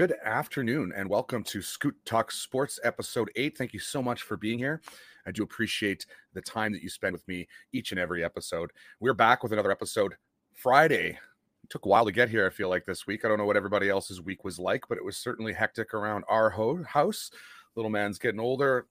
Good 0.00 0.16
afternoon 0.24 0.94
and 0.96 1.10
welcome 1.10 1.44
to 1.44 1.60
Scoot 1.60 1.94
Talk 2.06 2.32
Sports 2.32 2.80
episode 2.82 3.30
8. 3.36 3.58
Thank 3.58 3.74
you 3.74 3.78
so 3.80 4.02
much 4.02 4.22
for 4.22 4.38
being 4.38 4.58
here. 4.58 4.80
I 5.26 5.30
do 5.30 5.42
appreciate 5.42 6.06
the 6.32 6.40
time 6.40 6.72
that 6.72 6.82
you 6.82 6.88
spend 6.88 7.12
with 7.12 7.28
me 7.28 7.46
each 7.74 7.90
and 7.90 8.00
every 8.00 8.24
episode. 8.24 8.70
We're 8.98 9.12
back 9.12 9.42
with 9.42 9.52
another 9.52 9.70
episode 9.70 10.14
Friday. 10.54 11.18
It 11.64 11.68
took 11.68 11.84
a 11.84 11.88
while 11.90 12.06
to 12.06 12.12
get 12.12 12.30
here, 12.30 12.46
I 12.46 12.48
feel 12.48 12.70
like 12.70 12.86
this 12.86 13.06
week. 13.06 13.26
I 13.26 13.28
don't 13.28 13.36
know 13.36 13.44
what 13.44 13.58
everybody 13.58 13.90
else's 13.90 14.22
week 14.22 14.42
was 14.42 14.58
like, 14.58 14.88
but 14.88 14.96
it 14.96 15.04
was 15.04 15.18
certainly 15.18 15.52
hectic 15.52 15.92
around 15.92 16.24
our 16.30 16.48
ho- 16.48 16.82
house. 16.82 17.30
Little 17.74 17.90
man's 17.90 18.18
getting 18.18 18.40
older, 18.40 18.86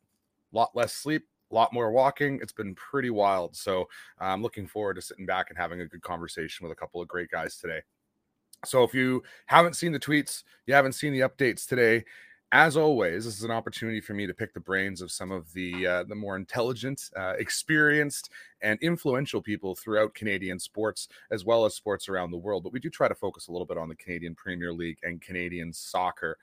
a 0.53 0.55
lot 0.55 0.75
less 0.75 0.93
sleep, 0.93 1.23
a 1.51 1.55
lot 1.55 1.73
more 1.73 1.89
walking. 1.89 2.37
It's 2.39 2.53
been 2.53 2.75
pretty 2.75 3.09
wild. 3.09 3.55
So 3.55 3.89
uh, 4.21 4.25
I'm 4.25 4.43
looking 4.43 4.67
forward 4.67 4.93
to 4.93 5.01
sitting 5.01 5.25
back 5.25 5.49
and 5.49 5.57
having 5.57 5.81
a 5.81 5.87
good 5.87 6.03
conversation 6.03 6.67
with 6.67 6.71
a 6.71 6.79
couple 6.79 7.01
of 7.01 7.07
great 7.07 7.31
guys 7.31 7.57
today. 7.57 7.81
So 8.65 8.83
if 8.83 8.93
you 8.93 9.23
haven't 9.45 9.75
seen 9.75 9.91
the 9.91 9.99
tweets, 9.99 10.43
you 10.65 10.73
haven't 10.73 10.93
seen 10.93 11.13
the 11.13 11.21
updates 11.21 11.65
today, 11.67 12.03
as 12.51 12.75
always, 12.75 13.25
this 13.25 13.37
is 13.37 13.43
an 13.43 13.51
opportunity 13.51 14.01
for 14.01 14.15
me 14.15 14.25
to 14.25 14.33
pick 14.33 14.53
the 14.53 14.59
brains 14.59 15.01
of 15.01 15.11
some 15.11 15.31
of 15.31 15.53
the 15.53 15.85
uh, 15.85 16.03
the 16.03 16.15
more 16.15 16.35
intelligent, 16.35 17.11
uh, 17.15 17.35
experienced, 17.37 18.31
and 18.61 18.79
influential 18.81 19.39
people 19.39 19.75
throughout 19.75 20.15
Canadian 20.15 20.57
sports, 20.57 21.09
as 21.29 21.45
well 21.45 21.63
as 21.65 21.75
sports 21.75 22.09
around 22.09 22.31
the 22.31 22.37
world. 22.37 22.63
But 22.63 22.73
we 22.73 22.79
do 22.79 22.89
try 22.89 23.07
to 23.07 23.13
focus 23.13 23.47
a 23.47 23.51
little 23.51 23.67
bit 23.67 23.77
on 23.77 23.87
the 23.87 23.95
Canadian 23.95 24.33
Premier 24.33 24.73
League 24.73 24.97
and 25.03 25.21
Canadian 25.21 25.71
soccer. 25.71 26.37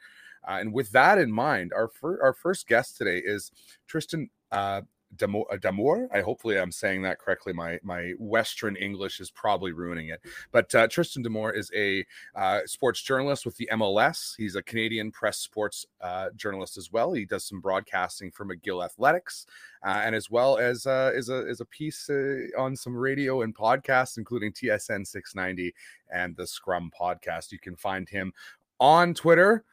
Uh, 0.47 0.59
and 0.61 0.73
with 0.73 0.93
that 0.93 1.19
in 1.19 1.33
mind, 1.33 1.73
our 1.75 1.89
fir- 1.89 2.23
our 2.23 2.33
first 2.33 2.69
guest 2.69 2.97
today 2.97 3.19
is 3.19 3.51
Tristan 3.89 4.31
uh, 4.53 4.83
D'Amours. 5.15 6.09
I 6.13 6.21
hopefully 6.21 6.59
I'm 6.59 6.73
saying 6.73 7.03
that 7.03 7.19
correctly. 7.19 7.53
My 7.53 7.79
my 7.83 8.13
Western 8.19 8.77
English 8.77 9.21
is 9.21 9.31
probably 9.31 9.73
ruining 9.73 10.09
it. 10.09 10.21
But 10.51 10.75
uh, 10.75 10.89
Tristan 10.89 11.23
D'Amours 11.23 11.57
is 11.57 11.71
a 11.75 12.05
uh, 12.35 12.61
sports 12.67 13.01
journalist 13.03 13.45
with 13.47 13.57
the 13.57 13.69
MLS. 13.73 14.35
He's 14.37 14.57
a 14.57 14.63
Canadian 14.63 15.11
press 15.11 15.39
sports 15.39 15.87
uh, 16.01 16.31
journalist 16.37 16.77
as 16.77 16.93
well. 16.93 17.13
He 17.13 17.25
does 17.25 17.45
some 17.45 17.61
broadcasting 17.61 18.31
for 18.31 18.45
McGill 18.45 18.85
Athletics, 18.85 19.47
uh, 19.85 20.03
and 20.05 20.15
as 20.15 20.31
well 20.31 20.59
as 20.59 20.87
uh, 20.87 21.13
is 21.15 21.29
a 21.29 21.47
is 21.47 21.61
a 21.61 21.67
piece 21.67 22.11
uh, 22.11 22.47
on 22.59 22.77
some 22.77 22.97
radio 22.97 23.43
and 23.43 23.55
podcasts, 23.55 24.19
including 24.19 24.53
TSN 24.53 25.07
690 25.07 25.75
and 26.13 26.37
the 26.37 26.47
Scrum 26.47 26.91
podcast. 26.99 27.53
You 27.53 27.59
can 27.59 27.77
find 27.77 28.09
him 28.09 28.33
on 28.81 29.15
Twitter 29.15 29.65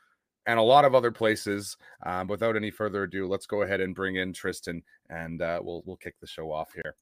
and 0.46 0.60
a 0.60 0.64
lot 0.64 0.86
of 0.86 0.96
other 0.96 1.12
places. 1.12 1.78
Um, 2.06 2.28
without 2.28 2.56
any 2.56 2.72
further 2.72 3.04
ado, 3.04 3.28
let's 3.28 3.46
go 3.46 3.62
ahead 3.62 3.82
and 3.82 3.96
bring 3.96 4.18
in 4.18 4.34
Tristan, 4.34 4.84
and 5.10 5.42
uh, 5.42 5.60
we'll 5.64 5.84
we'll 5.86 5.98
kick 5.98 6.16
the 6.20 6.28
show 6.28 6.52
off 6.52 6.74
here. 6.74 6.96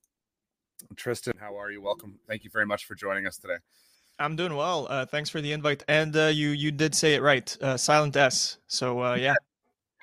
Tristan, 0.95 1.33
how 1.39 1.59
are 1.59 1.71
you? 1.71 1.81
Welcome. 1.81 2.19
Thank 2.27 2.43
you 2.43 2.49
very 2.51 2.65
much 2.65 2.85
for 2.85 2.95
joining 2.95 3.27
us 3.27 3.37
today. 3.37 3.57
I'm 4.19 4.35
doing 4.35 4.55
well. 4.55 4.87
Uh, 4.89 5.05
thanks 5.05 5.29
for 5.29 5.41
the 5.41 5.51
invite, 5.51 5.83
and 5.87 6.15
uh, 6.15 6.25
you 6.27 6.49
you 6.49 6.71
did 6.71 6.93
say 6.93 7.15
it 7.15 7.21
right, 7.21 7.55
uh, 7.61 7.77
silent 7.77 8.15
S. 8.15 8.57
So 8.67 9.03
uh, 9.03 9.15
yeah. 9.15 9.35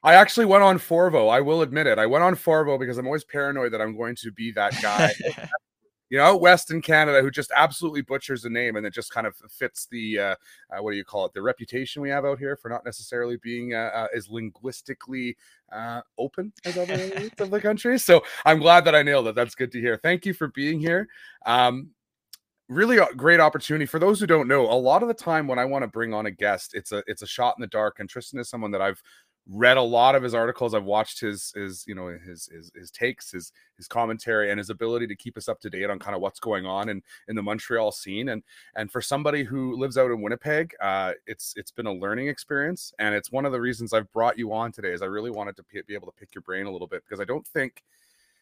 I 0.05 0.15
actually 0.15 0.47
went 0.47 0.63
on 0.63 0.79
Forvo. 0.79 1.29
I 1.29 1.41
will 1.41 1.63
admit 1.63 1.89
it. 1.89 1.99
I 1.99 2.07
went 2.07 2.23
on 2.23 2.37
Forvo 2.37 2.79
because 2.79 2.99
I'm 2.99 3.07
always 3.07 3.25
paranoid 3.25 3.73
that 3.73 3.81
I'm 3.81 3.97
going 3.97 4.15
to 4.17 4.31
be 4.31 4.53
that 4.53 4.81
guy 4.81 5.13
you 6.11 6.19
know, 6.19 6.37
West 6.37 6.71
in 6.71 6.81
Canada 6.81 7.21
who 7.21 7.31
just 7.31 7.53
absolutely 7.55 8.03
butchers 8.03 8.45
a 8.45 8.51
name 8.51 8.77
and 8.77 8.87
it 8.87 8.95
just 8.95 9.13
kind 9.13 9.27
of 9.27 9.37
fits 9.51 9.87
the 9.91 10.19
uh, 10.19 10.35
uh, 10.71 10.83
what 10.83 10.93
do 10.93 10.97
you 10.97 11.05
call 11.05 11.27
it? 11.27 11.35
The 11.35 11.43
reputation 11.43 12.03
we 12.03 12.11
have 12.11 12.25
out 12.25 12.39
here 12.39 12.57
for 12.57 12.69
not 12.69 12.85
necessarily 12.85 13.37
being 13.39 13.75
uh, 13.75 13.91
uh 13.95 14.07
as 14.15 14.29
linguistically 14.29 15.37
uh, 15.73 16.01
open 16.17 16.53
as 16.65 16.79
other 16.79 16.95
areas 17.15 17.31
of 17.39 17.51
the 17.51 17.61
country. 17.61 17.99
So 17.99 18.23
I'm 18.45 18.59
glad 18.59 18.85
that 18.85 18.95
I 18.95 19.03
nailed 19.03 19.29
it. 19.29 19.35
That's 19.35 19.55
good 19.55 19.73
to 19.73 19.81
hear. 19.81 19.97
Thank 19.97 20.25
you 20.25 20.35
for 20.35 20.49
being 20.49 20.81
here. 20.81 21.09
Um, 21.45 21.91
really 22.69 22.99
a 22.99 23.07
great 23.17 23.41
opportunity 23.41 23.87
for 23.87 23.99
those 23.99 24.21
who 24.21 24.27
don't 24.27 24.49
know. 24.49 24.71
A 24.71 24.73
lot 24.73 25.03
of 25.03 25.09
the 25.09 25.15
time 25.15 25.47
when 25.47 25.59
I 25.59 25.65
want 25.65 25.83
to 25.83 25.89
bring 25.89 26.13
on 26.13 26.27
a 26.27 26.31
guest, 26.31 26.75
it's 26.75 26.93
a 26.93 27.03
it's 27.07 27.23
a 27.23 27.27
shot 27.27 27.55
in 27.57 27.63
the 27.63 27.67
dark. 27.67 28.01
And 28.01 28.09
Tristan 28.09 28.39
is 28.41 28.49
someone 28.49 28.71
that 28.73 28.83
I've 28.83 29.03
read 29.51 29.79
a 29.79 29.83
lot 29.83 30.15
of 30.15 30.23
his 30.23 30.35
articles. 30.35 30.75
I've 30.75 30.85
watched 30.85 31.21
his 31.21 31.53
his 31.57 31.85
you 31.87 31.95
know 31.95 32.09
his 32.09 32.49
his, 32.53 32.71
his 32.75 32.91
takes, 32.91 33.31
his 33.31 33.53
his 33.77 33.89
commentary, 33.89 34.51
and 34.51 34.59
his 34.59 34.71
ability 34.71 35.07
to 35.07 35.17
keep 35.17 35.37
us 35.37 35.49
up 35.49 35.61
to 35.61 35.71
date 35.71 35.89
on 35.91 35.99
kind 35.99 36.15
of 36.15 36.21
what's 36.21 36.41
going 36.41 36.67
on 36.67 36.89
in 36.89 37.03
in 37.29 37.37
the 37.37 37.43
Montreal 37.43 37.91
scene. 37.93 38.31
And 38.31 38.43
and 38.77 38.91
for 38.91 39.01
somebody 39.01 39.45
who 39.45 39.77
lives 39.77 39.97
out 39.97 40.11
in 40.11 40.21
Winnipeg, 40.21 40.75
uh, 40.83 41.13
it's 41.27 41.55
it's 41.57 41.71
been 41.71 41.87
a 41.87 41.93
learning 41.93 42.29
experience, 42.29 42.93
and 42.99 43.15
it's 43.15 43.33
one 43.33 43.47
of 43.47 43.53
the 43.53 43.61
reasons 43.61 43.93
I've 43.93 44.13
brought 44.13 44.39
you 44.39 44.53
on 44.53 44.73
today. 44.73 44.93
Is 44.93 45.03
I 45.03 45.07
really 45.07 45.31
wanted 45.31 45.57
to 45.57 45.63
p- 45.63 45.83
be 45.87 45.95
able 45.95 46.09
to 46.09 46.19
pick 46.19 46.35
your 46.35 46.43
brain 46.43 46.67
a 46.67 46.71
little 46.71 46.89
bit 46.89 47.03
because 47.05 47.21
I 47.21 47.25
don't 47.25 47.47
think 47.47 47.83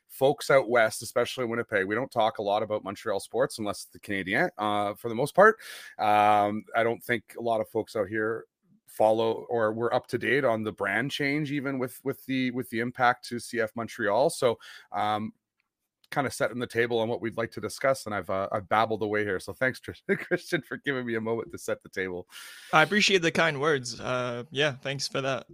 folks 0.09 0.51
out 0.51 0.69
west, 0.69 1.03
especially 1.03 1.45
in 1.45 1.51
Winnipeg, 1.51 1.85
we 1.85 1.95
don't 1.95 2.11
talk 2.11 2.39
a 2.39 2.43
lot 2.43 2.63
about 2.63 2.85
Montreal 2.85 3.21
sports 3.21 3.59
unless 3.59 3.83
it's 3.83 3.93
the 3.93 3.99
Canadian, 3.99 4.49
uh, 4.57 4.95
for 4.95 5.09
the 5.09 5.15
most 5.15 5.35
part. 5.35 5.57
Um, 5.99 6.65
I 6.77 6.85
don't 6.85 7.03
think 7.03 7.35
a 7.39 7.43
lot 7.43 7.61
of 7.61 7.69
folks 7.69 7.97
out 7.97 8.09
here 8.09 8.45
follow 8.87 9.47
or 9.49 9.73
we're 9.73 9.93
up 9.93 10.07
to 10.07 10.19
date 10.19 10.45
on 10.45 10.63
the 10.63 10.73
brand 10.73 11.11
change 11.11 11.53
even 11.53 11.79
with 11.79 12.01
with 12.05 12.25
the 12.27 12.51
with 12.53 12.69
the 12.71 12.81
impact 12.81 13.29
to 13.29 13.37
CF 13.37 13.69
Montreal. 13.75 14.31
So 14.31 14.59
um 14.93 15.33
kind 16.11 16.27
of 16.27 16.33
setting 16.33 16.61
the 16.61 16.67
table 16.67 17.01
on 17.01 17.09
what 17.09 17.21
we'd 17.21 17.37
like 17.37 17.51
to 17.51 17.61
discuss 17.61 18.07
and 18.07 18.15
I've 18.15 18.31
uh, 18.31 18.49
I've 18.53 18.69
babbled 18.69 19.03
away 19.03 19.25
here. 19.25 19.41
So 19.41 19.53
thanks 19.53 19.81
Tristan 20.21 20.63
for 20.63 20.77
giving 20.79 21.05
me 21.05 21.17
a 21.17 21.21
moment 21.21 21.51
to 21.53 21.59
set 21.59 21.83
the 21.83 21.89
table. 21.89 22.29
I 22.73 22.83
appreciate 22.83 23.23
the 23.23 23.33
kind 23.33 23.61
words. 23.61 24.01
Uh 24.01 24.45
yeah 24.51 24.73
thanks 24.83 25.09
for 25.09 25.21
that. 25.21 25.47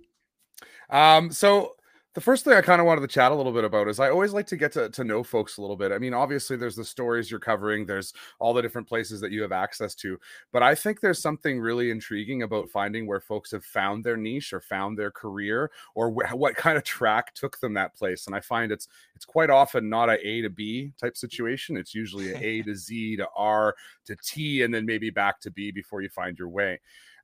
Um 0.90 1.32
so 1.32 1.74
the 2.14 2.20
first 2.20 2.44
thing 2.44 2.52
I 2.52 2.60
kind 2.60 2.80
of 2.80 2.86
wanted 2.86 3.00
to 3.00 3.06
chat 3.06 3.32
a 3.32 3.34
little 3.34 3.52
bit 3.52 3.64
about 3.64 3.88
is 3.88 3.98
I 3.98 4.10
always 4.10 4.34
like 4.34 4.46
to 4.48 4.56
get 4.56 4.72
to, 4.72 4.90
to 4.90 5.02
know 5.02 5.22
folks 5.22 5.56
a 5.56 5.62
little 5.62 5.76
bit. 5.76 5.92
I 5.92 5.98
mean, 5.98 6.12
obviously, 6.12 6.58
there's 6.58 6.76
the 6.76 6.84
stories 6.84 7.30
you're 7.30 7.40
covering, 7.40 7.86
there's 7.86 8.12
all 8.38 8.52
the 8.52 8.60
different 8.60 8.86
places 8.86 9.18
that 9.22 9.32
you 9.32 9.40
have 9.40 9.52
access 9.52 9.94
to, 9.96 10.18
but 10.52 10.62
I 10.62 10.74
think 10.74 11.00
there's 11.00 11.22
something 11.22 11.58
really 11.58 11.90
intriguing 11.90 12.42
about 12.42 12.68
finding 12.68 13.06
where 13.06 13.20
folks 13.20 13.50
have 13.52 13.64
found 13.64 14.04
their 14.04 14.18
niche 14.18 14.52
or 14.52 14.60
found 14.60 14.98
their 14.98 15.10
career 15.10 15.70
or 15.94 16.10
wh- 16.10 16.34
what 16.36 16.54
kind 16.54 16.76
of 16.76 16.84
track 16.84 17.34
took 17.34 17.58
them 17.60 17.72
that 17.74 17.94
place. 17.94 18.26
And 18.26 18.36
I 18.36 18.40
find 18.40 18.72
it's 18.72 18.88
it's 19.14 19.24
quite 19.24 19.48
often 19.48 19.88
not 19.88 20.10
a 20.10 20.26
A 20.26 20.42
to 20.42 20.50
B 20.50 20.92
type 21.00 21.16
situation. 21.16 21.78
It's 21.78 21.94
usually 21.94 22.32
a 22.32 22.38
A 22.38 22.62
to 22.64 22.74
Z 22.74 23.16
to 23.16 23.28
R 23.34 23.74
to 24.04 24.16
T, 24.22 24.62
and 24.62 24.74
then 24.74 24.84
maybe 24.84 25.08
back 25.08 25.40
to 25.40 25.50
B 25.50 25.70
before 25.70 26.02
you 26.02 26.10
find 26.10 26.38
your 26.38 26.50
way. 26.50 26.78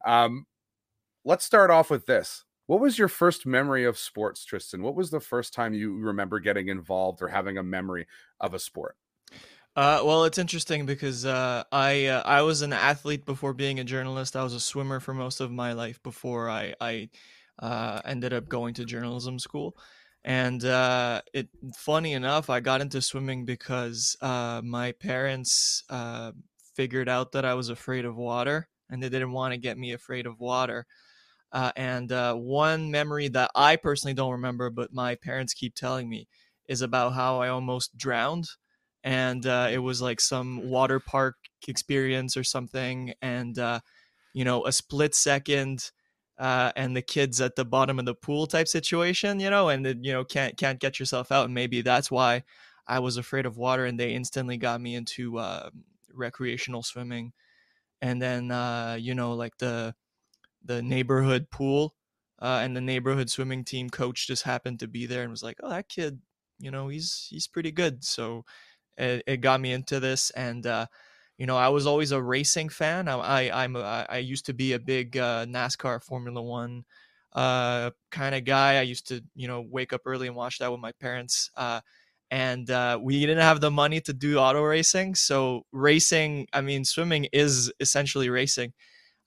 Um, 0.06 0.46
let's 1.24 1.44
start 1.44 1.70
off 1.70 1.90
with 1.90 2.06
this 2.06 2.44
what 2.68 2.80
was 2.80 2.98
your 2.98 3.08
first 3.08 3.46
memory 3.46 3.86
of 3.86 3.96
sports, 3.96 4.44
Tristan? 4.44 4.82
What 4.82 4.94
was 4.94 5.10
the 5.10 5.20
first 5.20 5.54
time 5.54 5.72
you 5.72 5.96
remember 5.96 6.38
getting 6.38 6.68
involved 6.68 7.22
or 7.22 7.28
having 7.28 7.56
a 7.56 7.62
memory 7.62 8.06
of 8.40 8.52
a 8.52 8.58
sport? 8.58 8.94
Uh, 9.74 10.02
well, 10.04 10.24
it's 10.24 10.36
interesting 10.36 10.84
because 10.84 11.24
uh, 11.24 11.64
I 11.72 12.06
uh, 12.06 12.22
I 12.26 12.42
was 12.42 12.60
an 12.60 12.74
athlete 12.74 13.24
before 13.24 13.54
being 13.54 13.80
a 13.80 13.84
journalist. 13.84 14.36
I 14.36 14.42
was 14.42 14.52
a 14.52 14.60
swimmer 14.60 15.00
for 15.00 15.14
most 15.14 15.40
of 15.40 15.50
my 15.50 15.72
life 15.72 16.02
before 16.02 16.50
I 16.50 16.74
I 16.78 17.08
uh, 17.58 18.02
ended 18.04 18.34
up 18.34 18.50
going 18.50 18.74
to 18.74 18.84
journalism 18.84 19.38
school. 19.38 19.74
And 20.22 20.62
uh, 20.62 21.22
it 21.32 21.48
funny 21.74 22.12
enough, 22.12 22.50
I 22.50 22.60
got 22.60 22.82
into 22.82 23.00
swimming 23.00 23.46
because 23.46 24.14
uh, 24.20 24.60
my 24.62 24.92
parents 24.92 25.84
figured 26.76 27.08
out 27.08 27.32
that 27.32 27.46
I 27.46 27.54
was 27.54 27.70
afraid 27.70 28.04
of 28.04 28.14
water, 28.14 28.68
and 28.90 29.02
they 29.02 29.08
didn't 29.08 29.32
want 29.32 29.54
to 29.54 29.58
get 29.58 29.78
me 29.78 29.92
afraid 29.94 30.26
of 30.26 30.38
water. 30.38 30.86
Uh, 31.52 31.72
and 31.76 32.12
uh, 32.12 32.34
one 32.34 32.90
memory 32.90 33.28
that 33.28 33.50
I 33.54 33.76
personally 33.76 34.14
don't 34.14 34.32
remember, 34.32 34.70
but 34.70 34.92
my 34.92 35.14
parents 35.14 35.54
keep 35.54 35.74
telling 35.74 36.08
me, 36.08 36.28
is 36.68 36.82
about 36.82 37.14
how 37.14 37.40
I 37.40 37.48
almost 37.48 37.96
drowned. 37.96 38.48
And 39.02 39.46
uh, 39.46 39.68
it 39.70 39.78
was 39.78 40.02
like 40.02 40.20
some 40.20 40.68
water 40.68 41.00
park 41.00 41.36
experience 41.66 42.36
or 42.36 42.44
something. 42.44 43.14
And, 43.22 43.58
uh, 43.58 43.80
you 44.34 44.44
know, 44.44 44.66
a 44.66 44.72
split 44.72 45.14
second. 45.14 45.90
Uh, 46.38 46.70
and 46.76 46.94
the 46.96 47.02
kids 47.02 47.40
at 47.40 47.56
the 47.56 47.64
bottom 47.64 47.98
of 47.98 48.04
the 48.04 48.14
pool 48.14 48.46
type 48.46 48.68
situation, 48.68 49.40
you 49.40 49.50
know, 49.50 49.70
and 49.70 49.84
you 50.06 50.12
know 50.12 50.22
can't 50.22 50.56
can't 50.56 50.78
get 50.78 51.00
yourself 51.00 51.32
out, 51.32 51.46
and 51.46 51.52
maybe 51.52 51.82
that's 51.82 52.12
why 52.12 52.44
I 52.86 53.00
was 53.00 53.16
afraid 53.16 53.44
of 53.44 53.56
water, 53.56 53.84
and 53.86 53.98
they 53.98 54.12
instantly 54.12 54.56
got 54.56 54.80
me 54.80 54.94
into 54.94 55.38
uh, 55.38 55.70
recreational 56.14 56.84
swimming, 56.84 57.32
and 58.00 58.22
then 58.22 58.44
you 59.00 59.16
know 59.16 59.34
like 59.34 59.58
the 59.58 59.96
the 60.68 60.82
neighborhood 60.82 61.50
pool, 61.50 61.96
uh, 62.40 62.60
and 62.62 62.76
the 62.76 62.82
neighborhood 62.82 63.30
swimming 63.30 63.64
team 63.64 63.90
coach 63.90 64.28
just 64.28 64.44
happened 64.44 64.80
to 64.80 64.88
be 64.88 65.06
there 65.06 65.22
and 65.24 65.32
was 65.32 65.42
like, 65.44 65.58
"Oh, 65.62 65.70
that 65.70 65.88
kid, 65.90 66.20
you 66.60 66.70
know, 66.70 66.88
he's 66.88 67.26
he's 67.30 67.48
pretty 67.48 67.72
good." 67.72 68.04
So 68.04 68.44
it, 68.96 69.22
it 69.26 69.36
got 69.38 69.60
me 69.60 69.72
into 69.72 70.00
this, 70.00 70.30
and 70.30 70.66
uh, 70.66 70.86
you 71.38 71.46
know, 71.46 71.56
I 71.56 71.68
was 71.68 71.86
always 71.86 72.12
a 72.12 72.22
racing 72.22 72.68
fan. 72.68 73.08
I, 73.08 73.16
I 73.18 73.64
I'm 73.64 73.76
a, 73.76 74.06
I 74.08 74.18
used 74.18 74.46
to 74.46 74.54
be 74.54 74.72
a 74.72 74.78
big 74.78 75.16
uh, 75.16 75.46
NASCAR 75.46 76.02
Formula 76.02 76.42
One 76.42 76.84
uh, 77.32 77.90
kind 78.10 78.34
of 78.34 78.44
guy. 78.44 78.78
I 78.78 78.82
used 78.82 79.08
to 79.08 79.22
you 79.34 79.48
know 79.48 79.60
wake 79.68 79.92
up 79.92 80.02
early 80.06 80.26
and 80.26 80.36
watch 80.36 80.58
that 80.58 80.70
with 80.72 80.80
my 80.80 80.92
parents. 80.92 81.50
Uh, 81.56 81.80
and 82.30 82.70
uh, 82.70 82.98
we 83.02 83.20
didn't 83.20 83.38
have 83.38 83.60
the 83.60 83.70
money 83.70 84.00
to 84.02 84.12
do 84.12 84.38
auto 84.38 84.62
racing, 84.62 85.14
so 85.14 85.64
racing. 85.72 86.46
I 86.52 86.60
mean, 86.60 86.84
swimming 86.84 87.26
is 87.32 87.72
essentially 87.80 88.28
racing. 88.30 88.72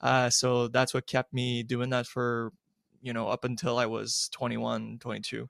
Uh, 0.01 0.30
so 0.30 0.68
that's 0.68 0.94
what 0.94 1.07
kept 1.07 1.33
me 1.33 1.63
doing 1.63 1.89
that 1.92 2.07
for, 2.07 2.51
you 3.01 3.13
know, 3.13 3.27
up 3.27 3.44
until 3.44 3.77
I 3.77 3.86
was 3.86 4.30
21, 4.33 4.98
22. 5.00 5.48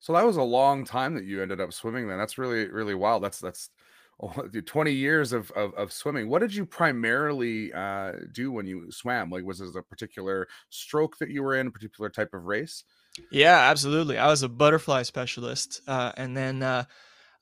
So 0.00 0.12
that 0.14 0.26
was 0.26 0.36
a 0.36 0.42
long 0.42 0.84
time 0.84 1.14
that 1.14 1.24
you 1.24 1.40
ended 1.42 1.60
up 1.60 1.72
swimming 1.72 2.08
then. 2.08 2.18
That's 2.18 2.36
really, 2.36 2.68
really 2.68 2.94
wild. 2.94 3.22
That's, 3.22 3.38
that's 3.38 3.70
20 4.66 4.92
years 4.92 5.32
of, 5.32 5.50
of, 5.52 5.74
of 5.74 5.92
swimming 5.92 6.28
what 6.28 6.40
did 6.40 6.54
you 6.54 6.64
primarily 6.64 7.72
uh, 7.72 8.12
do 8.32 8.52
when 8.52 8.66
you 8.66 8.90
swam 8.90 9.30
like 9.30 9.44
was 9.44 9.58
this 9.58 9.74
a 9.74 9.82
particular 9.82 10.46
stroke 10.70 11.18
that 11.18 11.30
you 11.30 11.42
were 11.42 11.56
in 11.56 11.66
a 11.66 11.70
particular 11.70 12.08
type 12.08 12.32
of 12.32 12.44
race 12.44 12.84
yeah 13.30 13.68
absolutely 13.70 14.18
i 14.18 14.26
was 14.28 14.42
a 14.42 14.48
butterfly 14.48 15.02
specialist 15.02 15.80
uh, 15.88 16.12
and 16.16 16.36
then 16.36 16.62
uh, 16.62 16.84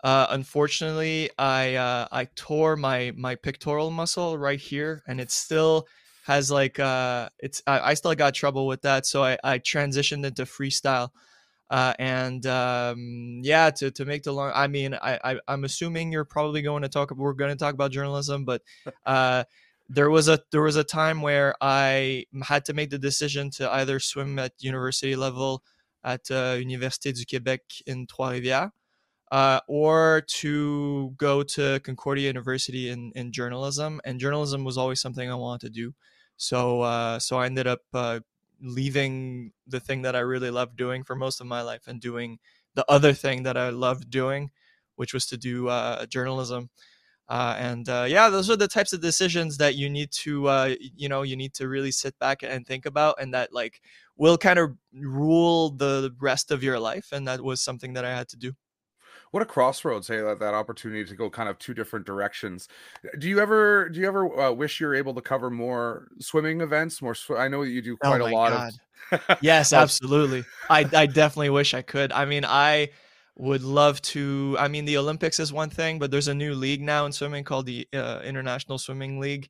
uh 0.04 0.28
unfortunately 0.30 1.28
i 1.38 1.74
uh, 1.74 2.08
i 2.12 2.24
tore 2.34 2.76
my 2.76 3.12
my 3.16 3.34
pectoral 3.34 3.90
muscle 3.90 4.38
right 4.38 4.60
here 4.60 5.02
and 5.06 5.20
it's 5.20 5.34
still 5.34 5.86
has 6.30 6.50
like 6.50 6.78
uh 6.78 7.28
it's 7.40 7.60
I, 7.66 7.90
I 7.90 7.94
still 7.94 8.14
got 8.14 8.34
trouble 8.34 8.66
with 8.66 8.82
that 8.82 9.04
so 9.04 9.24
i 9.24 9.36
i 9.42 9.58
transitioned 9.58 10.24
into 10.24 10.44
freestyle 10.44 11.10
uh, 11.70 11.94
and 12.00 12.44
um, 12.46 13.40
yeah, 13.44 13.70
to, 13.70 13.92
to 13.92 14.04
make 14.04 14.24
the 14.24 14.32
long, 14.32 14.50
I 14.52 14.66
mean, 14.66 14.92
I, 14.92 15.20
I 15.22 15.54
am 15.54 15.62
assuming 15.62 16.10
you're 16.10 16.24
probably 16.24 16.62
going 16.62 16.82
to 16.82 16.88
talk. 16.88 17.12
We're 17.12 17.32
going 17.32 17.52
to 17.52 17.56
talk 17.56 17.74
about 17.74 17.92
journalism, 17.92 18.44
but 18.44 18.62
uh, 19.06 19.44
there 19.88 20.10
was 20.10 20.28
a 20.28 20.40
there 20.50 20.62
was 20.62 20.74
a 20.74 20.82
time 20.82 21.22
where 21.22 21.54
I 21.60 22.26
had 22.42 22.64
to 22.64 22.74
make 22.74 22.90
the 22.90 22.98
decision 22.98 23.50
to 23.50 23.72
either 23.72 24.00
swim 24.00 24.36
at 24.40 24.52
university 24.58 25.14
level 25.14 25.62
at 26.02 26.28
uh, 26.30 26.56
Université 26.56 27.14
du 27.14 27.24
Québec 27.24 27.60
in 27.86 28.06
Trois-Rivières, 28.06 28.72
uh, 29.30 29.60
or 29.68 30.22
to 30.26 31.14
go 31.16 31.42
to 31.44 31.78
Concordia 31.80 32.26
University 32.26 32.88
in, 32.88 33.12
in 33.14 33.30
journalism. 33.32 34.00
And 34.04 34.18
journalism 34.18 34.64
was 34.64 34.76
always 34.76 35.00
something 35.00 35.30
I 35.30 35.34
wanted 35.34 35.66
to 35.66 35.70
do. 35.70 35.94
So 36.40 36.80
uh, 36.80 37.18
so 37.18 37.36
I 37.36 37.44
ended 37.46 37.66
up 37.66 37.80
uh, 37.92 38.20
leaving 38.62 39.52
the 39.66 39.78
thing 39.78 40.02
that 40.02 40.16
I 40.16 40.20
really 40.20 40.50
loved 40.50 40.76
doing 40.76 41.04
for 41.04 41.14
most 41.14 41.40
of 41.40 41.46
my 41.46 41.60
life 41.60 41.82
and 41.86 42.00
doing 42.00 42.38
the 42.74 42.84
other 42.88 43.12
thing 43.12 43.42
that 43.44 43.56
I 43.58 43.68
loved 43.70 44.08
doing, 44.10 44.50
which 44.96 45.12
was 45.12 45.26
to 45.26 45.36
do 45.36 45.68
uh, 45.68 46.06
journalism. 46.06 46.70
Uh, 47.28 47.54
and 47.58 47.88
uh, 47.88 48.06
yeah, 48.08 48.28
those 48.30 48.50
are 48.50 48.56
the 48.56 48.68
types 48.68 48.92
of 48.92 49.00
decisions 49.00 49.58
that 49.58 49.76
you 49.76 49.90
need 49.90 50.10
to, 50.12 50.48
uh, 50.48 50.74
you 50.96 51.08
know, 51.08 51.22
you 51.22 51.36
need 51.36 51.54
to 51.54 51.68
really 51.68 51.92
sit 51.92 52.18
back 52.18 52.42
and 52.42 52.66
think 52.66 52.86
about, 52.86 53.16
and 53.20 53.34
that 53.34 53.52
like 53.52 53.80
will 54.16 54.38
kind 54.38 54.58
of 54.58 54.70
rule 54.94 55.70
the 55.70 56.14
rest 56.20 56.50
of 56.50 56.62
your 56.62 56.80
life. 56.80 57.08
And 57.12 57.28
that 57.28 57.42
was 57.42 57.60
something 57.60 57.92
that 57.94 58.04
I 58.04 58.16
had 58.16 58.28
to 58.30 58.36
do 58.36 58.52
what 59.30 59.42
a 59.42 59.46
crossroads 59.46 60.08
hey 60.08 60.20
that, 60.20 60.38
that 60.40 60.54
opportunity 60.54 61.04
to 61.04 61.14
go 61.14 61.30
kind 61.30 61.48
of 61.48 61.58
two 61.58 61.74
different 61.74 62.06
directions. 62.06 62.68
Do 63.18 63.28
you 63.28 63.40
ever 63.40 63.88
do 63.88 64.00
you 64.00 64.08
ever 64.08 64.40
uh, 64.40 64.52
wish 64.52 64.80
you're 64.80 64.94
able 64.94 65.14
to 65.14 65.20
cover 65.20 65.50
more 65.50 66.08
swimming 66.20 66.60
events 66.60 67.00
more 67.00 67.14
sw- 67.14 67.32
i 67.32 67.48
know 67.48 67.64
that 67.64 67.70
you 67.70 67.82
do 67.82 67.96
oh 68.02 68.08
quite 68.08 68.20
oh 68.20 68.26
a 68.26 68.30
lot 68.30 68.50
God. 68.50 68.72
of 69.28 69.38
yes 69.40 69.72
absolutely. 69.72 70.44
I 70.68 70.88
i 70.92 71.06
definitely 71.06 71.50
wish 71.50 71.74
i 71.74 71.82
could. 71.82 72.12
I 72.12 72.24
mean 72.24 72.44
i 72.44 72.90
would 73.36 73.62
love 73.62 74.02
to 74.02 74.56
i 74.58 74.68
mean 74.68 74.84
the 74.84 74.98
olympics 74.98 75.40
is 75.40 75.52
one 75.52 75.70
thing 75.70 75.98
but 75.98 76.10
there's 76.10 76.28
a 76.28 76.34
new 76.34 76.54
league 76.54 76.82
now 76.82 77.06
in 77.06 77.12
swimming 77.12 77.42
called 77.42 77.64
the 77.64 77.88
uh, 77.94 78.20
international 78.22 78.76
swimming 78.76 79.18
league 79.18 79.48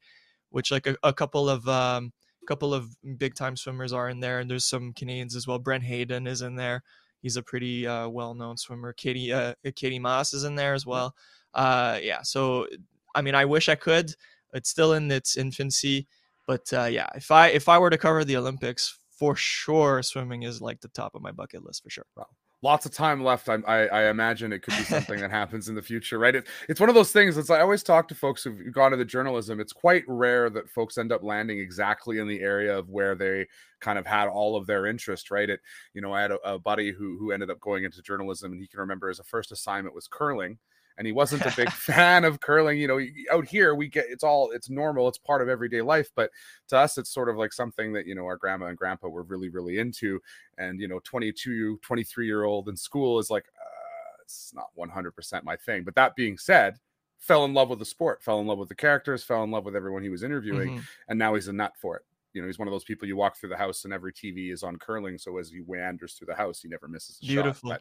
which 0.50 0.70
like 0.70 0.86
a, 0.86 0.96
a 1.02 1.12
couple 1.12 1.48
of 1.48 1.66
um 1.66 2.12
couple 2.50 2.74
of 2.74 2.96
big 3.16 3.34
time 3.34 3.56
swimmers 3.56 3.92
are 3.92 4.08
in 4.08 4.18
there 4.18 4.40
and 4.40 4.50
there's 4.50 4.64
some 4.64 4.92
canadians 4.92 5.36
as 5.36 5.46
well. 5.46 5.58
Brent 5.58 5.84
hayden 5.84 6.26
is 6.26 6.42
in 6.42 6.56
there 6.56 6.82
He's 7.20 7.36
a 7.36 7.42
pretty 7.42 7.86
uh, 7.86 8.08
well-known 8.08 8.56
swimmer. 8.56 8.92
Kylie 8.92 9.32
uh, 9.32 9.54
Kylie 9.64 10.00
Masse 10.00 10.34
is 10.34 10.44
in 10.44 10.54
there 10.54 10.74
as 10.74 10.86
well. 10.86 11.14
Uh, 11.54 11.98
yeah, 12.02 12.22
so 12.22 12.66
I 13.14 13.22
mean, 13.22 13.34
I 13.34 13.44
wish 13.44 13.68
I 13.68 13.74
could. 13.74 14.14
It's 14.52 14.70
still 14.70 14.94
in 14.94 15.10
its 15.10 15.36
infancy, 15.36 16.08
but 16.46 16.72
uh, 16.72 16.84
yeah, 16.84 17.08
if 17.14 17.30
I 17.30 17.48
if 17.48 17.68
I 17.68 17.78
were 17.78 17.90
to 17.90 17.98
cover 17.98 18.24
the 18.24 18.36
Olympics, 18.36 18.98
for 19.10 19.36
sure, 19.36 20.02
swimming 20.02 20.42
is 20.44 20.60
like 20.60 20.80
the 20.80 20.88
top 20.88 21.14
of 21.14 21.22
my 21.22 21.32
bucket 21.32 21.64
list 21.64 21.82
for 21.82 21.90
sure. 21.90 22.06
Wow 22.16 22.26
lots 22.62 22.86
of 22.86 22.92
time 22.92 23.22
left. 23.22 23.48
I, 23.48 23.54
I, 23.66 23.86
I, 23.86 24.10
imagine 24.10 24.52
it 24.52 24.62
could 24.62 24.76
be 24.76 24.84
something 24.84 25.18
that 25.20 25.30
happens 25.30 25.68
in 25.68 25.74
the 25.74 25.82
future, 25.82 26.18
right? 26.18 26.34
It, 26.34 26.46
it's 26.68 26.80
one 26.80 26.88
of 26.88 26.94
those 26.94 27.12
things. 27.12 27.36
It's 27.36 27.50
I 27.50 27.60
always 27.60 27.82
talk 27.82 28.08
to 28.08 28.14
folks 28.14 28.44
who've 28.44 28.72
gone 28.72 28.92
into 28.92 29.04
journalism. 29.04 29.60
It's 29.60 29.72
quite 29.72 30.04
rare 30.06 30.50
that 30.50 30.68
folks 30.68 30.98
end 30.98 31.12
up 31.12 31.22
landing 31.22 31.58
exactly 31.58 32.18
in 32.18 32.28
the 32.28 32.40
area 32.40 32.76
of 32.76 32.88
where 32.88 33.14
they 33.14 33.46
kind 33.80 33.98
of 33.98 34.06
had 34.06 34.28
all 34.28 34.56
of 34.56 34.66
their 34.66 34.86
interest, 34.86 35.30
right? 35.30 35.48
It, 35.48 35.60
you 35.94 36.02
know, 36.02 36.12
I 36.12 36.22
had 36.22 36.32
a, 36.32 36.38
a 36.44 36.58
buddy 36.58 36.92
who 36.92 37.16
who 37.18 37.32
ended 37.32 37.50
up 37.50 37.60
going 37.60 37.84
into 37.84 38.02
journalism, 38.02 38.52
and 38.52 38.60
he 38.60 38.66
can 38.66 38.80
remember 38.80 39.08
his 39.08 39.20
first 39.24 39.52
assignment 39.52 39.94
was 39.94 40.06
curling 40.06 40.58
and 41.00 41.06
he 41.06 41.14
wasn't 41.14 41.46
a 41.46 41.52
big 41.56 41.70
fan 41.72 42.24
of 42.24 42.40
curling. 42.40 42.78
You 42.78 42.86
know, 42.86 43.00
out 43.32 43.48
here 43.48 43.74
we 43.74 43.88
get 43.88 44.04
it's 44.10 44.22
all 44.22 44.50
it's 44.50 44.68
normal, 44.68 45.08
it's 45.08 45.16
part 45.16 45.40
of 45.40 45.48
everyday 45.48 45.80
life. 45.80 46.10
But 46.14 46.30
to 46.68 46.76
us, 46.76 46.98
it's 46.98 47.08
sort 47.08 47.30
of 47.30 47.38
like 47.38 47.54
something 47.54 47.94
that 47.94 48.06
you 48.06 48.14
know 48.14 48.26
our 48.26 48.36
grandma 48.36 48.66
and 48.66 48.76
grandpa 48.76 49.08
were 49.08 49.22
really, 49.22 49.48
really 49.48 49.78
into. 49.78 50.20
And 50.58 50.78
you 50.78 50.88
know, 50.88 51.00
22, 51.02 51.78
23 51.82 52.26
year 52.26 52.44
old 52.44 52.68
in 52.68 52.76
school 52.76 53.18
is 53.18 53.30
like, 53.30 53.46
uh, 53.58 54.22
it's 54.22 54.52
not 54.54 54.66
100% 54.78 55.42
my 55.42 55.56
thing. 55.56 55.84
But 55.84 55.94
that 55.94 56.16
being 56.16 56.36
said, 56.36 56.76
fell 57.16 57.46
in 57.46 57.54
love 57.54 57.70
with 57.70 57.78
the 57.78 57.86
sport, 57.86 58.22
fell 58.22 58.40
in 58.40 58.46
love 58.46 58.58
with 58.58 58.68
the 58.68 58.74
characters, 58.74 59.24
fell 59.24 59.42
in 59.42 59.50
love 59.50 59.64
with 59.64 59.74
everyone 59.74 60.02
he 60.02 60.10
was 60.10 60.22
interviewing, 60.22 60.72
mm-hmm. 60.72 60.84
and 61.08 61.18
now 61.18 61.34
he's 61.34 61.48
a 61.48 61.52
nut 61.52 61.72
for 61.80 61.96
it 61.96 62.02
you 62.32 62.40
know, 62.40 62.46
he's 62.46 62.60
one 62.60 62.68
of 62.68 62.72
those 62.72 62.84
people 62.84 63.08
you 63.08 63.16
walk 63.16 63.36
through 63.36 63.48
the 63.48 63.56
house 63.56 63.84
and 63.84 63.92
every 63.92 64.12
TV 64.12 64.52
is 64.52 64.62
on 64.62 64.76
curling. 64.76 65.18
So 65.18 65.38
as 65.38 65.50
he 65.50 65.62
wanders 65.62 66.14
through 66.14 66.26
the 66.26 66.36
house, 66.36 66.60
he 66.60 66.68
never 66.68 66.86
misses 66.86 67.18
a 67.20 67.26
Beautiful. 67.26 67.70
shot. 67.70 67.80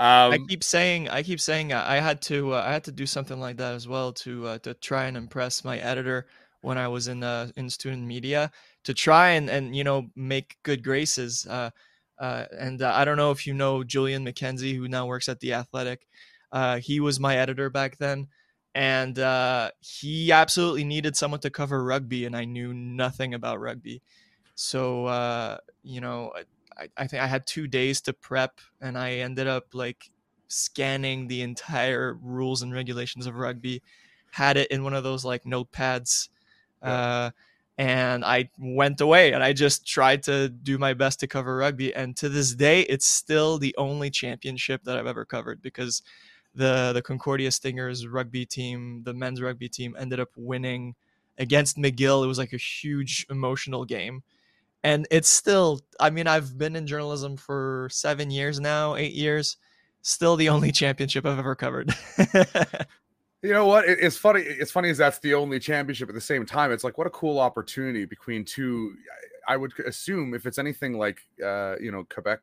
Um, 0.00 0.32
I 0.32 0.38
keep 0.38 0.64
saying, 0.64 1.10
I 1.10 1.22
keep 1.22 1.40
saying, 1.40 1.74
uh, 1.74 1.84
I 1.86 1.96
had 1.96 2.22
to, 2.22 2.54
uh, 2.54 2.64
I 2.66 2.72
had 2.72 2.84
to 2.84 2.92
do 2.92 3.04
something 3.04 3.38
like 3.38 3.58
that 3.58 3.74
as 3.74 3.86
well 3.86 4.14
to 4.14 4.46
uh, 4.46 4.58
to 4.60 4.72
try 4.72 5.04
and 5.04 5.14
impress 5.14 5.62
my 5.62 5.76
editor 5.76 6.26
when 6.62 6.78
I 6.78 6.88
was 6.88 7.06
in 7.06 7.22
uh, 7.22 7.50
in 7.54 7.68
student 7.68 8.06
media 8.06 8.50
to 8.84 8.94
try 8.94 9.32
and 9.32 9.50
and 9.50 9.76
you 9.76 9.84
know 9.84 10.08
make 10.16 10.56
good 10.62 10.82
graces. 10.82 11.46
Uh, 11.46 11.68
uh, 12.18 12.46
and 12.58 12.80
I 12.80 13.04
don't 13.04 13.18
know 13.18 13.30
if 13.30 13.46
you 13.46 13.52
know 13.52 13.84
Julian 13.84 14.24
McKenzie, 14.24 14.74
who 14.74 14.88
now 14.88 15.04
works 15.04 15.28
at 15.28 15.40
the 15.40 15.52
Athletic. 15.52 16.06
he 16.78 16.98
was 16.98 17.20
my 17.20 17.36
editor 17.36 17.68
back 17.68 17.98
then, 17.98 18.28
and 18.74 19.18
he 19.80 20.32
absolutely 20.32 20.84
needed 20.84 21.14
someone 21.14 21.40
to 21.40 21.50
cover 21.50 21.84
rugby, 21.84 22.24
and 22.24 22.34
I 22.34 22.46
knew 22.46 22.72
nothing 22.72 23.34
about 23.34 23.60
rugby. 23.60 24.00
So 24.54 25.58
you 25.82 26.00
know, 26.00 26.32
I, 26.80 26.88
I 26.96 27.06
think 27.06 27.22
I 27.22 27.26
had 27.26 27.46
two 27.46 27.66
days 27.66 28.00
to 28.02 28.12
prep, 28.12 28.60
and 28.80 28.96
I 28.96 29.14
ended 29.14 29.46
up 29.46 29.74
like 29.74 30.10
scanning 30.48 31.28
the 31.28 31.42
entire 31.42 32.14
rules 32.14 32.62
and 32.62 32.72
regulations 32.72 33.26
of 33.26 33.34
rugby, 33.36 33.82
had 34.32 34.56
it 34.56 34.70
in 34.70 34.82
one 34.82 34.94
of 34.94 35.04
those 35.04 35.24
like 35.24 35.44
notepads, 35.44 36.28
yeah. 36.82 36.92
uh, 36.92 37.30
and 37.78 38.24
I 38.24 38.50
went 38.58 39.00
away 39.00 39.32
and 39.32 39.42
I 39.42 39.54
just 39.54 39.86
tried 39.86 40.22
to 40.24 40.50
do 40.50 40.76
my 40.76 40.92
best 40.92 41.20
to 41.20 41.26
cover 41.26 41.56
rugby. 41.56 41.94
And 41.94 42.14
to 42.18 42.28
this 42.28 42.54
day, 42.54 42.82
it's 42.82 43.06
still 43.06 43.58
the 43.58 43.74
only 43.78 44.10
championship 44.10 44.84
that 44.84 44.98
I've 44.98 45.06
ever 45.06 45.24
covered 45.24 45.62
because 45.62 46.02
the 46.54 46.92
the 46.92 47.02
Concordia 47.02 47.50
Stingers 47.50 48.06
rugby 48.06 48.44
team, 48.44 49.02
the 49.04 49.14
men's 49.14 49.40
rugby 49.40 49.68
team, 49.68 49.96
ended 49.98 50.20
up 50.20 50.30
winning 50.36 50.94
against 51.38 51.78
McGill. 51.78 52.24
It 52.24 52.28
was 52.28 52.38
like 52.38 52.52
a 52.52 52.58
huge 52.58 53.26
emotional 53.30 53.84
game 53.84 54.22
and 54.84 55.06
it's 55.10 55.28
still 55.28 55.80
i 55.98 56.10
mean 56.10 56.26
i've 56.26 56.56
been 56.56 56.76
in 56.76 56.86
journalism 56.86 57.36
for 57.36 57.88
seven 57.90 58.30
years 58.30 58.60
now 58.60 58.94
eight 58.94 59.12
years 59.12 59.56
still 60.02 60.36
the 60.36 60.48
only 60.48 60.72
championship 60.82 61.26
i've 61.26 61.38
ever 61.38 61.54
covered 61.54 61.94
you 63.42 63.52
know 63.52 63.66
what 63.66 63.84
it's 63.86 64.16
funny 64.16 64.42
it's 64.42 64.70
funny 64.70 64.90
as 64.90 64.98
that's 64.98 65.18
the 65.18 65.34
only 65.34 65.58
championship 65.58 66.08
at 66.08 66.14
the 66.14 66.20
same 66.20 66.46
time 66.46 66.72
it's 66.72 66.84
like 66.84 66.98
what 66.98 67.06
a 67.06 67.10
cool 67.10 67.38
opportunity 67.38 68.04
between 68.04 68.44
two 68.44 68.94
i 69.48 69.56
would 69.56 69.72
assume 69.80 70.34
if 70.34 70.46
it's 70.46 70.58
anything 70.58 70.98
like 70.98 71.20
uh 71.44 71.74
you 71.80 71.90
know 71.90 72.04
quebec 72.04 72.40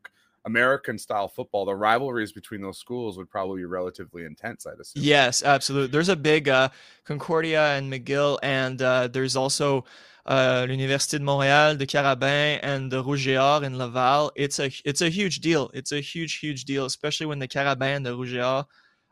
American 0.48 0.98
style 0.98 1.28
football, 1.28 1.66
the 1.66 1.76
rivalries 1.76 2.32
between 2.32 2.62
those 2.62 2.78
schools 2.78 3.18
would 3.18 3.30
probably 3.30 3.58
be 3.62 3.66
relatively 3.66 4.24
intense, 4.24 4.66
I'd 4.66 4.80
assume. 4.80 5.04
Yes, 5.04 5.44
absolutely. 5.44 5.90
There's 5.90 6.10
a 6.10 6.16
big 6.16 6.48
uh, 6.48 6.70
Concordia 7.04 7.76
and 7.76 7.92
McGill, 7.92 8.40
and 8.42 8.82
uh, 8.82 9.10
there's 9.10 9.36
also 9.36 9.84
uh, 10.28 10.66
l'Université 10.68 11.18
de 11.18 11.24
Montréal, 11.24 11.78
de 11.78 11.86
Carabin, 11.86 12.60
and 12.62 12.92
the 12.92 13.02
Rouge 13.02 13.28
et 13.28 13.38
Or 13.38 13.64
in 13.64 13.78
Laval. 13.78 14.32
It's 14.36 14.60
a 14.60 14.70
it's 14.86 15.02
a 15.02 15.10
huge 15.10 15.40
deal. 15.40 15.72
It's 15.74 15.92
a 15.92 16.02
huge 16.02 16.40
huge 16.40 16.66
deal, 16.66 16.86
especially 16.86 17.26
when 17.26 17.40
the 17.40 17.48
Carabin 17.48 17.98
and 17.98 18.06
the 18.06 18.16
Rouge 18.16 18.36
et 18.36 18.44
Or 18.44 18.66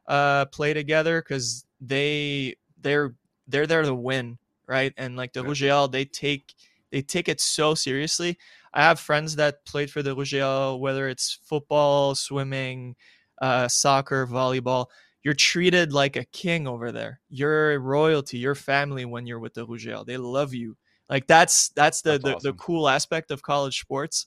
uh, 0.08 0.46
play 0.46 0.74
together 0.74 1.22
because 1.22 1.66
they 1.80 2.56
they're 2.82 3.16
they're 3.48 3.68
there 3.68 3.84
to 3.84 3.94
win, 3.96 4.38
right? 4.68 4.94
And 4.98 5.16
like 5.16 5.34
the 5.34 5.42
yeah. 5.42 5.48
Rouge 5.48 5.64
et 5.64 5.72
Or, 5.72 5.88
they 5.88 6.06
take 6.06 6.54
they 6.92 7.02
take 7.02 7.30
it 7.30 7.40
so 7.40 7.76
seriously. 7.76 8.38
I 8.74 8.84
have 8.84 9.00
friends 9.00 9.38
that 9.38 9.66
played 9.66 9.90
for 9.90 10.04
the 10.04 10.16
Rouge 10.16 10.34
et 10.34 10.44
Or, 10.46 10.80
whether 10.80 11.08
it's 11.08 11.40
football, 11.44 12.14
swimming, 12.16 12.96
uh, 13.42 13.68
soccer, 13.68 14.28
volleyball 14.28 14.88
you're 15.24 15.34
treated 15.34 15.92
like 15.92 16.16
a 16.16 16.24
king 16.26 16.68
over 16.68 16.92
there. 16.92 17.20
You're 17.30 17.80
royalty, 17.80 18.38
your 18.38 18.54
family 18.54 19.06
when 19.06 19.26
you're 19.26 19.40
with 19.40 19.56
the 19.56 19.66
Rouge 19.66 19.88
et 19.88 19.98
Or. 19.98 20.06
They 20.06 20.18
love 20.18 20.54
you. 20.54 20.78
Like 21.10 21.28
that's 21.28 21.70
that's 21.70 22.02
the 22.02 22.12
that's 22.12 22.24
the, 22.24 22.36
awesome. 22.36 22.52
the, 22.52 22.54
cool 22.58 22.90
aspect 22.90 23.32
of 23.32 23.44
college 23.44 23.80
sports 23.80 24.26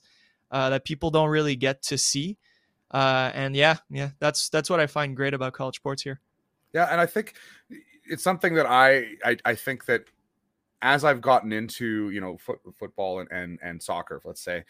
uh, 0.51 0.69
that 0.69 0.85
people 0.85 1.11
don't 1.11 1.29
really 1.29 1.55
get 1.55 1.81
to 1.83 1.97
see. 1.97 2.37
Uh, 2.91 3.31
and 3.33 3.55
yeah, 3.55 3.77
yeah, 3.89 4.11
that's 4.19 4.49
that's 4.49 4.69
what 4.69 4.79
I 4.79 4.87
find 4.87 5.15
great 5.15 5.33
about 5.33 5.53
college 5.53 5.75
sports 5.75 6.01
here. 6.01 6.19
Yeah, 6.73 6.85
and 6.91 7.01
I 7.01 7.05
think 7.05 7.35
it's 8.05 8.23
something 8.23 8.53
that 8.55 8.65
I 8.65 9.15
I, 9.23 9.37
I 9.45 9.55
think 9.55 9.85
that 9.85 10.05
as 10.81 11.03
I've 11.03 11.21
gotten 11.21 11.51
into 11.51 12.09
you 12.09 12.21
know 12.21 12.37
foot, 12.37 12.59
football 12.77 13.19
and, 13.19 13.29
and 13.31 13.59
and 13.61 13.81
soccer, 13.81 14.21
let's 14.23 14.41
say, 14.41 14.63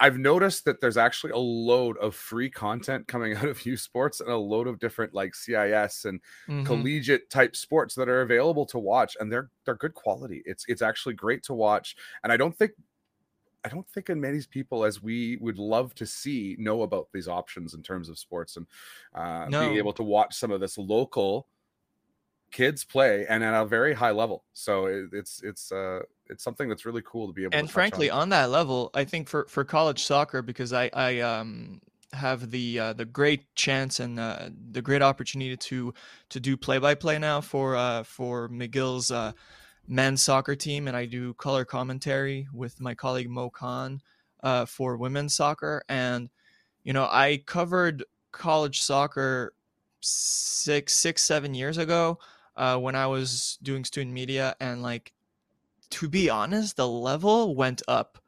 I've 0.00 0.18
noticed 0.18 0.64
that 0.64 0.80
there's 0.80 0.96
actually 0.96 1.32
a 1.32 1.38
load 1.38 1.96
of 1.98 2.14
free 2.14 2.50
content 2.50 3.06
coming 3.06 3.34
out 3.36 3.44
of 3.44 3.64
U 3.64 3.76
Sports 3.76 4.20
and 4.20 4.30
a 4.30 4.36
load 4.36 4.66
of 4.66 4.78
different 4.78 5.14
like 5.14 5.34
CIS 5.34 6.04
and 6.04 6.20
mm-hmm. 6.48 6.64
collegiate 6.64 7.30
type 7.30 7.54
sports 7.54 7.94
that 7.94 8.08
are 8.08 8.22
available 8.22 8.66
to 8.66 8.78
watch, 8.78 9.16
and 9.20 9.30
they're 9.30 9.50
they're 9.64 9.76
good 9.76 9.94
quality. 9.94 10.42
It's 10.46 10.64
it's 10.68 10.82
actually 10.82 11.14
great 11.14 11.42
to 11.44 11.54
watch, 11.54 11.96
and 12.22 12.32
I 12.32 12.36
don't 12.36 12.56
think 12.56 12.72
I 13.64 13.68
don't 13.68 13.88
think 13.88 14.10
as 14.10 14.16
many 14.16 14.40
people 14.50 14.84
as 14.84 15.02
we 15.02 15.38
would 15.40 15.58
love 15.58 15.94
to 15.94 16.06
see 16.06 16.56
know 16.58 16.82
about 16.82 17.08
these 17.14 17.28
options 17.28 17.74
in 17.74 17.82
terms 17.82 18.08
of 18.08 18.18
sports 18.18 18.56
and 18.56 18.66
uh, 19.14 19.46
no. 19.48 19.60
being 19.60 19.78
able 19.78 19.94
to 19.94 20.02
watch 20.02 20.34
some 20.34 20.50
of 20.50 20.60
this 20.60 20.76
local 20.76 21.46
kids 22.54 22.84
play 22.84 23.26
and 23.28 23.42
at 23.42 23.52
a 23.52 23.66
very 23.66 23.92
high 23.92 24.12
level. 24.12 24.44
So 24.52 24.86
it, 24.86 25.06
it's 25.12 25.42
it's 25.42 25.72
uh 25.72 26.00
it's 26.26 26.42
something 26.42 26.68
that's 26.68 26.86
really 26.86 27.02
cool 27.04 27.26
to 27.26 27.32
be 27.32 27.42
able. 27.42 27.50
To 27.50 27.58
and 27.58 27.70
frankly, 27.70 28.08
on. 28.08 28.22
on. 28.22 28.28
that 28.30 28.48
level, 28.48 28.90
I 28.94 29.04
think 29.04 29.28
for 29.28 29.44
for 29.48 29.64
college 29.64 30.04
soccer, 30.04 30.40
because 30.40 30.72
I 30.72 30.88
I 30.94 31.18
um 31.20 31.82
have 32.12 32.50
the 32.50 32.78
uh, 32.78 32.92
the 32.92 33.04
great 33.04 33.52
chance 33.56 34.00
and 34.00 34.18
uh, 34.18 34.48
the 34.70 34.80
great 34.80 35.02
opportunity 35.02 35.56
to 35.56 35.92
to 36.30 36.40
do 36.40 36.56
play 36.56 36.78
by 36.78 36.94
play 36.94 37.18
now 37.18 37.40
for 37.40 37.76
uh, 37.76 38.04
for 38.04 38.48
McGill's 38.48 39.10
uh, 39.10 39.32
men's 39.88 40.22
soccer 40.22 40.54
team, 40.54 40.86
and 40.88 40.96
I 40.96 41.06
do 41.06 41.34
color 41.34 41.64
commentary 41.64 42.46
with 42.54 42.80
my 42.80 42.94
colleague 42.94 43.28
Mo 43.28 43.50
Khan 43.50 44.00
uh, 44.44 44.64
for 44.64 44.96
women's 44.96 45.34
soccer. 45.34 45.82
And 45.88 46.30
you 46.84 46.92
know, 46.92 47.08
I 47.10 47.42
covered 47.46 48.04
college 48.30 48.80
soccer 48.80 49.54
six 50.00 50.94
six 50.94 51.22
seven 51.22 51.52
years 51.52 51.78
ago 51.78 52.18
uh, 52.56 52.78
when 52.78 52.94
I 52.94 53.06
was 53.06 53.58
doing 53.62 53.84
student 53.84 54.14
media, 54.14 54.54
and 54.60 54.82
like 54.82 55.12
to 55.90 56.08
be 56.08 56.30
honest, 56.30 56.76
the 56.76 56.88
level 56.88 57.54
went 57.54 57.82
up. 57.88 58.18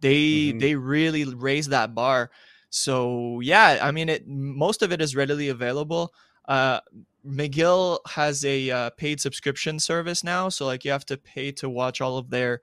They 0.00 0.16
mm-hmm. 0.16 0.58
they 0.58 0.74
really 0.74 1.24
raised 1.24 1.70
that 1.70 1.94
bar. 1.94 2.30
So 2.70 3.40
yeah, 3.40 3.78
I 3.82 3.92
mean, 3.92 4.08
it 4.08 4.26
most 4.26 4.82
of 4.82 4.92
it 4.92 5.00
is 5.00 5.16
readily 5.16 5.48
available. 5.48 6.12
Uh, 6.46 6.80
McGill 7.26 7.98
has 8.06 8.44
a 8.44 8.70
uh, 8.70 8.90
paid 8.90 9.20
subscription 9.20 9.78
service 9.78 10.22
now, 10.22 10.48
so 10.48 10.66
like 10.66 10.84
you 10.84 10.90
have 10.90 11.06
to 11.06 11.16
pay 11.16 11.52
to 11.52 11.70
watch 11.70 12.00
all 12.00 12.18
of 12.18 12.28
their 12.30 12.60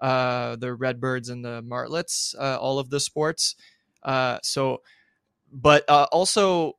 uh, 0.00 0.56
the 0.56 0.74
Redbirds 0.74 1.28
and 1.28 1.44
the 1.44 1.62
Martlets, 1.62 2.34
uh, 2.38 2.56
all 2.56 2.78
of 2.78 2.88
the 2.88 3.00
sports. 3.00 3.56
Uh, 4.02 4.38
so, 4.42 4.82
but 5.52 5.84
uh, 5.88 6.06
also 6.12 6.77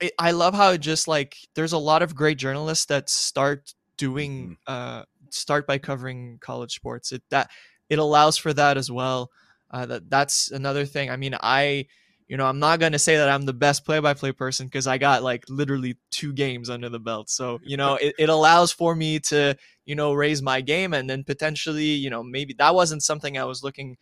I, 0.00 0.10
I 0.18 0.30
love 0.32 0.54
how 0.54 0.70
it 0.70 0.78
just 0.78 1.08
like 1.08 1.36
there's 1.54 1.72
a 1.72 1.78
lot 1.78 2.02
of 2.02 2.14
great 2.14 2.38
journalists 2.38 2.86
that 2.86 3.08
start 3.08 3.74
doing 3.96 4.56
mm-hmm. 4.68 4.72
uh, 4.72 5.02
start 5.30 5.66
by 5.66 5.78
covering 5.78 6.38
college 6.40 6.74
sports. 6.74 7.12
It 7.12 7.22
that 7.30 7.50
it 7.88 7.98
allows 7.98 8.36
for 8.36 8.52
that 8.52 8.76
as 8.76 8.90
well. 8.90 9.30
Uh, 9.70 9.86
that 9.86 10.10
that's 10.10 10.50
another 10.50 10.84
thing. 10.86 11.10
I 11.10 11.16
mean, 11.16 11.36
I 11.40 11.86
you 12.28 12.36
know 12.36 12.46
I'm 12.46 12.58
not 12.58 12.80
gonna 12.80 12.98
say 12.98 13.16
that 13.16 13.28
I'm 13.28 13.42
the 13.42 13.52
best 13.52 13.84
play-by-play 13.84 14.32
person 14.32 14.66
because 14.66 14.86
I 14.86 14.98
got 14.98 15.22
like 15.22 15.44
literally 15.48 15.96
two 16.10 16.32
games 16.32 16.70
under 16.70 16.88
the 16.88 17.00
belt. 17.00 17.30
So 17.30 17.60
you 17.62 17.76
know 17.76 17.96
it, 17.96 18.14
it 18.18 18.28
allows 18.28 18.72
for 18.72 18.94
me 18.94 19.18
to 19.20 19.56
you 19.84 19.94
know 19.94 20.12
raise 20.12 20.42
my 20.42 20.60
game 20.60 20.94
and 20.94 21.08
then 21.08 21.24
potentially 21.24 21.84
you 21.84 22.10
know 22.10 22.22
maybe 22.22 22.54
that 22.54 22.74
wasn't 22.74 23.02
something 23.02 23.36
I 23.36 23.44
was 23.44 23.62
looking 23.62 23.96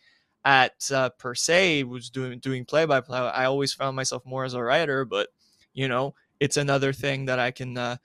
at 0.44 0.90
uh, 0.92 1.08
per 1.18 1.34
se 1.34 1.84
was 1.84 2.10
doing 2.10 2.38
doing 2.38 2.64
play-by-play. 2.64 3.18
I 3.18 3.46
always 3.46 3.72
found 3.72 3.96
myself 3.96 4.24
more 4.26 4.44
as 4.44 4.54
a 4.54 4.62
writer, 4.62 5.04
but 5.04 5.28
you 5.74 5.88
know 5.88 6.14
it's 6.40 6.56
another 6.56 6.92
thing 6.92 7.26
that 7.26 7.38
I 7.38 7.50
can 7.50 7.76
uh, 7.76 7.96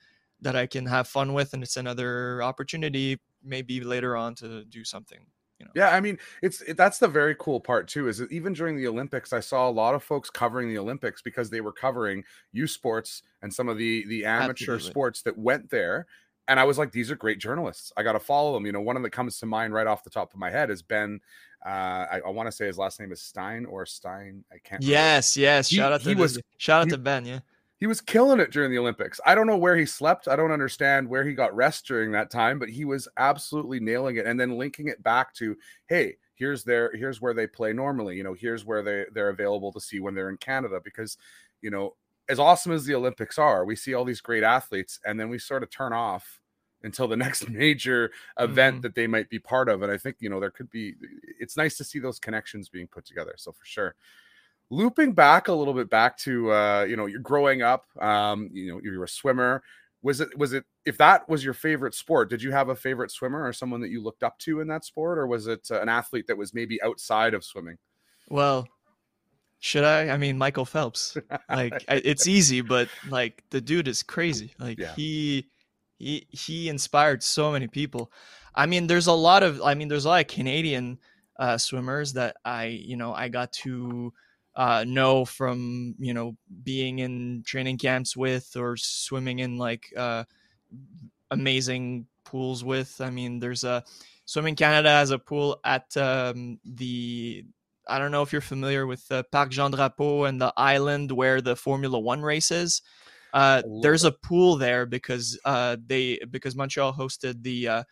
that 0.42 0.56
I 0.56 0.66
can 0.66 0.86
have 0.86 1.08
fun 1.08 1.34
with, 1.34 1.54
and 1.54 1.64
it's 1.64 1.78
another 1.78 2.42
opportunity 2.44 3.20
maybe 3.44 3.82
later 3.82 4.16
on 4.16 4.36
to 4.36 4.64
do 4.66 4.84
something. 4.84 5.20
You 5.60 5.66
know. 5.66 5.72
Yeah, 5.76 5.90
I 5.90 6.00
mean, 6.00 6.18
it's 6.42 6.62
it, 6.62 6.78
that's 6.78 7.00
the 7.00 7.08
very 7.08 7.36
cool 7.36 7.60
part 7.60 7.88
too. 7.88 8.08
Is 8.08 8.20
that 8.20 8.32
even 8.32 8.54
during 8.54 8.78
the 8.78 8.88
Olympics, 8.88 9.34
I 9.34 9.42
saw 9.42 9.68
a 9.68 9.72
lot 9.72 9.94
of 9.94 10.04
folks 10.04 10.30
covering 10.30 10.70
the 10.70 10.78
Olympics 10.78 11.22
because 11.22 11.50
they 11.50 11.60
were 11.60 11.74
covering 11.74 12.24
U 12.54 12.66
sports 12.66 13.24
and 13.42 13.54
some 13.54 13.68
of 13.68 13.78
the 13.78 14.06
the 14.08 14.26
amateur 14.26 14.76
Absolutely. 14.76 14.90
sports 14.90 15.22
that 15.24 15.38
went 15.38 15.70
there. 15.70 16.08
And 16.48 16.60
I 16.60 16.64
was 16.64 16.80
like, 16.80 16.92
these 16.92 17.12
are 17.12 17.16
great 17.16 17.38
journalists. 17.38 17.92
I 17.96 18.02
got 18.02 18.14
to 18.14 18.20
follow 18.20 18.54
them. 18.54 18.66
You 18.66 18.72
know, 18.72 18.82
one 18.82 18.98
of 18.98 19.04
that 19.04 19.12
comes 19.12 19.38
to 19.40 19.46
mind 19.46 19.72
right 19.72 19.86
off 19.86 20.04
the 20.04 20.10
top 20.10 20.34
of 20.34 20.40
my 20.40 20.50
head 20.50 20.72
is 20.72 20.82
Ben. 20.82 21.20
Uh, 21.64 21.70
I, 21.70 22.22
I 22.26 22.30
want 22.30 22.48
to 22.48 22.52
say 22.52 22.66
his 22.66 22.78
last 22.80 23.00
name 23.00 23.12
is 23.12 23.22
Stein 23.22 23.66
or 23.66 23.86
Stein. 23.86 24.44
I 24.52 24.58
can't. 24.64 24.82
Yes, 24.82 25.38
remember. 25.38 25.56
yes. 25.58 25.70
Shout 25.70 25.94
out 25.94 26.02
to 26.02 26.10
he 26.10 26.16
was, 26.16 26.40
shout 26.58 26.82
out 26.82 26.88
he, 26.88 26.92
to 26.92 26.98
Ben. 26.98 27.26
Yeah, 27.26 27.40
he 27.80 27.88
was 27.88 28.02
killing 28.02 28.42
it 28.42 28.52
during 28.52 28.72
the 28.72 28.78
Olympics. 28.78 29.22
I 29.26 29.36
don't 29.36 29.48
know 29.48 29.58
where 29.58 29.78
he 29.78 29.86
slept. 29.86 30.28
I 30.28 30.36
don't 30.36 30.52
understand 30.52 31.08
where 31.08 31.26
he 31.26 31.34
got 31.34 31.56
rest 31.56 31.88
during 31.88 32.12
that 32.12 32.30
time, 32.30 32.60
but 32.60 32.70
he 32.70 32.84
was 32.84 33.08
absolutely 33.18 33.80
nailing 33.80 34.18
it 34.18 34.26
and 34.26 34.38
then 34.38 34.58
linking 34.58 34.90
it 34.90 35.02
back 35.02 35.34
to, 35.36 35.56
hey, 35.88 36.18
here's 36.36 36.66
their 36.66 36.92
here's 36.94 37.22
where 37.22 37.34
they 37.34 37.48
play 37.48 37.72
normally. 37.72 38.18
You 38.18 38.24
know, 38.24 38.34
here's 38.34 38.66
where 38.66 38.84
they 38.84 39.06
they're 39.14 39.30
available 39.30 39.72
to 39.72 39.80
see 39.80 40.02
when 40.02 40.14
they're 40.14 40.30
in 40.30 40.38
Canada 40.38 40.82
because, 40.84 41.18
you 41.62 41.70
know, 41.70 41.96
as 42.28 42.38
awesome 42.38 42.74
as 42.74 42.84
the 42.84 42.96
Olympics 42.96 43.38
are, 43.38 43.64
we 43.64 43.78
see 43.78 43.94
all 43.94 44.06
these 44.06 44.22
great 44.22 44.44
athletes 44.44 45.00
and 45.06 45.18
then 45.18 45.30
we 45.30 45.40
sort 45.40 45.64
of 45.64 45.70
turn 45.70 45.94
off 45.94 46.42
until 46.84 47.08
the 47.08 47.18
next 47.18 47.50
major 47.50 48.12
event 48.38 48.76
mm-hmm. 48.76 48.82
that 48.82 48.96
they 48.96 49.08
might 49.08 49.30
be 49.30 49.40
part 49.40 49.70
of 49.70 49.84
and 49.84 49.92
I 49.92 49.98
think, 49.98 50.18
you 50.20 50.30
know, 50.30 50.42
there 50.42 50.52
could 50.52 50.70
be 50.70 50.96
it's 51.40 51.56
nice 51.56 51.78
to 51.78 51.86
see 51.86 52.00
those 52.00 52.20
connections 52.20 52.68
being 52.68 52.88
put 52.88 53.06
together. 53.06 53.36
So 53.38 53.54
for 53.54 53.66
sure 53.66 53.96
looping 54.70 55.14
back 55.14 55.48
a 55.48 55.54
little 55.54 55.74
bit 55.74 55.90
back 55.90 56.18
to 56.18 56.52
uh, 56.52 56.84
you 56.84 56.96
know 56.96 57.06
you're 57.06 57.20
growing 57.20 57.62
up 57.62 57.86
um, 58.02 58.50
you 58.54 58.72
know 58.72 58.80
you're 58.84 59.04
a 59.04 59.08
swimmer. 59.08 59.64
Was 60.02 60.22
it 60.22 60.38
was 60.38 60.54
it 60.54 60.64
if 60.86 60.98
that 60.98 61.28
was 61.28 61.44
your 61.44 61.54
favorite 61.54 61.94
sport 61.94 62.30
did 62.30 62.42
you 62.42 62.52
have 62.52 62.70
a 62.70 62.76
favorite 62.76 63.12
swimmer 63.12 63.46
or 63.46 63.52
someone 63.52 63.82
that 63.82 63.90
you 63.90 64.02
looked 64.02 64.24
up 64.24 64.40
to 64.40 64.62
in 64.62 64.68
that 64.70 64.86
sport 64.86 65.18
or 65.18 65.28
was 65.28 65.48
it 65.48 65.68
uh, 65.70 65.82
an 65.82 65.90
athlete 65.90 66.28
that 66.28 66.38
was 66.38 66.54
maybe 66.54 66.82
outside 66.82 67.34
of 67.34 67.44
swimming? 67.44 67.78
Well 68.30 68.68
should 69.60 69.84
i? 69.84 70.10
I 70.10 70.18
mean 70.18 70.38
michael 70.38 70.66
phelps. 70.66 71.18
Like 71.50 71.84
it's 71.90 72.28
easy 72.28 72.62
but 72.62 72.88
like 73.10 73.44
the 73.50 73.60
dude 73.60 73.90
is 73.90 74.04
crazy. 74.04 74.54
Like 74.58 74.80
yeah. 74.80 74.94
he 74.96 75.50
he 75.98 76.26
he 76.30 76.70
inspired 76.70 77.22
so 77.22 77.52
many 77.52 77.68
people. 77.68 78.10
I 78.56 78.68
mean 78.68 78.88
there's 78.88 79.08
a 79.08 79.14
lot 79.14 79.44
of 79.44 79.62
i 79.62 79.74
mean 79.74 79.90
there's 79.90 80.06
a 80.06 80.10
lot 80.10 80.22
of 80.22 80.28
canadian 80.28 81.00
uh, 81.38 81.58
swimmers 81.58 82.14
that 82.14 82.38
i 82.46 82.66
you 82.66 82.96
know 82.96 83.14
i 83.14 83.28
got 83.28 83.52
to 83.54 84.14
uh, 84.60 84.84
know 84.86 85.24
from 85.24 85.96
you 86.00 86.14
know 86.14 86.36
being 86.64 87.00
in 87.00 87.44
training 87.46 87.78
camps 87.78 88.18
with 88.18 88.58
or 88.58 88.76
swimming 88.76 89.40
in 89.40 89.58
like 89.58 89.86
uh, 89.96 90.26
amazing 91.32 92.06
pools 92.26 92.62
with. 92.62 93.00
I 93.00 93.10
mean, 93.10 93.40
there's 93.40 93.64
a 93.64 93.86
Swimming 94.26 94.56
Canada 94.56 94.90
has 94.90 95.12
a 95.12 95.18
pool 95.18 95.62
at 95.64 95.96
um, 95.96 96.60
the 96.66 97.46
I 97.88 98.00
don't 98.00 98.12
know 98.12 98.22
if 98.22 98.34
you're 98.34 98.42
familiar 98.42 98.86
with 98.86 99.08
the 99.08 99.24
Parc 99.32 99.50
Jean 99.50 99.72
Drapeau 99.72 100.28
and 100.28 100.42
the 100.42 100.54
island 100.58 101.12
where 101.14 101.40
the 101.42 101.56
Formula 101.56 101.98
One 101.98 102.22
races. 102.22 102.82
Uh, 103.34 103.64
there's 103.82 104.04
a 104.04 104.12
pool 104.12 104.58
there 104.58 104.86
because 104.86 105.40
uh, 105.46 105.78
they 105.84 106.20
because 106.30 106.58
Montreal 106.58 106.94
hosted 106.94 107.44
the 107.44 107.68
uh, 107.70 107.84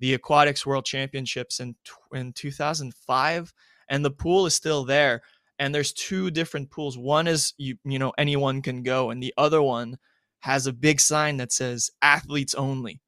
the 0.00 0.14
Aquatics 0.14 0.66
World 0.66 0.84
Championships 0.84 1.60
in 1.60 1.76
in 2.12 2.32
2005, 2.32 3.54
and 3.88 4.04
the 4.04 4.10
pool 4.10 4.46
is 4.46 4.54
still 4.54 4.84
there 4.84 5.22
and 5.58 5.74
there's 5.74 5.92
two 5.92 6.30
different 6.30 6.70
pools. 6.70 6.96
One 6.96 7.26
is 7.26 7.54
you 7.58 7.76
you 7.84 7.98
know 7.98 8.12
anyone 8.18 8.62
can 8.62 8.82
go, 8.82 9.10
and 9.10 9.22
the 9.22 9.34
other 9.36 9.62
one 9.62 9.98
has 10.40 10.66
a 10.66 10.72
big 10.72 11.00
sign 11.00 11.38
that 11.38 11.52
says 11.52 11.90
athletes 12.00 12.54
only. 12.54 13.00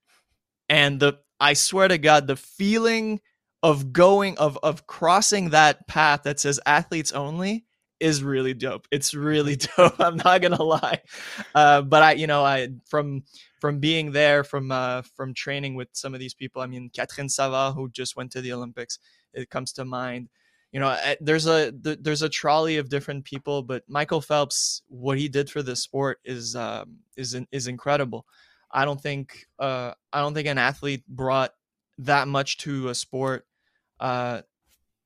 And 0.68 1.00
the 1.00 1.18
I 1.38 1.54
swear 1.54 1.88
to 1.88 1.98
God, 1.98 2.26
the 2.26 2.36
feeling 2.36 3.20
of 3.62 3.92
going 3.92 4.38
of 4.38 4.58
of 4.62 4.86
crossing 4.86 5.50
that 5.50 5.86
path 5.86 6.22
that 6.24 6.40
says 6.40 6.60
athletes 6.66 7.12
only 7.12 7.64
is 8.00 8.22
really 8.22 8.54
dope. 8.54 8.88
It's 8.90 9.14
really 9.14 9.56
dope. 9.76 10.00
I'm 10.00 10.16
not 10.16 10.42
gonna 10.42 10.62
lie, 10.62 11.00
uh, 11.54 11.82
but 11.82 12.02
I, 12.02 12.12
you 12.12 12.26
know, 12.26 12.44
I 12.44 12.68
from 12.86 13.24
from 13.60 13.78
being 13.78 14.12
there, 14.12 14.42
from 14.42 14.72
uh, 14.72 15.02
from 15.14 15.34
training 15.34 15.74
with 15.74 15.88
some 15.92 16.14
of 16.14 16.20
these 16.20 16.34
people. 16.34 16.62
I 16.62 16.66
mean, 16.66 16.90
Katerine 16.94 17.28
Savard, 17.28 17.74
who 17.74 17.90
just 17.90 18.16
went 18.16 18.32
to 18.32 18.40
the 18.40 18.52
Olympics, 18.52 18.98
it 19.34 19.50
comes 19.50 19.72
to 19.74 19.84
mind 19.84 20.28
you 20.72 20.78
know 20.78 20.96
eh, 21.02 21.16
there's 21.20 21.46
a 21.46 21.72
there's 21.74 22.22
a 22.22 22.28
trolley 22.28 22.76
of 22.76 22.88
different 22.88 23.24
people 23.24 23.62
but 23.62 23.82
michael 23.88 24.20
phelps 24.20 24.82
what 24.88 25.18
he 25.18 25.28
did 25.28 25.50
for 25.50 25.62
the 25.62 25.74
sport 25.74 26.20
is 26.24 26.54
um, 26.56 26.96
is 27.16 27.36
is 27.52 27.66
incredible. 27.66 28.26
I 28.72 28.84
don't 28.84 29.00
think 29.00 29.46
uh, 29.58 29.92
i 30.12 30.20
don't 30.20 30.34
think 30.34 30.48
an 30.48 30.58
athlete 30.58 31.04
brought 31.08 31.52
that 31.98 32.28
much 32.28 32.58
to 32.58 32.88
a 32.88 32.94
sport 32.94 33.46
uh, 33.98 34.42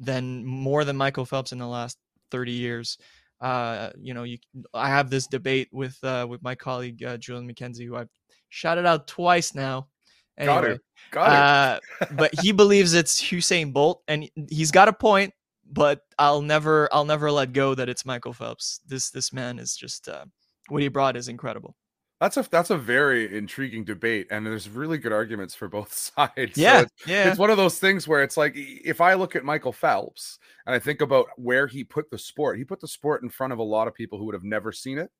than 0.01 0.45
more 0.45 0.85
than 0.85 0.97
michael 0.97 1.25
phelps 1.25 1.53
in 1.53 1.59
the 1.59 1.67
last 1.67 1.99
30 2.31 2.53
years. 2.53 2.99
Uh, 3.41 3.91
you 3.99 4.15
know 4.15 4.23
you 4.23 4.39
i 4.73 4.89
have 4.89 5.11
this 5.11 5.27
debate 5.27 5.69
with 5.73 5.99
uh, 6.05 6.27
with 6.29 6.43
my 6.43 6.55
colleague 6.55 7.03
uh, 7.03 7.17
julian 7.17 7.51
mckenzie 7.51 7.87
who 7.87 7.97
i've 7.97 8.09
shouted 8.49 8.87
out 8.87 9.07
twice 9.09 9.55
now. 9.55 9.89
Anyway, 10.37 10.55
got 10.55 10.65
it 10.65 10.81
got 11.11 11.81
it 12.01 12.09
uh, 12.09 12.15
but 12.17 12.31
he 12.41 12.53
believes 12.53 12.93
it's 12.93 13.23
usain 13.23 13.73
bolt 13.73 14.03
and 14.09 14.29
he's 14.51 14.71
got 14.71 14.89
a 14.89 14.93
point 14.93 15.33
but 15.71 16.03
I'll 16.19 16.43
never 16.43 16.89
I'll 16.93 17.05
never 17.05 17.31
let 17.31 17.53
go 17.53 17.75
that 17.75 17.89
it's 17.89 18.05
Michael 18.05 18.33
Phelps. 18.33 18.81
This 18.87 19.11
this 19.11 19.33
man 19.33 19.59
is 19.59 19.77
just 19.77 20.09
uh, 20.09 20.25
what 20.69 20.83
he 20.83 20.89
brought 20.89 21.17
is 21.17 21.29
incredible. 21.29 21.77
That's 22.21 22.37
a 22.37 22.49
that's 22.51 22.71
a 22.71 22.79
very 22.79 23.37
intriguing 23.37 23.85
debate, 23.85 24.29
and 24.31 24.47
there's 24.47 24.69
really 24.69 24.99
good 24.99 25.13
arguments 25.13 25.55
for 25.55 25.69
both 25.69 25.93
sides. 26.17 26.57
Yeah, 26.57 26.79
so 26.79 26.83
it's, 26.83 27.07
yeah. 27.07 27.29
It's 27.29 27.39
one 27.39 27.51
of 27.51 27.57
those 27.57 27.79
things 27.79 28.07
where 28.07 28.23
it's 28.23 28.37
like 28.37 28.53
if 28.57 29.01
I 29.01 29.15
look 29.15 29.37
at 29.37 29.45
Michael 29.45 29.73
Phelps 29.73 30.39
and 30.67 30.75
I 30.75 30.79
think 30.79 31.01
about 31.01 31.27
where 31.37 31.67
he 31.67 31.85
put 31.85 32.11
the 32.11 32.19
sport, 32.19 32.59
he 32.59 32.65
put 32.65 32.81
the 32.81 32.89
sport 32.89 33.23
in 33.23 33.29
front 33.29 33.53
of 33.53 33.59
a 33.59 33.65
lot 33.65 33.89
of 33.89 33.95
people 33.95 34.19
who 34.19 34.27
would 34.27 34.35
have 34.35 34.45
never 34.45 34.73
seen 34.73 34.99
it. 34.99 35.11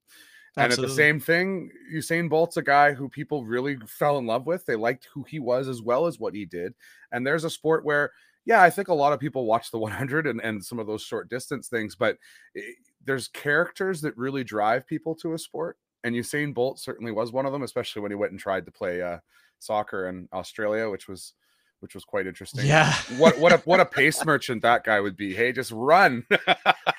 And 0.57 0.67
Absolutely. 0.67 0.85
at 0.85 0.89
the 0.89 1.03
same 1.03 1.21
thing, 1.21 1.71
Usain 1.93 2.31
Bolt's 2.31 2.57
a 2.57 2.63
guy 2.63 2.93
who 2.93 3.09
people 3.09 3.45
really 3.45 3.77
fell 3.89 4.19
in 4.19 4.27
love 4.27 4.47
with. 4.47 4.65
They 4.65 4.77
liked 4.77 5.09
who 5.13 5.25
he 5.25 5.41
was 5.41 5.67
as 5.67 5.83
well 5.83 6.07
as 6.07 6.21
what 6.21 6.33
he 6.33 6.45
did. 6.45 6.75
And 7.11 7.27
there's 7.27 7.43
a 7.43 7.51
sport 7.51 7.85
where, 7.85 8.13
yeah, 8.45 8.63
I 8.63 8.71
think 8.71 8.89
a 8.89 8.95
lot 8.95 9.13
of 9.13 9.21
people 9.21 9.47
watch 9.47 9.71
the 9.71 9.79
100 9.79 10.27
and, 10.27 10.41
and 10.41 10.65
some 10.65 10.79
of 10.79 10.87
those 10.87 11.03
short 11.03 11.29
distance 11.29 11.69
things, 11.69 11.95
but 11.95 12.19
it, 12.55 12.77
there's 13.05 13.29
characters 13.29 14.01
that 14.03 14.17
really 14.17 14.45
drive 14.45 14.87
people 14.87 15.15
to 15.17 15.35
a 15.35 15.39
sport 15.39 15.79
and 16.05 16.15
Usain 16.15 16.55
Bolt 16.55 16.79
certainly 16.79 17.11
was 17.11 17.33
one 17.33 17.47
of 17.47 17.53
them, 17.53 17.63
especially 17.63 18.03
when 18.03 18.13
he 18.13 18.15
went 18.15 18.31
and 18.31 18.39
tried 18.39 18.67
to 18.67 18.71
play 18.71 19.01
uh, 19.01 19.19
soccer 19.59 20.07
in 20.07 20.29
Australia, 20.33 20.89
which 20.91 21.09
was 21.09 21.33
which 21.81 21.95
was 21.95 22.05
quite 22.05 22.27
interesting. 22.27 22.67
Yeah. 22.67 22.95
what 23.17 23.39
what 23.39 23.53
a 23.53 23.57
what 23.59 23.81
a 23.81 23.87
pace 23.87 24.25
merchant 24.25 24.63
that 24.63 24.85
guy 24.85 25.01
would 25.01 25.17
be. 25.17 25.35
Hey, 25.35 25.51
just 25.53 25.73
run. 25.73 26.27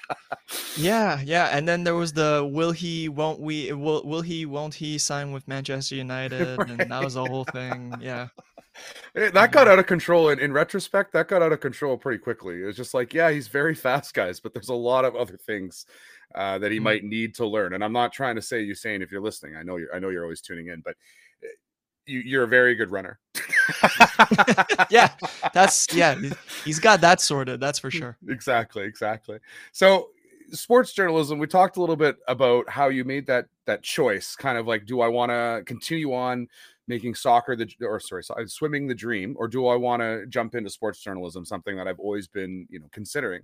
yeah, 0.78 1.22
yeah. 1.24 1.50
And 1.52 1.68
then 1.68 1.84
there 1.84 1.96
was 1.96 2.14
the 2.14 2.48
will 2.52 2.72
he, 2.72 3.10
won't 3.10 3.40
we, 3.40 3.72
will 3.74 4.04
will 4.04 4.22
he, 4.22 4.46
won't 4.46 4.74
he 4.74 4.98
sign 4.98 5.32
with 5.32 5.48
Manchester 5.48 5.96
United? 6.08 6.58
right. 6.58 6.70
And 6.70 6.92
that 6.92 7.04
was 7.04 7.16
the 7.16 7.26
whole 7.26 7.46
thing. 7.46 7.94
Yeah. 8.00 8.28
It, 9.14 9.34
that 9.34 9.52
got 9.52 9.68
out 9.68 9.80
of 9.80 9.88
control. 9.88 10.30
And 10.30 10.42
in 10.42 10.52
retrospect, 10.52 11.14
that 11.14 11.28
got 11.28 11.42
out 11.42 11.54
of 11.54 11.60
control 11.62 11.98
pretty 11.98 12.20
quickly. 12.20 12.62
It 12.62 12.66
was 12.66 12.76
just 12.76 12.94
like, 12.94 13.14
yeah, 13.14 13.32
he's 13.32 13.48
very 13.48 13.74
fast, 13.76 14.14
guys, 14.14 14.40
but 14.40 14.54
there's 14.54 14.70
a 14.70 14.74
lot 14.74 15.06
of 15.06 15.16
other 15.16 15.38
things 15.38 15.86
uh, 16.36 16.58
that 16.60 16.72
he 16.72 16.78
mm-hmm. 16.78 16.84
might 16.84 17.04
need 17.04 17.36
to 17.36 17.46
learn. 17.46 17.74
And 17.74 17.84
I'm 17.84 17.94
not 17.94 18.12
trying 18.12 18.36
to 18.36 18.42
say 18.42 18.66
Usain 18.66 19.02
if 19.02 19.12
you're 19.12 19.22
listening, 19.22 19.56
I 19.56 19.64
know 19.64 19.78
you're 19.78 19.94
I 19.96 20.00
know 20.00 20.10
you're 20.10 20.24
always 20.24 20.42
tuning 20.42 20.68
in, 20.68 20.82
but 20.82 20.92
eh, 20.92 20.96
you, 22.06 22.20
you're 22.20 22.44
a 22.44 22.48
very 22.48 22.76
good 22.76 22.92
runner. 22.92 23.20
yeah, 24.90 25.12
that's 25.54 25.94
yeah. 25.94 26.16
He's 26.64 26.80
got 26.80 27.02
that 27.02 27.22
sorted. 27.22 27.60
That's 27.60 27.80
for 27.80 27.92
sure. 27.92 28.18
Exactly, 28.28 28.84
exactly. 28.84 29.40
So 29.72 30.10
sports 30.52 30.94
journalism 30.94 31.40
we 31.40 31.48
talked 31.48 31.78
a 31.78 31.80
little 31.80 31.96
bit 31.96 32.18
about 32.28 32.70
how 32.70 32.90
you 32.90 33.04
made 33.04 33.26
that 33.28 33.48
that 33.66 33.82
choice 33.82 34.36
kind 34.36 34.58
of 34.58 34.68
like 34.68 34.86
do 34.86 35.02
i 35.02 35.08
want 35.08 35.30
to 35.32 35.64
continue 35.66 36.14
on 36.14 36.48
making 36.88 37.16
soccer 37.16 37.56
the 37.56 37.68
or 37.82 38.00
sorry 38.00 38.22
uh, 38.30 38.46
swimming 38.46 38.88
the 38.88 38.94
dream 38.94 39.36
or 39.40 39.48
do 39.48 39.68
i 39.68 39.76
want 39.76 40.02
to 40.02 40.26
jump 40.28 40.56
into 40.56 40.70
sports 40.70 41.00
journalism 41.00 41.46
something 41.46 41.76
that 41.76 41.88
i've 41.88 42.00
always 42.00 42.28
been 42.28 42.68
you 42.70 42.80
know 42.80 42.88
considering 42.92 43.42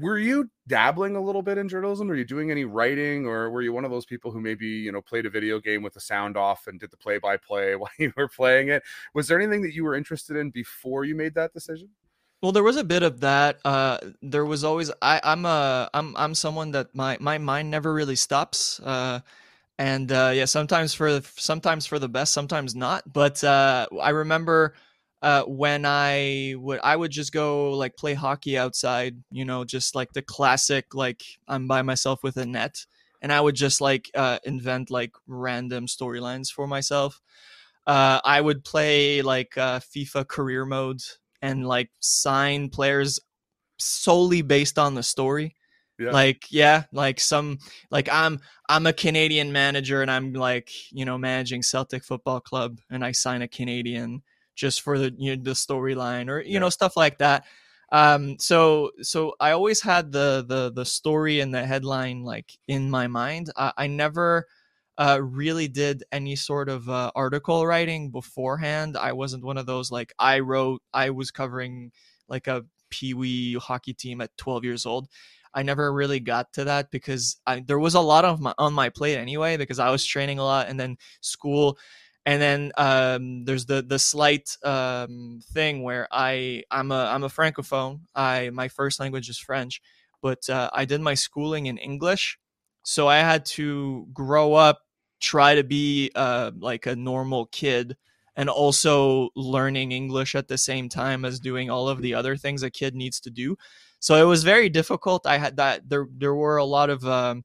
were 0.00 0.18
you 0.18 0.50
dabbling 0.66 1.16
a 1.16 1.20
little 1.20 1.42
bit 1.42 1.58
in 1.58 1.68
journalism? 1.68 2.08
Were 2.08 2.14
you 2.14 2.24
doing 2.24 2.50
any 2.50 2.64
writing, 2.64 3.26
or 3.26 3.50
were 3.50 3.62
you 3.62 3.72
one 3.72 3.84
of 3.84 3.90
those 3.90 4.06
people 4.06 4.30
who 4.30 4.40
maybe 4.40 4.66
you 4.66 4.92
know 4.92 5.00
played 5.00 5.26
a 5.26 5.30
video 5.30 5.60
game 5.60 5.82
with 5.82 5.94
the 5.94 6.00
sound 6.00 6.36
off 6.36 6.66
and 6.66 6.80
did 6.80 6.90
the 6.90 6.96
play-by-play 6.96 7.76
while 7.76 7.90
you 7.98 8.12
were 8.16 8.28
playing 8.28 8.68
it? 8.68 8.82
Was 9.14 9.28
there 9.28 9.40
anything 9.40 9.62
that 9.62 9.74
you 9.74 9.84
were 9.84 9.94
interested 9.94 10.36
in 10.36 10.50
before 10.50 11.04
you 11.04 11.14
made 11.14 11.34
that 11.34 11.52
decision? 11.52 11.88
Well, 12.42 12.52
there 12.52 12.64
was 12.64 12.76
a 12.76 12.84
bit 12.84 13.04
of 13.04 13.20
that. 13.20 13.60
Uh, 13.64 13.98
there 14.20 14.44
was 14.44 14.64
always 14.64 14.90
I, 15.00 15.20
I'm 15.22 15.44
a 15.44 15.88
I'm 15.94 16.16
I'm 16.16 16.34
someone 16.34 16.72
that 16.72 16.94
my 16.94 17.16
my 17.20 17.38
mind 17.38 17.70
never 17.70 17.92
really 17.92 18.16
stops. 18.16 18.80
Uh, 18.80 19.20
and 19.78 20.12
uh, 20.12 20.32
yeah, 20.34 20.44
sometimes 20.44 20.94
for 20.94 21.20
sometimes 21.36 21.86
for 21.86 21.98
the 21.98 22.08
best, 22.08 22.32
sometimes 22.32 22.74
not. 22.74 23.12
But 23.12 23.42
uh, 23.44 23.86
I 24.00 24.10
remember 24.10 24.74
uh, 25.22 25.44
when 25.44 25.86
I 25.86 26.54
would 26.58 26.80
I 26.82 26.96
would 26.96 27.12
just 27.12 27.32
go 27.32 27.70
like 27.70 27.96
play 27.96 28.14
hockey 28.14 28.58
outside, 28.58 29.16
you 29.30 29.44
know, 29.44 29.64
just 29.64 29.94
like 29.94 30.12
the 30.12 30.22
classic 30.22 30.94
like 30.94 31.22
I'm 31.46 31.68
by 31.68 31.82
myself 31.82 32.24
with 32.24 32.36
a 32.36 32.44
net, 32.44 32.84
and 33.22 33.32
I 33.32 33.40
would 33.40 33.54
just 33.54 33.80
like 33.80 34.10
uh, 34.14 34.40
invent 34.44 34.90
like 34.90 35.12
random 35.28 35.86
storylines 35.86 36.50
for 36.50 36.66
myself. 36.66 37.20
Uh, 37.86 38.20
I 38.24 38.40
would 38.40 38.64
play 38.64 39.22
like 39.22 39.56
uh, 39.56 39.78
FIFA 39.78 40.26
career 40.26 40.64
mode 40.64 41.02
and 41.40 41.66
like 41.66 41.90
sign 42.00 42.68
players 42.68 43.20
solely 43.78 44.42
based 44.42 44.78
on 44.78 44.94
the 44.94 45.02
story. 45.04 45.54
Yeah. 46.00 46.10
Like 46.10 46.46
yeah, 46.50 46.84
like 46.92 47.20
some 47.20 47.58
like 47.92 48.08
I'm 48.10 48.40
I'm 48.68 48.86
a 48.86 48.92
Canadian 48.92 49.52
manager 49.52 50.02
and 50.02 50.10
I'm 50.10 50.32
like 50.32 50.72
you 50.90 51.04
know 51.04 51.16
managing 51.16 51.62
Celtic 51.62 52.02
Football 52.02 52.40
Club 52.40 52.80
and 52.90 53.04
I 53.04 53.12
sign 53.12 53.42
a 53.42 53.48
Canadian 53.48 54.22
just 54.54 54.82
for 54.82 54.98
the 54.98 55.14
you 55.16 55.36
know 55.36 55.42
the 55.42 55.52
storyline 55.52 56.28
or 56.28 56.40
you 56.40 56.54
yeah. 56.54 56.58
know 56.60 56.70
stuff 56.70 56.96
like 56.96 57.18
that. 57.18 57.44
Um 57.90 58.38
so 58.38 58.92
so 59.02 59.34
i 59.38 59.50
always 59.52 59.82
had 59.82 60.12
the 60.12 60.44
the 60.48 60.72
the 60.72 60.84
story 60.84 61.40
and 61.40 61.54
the 61.54 61.66
headline 61.66 62.22
like 62.22 62.58
in 62.68 62.90
my 62.90 63.06
mind. 63.06 63.50
I, 63.56 63.72
I 63.76 63.86
never 63.86 64.46
uh, 64.98 65.20
really 65.22 65.68
did 65.68 66.04
any 66.12 66.36
sort 66.36 66.68
of 66.68 66.88
uh, 66.88 67.10
article 67.14 67.66
writing 67.66 68.10
beforehand. 68.10 68.96
I 68.96 69.12
wasn't 69.12 69.44
one 69.44 69.58
of 69.58 69.66
those 69.66 69.90
like 69.90 70.12
i 70.18 70.38
wrote 70.40 70.82
i 70.92 71.10
was 71.10 71.30
covering 71.30 71.92
like 72.28 72.46
a 72.46 72.64
pee-wee 72.92 73.54
hockey 73.54 73.94
team 73.94 74.20
at 74.20 74.36
12 74.36 74.64
years 74.64 74.86
old. 74.86 75.08
I 75.54 75.62
never 75.62 75.92
really 75.92 76.20
got 76.20 76.52
to 76.54 76.64
that 76.64 76.90
because 76.90 77.36
I, 77.46 77.60
there 77.60 77.78
was 77.78 77.94
a 77.94 78.00
lot 78.00 78.24
of 78.24 78.40
my, 78.40 78.54
on 78.58 78.72
my 78.72 78.88
plate 78.88 79.16
anyway 79.16 79.56
because 79.56 79.78
i 79.78 79.90
was 79.90 80.04
training 80.04 80.38
a 80.38 80.44
lot 80.44 80.68
and 80.68 80.78
then 80.78 80.96
school 81.20 81.78
and 82.24 82.40
then 82.40 82.72
um, 82.76 83.44
there's 83.44 83.66
the 83.66 83.82
the 83.82 83.98
slight 83.98 84.56
um, 84.64 85.40
thing 85.52 85.82
where 85.82 86.06
I 86.10 86.62
I'm 86.70 86.92
a 86.92 87.06
I'm 87.06 87.24
a 87.24 87.28
francophone. 87.28 88.00
I 88.14 88.50
my 88.50 88.68
first 88.68 89.00
language 89.00 89.28
is 89.28 89.38
French, 89.38 89.80
but 90.20 90.48
uh, 90.48 90.70
I 90.72 90.84
did 90.84 91.00
my 91.00 91.14
schooling 91.14 91.66
in 91.66 91.78
English, 91.78 92.38
so 92.84 93.08
I 93.08 93.18
had 93.18 93.44
to 93.46 94.06
grow 94.12 94.54
up, 94.54 94.80
try 95.20 95.54
to 95.56 95.64
be 95.64 96.10
uh, 96.14 96.52
like 96.58 96.86
a 96.86 96.94
normal 96.96 97.46
kid, 97.46 97.96
and 98.36 98.48
also 98.48 99.30
learning 99.34 99.92
English 99.92 100.34
at 100.34 100.48
the 100.48 100.58
same 100.58 100.88
time 100.88 101.24
as 101.24 101.40
doing 101.40 101.70
all 101.70 101.88
of 101.88 102.02
the 102.02 102.14
other 102.14 102.36
things 102.36 102.62
a 102.62 102.70
kid 102.70 102.94
needs 102.94 103.20
to 103.20 103.30
do. 103.30 103.56
So 103.98 104.16
it 104.20 104.26
was 104.26 104.42
very 104.44 104.68
difficult. 104.68 105.26
I 105.26 105.38
had 105.38 105.56
that 105.56 105.88
there 105.88 106.06
there 106.16 106.34
were 106.34 106.56
a 106.56 106.64
lot 106.64 106.90
of 106.90 107.04
um, 107.04 107.44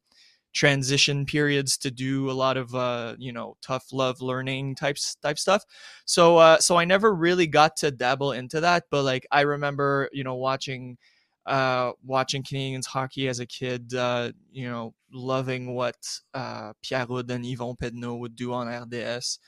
transition 0.53 1.25
periods 1.25 1.77
to 1.77 1.91
do 1.91 2.29
a 2.29 2.33
lot 2.33 2.57
of 2.57 2.73
uh, 2.73 3.15
you 3.17 3.31
know 3.31 3.57
tough 3.61 3.91
love 3.91 4.21
learning 4.21 4.75
types 4.75 5.15
type 5.15 5.39
stuff. 5.39 5.63
So 6.05 6.37
uh, 6.37 6.59
so 6.59 6.77
I 6.77 6.85
never 6.85 7.13
really 7.13 7.47
got 7.47 7.77
to 7.77 7.91
dabble 7.91 8.31
into 8.31 8.61
that, 8.61 8.85
but 8.89 9.03
like 9.03 9.27
I 9.31 9.41
remember 9.41 10.09
you 10.11 10.23
know 10.23 10.35
watching 10.35 10.97
uh, 11.47 11.93
watching 12.05 12.43
Canadiens 12.43 12.85
hockey 12.85 13.27
as 13.29 13.39
a 13.39 13.45
kid, 13.45 13.93
uh, 13.93 14.31
you 14.51 14.69
know, 14.69 14.93
loving 15.13 15.73
what 15.73 15.95
uh, 16.33 16.73
Pierre 16.83 17.05
Houde 17.05 17.31
and 17.31 17.45
Yvon 17.45 17.77
Pedneault 17.77 18.19
would 18.19 18.35
do 18.35 18.51
on 18.51 18.67
RDS. 18.67 19.39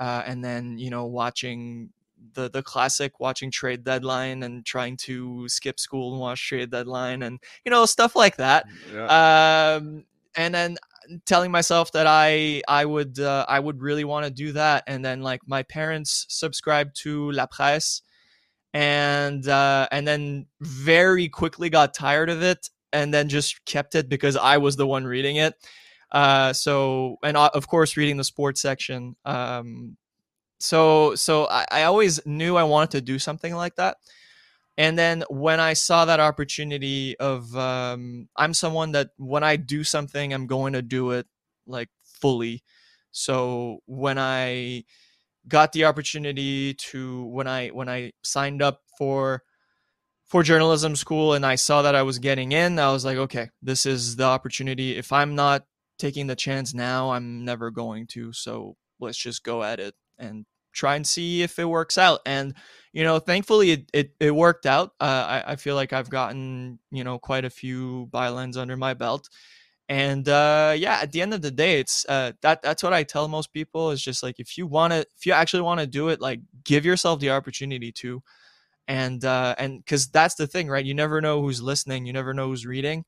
Uh, 0.00 0.22
and 0.26 0.44
then, 0.44 0.78
you 0.78 0.90
know, 0.90 1.06
watching 1.06 1.90
the 2.34 2.50
the 2.50 2.62
classic 2.62 3.20
watching 3.20 3.50
trade 3.50 3.84
deadline 3.84 4.42
and 4.42 4.66
trying 4.66 4.96
to 4.96 5.48
skip 5.48 5.78
school 5.78 6.12
and 6.12 6.20
watch 6.20 6.48
trade 6.48 6.70
deadline 6.70 7.22
and 7.22 7.38
you 7.64 7.70
know 7.70 7.86
stuff 7.86 8.16
like 8.16 8.36
that 8.36 8.66
yeah. 8.92 9.76
um, 9.76 10.04
and 10.38 10.54
then 10.54 10.78
telling 11.26 11.50
myself 11.50 11.92
that 11.92 12.06
I 12.06 12.62
I 12.68 12.86
would 12.86 13.18
uh, 13.18 13.44
I 13.48 13.58
would 13.60 13.82
really 13.82 14.04
want 14.04 14.24
to 14.24 14.30
do 14.30 14.52
that 14.52 14.84
and 14.86 15.04
then 15.04 15.20
like 15.20 15.40
my 15.46 15.64
parents 15.64 16.24
subscribed 16.28 16.96
to 17.02 17.30
La 17.32 17.46
Presse 17.46 18.02
and 18.72 19.46
uh, 19.48 19.88
and 19.90 20.06
then 20.06 20.46
very 20.60 21.28
quickly 21.28 21.68
got 21.68 21.92
tired 21.92 22.30
of 22.30 22.42
it 22.42 22.70
and 22.92 23.12
then 23.12 23.28
just 23.28 23.64
kept 23.66 23.94
it 23.96 24.08
because 24.08 24.36
I 24.36 24.58
was 24.58 24.76
the 24.76 24.86
one 24.86 25.04
reading 25.04 25.36
it. 25.36 25.54
Uh, 26.12 26.52
so 26.52 27.16
and 27.24 27.36
uh, 27.36 27.50
of 27.52 27.66
course 27.66 27.96
reading 27.96 28.16
the 28.16 28.24
sports 28.24 28.62
section 28.62 29.14
um, 29.26 29.96
so 30.58 31.14
so 31.16 31.46
I, 31.48 31.66
I 31.70 31.82
always 31.82 32.24
knew 32.24 32.56
I 32.56 32.62
wanted 32.62 32.92
to 32.92 33.00
do 33.02 33.18
something 33.18 33.54
like 33.54 33.74
that 33.76 33.98
and 34.78 34.96
then 34.96 35.24
when 35.28 35.58
I 35.58 35.72
saw 35.72 36.04
that 36.04 36.20
opportunity 36.20 37.18
of, 37.18 37.54
um, 37.56 38.28
I'm 38.36 38.54
someone 38.54 38.92
that 38.92 39.10
when 39.16 39.42
I 39.42 39.56
do 39.56 39.82
something, 39.82 40.32
I'm 40.32 40.46
going 40.46 40.74
to 40.74 40.82
do 40.82 41.10
it 41.10 41.26
like 41.66 41.88
fully. 42.20 42.62
So 43.10 43.80
when 43.86 44.18
I 44.18 44.84
got 45.48 45.72
the 45.72 45.86
opportunity 45.86 46.74
to, 46.74 47.24
when 47.24 47.48
I 47.48 47.68
when 47.68 47.88
I 47.88 48.12
signed 48.22 48.62
up 48.62 48.82
for 48.96 49.42
for 50.26 50.44
journalism 50.44 50.94
school 50.94 51.34
and 51.34 51.44
I 51.44 51.56
saw 51.56 51.82
that 51.82 51.96
I 51.96 52.02
was 52.02 52.20
getting 52.20 52.52
in, 52.52 52.78
I 52.78 52.92
was 52.92 53.04
like, 53.04 53.18
okay, 53.18 53.48
this 53.60 53.84
is 53.84 54.14
the 54.14 54.24
opportunity. 54.24 54.96
If 54.96 55.12
I'm 55.12 55.34
not 55.34 55.64
taking 55.98 56.28
the 56.28 56.36
chance 56.36 56.72
now, 56.72 57.10
I'm 57.10 57.44
never 57.44 57.72
going 57.72 58.06
to. 58.08 58.32
So 58.32 58.76
let's 59.00 59.18
just 59.18 59.42
go 59.42 59.64
at 59.64 59.80
it 59.80 59.94
and 60.18 60.46
try 60.78 60.96
and 60.96 61.06
see 61.06 61.42
if 61.42 61.58
it 61.58 61.64
works 61.66 61.98
out. 61.98 62.20
And 62.26 62.54
you 62.92 63.04
know, 63.04 63.18
thankfully 63.18 63.72
it 63.72 63.90
it, 63.92 64.12
it 64.20 64.34
worked 64.34 64.66
out. 64.66 64.92
Uh, 65.00 65.42
I 65.44 65.52
I 65.52 65.56
feel 65.56 65.74
like 65.76 65.92
I've 65.92 66.10
gotten 66.10 66.78
you 66.90 67.04
know 67.04 67.18
quite 67.18 67.44
a 67.44 67.50
few 67.50 68.08
bylines 68.12 68.56
under 68.56 68.76
my 68.76 68.94
belt. 68.94 69.28
And 69.90 70.28
uh, 70.28 70.74
yeah, 70.76 70.98
at 71.02 71.12
the 71.12 71.22
end 71.22 71.32
of 71.32 71.40
the 71.42 71.50
day, 71.50 71.80
it's 71.80 72.04
uh, 72.08 72.32
that 72.42 72.60
that's 72.62 72.82
what 72.82 72.92
I 72.92 73.04
tell 73.04 73.26
most 73.28 73.52
people 73.54 73.90
is 73.90 74.02
just 74.02 74.22
like 74.22 74.38
if 74.38 74.58
you 74.58 74.66
want 74.66 74.92
to, 74.92 75.00
if 75.16 75.24
you 75.26 75.32
actually 75.32 75.62
want 75.62 75.80
to 75.80 75.86
do 75.86 76.08
it, 76.08 76.20
like 76.20 76.40
give 76.64 76.84
yourself 76.84 77.20
the 77.20 77.30
opportunity 77.30 77.90
to, 77.92 78.22
and 78.88 79.24
uh, 79.24 79.54
and 79.58 79.84
because 79.84 80.08
that's 80.08 80.34
the 80.36 80.46
thing, 80.46 80.68
right? 80.68 80.84
You 80.84 80.94
never 80.94 81.20
know 81.20 81.42
who's 81.42 81.62
listening, 81.62 82.06
you 82.06 82.12
never 82.12 82.34
know 82.34 82.48
who's 82.48 82.66
reading, 82.66 83.04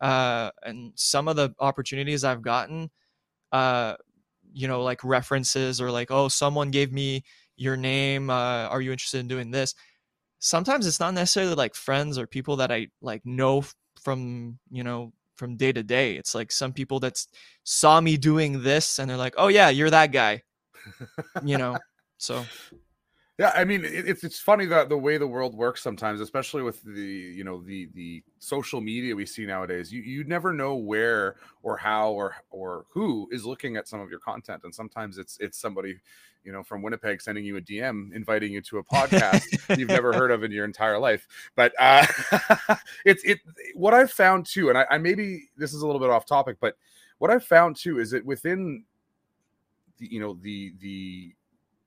uh, 0.00 0.50
and 0.62 0.92
some 0.96 1.28
of 1.28 1.36
the 1.36 1.54
opportunities 1.60 2.24
I've 2.24 2.42
gotten, 2.42 2.90
uh, 3.52 3.96
you 4.52 4.68
know 4.68 4.82
like 4.82 5.02
references 5.04 5.80
or 5.80 5.90
like 5.90 6.10
oh 6.10 6.28
someone 6.28 6.70
gave 6.70 6.92
me 6.92 7.22
your 7.56 7.76
name 7.76 8.30
uh, 8.30 8.66
are 8.68 8.80
you 8.80 8.92
interested 8.92 9.18
in 9.20 9.28
doing 9.28 9.50
this? 9.50 9.74
Sometimes 10.38 10.86
it's 10.86 11.00
not 11.00 11.14
necessarily 11.14 11.54
like 11.54 11.74
friends 11.74 12.18
or 12.18 12.26
people 12.26 12.56
that 12.56 12.72
i 12.72 12.88
like 13.00 13.24
know 13.24 13.62
from 14.02 14.58
you 14.70 14.84
know 14.84 15.12
from 15.36 15.56
day 15.56 15.72
to 15.72 15.82
day. 15.82 16.16
It's 16.16 16.34
like 16.34 16.52
some 16.52 16.72
people 16.72 17.00
that 17.00 17.24
saw 17.64 18.00
me 18.00 18.16
doing 18.16 18.62
this 18.62 18.98
and 18.98 19.08
they're 19.10 19.16
like 19.16 19.34
oh 19.38 19.48
yeah 19.48 19.68
you're 19.70 19.90
that 19.90 20.12
guy 20.12 20.42
you 21.44 21.58
know? 21.58 21.78
So 22.18 22.44
yeah, 23.38 23.52
I 23.54 23.64
mean 23.64 23.80
it's 23.84 24.24
it's 24.24 24.38
funny 24.38 24.66
that 24.66 24.90
the 24.90 24.98
way 24.98 25.16
the 25.16 25.26
world 25.26 25.54
works 25.54 25.82
sometimes, 25.82 26.20
especially 26.20 26.62
with 26.62 26.82
the 26.82 27.00
you 27.00 27.44
know 27.44 27.62
the 27.62 27.88
the 27.94 28.22
social 28.38 28.82
media 28.82 29.16
we 29.16 29.24
see 29.24 29.46
nowadays. 29.46 29.90
You 29.90 30.02
you 30.02 30.24
never 30.24 30.52
know 30.52 30.76
where 30.76 31.36
or 31.62 31.78
how 31.78 32.10
or 32.10 32.36
or 32.50 32.84
who 32.90 33.28
is 33.32 33.46
looking 33.46 33.76
at 33.76 33.88
some 33.88 34.00
of 34.00 34.10
your 34.10 34.18
content, 34.18 34.62
and 34.64 34.74
sometimes 34.74 35.16
it's 35.16 35.38
it's 35.40 35.58
somebody 35.58 35.98
you 36.44 36.52
know 36.52 36.62
from 36.62 36.82
Winnipeg 36.82 37.22
sending 37.22 37.42
you 37.42 37.56
a 37.56 37.60
DM 37.62 38.12
inviting 38.14 38.52
you 38.52 38.60
to 38.60 38.78
a 38.78 38.84
podcast 38.84 39.46
you've 39.78 39.88
never 39.88 40.12
heard 40.12 40.30
of 40.30 40.44
in 40.44 40.52
your 40.52 40.66
entire 40.66 40.98
life. 40.98 41.26
But 41.56 41.72
uh, 41.78 42.06
it's 43.06 43.24
it 43.24 43.38
what 43.74 43.94
I've 43.94 44.12
found 44.12 44.44
too, 44.44 44.68
and 44.68 44.76
I, 44.76 44.86
I 44.90 44.98
maybe 44.98 45.48
this 45.56 45.72
is 45.72 45.80
a 45.80 45.86
little 45.86 46.00
bit 46.00 46.10
off 46.10 46.26
topic, 46.26 46.58
but 46.60 46.76
what 47.16 47.30
I've 47.30 47.44
found 47.44 47.76
too 47.76 47.98
is 47.98 48.10
that 48.10 48.26
within 48.26 48.84
the, 49.96 50.12
you 50.12 50.20
know 50.20 50.34
the 50.34 50.74
the 50.80 51.34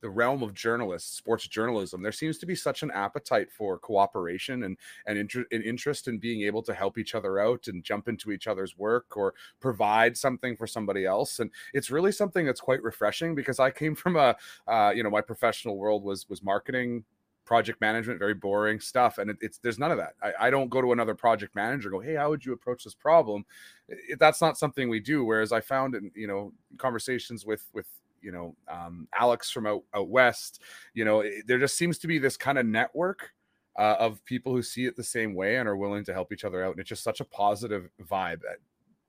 the 0.06 0.10
realm 0.12 0.44
of 0.44 0.54
journalists, 0.54 1.18
sports 1.18 1.48
journalism, 1.48 2.04
there 2.04 2.12
seems 2.12 2.38
to 2.38 2.46
be 2.46 2.54
such 2.54 2.84
an 2.84 2.92
appetite 2.92 3.52
for 3.52 3.80
cooperation 3.80 4.62
and 4.62 4.78
and, 5.08 5.18
inter- 5.18 5.48
and 5.52 5.64
interest 5.64 6.08
in 6.08 6.20
being 6.20 6.44
able 6.44 6.62
to 6.62 6.76
help 6.76 7.00
each 7.00 7.16
other 7.16 7.40
out 7.40 7.68
and 7.68 7.84
jump 7.84 8.08
into 8.08 8.32
each 8.32 8.46
other's 8.46 8.78
work 8.78 9.18
or 9.18 9.34
provide 9.60 10.16
something 10.16 10.56
for 10.56 10.68
somebody 10.68 11.08
else. 11.08 11.40
And 11.40 11.50
it's 11.74 11.90
really 11.90 12.12
something 12.12 12.46
that's 12.46 12.62
quite 12.62 12.84
refreshing 12.84 13.34
because 13.34 13.60
I 13.60 13.72
came 13.72 13.96
from 13.96 14.16
a, 14.16 14.36
uh, 14.68 14.94
you 14.96 15.02
know, 15.02 15.10
my 15.10 15.22
professional 15.22 15.76
world 15.76 16.04
was 16.04 16.30
was 16.30 16.44
marketing 16.44 17.04
project 17.44 17.82
management, 17.82 18.20
very 18.20 18.36
boring 18.36 18.80
stuff. 18.80 19.18
And 19.18 19.32
it, 19.32 19.38
it's 19.42 19.58
there's 19.58 19.80
none 19.80 19.92
of 19.92 19.98
that. 19.98 20.14
I, 20.22 20.48
I, 20.48 20.50
don't 20.52 20.70
go 20.70 20.82
to 20.82 20.92
another 20.92 21.16
project 21.16 21.56
manager, 21.56 21.90
go, 21.90 22.00
hey, 22.00 22.16
how 22.16 22.30
would 22.30 22.46
you 22.46 22.54
approach 22.54 22.84
this 22.84 22.94
problem? 22.94 23.44
It, 23.88 24.20
that's 24.20 24.42
not 24.42 24.58
something 24.60 24.88
we 24.88 25.00
do. 25.00 25.26
Whereas 25.26 25.52
I 25.52 25.62
found 25.62 25.96
in 25.96 26.12
you 26.14 26.28
know 26.28 26.54
conversations 26.78 27.44
with 27.44 27.68
with 27.74 27.88
you 28.26 28.32
know 28.32 28.56
um, 28.68 29.08
Alex 29.18 29.52
from 29.52 29.68
out, 29.68 29.84
out 29.94 30.10
west. 30.10 30.62
You 30.94 31.06
know, 31.06 31.20
it, 31.22 31.48
there 31.48 31.60
just 31.60 31.78
seems 31.78 32.00
to 32.00 32.08
be 32.08 32.18
this 32.18 32.36
kind 32.36 32.58
of 32.58 32.66
network 32.66 33.30
uh, 33.78 33.96
of 34.00 34.26
people 34.26 34.52
who 34.52 34.64
see 34.64 34.86
it 34.86 34.98
the 34.98 35.04
same 35.04 35.36
way 35.36 35.58
and 35.58 35.70
are 35.70 35.78
willing 35.78 36.04
to 36.06 36.14
help 36.14 36.34
each 36.34 36.44
other 36.44 36.64
out, 36.64 36.72
and 36.72 36.80
it's 36.80 36.90
just 36.90 37.04
such 37.04 37.20
a 37.20 37.26
positive 37.26 37.88
vibe. 38.04 38.40
Uh, 38.40 38.56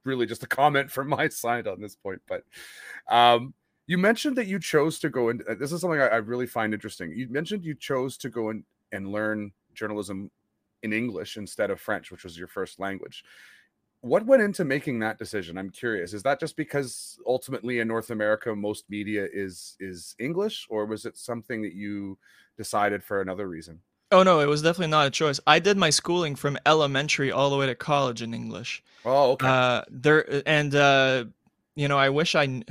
really, 0.05 0.27
just 0.27 0.43
a 0.43 0.49
comment 0.49 0.91
from 0.91 1.09
my 1.19 1.29
side 1.29 1.67
on 1.67 1.81
this 1.81 1.97
point, 1.97 2.21
but. 2.29 2.45
Um, 3.09 3.55
you 3.89 3.99
mentioned 3.99 4.35
that 4.35 4.49
you 4.49 4.59
chose 4.59 4.99
to 4.99 5.09
go 5.09 5.29
and 5.29 5.45
this 5.61 5.71
is 5.71 5.81
something 5.81 6.01
I, 6.01 6.09
I 6.09 6.17
really 6.17 6.49
find 6.49 6.75
interesting. 6.75 7.13
You 7.13 7.29
mentioned 7.29 7.65
you 7.65 7.77
chose 7.77 8.17
to 8.17 8.29
go 8.29 8.51
in 8.51 8.65
and 8.91 9.13
learn 9.13 9.53
journalism 9.75 10.29
in 10.83 10.93
English 10.93 11.37
instead 11.37 11.71
of 11.71 11.81
French, 11.81 12.11
which 12.11 12.25
was 12.25 12.37
your 12.37 12.49
first 12.49 12.81
language 12.81 13.23
what 14.01 14.27
went 14.27 14.43
into 14.43 14.65
making 14.65 15.01
that 15.01 15.19
decision? 15.19 15.59
I'm 15.59 15.71
curious. 15.71 16.13
Is 16.13 16.23
that 16.23 16.41
just 16.41 16.57
because 16.57 17.19
ultimately 17.27 17.81
in 17.81 17.89
north 17.89 18.11
america 18.11 18.55
most 18.55 18.85
media 18.89 19.27
is 19.33 19.77
is 19.81 20.15
english 20.19 20.67
or 20.71 20.87
was 20.87 21.05
it 21.05 21.17
something 21.17 21.63
that 21.63 21.75
you 21.75 22.19
decided 22.57 23.03
for 23.03 23.21
another 23.21 23.49
reason? 23.49 23.81
Oh 24.13 24.23
no 24.23 24.41
it 24.41 24.47
was 24.47 24.63
definitely 24.63 24.91
not 24.91 25.07
a 25.07 25.11
choice. 25.11 25.41
I 25.47 25.59
did 25.59 25.77
my 25.77 25.91
schooling 25.91 26.37
from 26.37 26.59
elementary 26.67 27.33
all 27.33 27.51
the 27.51 27.57
way 27.57 27.67
to 27.67 27.75
college 27.75 28.23
in 28.23 28.35
english. 28.35 28.83
Oh 29.05 29.33
okay. 29.33 29.47
Uh, 29.47 29.83
there 29.91 30.43
and 30.47 30.75
uh, 30.75 31.25
you 31.77 31.89
know 31.89 31.99
i 31.99 32.09
wish 32.09 32.35
i 32.35 32.63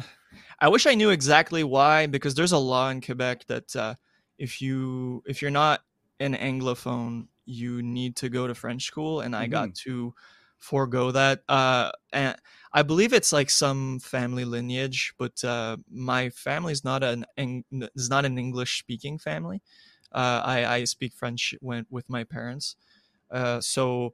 i 0.59 0.67
wish 0.67 0.85
i 0.85 0.95
knew 0.95 1.11
exactly 1.11 1.63
why 1.63 2.07
because 2.07 2.35
there's 2.35 2.51
a 2.51 2.57
law 2.57 2.89
in 2.89 2.99
quebec 2.99 3.45
that 3.47 3.73
uh, 3.75 3.95
if 4.37 4.61
you 4.61 5.23
if 5.25 5.41
you're 5.41 5.51
not 5.51 5.81
an 6.19 6.33
anglophone 6.33 7.27
you 7.45 7.81
need 7.81 8.15
to 8.15 8.29
go 8.29 8.47
to 8.47 8.55
french 8.55 8.83
school 8.83 9.21
and 9.21 9.35
i 9.35 9.43
mm-hmm. 9.43 9.51
got 9.51 9.75
to 9.75 10.13
forego 10.65 11.11
that. 11.11 11.43
Uh, 11.47 11.91
and 12.11 12.35
I 12.73 12.81
believe 12.81 13.13
it's 13.13 13.31
like 13.31 13.49
some 13.49 13.99
family 13.99 14.45
lineage, 14.45 15.13
but 15.17 15.43
uh, 15.43 15.77
my 15.89 16.29
family 16.31 16.73
is 16.73 16.83
not 16.83 17.03
an 17.03 17.25
is 17.37 18.09
not 18.09 18.25
an 18.25 18.37
English 18.37 18.79
speaking 18.79 19.17
family. 19.17 19.61
Uh, 20.11 20.41
I, 20.43 20.65
I 20.75 20.83
speak 20.85 21.13
French 21.13 21.55
when, 21.61 21.85
with 21.89 22.09
my 22.09 22.23
parents, 22.23 22.75
uh, 23.31 23.59
so 23.61 24.13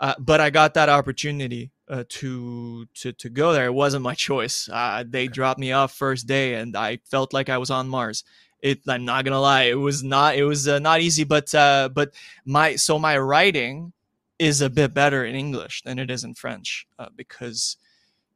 uh, 0.00 0.14
but 0.18 0.40
I 0.40 0.50
got 0.50 0.74
that 0.74 0.88
opportunity 0.88 1.72
uh, 1.88 2.04
to 2.08 2.86
to 2.94 3.12
to 3.12 3.28
go 3.28 3.52
there. 3.52 3.66
It 3.66 3.74
wasn't 3.74 4.04
my 4.04 4.14
choice. 4.28 4.68
Uh, 4.72 5.04
they 5.06 5.28
dropped 5.28 5.60
me 5.60 5.72
off 5.72 5.92
first 5.92 6.26
day, 6.26 6.54
and 6.54 6.76
I 6.76 6.98
felt 7.10 7.32
like 7.32 7.48
I 7.48 7.58
was 7.58 7.70
on 7.70 7.88
Mars. 7.88 8.24
It, 8.62 8.80
I'm 8.86 9.06
not 9.06 9.24
gonna 9.24 9.40
lie, 9.40 9.64
it 9.64 9.74
was 9.74 10.02
not 10.02 10.36
it 10.36 10.44
was 10.44 10.68
uh, 10.68 10.78
not 10.78 11.00
easy, 11.00 11.24
but 11.24 11.54
uh, 11.54 11.88
but 11.92 12.14
my 12.44 12.76
so 12.76 12.98
my 12.98 13.18
writing 13.18 13.92
is 14.40 14.62
a 14.62 14.70
bit 14.70 14.94
better 14.94 15.22
in 15.22 15.34
English 15.34 15.82
than 15.82 15.98
it 15.98 16.10
is 16.10 16.24
in 16.24 16.34
French 16.34 16.86
uh, 16.98 17.10
because, 17.14 17.76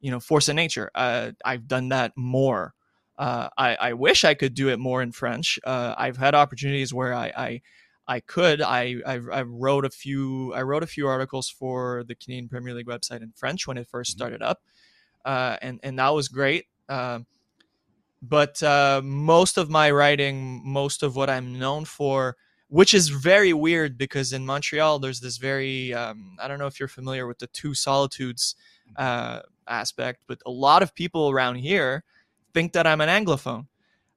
you 0.02 0.10
know, 0.10 0.20
force 0.20 0.50
of 0.50 0.54
nature. 0.54 0.90
Uh, 0.94 1.32
I've 1.44 1.66
done 1.66 1.88
that 1.88 2.12
more. 2.14 2.74
Uh, 3.16 3.48
I, 3.56 3.74
I, 3.76 3.92
wish 3.94 4.22
I 4.22 4.34
could 4.34 4.52
do 4.52 4.68
it 4.68 4.78
more 4.78 5.00
in 5.00 5.12
French. 5.12 5.58
Uh, 5.64 5.94
I've 5.96 6.18
had 6.18 6.34
opportunities 6.34 6.92
where 6.92 7.14
I, 7.14 7.32
I, 7.34 7.62
I 8.06 8.20
could. 8.20 8.60
I, 8.60 8.96
I, 9.06 9.14
I, 9.32 9.42
wrote 9.42 9.86
a 9.86 9.90
few. 9.90 10.52
I 10.52 10.60
wrote 10.60 10.82
a 10.82 10.86
few 10.86 11.06
articles 11.06 11.48
for 11.48 12.04
the 12.06 12.14
Canadian 12.14 12.48
Premier 12.48 12.74
League 12.74 12.86
website 12.86 13.22
in 13.22 13.32
French 13.34 13.66
when 13.66 13.78
it 13.78 13.88
first 13.88 14.10
mm-hmm. 14.10 14.18
started 14.18 14.42
up, 14.42 14.60
uh, 15.24 15.56
and 15.62 15.80
and 15.82 15.98
that 15.98 16.10
was 16.10 16.28
great. 16.28 16.66
Um, 16.90 17.24
but 18.20 18.62
uh, 18.62 19.00
most 19.02 19.56
of 19.56 19.70
my 19.70 19.90
writing, 19.90 20.60
most 20.64 21.02
of 21.02 21.16
what 21.16 21.30
I'm 21.30 21.58
known 21.58 21.86
for, 21.86 22.36
which 22.74 22.92
is 22.92 23.08
very 23.08 23.52
weird 23.52 23.96
because 23.96 24.32
in 24.32 24.44
Montreal 24.44 24.98
there's 24.98 25.20
this 25.20 25.36
very 25.36 25.94
um, 25.94 26.36
I 26.40 26.48
don't 26.48 26.58
know 26.58 26.66
if 26.66 26.80
you're 26.80 26.88
familiar 26.88 27.28
with 27.28 27.38
the 27.38 27.46
two 27.46 27.72
solitudes 27.72 28.56
uh, 28.96 29.42
aspect, 29.68 30.22
but 30.26 30.40
a 30.44 30.50
lot 30.50 30.82
of 30.82 30.92
people 30.92 31.30
around 31.30 31.54
here 31.54 32.02
think 32.52 32.72
that 32.72 32.84
I'm 32.84 33.00
an 33.00 33.08
anglophone. 33.08 33.68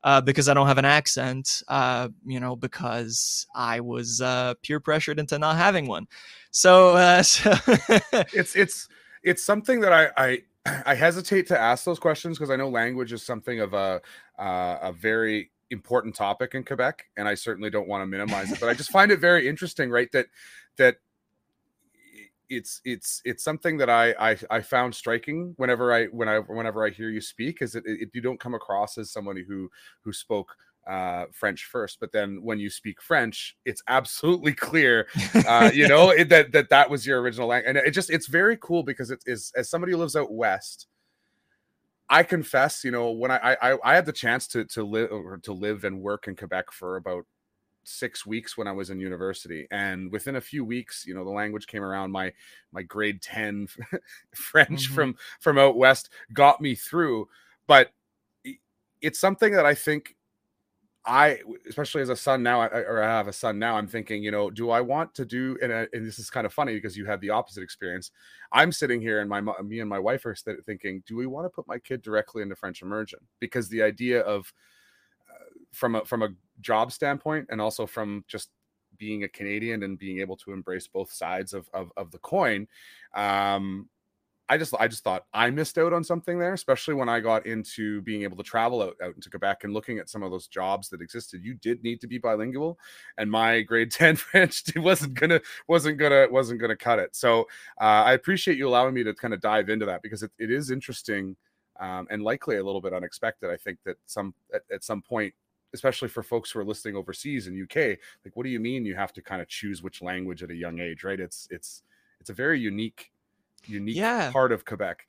Uh, 0.03 0.21
because 0.21 0.47
I 0.47 0.53
don't 0.53 0.67
have 0.67 0.77
an 0.77 0.85
accent, 0.85 1.63
uh, 1.67 2.07
you 2.25 2.39
know, 2.39 2.55
because 2.55 3.45
I 3.53 3.81
was 3.81 4.21
uh, 4.21 4.53
peer 4.61 4.79
pressured 4.79 5.19
into 5.19 5.37
not 5.37 5.57
having 5.57 5.87
one. 5.87 6.07
So, 6.51 6.95
uh, 6.95 7.23
so 7.23 7.51
it's 8.33 8.55
it's 8.55 8.87
it's 9.23 9.43
something 9.43 9.81
that 9.81 9.91
I 9.91 10.09
I, 10.15 10.41
I 10.85 10.95
hesitate 10.95 11.47
to 11.47 11.59
ask 11.59 11.83
those 11.83 11.99
questions 11.99 12.37
because 12.37 12.51
I 12.51 12.55
know 12.55 12.69
language 12.69 13.11
is 13.11 13.23
something 13.23 13.59
of 13.59 13.73
a 13.73 14.01
uh, 14.39 14.77
a 14.81 14.93
very 14.93 15.51
important 15.71 16.15
topic 16.15 16.55
in 16.55 16.63
Quebec, 16.63 17.05
and 17.17 17.27
I 17.27 17.35
certainly 17.35 17.69
don't 17.69 17.87
want 17.87 18.01
to 18.01 18.05
minimize 18.07 18.51
it. 18.51 18.59
But 18.59 18.69
I 18.69 18.73
just 18.73 18.91
find 18.91 19.11
it 19.11 19.19
very 19.19 19.47
interesting, 19.47 19.89
right? 19.89 20.11
That 20.11 20.27
that 20.77 20.97
it's 22.49 22.81
it's 22.85 23.21
it's 23.25 23.43
something 23.43 23.77
that 23.77 23.89
I, 23.89 24.13
I 24.19 24.37
I 24.49 24.61
found 24.61 24.95
striking 24.95 25.53
whenever 25.57 25.93
I 25.93 26.05
when 26.05 26.29
I 26.29 26.39
whenever 26.39 26.85
I 26.85 26.89
hear 26.89 27.09
you 27.09 27.21
speak 27.21 27.61
is 27.61 27.73
that 27.73 27.85
it, 27.85 28.01
it, 28.01 28.09
you 28.13 28.21
don't 28.21 28.39
come 28.39 28.53
across 28.53 28.97
as 28.97 29.11
somebody 29.11 29.43
who 29.43 29.69
who 30.03 30.13
spoke 30.13 30.55
uh, 30.87 31.25
French 31.33 31.65
first, 31.65 31.99
but 31.99 32.13
then 32.13 32.41
when 32.41 32.59
you 32.59 32.69
speak 32.69 33.01
French, 33.01 33.57
it's 33.65 33.83
absolutely 33.89 34.53
clear, 34.53 35.07
uh, 35.45 35.69
you 35.73 35.85
know, 35.87 36.09
it, 36.17 36.29
that 36.29 36.53
that 36.53 36.69
that 36.69 36.89
was 36.89 37.05
your 37.05 37.21
original 37.21 37.47
language, 37.47 37.75
and 37.75 37.77
it 37.77 37.91
just 37.91 38.09
it's 38.09 38.27
very 38.27 38.57
cool 38.61 38.83
because 38.83 39.11
it 39.11 39.21
is 39.25 39.51
as 39.55 39.69
somebody 39.69 39.91
who 39.91 39.97
lives 39.97 40.15
out 40.15 40.31
west 40.31 40.87
I 42.09 42.23
confess, 42.23 42.83
you 42.83 42.91
know, 42.91 43.11
when 43.11 43.31
I 43.31 43.57
I, 43.61 43.77
I 43.83 43.95
had 43.95 44.05
the 44.05 44.13
chance 44.13 44.47
to 44.49 44.65
to 44.65 44.83
live 44.83 45.11
or 45.11 45.37
to 45.39 45.53
live 45.53 45.83
and 45.83 46.01
work 46.01 46.27
in 46.27 46.35
Quebec 46.35 46.71
for 46.71 46.95
about 46.97 47.25
six 47.83 48.25
weeks 48.25 48.57
when 48.57 48.67
I 48.67 48.73
was 48.73 48.89
in 48.89 48.99
university, 48.99 49.67
and 49.71 50.11
within 50.11 50.35
a 50.35 50.41
few 50.41 50.65
weeks, 50.65 51.05
you 51.07 51.13
know, 51.13 51.23
the 51.23 51.29
language 51.31 51.67
came 51.67 51.83
around. 51.83 52.11
My 52.11 52.33
my 52.71 52.81
grade 52.83 53.21
ten 53.21 53.67
French 54.35 54.85
mm-hmm. 54.85 54.95
from 54.95 55.15
from 55.39 55.57
out 55.57 55.77
west 55.77 56.09
got 56.33 56.61
me 56.61 56.75
through, 56.75 57.27
but 57.67 57.91
it's 59.01 59.19
something 59.19 59.53
that 59.53 59.65
I 59.65 59.75
think 59.75 60.16
I, 61.07 61.39
especially 61.69 62.01
as 62.01 62.09
a 62.09 62.17
son 62.17 62.43
now, 62.43 62.61
or 62.61 63.01
I 63.01 63.07
have 63.07 63.29
a 63.29 63.33
son 63.33 63.57
now, 63.57 63.77
I'm 63.77 63.87
thinking, 63.87 64.21
you 64.21 64.29
know, 64.29 64.49
do 64.49 64.71
I 64.71 64.81
want 64.81 65.15
to 65.15 65.25
do, 65.25 65.57
and, 65.63 65.71
and 65.71 66.05
this 66.05 66.19
is 66.19 66.29
kind 66.29 66.45
of 66.45 66.53
funny 66.53 66.73
because 66.73 66.97
you 66.97 67.05
had 67.05 67.21
the 67.21 67.29
opposite 67.29 67.63
experience. 67.63 68.11
I'm 68.51 68.73
sitting 68.73 68.99
here 68.99 69.21
and 69.21 69.29
my, 69.29 69.39
me 69.39 69.79
and 69.79 69.89
my 69.89 69.99
wife 69.99 70.25
are 70.25 70.35
thinking, 70.65 71.03
do 71.07 71.15
we 71.15 71.25
want 71.25 71.45
to 71.45 71.49
put 71.49 71.65
my 71.65 71.79
kid 71.79 72.01
directly 72.01 72.43
into 72.43 72.57
French 72.57 72.81
immersion? 72.81 73.19
Because 73.39 73.69
the 73.69 73.81
idea 73.81 74.19
of, 74.21 74.51
uh, 75.29 75.45
from 75.71 75.95
a, 75.95 76.03
from 76.03 76.23
a 76.23 76.29
job 76.59 76.91
standpoint 76.91 77.47
and 77.49 77.61
also 77.61 77.85
from 77.85 78.25
just 78.27 78.49
being 78.97 79.23
a 79.23 79.29
Canadian 79.29 79.83
and 79.83 79.97
being 79.97 80.19
able 80.19 80.35
to 80.35 80.51
embrace 80.51 80.87
both 80.87 81.11
sides 81.11 81.53
of, 81.53 81.69
of, 81.73 81.89
of 81.95 82.11
the 82.11 82.19
coin, 82.19 82.67
um, 83.13 83.87
I 84.49 84.57
just 84.57 84.73
I 84.79 84.87
just 84.87 85.03
thought 85.03 85.25
I 85.33 85.49
missed 85.49 85.77
out 85.77 85.91
on 85.91 86.03
something 86.03 86.39
there, 86.39 86.53
especially 86.53 86.93
when 86.93 87.09
I 87.09 87.19
got 87.19 87.45
into 87.45 88.01
being 88.01 88.23
able 88.23 88.37
to 88.37 88.43
travel 88.43 88.81
out, 88.81 88.95
out 89.03 89.13
into 89.15 89.29
Quebec 89.29 89.63
and 89.63 89.73
looking 89.73 89.99
at 89.99 90.09
some 90.09 90.23
of 90.23 90.31
those 90.31 90.47
jobs 90.47 90.89
that 90.89 91.01
existed. 91.01 91.43
You 91.43 91.55
did 91.55 91.83
need 91.83 91.99
to 92.01 92.07
be 92.07 92.17
bilingual, 92.17 92.79
and 93.17 93.29
my 93.29 93.61
grade 93.61 93.91
ten 93.91 94.15
French 94.15 94.63
wasn't 94.77 95.15
gonna 95.15 95.41
wasn't 95.67 95.97
gonna 95.97 96.27
wasn't 96.31 96.61
gonna 96.61 96.77
cut 96.77 96.99
it. 96.99 97.15
So 97.15 97.41
uh, 97.81 98.03
I 98.05 98.13
appreciate 98.13 98.57
you 98.57 98.67
allowing 98.67 98.93
me 98.93 99.03
to 99.03 99.13
kind 99.13 99.33
of 99.33 99.41
dive 99.41 99.69
into 99.69 99.85
that 99.85 100.01
because 100.01 100.23
it, 100.23 100.31
it 100.39 100.49
is 100.49 100.71
interesting 100.71 101.35
um, 101.79 102.07
and 102.09 102.23
likely 102.23 102.57
a 102.57 102.63
little 102.63 102.81
bit 102.81 102.93
unexpected. 102.93 103.49
I 103.49 103.57
think 103.57 103.79
that 103.85 103.97
some 104.05 104.33
at, 104.53 104.61
at 104.71 104.83
some 104.83 105.01
point 105.01 105.33
especially 105.73 106.07
for 106.07 106.23
folks 106.23 106.49
who 106.49 106.59
are 106.59 106.65
listening 106.65 106.95
overseas 106.95 107.45
in 107.45 107.61
UK, 107.61 107.99
like 108.23 108.35
what 108.35 108.43
do 108.43 108.49
you 108.49 108.59
mean 108.59 108.85
you 108.85 108.95
have 108.95 109.11
to 109.11 109.21
kind 109.21 109.41
of 109.41 109.49
choose 109.49 109.83
which 109.83 110.01
language 110.01 110.41
at 110.41 110.49
a 110.49 110.55
young 110.55 110.79
age, 110.79 111.03
right? 111.03 111.19
It's 111.19 111.47
it's 111.51 111.83
it's 112.21 112.29
a 112.29 112.33
very 112.33 112.59
unique 112.59 113.11
unique 113.65 113.95
Yeah. 113.95 114.31
part 114.31 114.51
of 114.51 114.65
Quebec. 114.65 115.05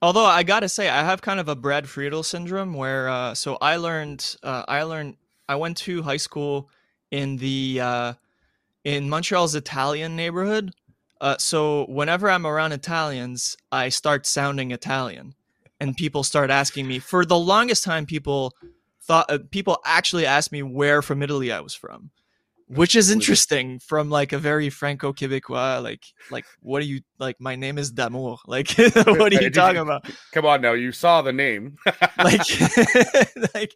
Although 0.00 0.24
I 0.24 0.42
gotta 0.44 0.68
say, 0.68 0.88
I 0.88 1.02
have 1.04 1.22
kind 1.22 1.40
of 1.40 1.48
a 1.48 1.56
Brad 1.56 1.88
Friedel 1.88 2.22
syndrome 2.22 2.74
where, 2.74 3.08
uh, 3.08 3.34
so 3.34 3.58
I 3.60 3.76
learned, 3.76 4.36
uh, 4.42 4.64
I 4.68 4.82
learned, 4.84 5.16
I 5.48 5.56
went 5.56 5.76
to 5.78 6.02
high 6.02 6.18
school 6.18 6.70
in 7.10 7.36
the 7.38 7.80
uh, 7.80 8.12
in 8.84 9.08
Montreal's 9.08 9.54
Italian 9.54 10.14
neighborhood. 10.14 10.72
Uh, 11.20 11.36
so 11.38 11.84
whenever 11.86 12.30
I'm 12.30 12.46
around 12.46 12.72
Italians, 12.72 13.56
I 13.72 13.88
start 13.88 14.24
sounding 14.24 14.70
Italian, 14.70 15.34
and 15.80 15.96
people 15.96 16.22
start 16.22 16.48
asking 16.50 16.86
me. 16.86 17.00
For 17.00 17.24
the 17.24 17.38
longest 17.38 17.82
time, 17.82 18.06
people 18.06 18.54
thought 19.02 19.26
uh, 19.30 19.38
people 19.50 19.78
actually 19.84 20.26
asked 20.26 20.52
me 20.52 20.62
where 20.62 21.02
from 21.02 21.22
Italy 21.22 21.50
I 21.50 21.60
was 21.60 21.74
from, 21.74 22.10
which 22.68 22.94
is 22.94 23.10
interesting 23.10 23.78
from 23.78 24.10
like 24.10 24.32
a 24.32 24.38
very 24.38 24.70
Franco 24.70 25.12
Quebecois. 25.12 25.82
Like, 25.82 26.04
like 26.30 26.44
what 26.60 26.82
are 26.82 26.86
you 26.86 27.00
like? 27.18 27.40
My 27.40 27.56
name 27.56 27.78
is 27.78 27.90
D'Amours. 27.90 28.40
Like, 28.46 28.70
what 28.78 29.32
are 29.32 29.42
you 29.42 29.50
talking 29.50 29.80
about? 29.80 30.08
Come 30.32 30.46
on 30.46 30.60
now, 30.60 30.72
you 30.72 30.92
saw 30.92 31.22
the 31.22 31.32
name. 31.32 31.76
like 32.18 32.40
like 33.54 33.74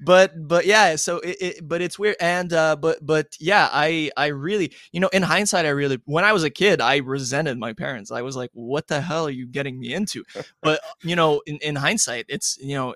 but 0.00 0.48
but 0.48 0.64
yeah 0.64 0.96
so 0.96 1.18
it, 1.18 1.36
it 1.40 1.68
but 1.68 1.82
it's 1.82 1.98
weird 1.98 2.16
and 2.20 2.52
uh 2.52 2.76
but 2.76 3.04
but 3.04 3.26
yeah 3.38 3.68
i 3.72 4.10
i 4.16 4.26
really 4.26 4.72
you 4.92 5.00
know 5.00 5.08
in 5.08 5.22
hindsight 5.22 5.66
i 5.66 5.70
really 5.70 5.98
when 6.06 6.24
i 6.24 6.32
was 6.32 6.44
a 6.44 6.50
kid 6.50 6.80
i 6.80 6.96
resented 6.98 7.58
my 7.58 7.72
parents 7.72 8.10
i 8.10 8.22
was 8.22 8.36
like 8.36 8.50
what 8.54 8.86
the 8.88 9.00
hell 9.00 9.26
are 9.26 9.30
you 9.30 9.46
getting 9.46 9.78
me 9.78 9.92
into 9.92 10.24
but 10.62 10.80
you 11.02 11.16
know 11.16 11.42
in, 11.46 11.56
in 11.58 11.76
hindsight 11.76 12.24
it's 12.28 12.58
you 12.62 12.74
know 12.74 12.94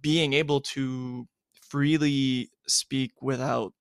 being 0.00 0.32
able 0.32 0.60
to 0.60 1.26
freely 1.60 2.50
speak 2.66 3.12
without 3.20 3.72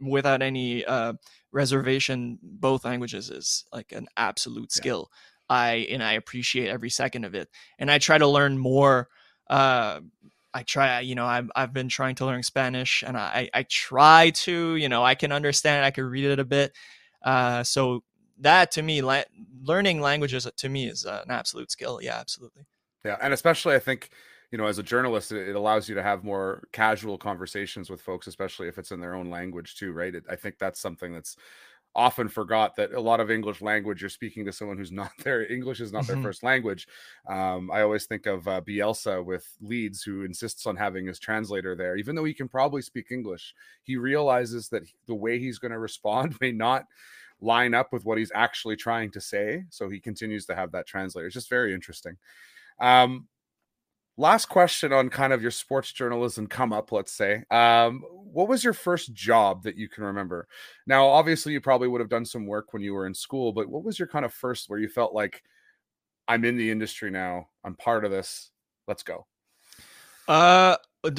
without 0.00 0.42
any 0.42 0.84
uh 0.84 1.14
reservation 1.52 2.38
both 2.42 2.84
languages 2.84 3.30
is 3.30 3.64
like 3.72 3.92
an 3.92 4.06
absolute 4.16 4.70
Yeah. 4.72 4.80
skill. 4.80 5.10
I 5.48 5.86
and 5.90 6.02
i 6.02 6.12
appreciate 6.12 6.68
every 6.68 6.90
second 6.90 7.24
of 7.24 7.34
it. 7.34 7.48
And 7.78 7.90
i 7.90 7.98
try 7.98 8.18
to 8.18 8.26
learn 8.26 8.58
more 8.58 9.08
uh 9.50 10.00
i 10.54 10.62
try 10.62 11.00
you 11.00 11.14
know 11.14 11.26
i've, 11.26 11.50
I've 11.56 11.72
been 11.72 11.88
trying 11.88 12.14
to 12.16 12.26
learn 12.26 12.42
spanish 12.42 13.02
and 13.06 13.16
i 13.16 13.48
i 13.54 13.64
try 13.64 14.30
to 14.30 14.76
you 14.76 14.88
know 14.88 15.02
i 15.02 15.14
can 15.14 15.32
understand 15.32 15.84
it, 15.84 15.86
i 15.86 15.90
can 15.90 16.04
read 16.04 16.24
it 16.24 16.38
a 16.38 16.44
bit. 16.44 16.72
Uh 17.24 17.62
so 17.64 18.02
that 18.38 18.70
to 18.72 18.82
me 18.82 19.02
la- 19.02 19.22
learning 19.62 20.00
languages 20.00 20.46
to 20.56 20.68
me 20.68 20.86
is 20.88 21.06
uh, 21.06 21.22
an 21.24 21.30
absolute 21.30 21.70
skill. 21.70 22.00
Yeah 22.02 22.18
absolutely. 22.18 22.64
Yeah, 23.04 23.16
and 23.20 23.32
especially 23.32 23.74
I 23.74 23.78
think 23.80 24.10
you 24.52 24.58
know 24.58 24.66
as 24.66 24.78
a 24.78 24.84
journalist, 24.84 25.32
it, 25.32 25.56
allows 25.56 25.88
you 25.88 25.96
to 25.96 26.04
have 26.04 26.24
more 26.24 26.64
casual 26.72 27.18
conversations 27.18 27.90
with 27.90 28.02
folks, 28.02 28.28
especially 28.28 28.68
if 28.68 28.78
it's 28.78 28.92
in 28.92 29.00
their 29.00 29.14
own 29.16 29.30
language 29.30 29.76
too, 29.76 29.92
right? 29.92 30.14
It, 30.14 30.24
I 30.30 30.36
think 30.36 30.58
that's 30.58 30.80
something 30.80 31.12
that's 31.12 31.36
often 31.94 32.26
forgot 32.28 32.74
that 32.76 32.92
a 32.94 33.00
lot 33.00 33.20
of 33.20 33.30
English 33.30 33.60
language 33.60 34.00
you're 34.00 34.08
speaking 34.10 34.46
to 34.46 34.52
someone 34.52 34.78
who's 34.78 34.92
not 35.02 35.12
their 35.18 35.50
English 35.52 35.80
is 35.80 35.92
not 35.92 36.06
their 36.06 36.16
Mhm. 36.16 36.22
first 36.22 36.42
language. 36.42 36.88
Um, 37.28 37.70
I 37.70 37.82
always 37.82 38.06
think 38.06 38.26
of 38.26 38.48
uh, 38.48 38.62
Bielsa 38.62 39.24
with 39.24 39.46
Leeds, 39.60 40.02
who 40.02 40.24
insists 40.24 40.66
on 40.66 40.76
having 40.76 41.06
his 41.06 41.18
translator 41.18 41.76
there, 41.76 41.96
even 41.96 42.14
though 42.16 42.24
he 42.24 42.34
can 42.34 42.48
probably 42.48 42.82
speak 42.82 43.10
English. 43.10 43.54
He 43.82 43.96
realizes 43.96 44.68
that 44.70 44.84
the 45.06 45.14
way 45.14 45.38
he's 45.38 45.58
going 45.58 45.72
to 45.72 45.78
respond 45.78 46.36
may 46.40 46.52
not 46.52 46.86
line 47.40 47.74
up 47.74 47.92
with 47.92 48.04
what 48.04 48.18
he's 48.18 48.32
actually 48.34 48.76
trying 48.76 49.10
to 49.10 49.20
say, 49.20 49.64
so 49.68 49.88
he 49.90 50.00
continues 50.00 50.46
to 50.46 50.54
have 50.54 50.72
that 50.72 50.86
translator. 50.86 51.26
It's 51.26 51.34
just 51.34 51.50
very 51.50 51.74
interesting. 51.74 52.16
Um, 52.78 53.28
last 54.16 54.46
question 54.46 54.92
on 54.92 55.08
kind 55.08 55.32
of 55.32 55.42
your 55.42 55.50
sports 55.50 55.92
journalism 55.92 56.46
come 56.46 56.72
up, 56.72 56.92
let's 56.92 57.12
say. 57.12 57.44
Um, 57.50 58.02
what 58.10 58.48
was 58.48 58.64
your 58.64 58.72
first 58.72 59.12
job 59.12 59.62
that 59.64 59.76
you 59.76 59.88
can 59.88 60.04
remember? 60.04 60.46
Now, 60.86 61.06
obviously, 61.06 61.52
you 61.52 61.60
probably 61.60 61.88
would 61.88 62.00
have 62.00 62.10
done 62.10 62.24
some 62.24 62.46
work 62.46 62.72
when 62.72 62.82
you 62.82 62.94
were 62.94 63.06
in 63.06 63.14
school, 63.14 63.52
but 63.52 63.68
what 63.68 63.84
was 63.84 63.98
your 63.98 64.08
kind 64.08 64.24
of 64.24 64.32
first 64.32 64.68
where 64.68 64.78
you 64.78 64.88
felt 64.88 65.14
like 65.14 65.42
I'm 66.28 66.44
in 66.44 66.56
the 66.56 66.70
industry 66.70 67.10
now, 67.10 67.48
I'm 67.64 67.74
part 67.74 68.04
of 68.04 68.10
this, 68.10 68.50
let's 68.86 69.02
go? 69.02 69.26
Uh, 70.28 70.76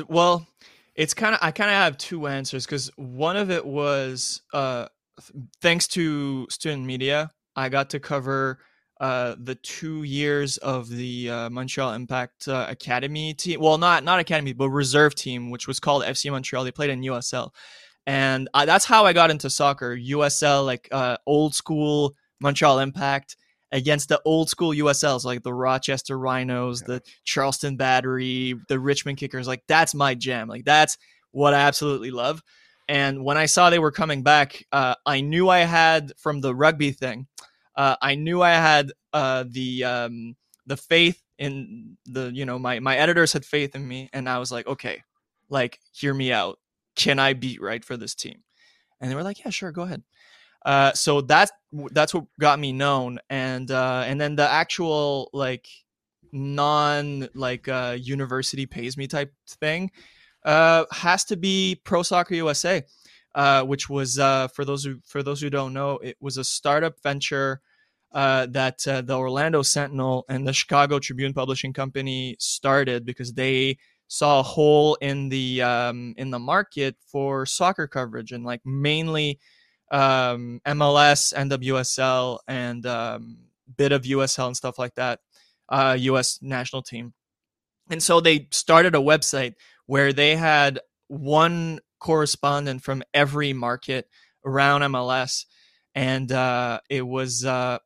well, 0.07 0.47
it's 0.95 1.13
kind 1.13 1.33
of 1.35 1.39
I 1.41 1.51
kind 1.51 1.69
of 1.69 1.75
have 1.75 1.97
two 1.97 2.27
answers 2.27 2.65
because 2.65 2.89
one 2.95 3.35
of 3.35 3.51
it 3.51 3.65
was 3.65 4.41
uh, 4.53 4.87
th- 5.19 5.45
thanks 5.61 5.87
to 5.89 6.47
student 6.49 6.85
media, 6.85 7.31
I 7.55 7.69
got 7.69 7.89
to 7.91 7.99
cover 7.99 8.59
uh 9.03 9.35
the 9.49 9.55
two 9.55 10.03
years 10.03 10.57
of 10.57 10.87
the 10.87 11.29
uh, 11.29 11.49
Montreal 11.49 11.93
Impact 11.93 12.47
uh, 12.47 12.65
Academy 12.69 13.33
team. 13.33 13.59
Well, 13.59 13.77
not 13.77 14.03
not 14.03 14.19
academy, 14.19 14.53
but 14.53 14.69
reserve 14.69 15.13
team, 15.15 15.49
which 15.51 15.67
was 15.67 15.79
called 15.79 16.03
FC 16.03 16.31
Montreal. 16.31 16.63
They 16.63 16.71
played 16.71 16.89
in 16.89 17.01
USL, 17.01 17.49
and 18.07 18.49
I, 18.53 18.65
that's 18.65 18.85
how 18.85 19.05
I 19.05 19.13
got 19.13 19.29
into 19.31 19.49
soccer. 19.49 19.95
USL, 19.95 20.65
like 20.65 20.87
uh, 20.91 21.17
old 21.25 21.53
school 21.53 22.15
Montreal 22.39 22.79
Impact 22.79 23.35
against 23.73 24.07
the 24.07 24.21
old 24.23 24.49
school 24.49 24.69
USLs, 24.69 25.25
like 25.25 25.43
the 25.43 25.53
Rochester 25.53 26.17
Rhinos, 26.17 26.81
Yeah. 26.81 26.87
the 26.87 27.01
Charleston 27.25 27.75
Battery, 27.75 28.55
the 28.69 28.79
Richmond 28.79 29.17
Kickers. 29.17 29.47
Like 29.47 29.63
that's 29.67 29.93
my 29.95 30.13
jam. 30.15 30.47
Like 30.47 30.63
that's 30.63 30.97
what 31.31 31.53
I 31.53 31.61
absolutely 31.61 32.11
love. 32.11 32.41
And 32.87 33.23
when 33.25 33.37
I 33.37 33.47
saw 33.47 33.69
they 33.69 33.79
were 33.79 33.91
coming 33.91 34.23
back, 34.23 34.63
uh, 34.71 34.95
I 35.05 35.21
knew 35.21 35.49
I 35.49 35.59
had 35.59 36.11
from 36.17 36.41
the 36.41 36.53
rugby 36.53 36.91
thing. 36.91 37.27
Uh, 37.75 37.95
I 38.01 38.15
knew 38.15 38.41
I 38.41 38.51
had 38.51 38.91
uh, 39.13 39.45
the 39.47 39.83
um, 39.83 40.35
the 40.65 40.77
faith 40.77 41.21
in 41.37 41.97
the 42.05 42.31
you 42.33 42.45
know 42.45 42.59
my 42.59 42.79
my 42.79 42.95
editors 42.97 43.33
had 43.33 43.45
faith 43.45 43.75
in 43.75 43.87
me, 43.87 44.09
and 44.13 44.29
I 44.29 44.37
was 44.39 44.51
like, 44.51 44.67
okay, 44.67 45.03
like 45.49 45.79
hear 45.91 46.13
me 46.13 46.31
out. 46.31 46.59
Can 46.95 47.19
I 47.19 47.33
beat 47.33 47.61
write 47.61 47.83
for 47.83 47.97
this 47.97 48.15
team? 48.15 48.43
And 49.01 49.09
they 49.09 49.15
were 49.15 49.23
like, 49.23 49.43
yeah, 49.43 49.49
sure, 49.49 49.71
go 49.71 49.81
ahead. 49.81 50.03
Uh, 50.65 50.93
so 50.93 51.21
that's 51.21 51.51
that's 51.91 52.13
what 52.13 52.25
got 52.39 52.59
me 52.59 52.71
known, 52.71 53.19
and 53.29 53.69
uh, 53.69 54.03
and 54.05 54.19
then 54.21 54.35
the 54.35 54.49
actual 54.49 55.29
like 55.33 55.67
non 56.31 57.27
like 57.33 57.67
uh, 57.67 57.97
university 57.99 58.65
pays 58.65 58.97
me 58.97 59.07
type 59.07 59.33
thing 59.47 59.91
uh, 60.45 60.85
has 60.91 61.25
to 61.25 61.37
be 61.37 61.79
Pro 61.83 62.03
Soccer 62.03 62.35
USA, 62.35 62.83
uh, 63.35 63.63
which 63.63 63.89
was 63.89 64.19
uh, 64.19 64.47
for 64.49 64.65
those 64.65 64.83
who 64.83 64.99
for 65.05 65.23
those 65.23 65.41
who 65.41 65.49
don't 65.49 65.73
know, 65.73 65.97
it 65.97 66.17
was 66.19 66.37
a 66.37 66.43
startup 66.43 67.01
venture 67.01 67.61
uh, 68.13 68.45
that 68.51 68.87
uh, 68.87 69.01
the 69.01 69.17
Orlando 69.17 69.61
Sentinel 69.61 70.25
and 70.29 70.47
the 70.47 70.53
Chicago 70.53 70.99
Tribune 70.99 71.33
Publishing 71.33 71.73
Company 71.73 72.35
started 72.39 73.05
because 73.05 73.33
they 73.33 73.77
saw 74.07 74.39
a 74.39 74.43
hole 74.43 74.95
in 75.01 75.29
the 75.29 75.61
um, 75.61 76.13
in 76.17 76.29
the 76.29 76.39
market 76.39 76.95
for 77.05 77.45
soccer 77.45 77.87
coverage 77.87 78.31
and 78.31 78.43
like 78.43 78.61
mainly 78.65 79.39
um, 79.91 80.61
MLS, 80.65 81.33
NWSL, 81.33 82.39
and 82.47 82.85
um, 82.85 83.37
bit 83.77 83.91
of 83.91 84.03
USL 84.03 84.47
and 84.47 84.57
stuff 84.57 84.77
like 84.77 84.95
that, 84.95 85.19
uh, 85.69 85.95
U.S. 85.99 86.39
national 86.41 86.81
team. 86.81 87.13
And 87.89 88.01
so 88.01 88.19
they 88.19 88.47
started 88.51 88.95
a 88.95 88.99
website 88.99 89.53
where 89.85 90.13
they 90.13 90.35
had 90.35 90.79
one 91.07 91.79
correspondent 92.03 92.83
from 92.83 93.01
every 93.13 93.53
market 93.53 94.07
around 94.45 94.81
MLS, 94.81 95.45
and 95.95 96.31
uh, 96.31 96.81
it 96.89 97.01
was 97.01 97.45
uh, 97.45 97.79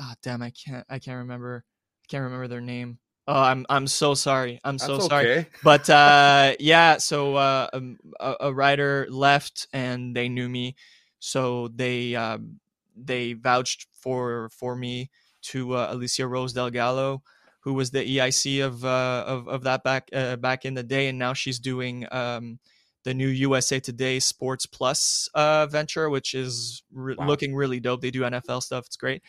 oh 0.00 0.12
damn, 0.22 0.42
I 0.42 0.50
can't 0.50 0.86
I 0.88 0.98
can't 0.98 1.18
remember 1.18 1.64
I 1.64 2.06
can't 2.08 2.24
remember 2.24 2.48
their 2.48 2.60
name. 2.60 2.98
Oh, 3.26 3.40
I'm 3.40 3.64
I'm 3.68 3.86
so 3.86 4.14
sorry. 4.14 4.60
I'm 4.62 4.78
so 4.78 4.96
That's 4.96 5.06
sorry 5.06 5.30
okay. 5.30 5.48
but 5.62 5.88
uh 5.88 6.54
yeah 6.60 6.98
so 6.98 7.36
uh 7.36 7.68
um, 7.72 7.98
a, 8.20 8.34
a 8.40 8.52
writer 8.52 9.06
left 9.10 9.68
and 9.72 10.14
they 10.14 10.28
knew 10.28 10.48
me 10.48 10.76
so 11.20 11.68
they 11.68 12.16
um 12.16 12.58
they 12.96 13.32
vouched 13.34 13.86
for 13.92 14.50
for 14.50 14.74
me 14.74 15.10
to 15.42 15.74
uh, 15.74 15.86
alicia 15.90 16.26
rose 16.26 16.52
delgado 16.52 17.22
who 17.60 17.74
was 17.74 17.90
the 17.92 18.18
eic 18.18 18.64
of 18.64 18.84
uh 18.84 19.24
of, 19.26 19.48
of 19.48 19.62
that 19.62 19.84
back 19.84 20.08
uh, 20.12 20.36
back 20.36 20.64
in 20.64 20.74
the 20.74 20.82
day 20.82 21.08
and 21.08 21.18
now 21.18 21.32
she's 21.32 21.58
doing 21.60 22.06
um 22.10 22.58
the 23.04 23.14
new 23.14 23.28
usa 23.28 23.80
today 23.80 24.18
sports 24.20 24.66
plus 24.66 25.28
uh 25.34 25.66
venture 25.66 26.08
which 26.10 26.34
is 26.34 26.82
re- 26.92 27.16
Wow. 27.16 27.26
looking 27.28 27.54
really 27.54 27.80
dope 27.80 28.00
they 28.00 28.10
do 28.10 28.22
nfl 28.22 28.62
stuff 28.62 28.86
it's 28.86 28.96
great 28.96 29.22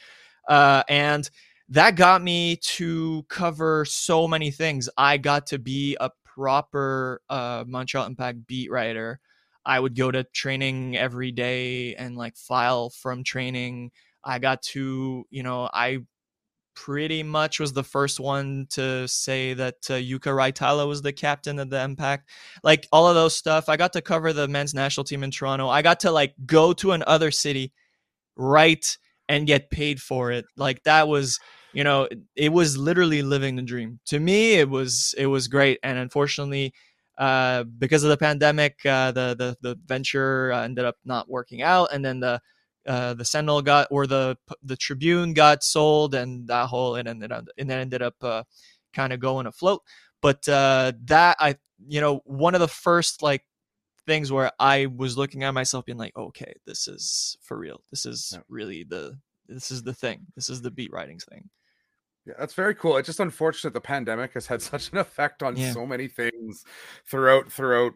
uh 0.49 0.83
and 0.89 1.29
that 1.69 1.95
got 1.95 2.21
me 2.21 2.57
to 2.57 3.23
cover 3.29 3.85
so 3.85 4.27
many 4.27 4.51
things. 4.51 4.89
I 4.97 5.17
got 5.17 5.47
to 5.47 5.59
be 5.59 5.95
a 5.99 6.11
proper 6.25 7.21
uh, 7.29 7.63
Montreal 7.65 8.05
Impact 8.05 8.45
beat 8.47 8.69
writer. 8.69 9.19
I 9.65 9.79
would 9.79 9.95
go 9.95 10.11
to 10.11 10.25
training 10.25 10.97
every 10.97 11.31
day 11.31 11.95
and 11.95 12.17
like 12.17 12.35
file 12.35 12.89
from 12.89 13.23
training. 13.23 13.91
I 14.23 14.39
got 14.39 14.61
to, 14.73 15.25
you 15.29 15.43
know, 15.43 15.69
I 15.73 15.99
pretty 16.75 17.23
much 17.23 17.59
was 17.59 17.73
the 17.73 17.83
first 17.83 18.19
one 18.19 18.67
to 18.71 19.07
say 19.07 19.53
that 19.53 19.75
uh, 19.89 19.93
Jukka 19.93 20.31
Raitala 20.33 20.87
was 20.87 21.01
the 21.01 21.13
captain 21.13 21.59
of 21.59 21.69
the 21.69 21.81
Impact. 21.81 22.29
Like 22.63 22.87
all 22.91 23.07
of 23.07 23.15
those 23.15 23.35
stuff. 23.35 23.69
I 23.69 23.77
got 23.77 23.93
to 23.93 24.01
cover 24.01 24.33
the 24.33 24.47
men's 24.47 24.73
national 24.73 25.03
team 25.03 25.23
in 25.23 25.31
Toronto. 25.31 25.69
I 25.69 25.81
got 25.81 25.99
to 26.01 26.11
like 26.11 26.33
go 26.45 26.73
to 26.73 26.91
another 26.91 27.31
city, 27.31 27.73
write 28.35 28.97
and 29.29 29.47
get 29.47 29.69
paid 29.69 30.01
for 30.01 30.31
it. 30.31 30.45
Like 30.57 30.83
that 30.83 31.07
was 31.07 31.39
you 31.73 31.83
know, 31.83 32.07
it, 32.35 32.49
was 32.49 32.77
literally 32.77 33.23
living 33.23 33.55
the 33.55 33.63
dream. 33.63 33.99
To 34.05 34.19
me, 34.19 34.53
it 34.53 34.69
was 34.69 35.15
it 35.17 35.25
was 35.25 35.47
great, 35.47 35.79
and 35.83 35.97
unfortunately, 35.97 36.73
uh, 37.17 37.63
because 37.63 38.03
of 38.03 38.09
the 38.09 38.17
pandemic, 38.17 38.77
uh, 38.85 39.11
the 39.11 39.35
the 39.35 39.57
the 39.61 39.79
venture 39.85 40.51
uh, 40.53 40.63
ended 40.63 40.85
up 40.85 40.97
not 41.03 41.29
working 41.29 41.63
out, 41.63 41.89
and 41.91 42.05
then 42.05 42.19
the 42.19 42.39
uh, 42.85 43.13
the 43.13 43.25
Sentinel 43.25 43.61
got 43.61 43.87
or 43.91 44.07
the 44.07 44.37
the 44.61 44.77
Tribune 44.77 45.33
got 45.33 45.63
sold, 45.63 46.15
and 46.15 46.47
that 46.47 46.67
whole 46.67 46.95
it 46.95 47.07
ended 47.07 47.31
up 47.31 47.47
and 47.57 47.69
then 47.69 47.79
ended 47.79 48.01
up 48.01 48.15
uh, 48.21 48.43
kind 48.93 49.13
of 49.13 49.19
going 49.19 49.47
afloat. 49.47 49.81
But 50.21 50.47
uh, 50.47 50.93
that 51.05 51.37
I 51.39 51.57
you 51.87 52.01
know 52.01 52.21
one 52.25 52.55
of 52.55 52.61
the 52.61 52.67
first 52.67 53.21
like 53.21 53.43
things 54.05 54.31
where 54.31 54.51
I 54.59 54.87
was 54.87 55.17
looking 55.17 55.43
at 55.43 55.53
myself 55.53 55.85
being 55.85 55.97
like, 55.97 56.15
okay, 56.17 56.53
this 56.65 56.87
is 56.87 57.37
for 57.41 57.57
real. 57.57 57.81
This 57.89 58.05
is 58.05 58.37
really 58.49 58.83
the 58.83 59.17
this 59.47 59.71
is 59.71 59.83
the 59.83 59.93
thing. 59.93 60.25
This 60.35 60.49
is 60.49 60.61
the 60.61 60.71
beat 60.71 60.91
writing 60.91 61.19
thing. 61.19 61.49
Yeah, 62.25 62.35
that's 62.39 62.53
very 62.53 62.73
cool. 62.73 62.97
It's 62.97 63.07
just 63.07 63.19
unfortunate 63.19 63.73
the 63.73 63.81
pandemic 63.81 64.33
has 64.33 64.47
had 64.47 64.61
such 64.61 64.91
an 64.91 64.97
effect 64.97 65.43
on 65.43 65.55
yeah. 65.55 65.73
so 65.73 65.85
many 65.85 66.07
things 66.07 66.63
throughout 67.09 67.51
throughout 67.51 67.93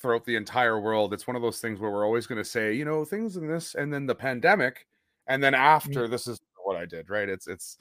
throughout 0.00 0.24
the 0.24 0.36
entire 0.36 0.80
world. 0.80 1.12
It's 1.12 1.26
one 1.26 1.36
of 1.36 1.42
those 1.42 1.60
things 1.60 1.80
where 1.80 1.90
we're 1.90 2.06
always 2.06 2.26
going 2.26 2.42
to 2.42 2.48
say, 2.48 2.72
you 2.72 2.84
know, 2.84 3.04
things 3.04 3.36
in 3.36 3.46
this 3.46 3.74
and 3.74 3.92
then 3.92 4.06
the 4.06 4.14
pandemic 4.14 4.86
and 5.30 5.42
then 5.42 5.54
after 5.54 6.02
mm-hmm. 6.02 6.10
this 6.10 6.26
is 6.26 6.40
what 6.64 6.76
I 6.76 6.84
did, 6.84 7.08
right? 7.08 7.28
It's 7.28 7.46
it's 7.46 7.78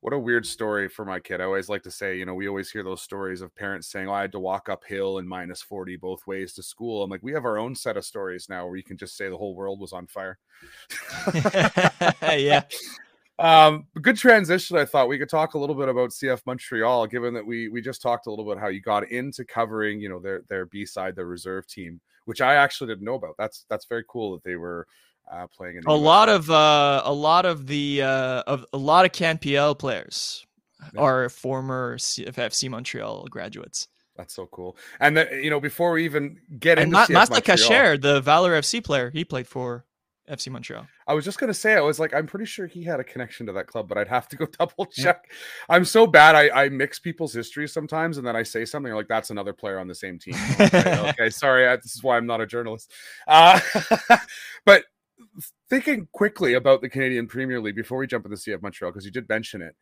what 0.00 0.12
a 0.12 0.18
weird 0.18 0.46
story 0.46 0.88
for 0.88 1.04
my 1.04 1.18
kid. 1.18 1.40
I 1.40 1.44
always 1.44 1.68
like 1.68 1.82
to 1.84 1.90
say, 1.90 2.16
you 2.16 2.24
know, 2.24 2.34
we 2.34 2.48
always 2.48 2.70
hear 2.70 2.82
those 2.82 3.02
stories 3.02 3.40
of 3.40 3.54
parents 3.54 3.88
saying, 3.88 4.08
"Oh, 4.08 4.12
I 4.12 4.22
had 4.22 4.32
to 4.32 4.40
walk 4.40 4.68
uphill 4.68 5.18
in 5.18 5.26
minus 5.26 5.62
40 5.62 5.96
both 5.96 6.26
ways 6.26 6.52
to 6.54 6.62
school." 6.62 7.02
I'm 7.02 7.10
like, 7.10 7.22
we 7.22 7.32
have 7.32 7.44
our 7.44 7.58
own 7.58 7.74
set 7.74 7.96
of 7.96 8.04
stories 8.04 8.48
now 8.48 8.66
where 8.66 8.76
you 8.76 8.82
can 8.82 8.96
just 8.96 9.16
say 9.16 9.28
the 9.28 9.36
whole 9.36 9.54
world 9.54 9.80
was 9.80 9.92
on 9.92 10.06
fire. 10.06 10.38
yeah. 12.22 12.62
Um, 13.38 13.86
good 14.02 14.16
transition. 14.16 14.76
I 14.76 14.84
thought 14.84 15.08
we 15.08 15.18
could 15.18 15.28
talk 15.28 15.54
a 15.54 15.58
little 15.58 15.76
bit 15.76 15.88
about 15.88 16.10
CF 16.10 16.40
Montreal, 16.44 17.06
given 17.06 17.34
that 17.34 17.46
we 17.46 17.68
we 17.68 17.80
just 17.80 18.02
talked 18.02 18.26
a 18.26 18.30
little 18.30 18.44
bit 18.44 18.58
how 18.58 18.68
you 18.68 18.80
got 18.80 19.10
into 19.10 19.44
covering, 19.44 20.00
you 20.00 20.08
know, 20.08 20.18
their 20.18 20.42
their 20.48 20.66
B 20.66 20.84
side, 20.84 21.14
their 21.14 21.26
reserve 21.26 21.66
team, 21.66 22.00
which 22.24 22.40
I 22.40 22.54
actually 22.54 22.88
didn't 22.88 23.04
know 23.04 23.14
about. 23.14 23.34
That's 23.38 23.64
that's 23.68 23.86
very 23.86 24.04
cool 24.08 24.32
that 24.32 24.42
they 24.42 24.56
were 24.56 24.86
uh, 25.30 25.46
playing 25.46 25.76
in 25.76 25.84
a 25.86 25.94
lot 25.94 26.28
of 26.28 26.50
uh, 26.50 27.02
a 27.04 27.12
lot 27.12 27.46
of 27.46 27.66
the 27.66 28.02
uh, 28.02 28.42
of 28.46 28.64
a 28.72 28.78
lot 28.78 29.04
of 29.04 29.12
CanPL 29.12 29.78
players 29.78 30.44
yeah. 30.94 31.00
are 31.00 31.28
former 31.28 31.96
FC 31.98 32.68
Montreal 32.68 33.26
graduates. 33.30 33.88
That's 34.16 34.34
so 34.34 34.46
cool. 34.46 34.76
And 34.98 35.16
the, 35.16 35.28
you 35.40 35.48
know, 35.48 35.60
before 35.60 35.92
we 35.92 36.04
even 36.04 36.38
get 36.58 36.78
and 36.78 36.92
into 36.92 37.12
Ma- 37.12 37.20
Masta 37.20 37.40
Kacher, 37.40 38.00
the 38.00 38.20
Valor 38.20 38.60
FC 38.60 38.82
player, 38.82 39.10
he 39.10 39.24
played 39.24 39.46
for 39.46 39.84
FC 40.28 40.50
Montreal. 40.50 40.88
I 41.08 41.14
was 41.14 41.24
just 41.24 41.38
gonna 41.38 41.54
say, 41.54 41.74
I 41.74 41.80
was 41.80 41.98
like, 41.98 42.14
I'm 42.14 42.26
pretty 42.26 42.44
sure 42.44 42.66
he 42.66 42.84
had 42.84 43.00
a 43.00 43.04
connection 43.04 43.46
to 43.46 43.52
that 43.54 43.66
club, 43.66 43.88
but 43.88 43.96
I'd 43.96 44.08
have 44.08 44.28
to 44.28 44.36
go 44.36 44.46
double 44.58 44.84
check. 44.84 45.24
Yeah. 45.26 45.74
I'm 45.74 45.86
so 45.86 46.06
bad. 46.06 46.34
I, 46.36 46.64
I 46.66 46.68
mix 46.68 46.98
people's 46.98 47.32
histories 47.32 47.72
sometimes, 47.72 48.18
and 48.18 48.26
then 48.26 48.36
I 48.36 48.42
say 48.42 48.66
something 48.66 48.92
like, 48.92 49.08
"That's 49.08 49.30
another 49.30 49.54
player 49.54 49.78
on 49.78 49.88
the 49.88 49.94
same 49.94 50.18
team." 50.18 50.34
okay, 50.60 51.00
okay, 51.08 51.30
sorry, 51.30 51.66
I, 51.66 51.76
this 51.76 51.94
is 51.94 52.02
why 52.02 52.18
I'm 52.18 52.26
not 52.26 52.42
a 52.42 52.46
journalist. 52.46 52.92
Uh, 53.26 53.58
but 54.66 54.84
thinking 55.70 56.08
quickly 56.12 56.54
about 56.54 56.82
the 56.82 56.90
Canadian 56.90 57.26
Premier 57.26 57.58
League 57.58 57.76
before 57.76 57.98
we 57.98 58.06
jump 58.06 58.26
into 58.26 58.36
the 58.36 58.52
CF 58.52 58.60
Montreal, 58.60 58.92
because 58.92 59.06
you 59.06 59.10
did 59.10 59.28
mention 59.30 59.62
it, 59.62 59.74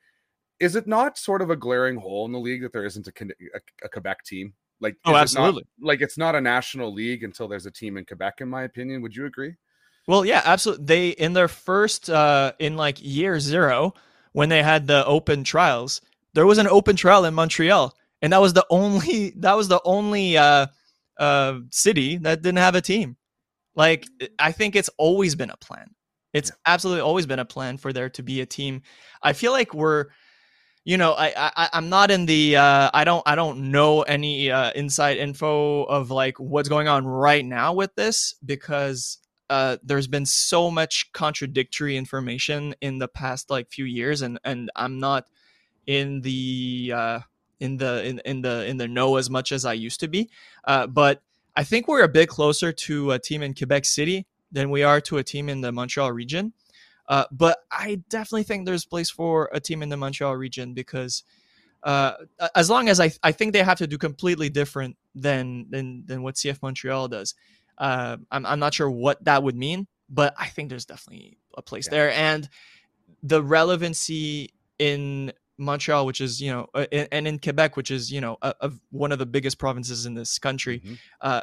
is 0.61 0.77
it 0.77 0.87
not 0.87 1.19
sort 1.19 1.43
of 1.43 1.51
a 1.51 1.57
glaring 1.57 1.97
hole 1.97 2.25
in 2.25 2.33
the 2.33 2.39
league 2.39 2.63
that 2.63 2.73
there 2.73 2.85
isn't 2.85 3.09
a, 3.09 3.13
a, 3.55 3.61
a 3.85 3.89
Quebec 3.89 4.23
team? 4.25 4.55
Like, 4.81 4.97
oh, 5.05 5.17
absolutely. 5.17 5.63
It 5.63 5.69
not, 5.79 5.89
like, 5.89 6.03
it's 6.03 6.19
not 6.19 6.35
a 6.35 6.41
national 6.41 6.93
league 6.93 7.25
until 7.25 7.49
there's 7.49 7.67
a 7.67 7.71
team 7.71 7.97
in 7.97 8.05
Quebec, 8.05 8.41
in 8.41 8.49
my 8.49 8.63
opinion. 8.63 9.03
Would 9.03 9.17
you 9.17 9.27
agree? 9.27 9.57
Well, 10.07 10.25
yeah, 10.25 10.43
absolutely. 10.45 10.85
They 10.87 11.09
in 11.11 11.33
their 11.33 11.49
first 11.49 12.09
uh 12.11 12.53
in 12.59 12.77
like 12.77 12.99
year 13.03 13.41
zero 13.41 13.95
when 14.33 14.49
they 14.49 14.63
had 14.63 14.87
the 14.87 15.05
open 15.07 15.45
trials, 15.45 16.01
there 16.35 16.47
was 16.47 16.59
an 16.59 16.69
open 16.69 16.97
trial 16.97 17.25
in 17.25 17.35
Montreal, 17.35 17.95
and 18.23 18.33
that 18.33 18.41
was 18.41 18.53
the 18.53 18.67
only 18.71 19.31
that 19.39 19.55
was 19.57 19.69
the 19.69 19.81
only 19.85 20.37
uh 20.37 20.67
uh 21.19 21.59
city 21.71 22.19
that 22.19 22.43
didn't 22.43 22.59
have 22.59 22.75
a 22.75 22.81
team. 22.81 23.17
Like 23.77 24.07
I 24.39 24.53
think 24.53 24.77
it's 24.77 24.91
always 24.99 25.35
been 25.37 25.51
a 25.51 25.57
plan. 25.59 25.95
It's 26.35 26.53
absolutely 26.67 27.03
always 27.03 27.27
been 27.27 27.39
a 27.41 27.45
plan 27.47 27.79
for 27.79 27.93
there 27.93 28.11
to 28.11 28.23
be 28.23 28.41
a 28.43 28.47
team. 28.47 28.83
I 29.23 29.33
feel 29.35 29.53
like 29.53 29.75
we're 29.75 30.07
you 30.85 30.97
know 30.97 31.13
I, 31.13 31.33
I 31.37 31.69
i'm 31.73 31.89
not 31.89 32.11
in 32.11 32.27
the 32.27 32.57
uh 32.57 32.91
i 32.95 33.05
don't 33.05 33.23
i 33.27 33.35
don't 33.35 33.71
know 33.71 34.03
any 34.03 34.51
uh 34.51 34.71
inside 34.75 35.17
info 35.19 35.85
of 35.85 36.11
like 36.11 36.39
what's 36.39 36.69
going 36.69 36.89
on 36.89 37.07
right 37.07 37.45
now 37.45 37.73
with 37.75 37.95
this 37.97 38.35
because 38.45 39.19
uh, 39.49 39.77
there's 39.83 40.07
been 40.07 40.27
so 40.27 40.71
much 40.71 41.13
contradictory 41.13 41.97
information 41.97 42.75
in 42.81 42.99
the 42.99 43.09
past 43.09 43.51
like 43.51 43.71
few 43.71 43.85
years, 43.85 44.23
and 44.23 44.39
and 44.45 44.71
I'm 44.75 44.99
not 44.99 45.27
in 45.87 46.21
the 46.23 46.93
uh, 46.95 47.21
in 47.61 47.77
the 47.77 48.05
in, 48.05 48.21
in 48.25 48.43
the 48.43 48.67
in 48.67 48.77
the 48.77 48.89
know 48.89 49.17
as 49.17 49.31
much 49.31 49.53
as 49.53 49.65
I 49.65 49.75
used 49.75 50.01
to 50.01 50.09
be. 50.09 50.31
Uh, 50.65 50.87
but 50.87 51.23
I 51.55 51.65
think 51.65 51.89
we're 51.89 52.03
a 52.03 52.09
bit 52.09 52.29
closer 52.29 52.73
to 52.73 53.13
a 53.13 53.19
team 53.19 53.43
in 53.43 53.55
Quebec 53.55 53.85
City 53.85 54.27
than 54.53 54.71
we 54.71 54.83
are 54.83 55.01
to 55.03 55.19
a 55.19 55.25
team 55.25 55.49
in 55.49 55.61
the 55.61 55.73
Montreal 55.73 56.13
region. 56.13 56.53
Uh, 57.09 57.25
but 57.31 57.59
I 57.71 58.03
definitely 58.09 58.43
think 58.43 58.67
there's 58.67 58.85
place 58.85 59.11
for 59.11 59.49
a 59.53 59.61
team 59.61 59.83
in 59.83 59.89
the 59.89 59.97
Montreal 59.97 60.37
region 60.37 60.75
because 60.75 61.23
uh, 61.85 62.15
as 62.55 62.69
long 62.69 62.89
as 62.89 62.99
I, 62.99 63.13
I 63.23 63.31
think 63.31 63.53
they 63.53 63.63
have 63.63 63.79
to 63.79 63.87
do 63.87 63.97
completely 63.97 64.49
different 64.49 64.97
than 65.15 65.67
than 65.71 66.05
than 66.07 66.23
what 66.23 66.35
CF 66.35 66.61
Montreal 66.63 67.09
does. 67.09 67.35
Uh, 67.79 68.17
I'm, 68.31 68.47
I'm 68.47 68.59
not 68.59 68.75
sure 68.75 68.91
what 68.91 69.25
that 69.25 69.43
would 69.43 69.57
mean, 69.57 69.87
but 70.09 70.35
I 70.39 70.49
think 70.49 70.71
there's 70.71 70.87
definitely 70.87 71.39
a 71.57 71.63
place 71.63 71.87
yeah. 71.87 71.91
there. 71.91 72.11
And 72.13 72.49
the 73.23 73.43
relevancy 73.43 74.51
in 74.79 75.33
Montreal, 75.59 76.07
which 76.07 76.21
is, 76.21 76.41
you 76.41 76.53
know, 76.53 76.69
uh, 76.75 76.87
and 76.91 77.27
in 77.27 77.39
Quebec, 77.39 77.77
which 77.77 77.91
is, 77.91 78.13
you 78.13 78.21
know, 78.21 78.37
a, 78.43 78.55
a, 78.61 78.73
one 78.91 79.13
of 79.13 79.19
the 79.19 79.27
biggest 79.27 79.59
provinces 79.59 80.07
in 80.07 80.15
this 80.15 80.39
country, 80.39 80.81
mm-hmm. 80.81 80.95
uh, 81.21 81.43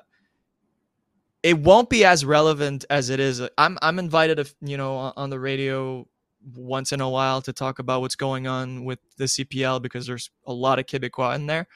it 1.41 1.60
won't 1.60 1.89
be 1.89 2.06
as 2.06 2.24
relevant 2.24 2.86
as 2.89 3.10
it 3.10 3.19
is. 3.19 3.41
I'm, 3.58 3.78
I'm 3.82 4.00
invited, 4.00 4.52
you 4.62 4.78
know, 4.78 5.13
on 5.15 5.30
the 5.30 5.39
radio 5.39 6.08
once 6.56 6.91
in 6.91 7.02
a 7.02 7.10
while 7.10 7.41
to 7.41 7.54
talk 7.54 7.80
about 7.80 8.02
what's 8.02 8.15
going 8.15 8.48
on 8.48 8.86
with 8.86 9.00
the 9.17 9.26
CPL 9.26 9.82
because 9.82 10.08
there's 10.08 10.30
a 10.46 10.54
lot 10.54 10.80
of 10.80 10.86
Quebecois 10.86 11.36
in 11.36 11.48
there, 11.48 11.67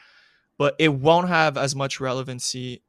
but 0.57 0.75
it 0.79 0.89
won't 0.89 1.27
have 1.27 1.57
as 1.57 1.75
much 1.75 1.99
relevancy 1.99 2.81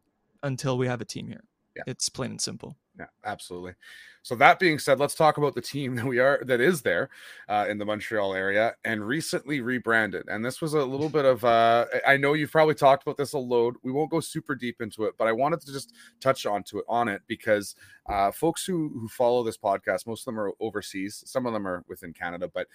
until 0.43 0.79
we 0.79 0.87
have 0.87 1.01
a 1.01 1.05
team 1.05 1.29
here. 1.29 1.45
Yeah. 1.79 1.85
It's 1.87 2.09
plain 2.09 2.33
and 2.33 2.41
simple. 2.41 2.77
Yeah, 2.99 3.07
absolutely. 3.25 3.75
So 4.23 4.35
that 4.35 4.59
being 4.59 4.81
said, 4.81 4.99
let's 4.99 5.15
talk 5.15 5.39
about 5.39 5.55
the 5.55 5.61
team 5.61 5.95
that 5.97 6.07
we 6.07 6.19
are 6.19 6.43
that 6.45 6.61
is 6.61 6.83
there 6.83 7.11
uh, 7.49 7.67
in 7.69 7.79
the 7.79 7.85
Montreal 7.85 8.35
area 8.35 8.75
and 8.85 9.07
recently 9.07 9.61
rebranded. 9.61 10.29
And 10.29 10.45
this 10.45 10.61
was 10.61 10.75
a 10.75 10.85
little 10.85 11.09
bit 11.09 11.25
of 11.25 11.45
uh, 11.45 11.87
I 12.07 12.17
know 12.17 12.33
you've 12.35 12.51
probably 12.51 12.75
talked 12.75 13.05
about 13.05 13.17
this 13.17 13.33
a 13.33 13.39
load. 13.39 13.77
We 13.83 13.93
won't 13.93 14.11
go 14.11 14.21
super 14.21 14.55
deep 14.55 14.81
into 14.81 15.05
it, 15.05 15.15
but 15.17 15.29
I 15.29 15.33
wanted 15.33 15.61
to 15.63 15.73
just 15.73 15.93
touch 16.21 16.45
onto 16.45 16.79
it 16.79 16.85
on 16.89 17.09
it 17.09 17.23
because 17.27 17.77
uh, 18.07 18.33
folks 18.33 18.65
who 18.65 18.89
who 18.89 19.09
follow 19.09 19.45
this 19.45 19.59
podcast, 19.59 20.07
most 20.07 20.23
of 20.23 20.27
them 20.27 20.41
are 20.41 20.53
overseas, 20.61 21.23
some 21.27 21.47
of 21.47 21.53
them 21.53 21.67
are 21.67 21.85
within 21.89 22.13
Canada, 22.13 22.51
but 22.53 22.67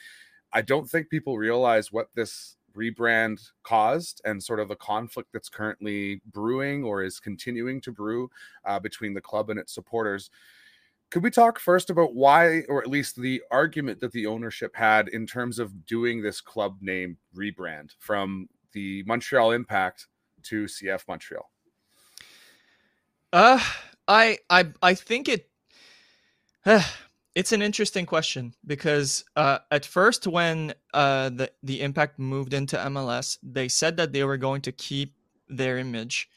I 0.54 0.62
don't 0.62 0.88
think 0.88 1.10
people 1.10 1.38
realize 1.38 1.92
what 1.92 2.10
this 2.14 2.58
rebrand 2.76 3.40
caused 3.64 4.22
and 4.26 4.42
sort 4.42 4.60
of 4.60 4.68
the 4.68 4.76
conflict 4.76 5.30
that's 5.32 5.50
currently 5.50 6.22
brewing 6.32 6.84
or 6.84 7.04
is 7.04 7.20
continuing 7.20 7.80
to 7.82 7.92
brew 7.92 8.30
uh, 8.66 8.80
between 8.80 9.14
the 9.14 9.22
club 9.22 9.50
and 9.50 9.60
its 9.60 9.74
supporters. 9.74 10.30
Could 11.12 11.24
we 11.24 11.30
talk 11.30 11.60
first 11.60 11.92
about 11.92 12.16
why, 12.16 12.62
or 12.70 12.82
at 12.82 12.88
least 12.88 13.16
the 13.16 13.42
argument 13.52 14.00
that 14.00 14.12
the 14.12 14.26
ownership 14.26 14.76
had 14.76 15.10
in 15.10 15.28
terms 15.28 15.60
of 15.60 15.86
doing 15.86 16.22
this 16.22 16.42
club 16.42 16.78
name 16.82 17.18
rebrand 17.36 17.92
from 18.00 18.50
the 18.72 19.04
Montreal 19.06 19.52
Impact 19.52 20.08
to 20.44 20.66
CF 20.66 21.08
Montreal? 21.08 21.52
Uh, 23.32 23.60
I 24.08 24.40
I 24.50 24.68
I 24.82 24.94
think 24.96 25.30
it. 25.30 25.50
Uh, 26.66 26.82
it's 27.36 27.52
an 27.52 27.62
interesting 27.62 28.06
question 28.06 28.54
because 28.66 29.26
uh, 29.36 29.60
at 29.72 29.86
first, 29.86 30.28
when 30.28 30.74
uh, 30.94 31.30
the 31.30 31.52
the 31.64 31.82
Impact 31.82 32.20
moved 32.20 32.54
into 32.54 32.78
MLS, 32.78 33.38
they 33.42 33.68
said 33.68 33.98
that 33.98 34.14
they 34.14 34.24
were 34.24 34.38
going 34.38 34.62
to 34.62 34.72
keep 34.72 35.16
their 35.50 35.78
image, 35.78 36.30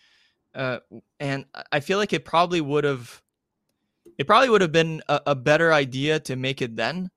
uh, 0.54 0.78
and 1.20 1.44
I 1.70 1.80
feel 1.80 1.98
like 1.98 2.12
it 2.12 2.24
probably 2.24 2.60
would 2.60 2.84
have, 2.84 3.22
it 4.16 4.26
probably 4.26 4.48
would 4.48 4.62
have 4.62 4.72
been 4.72 5.02
a, 5.08 5.20
a, 5.26 5.34
better 5.34 5.72
idea 5.72 6.18
to 6.20 6.36
make 6.36 6.62
it 6.62 6.76
then, 6.76 7.10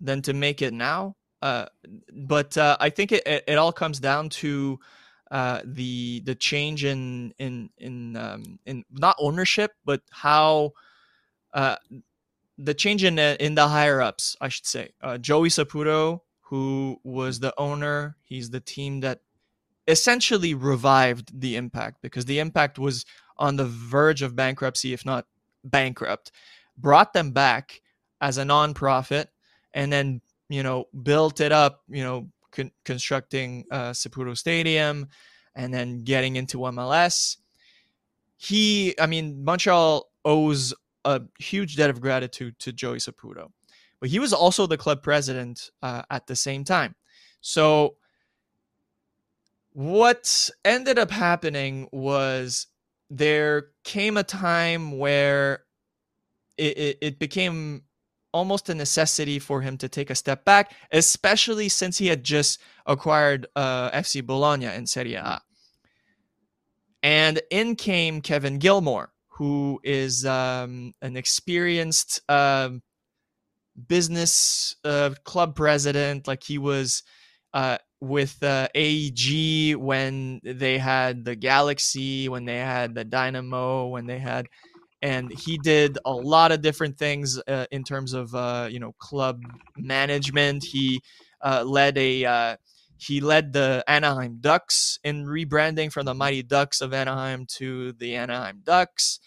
than 0.00 0.22
to 0.22 0.32
make 0.32 0.62
it 0.62 0.72
now. 0.72 1.16
Uh, 1.42 1.66
but 2.12 2.56
uh, 2.56 2.76
I 2.78 2.90
think 2.90 3.12
it, 3.12 3.26
it, 3.26 3.44
it 3.48 3.58
all 3.58 3.72
comes 3.72 3.98
down 3.98 4.28
to 4.28 4.78
uh, 5.32 5.62
the 5.64 6.20
the 6.20 6.36
change 6.36 6.84
in 6.84 7.34
in 7.38 7.70
in 7.78 8.16
um, 8.16 8.60
in 8.66 8.84
not 8.92 9.16
ownership, 9.18 9.72
but 9.84 10.00
how 10.10 10.74
the 12.62 12.74
change 12.74 13.04
in 13.04 13.16
the, 13.16 13.36
in 13.44 13.54
the 13.54 13.68
higher 13.68 14.00
ups, 14.00 14.36
I 14.40 14.48
should 14.48 14.66
say. 14.66 14.90
Uh, 15.00 15.18
Joey 15.18 15.48
Saputo, 15.48 16.20
who 16.42 16.98
was 17.04 17.40
the 17.40 17.54
owner, 17.58 18.16
he's 18.22 18.50
the 18.50 18.60
team 18.60 19.00
that 19.00 19.20
essentially 19.86 20.54
revived 20.54 21.40
the 21.40 21.56
Impact 21.56 22.02
because 22.02 22.24
the 22.24 22.38
Impact 22.38 22.78
was 22.78 23.04
on 23.36 23.56
the 23.56 23.64
verge 23.64 24.22
of 24.22 24.36
bankruptcy, 24.36 24.92
if 24.92 25.06
not 25.06 25.26
bankrupt. 25.64 26.32
Brought 26.76 27.12
them 27.12 27.32
back 27.32 27.80
as 28.20 28.38
a 28.38 28.44
nonprofit, 28.44 29.26
and 29.72 29.92
then 29.92 30.20
you 30.50 30.64
know, 30.64 30.88
built 31.02 31.40
it 31.40 31.52
up, 31.52 31.82
you 31.88 32.02
know, 32.02 32.28
con- 32.50 32.72
constructing 32.84 33.64
uh, 33.70 33.90
Saputo 33.90 34.36
Stadium, 34.36 35.08
and 35.54 35.72
then 35.72 36.02
getting 36.02 36.36
into 36.36 36.58
MLS. 36.58 37.36
He, 38.36 38.94
I 38.98 39.06
mean, 39.06 39.44
Montreal 39.44 40.10
owes 40.24 40.74
a 41.04 41.22
huge 41.38 41.76
debt 41.76 41.90
of 41.90 42.00
gratitude 42.00 42.58
to 42.60 42.72
Joey 42.72 42.98
Saputo, 42.98 43.50
but 44.00 44.10
he 44.10 44.18
was 44.18 44.32
also 44.32 44.66
the 44.66 44.78
club 44.78 45.02
president 45.02 45.70
uh, 45.82 46.02
at 46.10 46.26
the 46.26 46.36
same 46.36 46.64
time. 46.64 46.94
So 47.40 47.96
what 49.72 50.50
ended 50.64 50.98
up 50.98 51.10
happening 51.10 51.88
was 51.92 52.66
there 53.08 53.68
came 53.84 54.16
a 54.16 54.22
time 54.22 54.98
where 54.98 55.64
it, 56.56 56.78
it, 56.78 56.98
it, 57.00 57.18
became 57.18 57.82
almost 58.32 58.68
a 58.68 58.74
necessity 58.74 59.38
for 59.38 59.60
him 59.60 59.76
to 59.78 59.88
take 59.88 60.10
a 60.10 60.14
step 60.14 60.44
back, 60.44 60.72
especially 60.92 61.68
since 61.68 61.98
he 61.98 62.08
had 62.08 62.22
just 62.22 62.60
acquired 62.86 63.46
uh, 63.56 63.90
FC 63.90 64.24
Bologna 64.24 64.66
in 64.66 64.86
Serie 64.86 65.14
A. 65.14 65.40
And 67.02 67.40
in 67.50 67.76
came 67.76 68.20
Kevin 68.20 68.58
Gilmour, 68.58 69.08
who 69.40 69.80
is 69.82 70.26
um, 70.26 70.92
an 71.00 71.16
experienced 71.16 72.20
uh, 72.28 72.68
business 73.88 74.76
uh, 74.84 75.14
club 75.24 75.56
president. 75.56 76.28
Like 76.28 76.42
he 76.42 76.58
was 76.58 77.04
uh, 77.54 77.78
with 78.02 78.36
uh, 78.42 78.68
AEG 78.74 79.76
when 79.76 80.42
they 80.44 80.76
had 80.76 81.24
the 81.24 81.34
Galaxy, 81.36 82.28
when 82.28 82.44
they 82.44 82.58
had 82.58 82.94
the 82.94 83.02
Dynamo, 83.02 83.86
when 83.86 84.04
they 84.06 84.18
had, 84.18 84.46
and 85.00 85.32
he 85.32 85.56
did 85.56 85.96
a 86.04 86.12
lot 86.12 86.52
of 86.52 86.60
different 86.60 86.98
things 86.98 87.40
uh, 87.48 87.64
in 87.70 87.82
terms 87.82 88.12
of 88.12 88.34
uh, 88.34 88.68
you 88.70 88.78
know 88.78 88.92
club 88.98 89.40
management. 89.78 90.64
He 90.64 91.00
uh, 91.40 91.64
led 91.66 91.96
a 91.96 92.58
he 93.00 93.20
led 93.20 93.52
the 93.52 93.82
Anaheim 93.88 94.38
Ducks 94.40 94.98
in 95.02 95.24
rebranding 95.24 95.90
from 95.90 96.04
the 96.04 96.14
Mighty 96.14 96.42
Ducks 96.42 96.80
of 96.80 96.92
Anaheim 96.92 97.46
to 97.56 97.92
the 97.92 98.14
Anaheim 98.14 98.60
Ducks. 98.62 99.20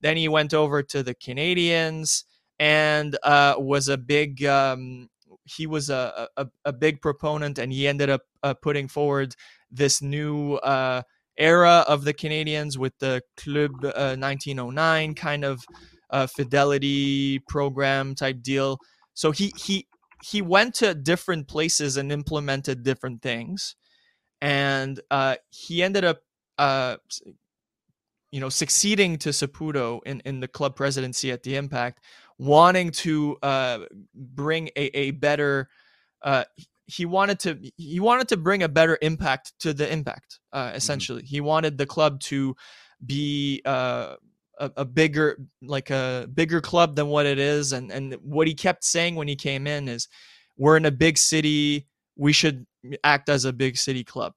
Then 0.00 0.16
he 0.16 0.28
went 0.28 0.54
over 0.54 0.82
to 0.84 1.02
the 1.02 1.14
Canadiens 1.14 2.24
and 2.58 3.16
uh, 3.22 3.56
was 3.58 3.88
a 3.88 3.98
big 3.98 4.44
um, 4.44 5.10
he 5.44 5.66
was 5.66 5.90
a, 5.90 6.28
a, 6.36 6.46
a 6.64 6.72
big 6.72 7.00
proponent, 7.00 7.58
and 7.58 7.72
he 7.72 7.88
ended 7.88 8.10
up 8.10 8.22
uh, 8.42 8.54
putting 8.54 8.88
forward 8.88 9.34
this 9.70 10.02
new 10.02 10.54
uh, 10.56 11.02
era 11.36 11.84
of 11.88 12.04
the 12.04 12.14
Canadiens 12.14 12.76
with 12.76 12.98
the 12.98 13.22
Club 13.36 13.72
uh, 13.82 14.16
1909 14.16 15.14
kind 15.14 15.44
of 15.44 15.64
uh, 16.10 16.26
fidelity 16.26 17.40
program 17.48 18.14
type 18.14 18.42
deal. 18.42 18.78
So 19.14 19.32
he 19.32 19.52
he 19.56 19.86
he 20.22 20.42
went 20.42 20.74
to 20.76 20.94
different 20.94 21.48
places 21.48 21.96
and 21.96 22.10
implemented 22.10 22.82
different 22.82 23.22
things, 23.22 23.76
and 24.40 25.00
uh, 25.10 25.36
he 25.50 25.82
ended 25.82 26.04
up 26.04 26.18
uh, 26.58 26.96
you 28.30 28.40
know 28.40 28.48
succeeding 28.48 29.18
to 29.18 29.30
Saputo 29.30 30.00
in 30.04 30.20
in 30.24 30.40
the 30.40 30.48
club 30.48 30.76
presidency 30.76 31.30
at 31.30 31.42
the 31.42 31.56
Impact 31.56 32.00
wanting 32.38 32.90
to 32.92 33.36
uh, 33.42 33.80
bring 34.14 34.68
a, 34.76 34.96
a 34.96 35.10
better 35.10 35.68
uh, 36.22 36.44
he 36.86 37.04
wanted 37.04 37.38
to 37.40 37.58
he 37.76 38.00
wanted 38.00 38.28
to 38.28 38.36
bring 38.36 38.62
a 38.62 38.68
better 38.68 38.98
impact 39.02 39.52
to 39.60 39.74
the 39.74 39.90
impact 39.92 40.40
uh, 40.52 40.66
mm-hmm. 40.66 40.76
essentially 40.76 41.22
mm-hmm. 41.22 41.34
he 41.34 41.40
wanted 41.40 41.78
the 41.78 41.86
club 41.86 42.20
to 42.20 42.56
be 43.04 43.60
uh, 43.64 44.14
a, 44.58 44.70
a, 44.78 44.84
bigger 44.84 45.38
like 45.62 45.90
a 45.90 46.28
bigger 46.32 46.60
club 46.60 46.96
than 46.96 47.08
what 47.08 47.26
it 47.26 47.38
is 47.38 47.72
and 47.72 47.90
and 47.90 48.14
what 48.22 48.46
he 48.46 48.54
kept 48.54 48.84
saying 48.84 49.14
when 49.14 49.28
he 49.28 49.36
came 49.36 49.66
in 49.66 49.88
is 49.88 50.08
we're 50.56 50.76
in 50.76 50.86
a 50.86 50.90
big 50.90 51.18
city 51.18 51.86
we 52.16 52.32
should 52.32 52.66
act 53.04 53.28
as 53.28 53.44
a 53.44 53.52
big 53.52 53.76
city 53.76 54.04
club 54.04 54.32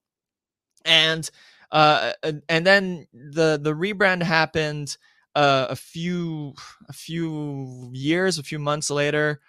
and 0.86 1.30
uh 1.72 2.14
and 2.50 2.66
then 2.66 3.08
the 3.14 3.60
the 3.62 3.74
rebrand 3.74 4.22
happened 4.22 4.98
uh, 5.36 5.68
a 5.70 5.76
few 5.76 6.54
a 6.90 6.94
few 6.94 7.90
years, 7.94 8.38
a 8.38 8.44
few 8.44 8.60
months 8.60 8.90
later, 8.90 9.42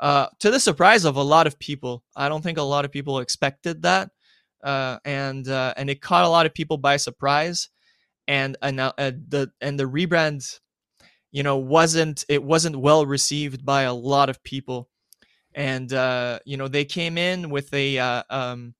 uh, 0.00 0.26
to 0.40 0.50
the 0.50 0.60
surprise 0.60 1.04
of 1.04 1.16
a 1.16 1.22
lot 1.22 1.46
of 1.46 1.58
people. 1.58 2.02
I 2.14 2.28
don't 2.28 2.42
think 2.42 2.58
a 2.58 2.62
lot 2.62 2.84
of 2.84 2.92
people 2.92 3.18
expected 3.18 3.82
that, 3.82 4.10
uh, 4.62 4.98
and 5.04 5.46
uh, 5.48 5.74
and 5.76 5.90
it 5.90 6.00
caught 6.00 6.24
a 6.24 6.28
lot 6.28 6.46
of 6.46 6.54
people 6.54 6.78
by 6.78 6.96
surprise. 6.96 7.68
And 8.28 8.56
and 8.60 8.80
uh, 8.80 8.92
the 8.96 9.52
and 9.60 9.78
the 9.78 9.84
rebrand, 9.84 10.58
you 11.30 11.42
know, 11.42 11.56
wasn't 11.58 12.24
it 12.28 12.42
wasn't 12.42 12.76
well 12.76 13.06
received 13.06 13.64
by 13.64 13.82
a 13.82 13.94
lot 13.94 14.28
of 14.28 14.42
people, 14.42 14.88
and 15.54 15.92
uh, 15.92 16.40
you 16.44 16.56
know 16.56 16.66
they 16.66 16.84
came 16.84 17.18
in 17.18 17.50
with 17.50 17.72
a 17.72 17.98
um, 17.98 18.74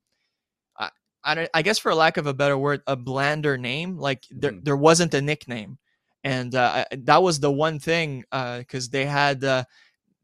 I, 0.78 1.48
I 1.52 1.62
guess 1.62 1.78
for 1.78 1.94
lack 1.94 2.16
of 2.16 2.26
a 2.26 2.34
better 2.34 2.58
word, 2.58 2.82
a 2.86 2.96
blander 2.96 3.56
name. 3.56 3.98
Like 3.98 4.24
there, 4.30 4.52
mm-hmm. 4.52 4.64
there 4.64 4.76
wasn't 4.76 5.14
a 5.14 5.22
nickname 5.22 5.78
and 6.26 6.56
uh, 6.56 6.84
that 6.90 7.22
was 7.22 7.38
the 7.38 7.52
one 7.52 7.78
thing 7.78 8.24
because 8.32 8.86
uh, 8.86 8.90
they 8.90 9.04
had 9.04 9.44
uh, 9.44 9.62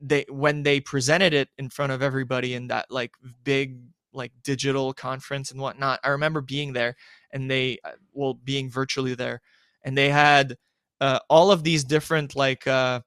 they 0.00 0.24
when 0.28 0.64
they 0.64 0.80
presented 0.80 1.32
it 1.32 1.48
in 1.58 1.68
front 1.68 1.92
of 1.92 2.02
everybody 2.02 2.54
in 2.54 2.66
that 2.66 2.90
like 2.90 3.12
big 3.44 3.78
like 4.12 4.32
digital 4.42 4.92
conference 4.92 5.52
and 5.52 5.60
whatnot. 5.60 6.00
I 6.02 6.08
remember 6.08 6.40
being 6.40 6.72
there 6.72 6.96
and 7.32 7.50
they 7.50 7.78
uh, 7.84 7.92
well 8.12 8.34
being 8.34 8.70
virtually 8.70 9.14
there, 9.14 9.40
and 9.82 9.96
they 9.96 10.10
had 10.10 10.56
uh, 11.00 11.20
all 11.28 11.50
of 11.50 11.64
these 11.64 11.84
different 11.84 12.36
like 12.36 12.66
uh, 12.66 13.00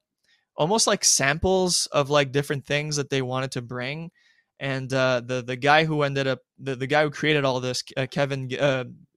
almost 0.56 0.86
like 0.86 1.04
samples 1.04 1.86
of 1.92 2.10
like 2.10 2.32
different 2.32 2.64
things 2.66 2.96
that 2.96 3.10
they 3.10 3.22
wanted 3.22 3.52
to 3.52 3.62
bring. 3.62 4.10
And 4.58 4.88
the 4.88 5.44
the 5.46 5.56
guy 5.56 5.84
who 5.84 6.02
ended 6.02 6.26
up 6.26 6.40
the, 6.58 6.76
the 6.76 6.86
guy 6.86 7.02
who 7.02 7.10
created 7.10 7.44
all 7.44 7.60
this, 7.60 7.82
Kevin, 8.10 8.48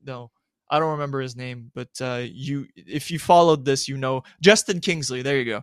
no, 0.04 0.32
I 0.70 0.80
don't 0.80 0.92
remember 0.92 1.20
his 1.20 1.36
name, 1.36 1.72
but 1.74 1.90
uh, 2.00 2.24
you 2.26 2.68
if 2.76 3.10
you 3.10 3.20
followed 3.20 3.66
this, 3.66 3.88
you 3.88 3.98
know 3.98 4.24
Justin 4.42 4.80
Kingsley. 4.80 5.22
There 5.22 5.38
you 5.38 5.46
go. 5.46 5.62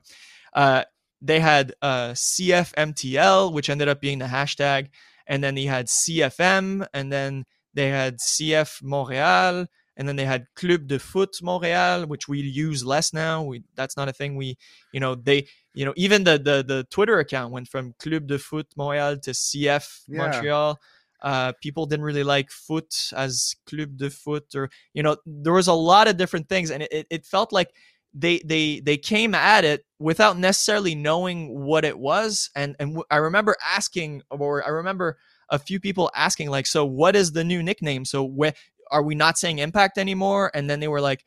Uh, 0.52 0.84
they 1.22 1.40
had 1.40 1.74
uh, 1.80 2.10
CFMTL, 2.10 3.52
which 3.52 3.70
ended 3.70 3.88
up 3.88 4.00
being 4.00 4.18
the 4.18 4.26
hashtag, 4.26 4.88
and 5.26 5.42
then 5.42 5.54
they 5.54 5.64
had 5.64 5.86
CFM, 5.86 6.86
and 6.92 7.12
then 7.12 7.44
they 7.76 7.90
had 7.90 8.18
CF 8.18 8.82
Montréal, 8.82 9.66
and 9.96 10.08
then 10.08 10.16
they 10.16 10.24
had 10.24 10.46
Club 10.56 10.86
de 10.86 10.98
Foot 10.98 11.36
Montréal, 11.42 12.08
which 12.08 12.26
we 12.26 12.40
use 12.40 12.84
less 12.84 13.12
now. 13.12 13.42
We 13.42 13.62
that's 13.76 13.96
not 13.96 14.08
a 14.08 14.12
thing 14.12 14.34
we, 14.36 14.56
you 14.92 15.00
know, 15.00 15.14
they, 15.14 15.46
you 15.74 15.84
know, 15.84 15.94
even 15.96 16.24
the 16.24 16.38
the 16.38 16.64
the 16.66 16.86
Twitter 16.90 17.18
account 17.18 17.52
went 17.52 17.68
from 17.68 17.94
Club 17.98 18.26
de 18.26 18.38
Foot 18.38 18.66
Montréal 18.76 19.20
to 19.22 19.30
CF 19.30 20.00
yeah. 20.08 20.18
Montreal. 20.18 20.80
Uh, 21.22 21.52
people 21.62 21.86
didn't 21.86 22.04
really 22.04 22.22
like 22.22 22.50
foot 22.50 22.94
as 23.14 23.56
club 23.66 23.96
de 23.96 24.10
foot, 24.10 24.54
or 24.54 24.70
you 24.92 25.02
know, 25.02 25.16
there 25.24 25.52
was 25.52 25.66
a 25.66 25.72
lot 25.72 26.08
of 26.08 26.16
different 26.16 26.48
things, 26.48 26.70
and 26.70 26.82
it, 26.82 27.06
it 27.10 27.24
felt 27.24 27.52
like 27.52 27.70
they 28.12 28.40
they 28.44 28.80
they 28.80 28.96
came 28.96 29.34
at 29.34 29.64
it 29.64 29.84
without 29.98 30.38
necessarily 30.38 30.94
knowing 30.94 31.64
what 31.64 31.84
it 31.84 31.98
was. 31.98 32.50
And 32.54 32.76
and 32.78 33.02
I 33.10 33.16
remember 33.16 33.56
asking, 33.64 34.22
or 34.30 34.64
I 34.64 34.68
remember 34.70 35.18
a 35.48 35.58
few 35.58 35.80
people 35.80 36.10
asking, 36.14 36.50
like, 36.50 36.66
so 36.66 36.84
what 36.84 37.16
is 37.16 37.32
the 37.32 37.44
new 37.44 37.62
nickname? 37.62 38.04
So 38.04 38.24
where 38.24 38.54
are 38.90 39.02
we 39.02 39.14
not 39.14 39.38
saying 39.38 39.58
Impact 39.58 39.98
anymore? 39.98 40.50
And 40.54 40.68
then 40.68 40.80
they 40.80 40.88
were 40.88 41.00
like, 41.00 41.24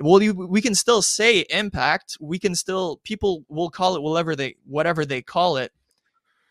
well 0.00 0.20
you, 0.20 0.34
we 0.34 0.60
can 0.60 0.74
still 0.74 1.02
say 1.02 1.44
impact 1.50 2.16
we 2.20 2.36
can 2.36 2.56
still 2.56 3.00
people 3.04 3.44
will 3.48 3.70
call 3.70 3.94
it 3.94 4.02
whatever 4.02 4.34
they 4.34 4.56
whatever 4.66 5.04
they 5.04 5.22
call 5.22 5.56
it 5.56 5.70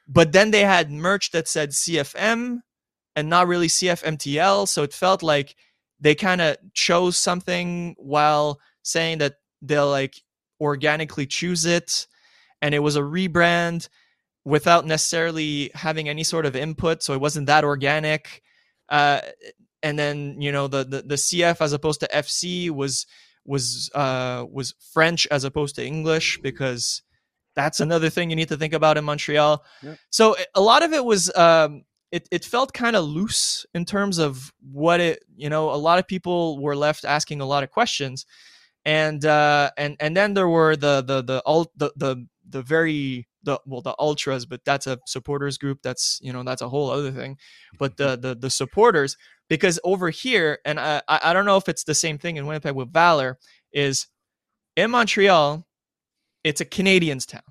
but 0.08 0.32
then 0.32 0.52
they 0.52 0.62
had 0.62 0.90
merch 0.90 1.32
that 1.32 1.46
said 1.50 1.72
cfm 1.72 2.62
and 3.16 3.30
not 3.30 3.48
really 3.48 3.68
CFMTL. 3.68 4.68
So 4.68 4.84
it 4.84 4.94
felt 4.94 5.24
like 5.24 5.56
they 6.00 6.16
kind 6.16 6.42
of 6.42 6.58
chose 6.74 7.18
something 7.18 7.96
while 7.98 8.60
saying 8.82 9.20
that 9.20 9.36
they'll 9.62 9.90
like 9.90 10.16
organically 10.60 11.26
choose 11.26 11.66
it. 11.66 12.08
And 12.62 12.74
it 12.74 12.80
was 12.80 12.96
a 12.96 13.02
rebrand 13.02 13.90
without 14.46 14.86
necessarily 14.86 15.72
having 15.74 16.10
any 16.10 16.24
sort 16.24 16.46
of 16.46 16.56
input. 16.56 17.02
So 17.04 17.14
it 17.14 17.22
wasn't 17.22 17.48
that 17.48 17.64
organic. 17.64 18.42
Uh, 18.90 19.22
and 19.82 19.98
then, 19.98 20.42
you 20.42 20.52
know, 20.52 20.68
the, 20.68 20.84
the, 20.84 21.02
the 21.02 21.16
CF 21.16 21.62
as 21.62 21.74
opposed 21.74 22.00
to 22.02 22.10
FC 22.14 22.70
was 22.70 23.06
was 23.46 23.90
uh, 23.94 24.46
was 24.50 24.74
French 24.94 25.28
as 25.30 25.44
opposed 25.44 25.76
to 25.76 25.86
English 25.86 26.40
because 26.42 27.02
that's 27.56 27.82
another 27.82 28.10
thing 28.10 28.30
you 28.30 28.38
need 28.38 28.48
to 28.48 28.58
think 28.58 28.74
about 28.74 28.98
in 28.98 29.04
Montreal. 29.04 29.64
Yep. 29.82 29.98
So 30.10 30.36
a 30.56 30.62
lot 30.62 30.82
of 30.82 30.94
it 30.94 31.04
was 31.04 31.34
um, 31.36 31.84
it, 32.14 32.28
it 32.32 32.46
felt 32.46 32.74
kind 32.74 32.96
of 32.96 33.04
loose 33.04 33.66
in 33.74 33.86
terms 33.86 34.20
of 34.20 34.54
what 34.72 35.00
it 35.00 35.24
you 35.36 35.50
know 35.50 35.72
a 35.72 35.76
lot 35.76 35.98
of 35.98 36.08
people 36.08 36.62
were 36.62 36.76
left 36.76 37.06
asking 37.06 37.42
a 37.42 37.46
lot 37.46 37.64
of 37.64 37.72
questions 37.72 38.28
and 38.86 39.26
uh 39.26 39.72
and 39.78 39.98
and 40.00 40.16
then 40.16 40.36
there 40.36 40.48
were 40.48 40.76
the 40.76 41.02
the 41.02 41.24
the 41.24 41.40
all 41.40 41.72
the 41.76 41.92
the 41.96 42.28
the 42.48 42.62
very 42.62 43.28
the 43.44 43.60
well 43.66 43.82
the 43.82 43.96
ultras 44.00 44.46
but 44.46 44.64
that's 44.66 44.88
a 44.88 45.00
supporters 45.06 45.58
group 45.58 45.80
that's 45.84 46.20
you 46.22 46.32
know 46.32 46.44
that's 46.44 46.62
a 46.62 46.70
whole 46.70 46.90
other 46.90 47.12
thing 47.12 47.38
but 47.78 47.98
the 47.98 48.18
the 48.18 48.36
the 48.36 48.50
supporters 48.50 49.18
because 49.50 49.80
over 49.84 50.10
here 50.10 50.60
and 50.66 50.80
i 50.80 51.02
i 51.08 51.34
don't 51.34 51.46
know 51.46 51.58
if 51.58 51.68
it's 51.70 51.84
the 51.84 51.96
same 51.96 52.18
thing 52.18 52.38
in 52.38 52.46
winnipeg 52.46 52.76
with 52.76 52.92
valor 52.92 53.38
is 53.72 54.08
in 54.76 54.92
montreal 54.92 55.66
it's 56.44 56.62
a 56.62 56.66
canadiens 56.66 57.28
town 57.28 57.42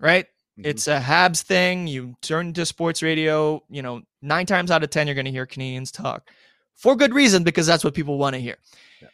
right 0.00 0.26
Mm-hmm. 0.58 0.70
It's 0.70 0.88
a 0.88 0.98
Habs 0.98 1.42
thing. 1.42 1.86
You 1.86 2.14
turn 2.22 2.52
to 2.54 2.64
sports 2.64 3.02
radio, 3.02 3.62
you 3.68 3.82
know, 3.82 4.02
nine 4.22 4.46
times 4.46 4.70
out 4.70 4.82
of 4.82 4.90
10, 4.90 5.06
you're 5.06 5.14
going 5.14 5.26
to 5.26 5.30
hear 5.30 5.46
Canadiens 5.46 5.92
talk 5.92 6.30
for 6.74 6.96
good 6.96 7.14
reason 7.14 7.44
because 7.44 7.66
that's 7.66 7.84
what 7.84 7.94
people 7.94 8.18
want 8.18 8.34
to 8.34 8.40
hear. 8.40 8.56
Yeah. 9.02 9.08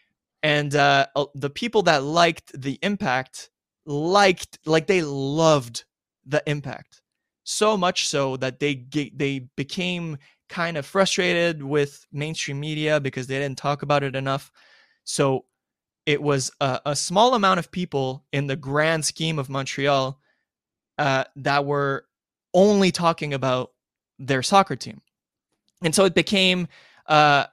And 0.45 0.75
uh, 0.75 1.07
the 1.35 1.51
people 1.51 1.83
that 1.83 2.05
liked 2.05 2.61
the 2.61 2.79
impact 2.83 3.51
liked, 3.87 4.59
like, 4.67 4.87
they 4.87 5.03
loved 5.03 5.85
the 6.27 6.43
impact 6.47 7.03
so 7.45 7.77
much 7.77 8.09
so 8.09 8.37
that 8.37 8.61
they 8.61 8.85
they 9.15 9.41
became 9.57 10.19
kind 10.49 10.77
of 10.77 10.87
frustrated 10.87 11.63
with 11.63 12.07
mainstream 12.13 12.61
media 12.61 13.01
because 13.01 13.27
they 13.27 13.39
didn't 13.39 13.59
talk 13.59 13.83
about 13.83 14.03
it 14.03 14.15
enough. 14.15 14.53
So 15.05 15.47
it 16.05 16.23
was 16.23 16.51
a, 16.61 16.81
a 16.87 16.97
small 16.97 17.35
amount 17.35 17.59
of 17.59 17.71
people 17.73 18.25
in 18.33 18.47
the 18.47 18.57
grand 18.57 19.05
scheme 19.05 19.39
of 19.39 19.49
Montreal 19.49 20.21
uh, 20.99 21.25
that 21.37 21.65
were 21.65 22.05
only 22.53 22.91
talking 22.93 23.33
about 23.33 23.73
their 24.19 24.43
soccer 24.43 24.77
team. 24.77 25.01
And 25.83 25.95
so 25.95 26.05
it 26.05 26.15
became 26.15 26.69
uh, 27.07 27.47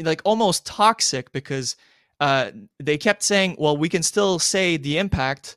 like 0.00 0.22
almost 0.24 0.64
toxic 0.64 1.32
because 1.32 1.76
uh, 2.20 2.52
they 2.78 2.96
kept 2.96 3.22
saying, 3.22 3.56
well, 3.58 3.76
we 3.76 3.88
can 3.88 4.02
still 4.02 4.38
say 4.38 4.76
the 4.76 4.98
impact, 4.98 5.56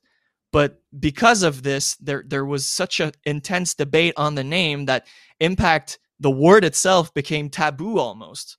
but 0.54 0.80
because 0.98 1.42
of 1.42 1.64
this, 1.64 1.96
there 1.96 2.24
there 2.26 2.46
was 2.46 2.68
such 2.68 3.00
an 3.00 3.12
intense 3.26 3.74
debate 3.74 4.14
on 4.18 4.36
the 4.36 4.44
name 4.44 4.86
that 4.86 5.08
impact, 5.40 5.98
the 6.20 6.30
word 6.30 6.64
itself, 6.64 7.12
became 7.12 7.50
taboo 7.50 7.98
almost. 7.98 8.58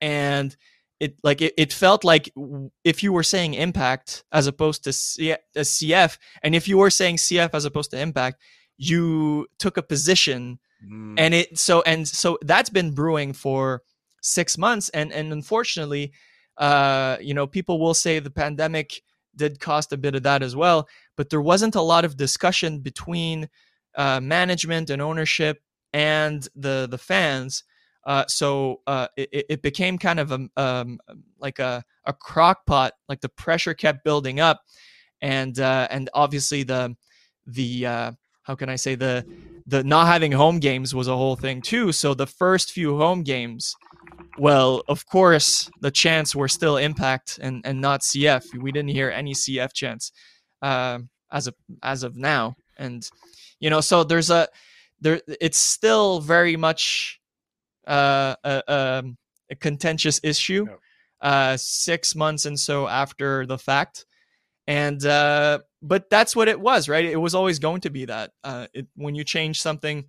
And 0.00 0.56
it 0.98 1.16
like 1.22 1.42
it, 1.42 1.52
it 1.58 1.70
felt 1.70 2.02
like 2.02 2.32
if 2.82 3.02
you 3.02 3.12
were 3.12 3.22
saying 3.22 3.52
impact 3.52 4.24
as 4.32 4.46
opposed 4.46 4.84
to 4.84 4.92
C- 4.94 5.36
CF, 5.54 6.16
and 6.42 6.54
if 6.54 6.66
you 6.66 6.78
were 6.78 6.90
saying 6.90 7.16
CF 7.16 7.50
as 7.52 7.66
opposed 7.66 7.90
to 7.90 8.00
impact, 8.00 8.40
you 8.78 9.46
took 9.58 9.76
a 9.76 9.82
position, 9.82 10.58
mm. 10.82 11.14
and 11.18 11.34
it 11.34 11.58
so 11.58 11.82
and 11.82 12.08
so 12.08 12.38
that's 12.40 12.70
been 12.70 12.94
brewing 12.94 13.34
for 13.34 13.82
six 14.22 14.56
months, 14.56 14.88
and 14.88 15.12
and 15.12 15.30
unfortunately, 15.30 16.12
uh, 16.56 17.18
you 17.20 17.34
know, 17.34 17.46
people 17.46 17.78
will 17.78 17.92
say 17.92 18.18
the 18.18 18.30
pandemic 18.30 19.02
did 19.36 19.60
cost 19.60 19.92
a 19.92 19.96
bit 19.96 20.14
of 20.14 20.22
that 20.22 20.42
as 20.42 20.54
well, 20.56 20.88
but 21.16 21.30
there 21.30 21.40
wasn't 21.40 21.74
a 21.74 21.82
lot 21.82 22.04
of 22.04 22.16
discussion 22.16 22.80
between 22.80 23.48
uh, 23.96 24.20
management 24.20 24.90
and 24.90 25.00
ownership 25.00 25.62
and 25.92 26.48
the 26.56 26.88
the 26.90 26.98
fans 26.98 27.64
uh, 28.06 28.24
so 28.28 28.80
uh, 28.86 29.08
it, 29.16 29.46
it, 29.48 29.62
became 29.62 29.96
kind 29.96 30.20
of 30.20 30.30
a 30.30 30.48
um, 30.56 31.00
like 31.38 31.58
a, 31.58 31.82
a 32.04 32.12
crock 32.12 32.66
pot. 32.66 32.92
Like 33.08 33.20
the 33.20 33.30
pressure 33.30 33.72
kept 33.72 34.04
building 34.04 34.40
up, 34.40 34.62
and 35.22 35.58
uh, 35.58 35.88
and 35.90 36.10
obviously 36.12 36.64
the 36.64 36.96
the 37.46 37.86
uh, 37.86 38.12
how 38.42 38.54
can 38.56 38.68
I 38.68 38.76
say 38.76 38.94
the 38.94 39.24
the 39.66 39.82
not 39.82 40.06
having 40.06 40.32
home 40.32 40.58
games 40.58 40.94
was 40.94 41.08
a 41.08 41.16
whole 41.16 41.36
thing 41.36 41.62
too. 41.62 41.92
So 41.92 42.12
the 42.12 42.26
first 42.26 42.72
few 42.72 42.98
home 42.98 43.22
games, 43.22 43.74
well, 44.38 44.82
of 44.88 45.06
course, 45.06 45.70
the 45.80 45.90
chants 45.90 46.34
were 46.34 46.48
still 46.48 46.76
Impact 46.76 47.38
and 47.40 47.62
and 47.64 47.80
not 47.80 48.00
CF. 48.00 48.44
We 48.60 48.72
didn't 48.72 48.90
hear 48.90 49.10
any 49.10 49.34
CF 49.34 49.72
chants 49.72 50.12
uh, 50.62 50.98
as 51.32 51.46
of 51.46 51.54
as 51.82 52.02
of 52.02 52.16
now, 52.16 52.56
and 52.76 53.08
you 53.60 53.70
know, 53.70 53.80
so 53.80 54.04
there's 54.04 54.30
a 54.30 54.48
there. 55.00 55.20
It's 55.40 55.58
still 55.58 56.20
very 56.20 56.56
much 56.56 57.20
uh, 57.86 58.34
a, 58.44 58.62
um, 58.72 59.16
a, 59.50 59.54
contentious 59.54 60.20
issue 60.22 60.66
uh, 61.20 61.56
six 61.56 62.14
months 62.14 62.46
and 62.46 62.58
so 62.58 62.86
after 62.86 63.46
the 63.46 63.58
fact. 63.58 64.06
And 64.66 65.04
uh, 65.04 65.60
but 65.82 66.08
that's 66.08 66.34
what 66.34 66.48
it 66.48 66.58
was, 66.58 66.88
right? 66.88 67.04
It 67.04 67.16
was 67.16 67.34
always 67.34 67.58
going 67.58 67.82
to 67.82 67.90
be 67.90 68.06
that. 68.06 68.32
Uh, 68.42 68.66
it, 68.72 68.86
when 68.96 69.14
you 69.14 69.24
change 69.24 69.60
something, 69.60 70.06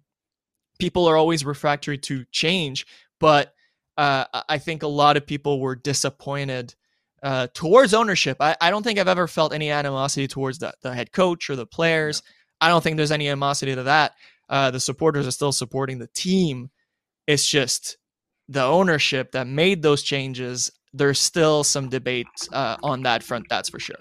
people 0.80 1.08
are 1.08 1.18
always 1.18 1.44
refractory 1.44 1.98
to 2.00 2.26
change. 2.32 2.86
But 3.20 3.54
uh, 3.98 4.26
I 4.50 4.58
think 4.58 4.84
a 4.84 4.88
lot 4.88 5.18
of 5.18 5.26
people 5.26 5.60
were 5.60 5.76
disappointed 5.76 6.76
uh, 7.24 7.48
towards 7.54 7.94
ownership. 7.94 8.38
I, 8.40 8.56
I, 8.60 8.70
don't 8.70 8.84
think 8.84 9.00
I've 9.00 9.08
ever 9.08 9.28
felt 9.28 9.54
any 9.54 9.72
animosity 9.72 10.28
towards 10.28 10.60
the, 10.60 10.74
the 10.82 10.94
head 10.94 11.12
coach 11.12 11.50
or 11.50 11.56
the 11.56 11.66
players. 11.66 12.22
I 12.62 12.68
don't 12.68 12.84
think 12.84 12.98
there's 12.98 13.12
any 13.12 13.28
animosity 13.28 13.74
to 13.74 13.84
that. 13.84 14.14
Uh, 14.50 14.72
the 14.72 14.80
supporters 14.80 15.26
are 15.26 15.32
still 15.32 15.52
supporting 15.52 15.98
the 15.98 16.08
team. 16.08 16.70
It's 17.26 17.48
just 17.48 17.98
the 18.48 18.64
ownership 18.64 19.32
that 19.32 19.48
made 19.48 19.82
those 19.82 20.04
changes. 20.04 20.72
There's 20.94 21.20
still 21.20 21.64
some 21.64 21.90
debate 21.90 22.28
uh, 22.52 22.78
on 22.84 23.04
that 23.04 23.24
front. 23.24 23.48
That's 23.50 23.70
for 23.70 23.80
sure. 23.80 23.96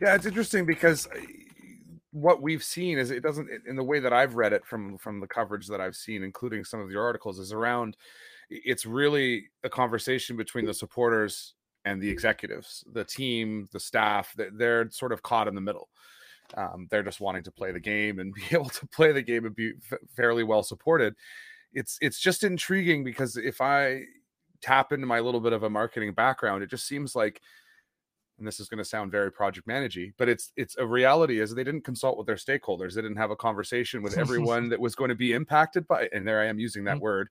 Yeah, 0.00 0.14
it's 0.14 0.26
interesting 0.26 0.66
because 0.66 1.06
uh, 1.06 1.20
what 2.10 2.42
we've 2.42 2.64
seen 2.64 2.98
is 2.98 3.10
it 3.10 3.22
doesn't 3.22 3.48
in 3.66 3.76
the 3.76 3.84
way 3.84 4.00
that 4.00 4.12
I've 4.12 4.34
read 4.34 4.52
it 4.52 4.64
from 4.64 4.98
from 4.98 5.20
the 5.20 5.28
coverage 5.28 5.68
that 5.68 5.80
I've 5.80 5.96
seen, 5.96 6.22
including 6.22 6.64
some 6.64 6.80
of 6.80 6.88
the 6.88 6.98
articles, 6.98 7.38
is 7.38 7.52
around. 7.52 7.96
It's 8.50 8.86
really 8.86 9.50
a 9.64 9.68
conversation 9.68 10.36
between 10.36 10.64
the 10.64 10.74
supporters 10.74 11.54
and 11.84 12.00
the 12.00 12.08
executives, 12.08 12.84
the 12.92 13.04
team, 13.04 13.68
the 13.72 13.80
staff. 13.80 14.34
They're 14.54 14.90
sort 14.90 15.12
of 15.12 15.22
caught 15.22 15.48
in 15.48 15.54
the 15.54 15.60
middle. 15.60 15.88
Um, 16.56 16.86
they're 16.90 17.02
just 17.02 17.20
wanting 17.20 17.42
to 17.44 17.52
play 17.52 17.72
the 17.72 17.80
game 17.80 18.18
and 18.18 18.32
be 18.34 18.42
able 18.52 18.70
to 18.70 18.86
play 18.88 19.12
the 19.12 19.22
game 19.22 19.44
and 19.44 19.54
be 19.54 19.72
f- 19.92 19.98
fairly 20.16 20.44
well 20.44 20.62
supported 20.62 21.14
it's 21.72 21.98
it's 22.00 22.18
just 22.18 22.44
intriguing 22.44 23.04
because 23.04 23.36
if 23.36 23.60
I 23.60 24.02
tap 24.60 24.92
into 24.92 25.06
my 25.06 25.20
little 25.20 25.40
bit 25.40 25.52
of 25.52 25.62
a 25.62 25.70
marketing 25.70 26.12
background, 26.12 26.62
it 26.62 26.70
just 26.70 26.86
seems 26.86 27.14
like 27.14 27.40
and 28.38 28.46
this 28.46 28.60
is 28.60 28.68
going 28.68 28.78
to 28.78 28.84
sound 28.84 29.10
very 29.10 29.32
project 29.32 29.66
managey, 29.66 30.12
but 30.16 30.28
it's 30.28 30.52
it's 30.56 30.76
a 30.76 30.86
reality 30.86 31.40
is 31.40 31.54
they 31.54 31.64
didn't 31.64 31.84
consult 31.84 32.16
with 32.16 32.26
their 32.26 32.36
stakeholders. 32.36 32.94
They 32.94 33.02
didn't 33.02 33.16
have 33.16 33.30
a 33.30 33.36
conversation 33.36 34.02
with 34.02 34.16
everyone 34.16 34.68
that 34.70 34.80
was 34.80 34.94
going 34.94 35.08
to 35.08 35.14
be 35.14 35.32
impacted 35.32 35.86
by 35.86 36.08
and 36.12 36.26
there 36.26 36.40
I 36.40 36.46
am 36.46 36.58
using 36.58 36.84
that 36.84 36.96
mm-hmm. 36.96 37.04
word, 37.04 37.28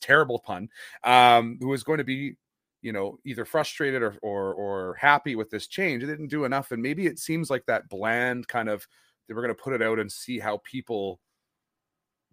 terrible 0.00 0.40
pun, 0.40 0.68
um, 1.04 1.58
who 1.60 1.68
was 1.68 1.84
going 1.84 1.98
to 1.98 2.04
be 2.04 2.36
you 2.82 2.92
know 2.92 3.18
either 3.24 3.44
frustrated 3.44 4.02
or, 4.02 4.16
or 4.22 4.54
or 4.54 4.94
happy 5.00 5.36
with 5.36 5.50
this 5.50 5.66
change. 5.66 6.02
They 6.02 6.08
didn't 6.08 6.28
do 6.28 6.44
enough, 6.44 6.72
and 6.72 6.82
maybe 6.82 7.06
it 7.06 7.18
seems 7.18 7.50
like 7.50 7.64
that 7.66 7.88
bland 7.88 8.48
kind 8.48 8.68
of 8.68 8.86
they 9.28 9.34
were 9.34 9.42
going 9.42 9.54
to 9.54 9.62
put 9.62 9.74
it 9.74 9.82
out 9.82 9.98
and 9.98 10.10
see 10.10 10.38
how 10.38 10.60
people 10.64 11.20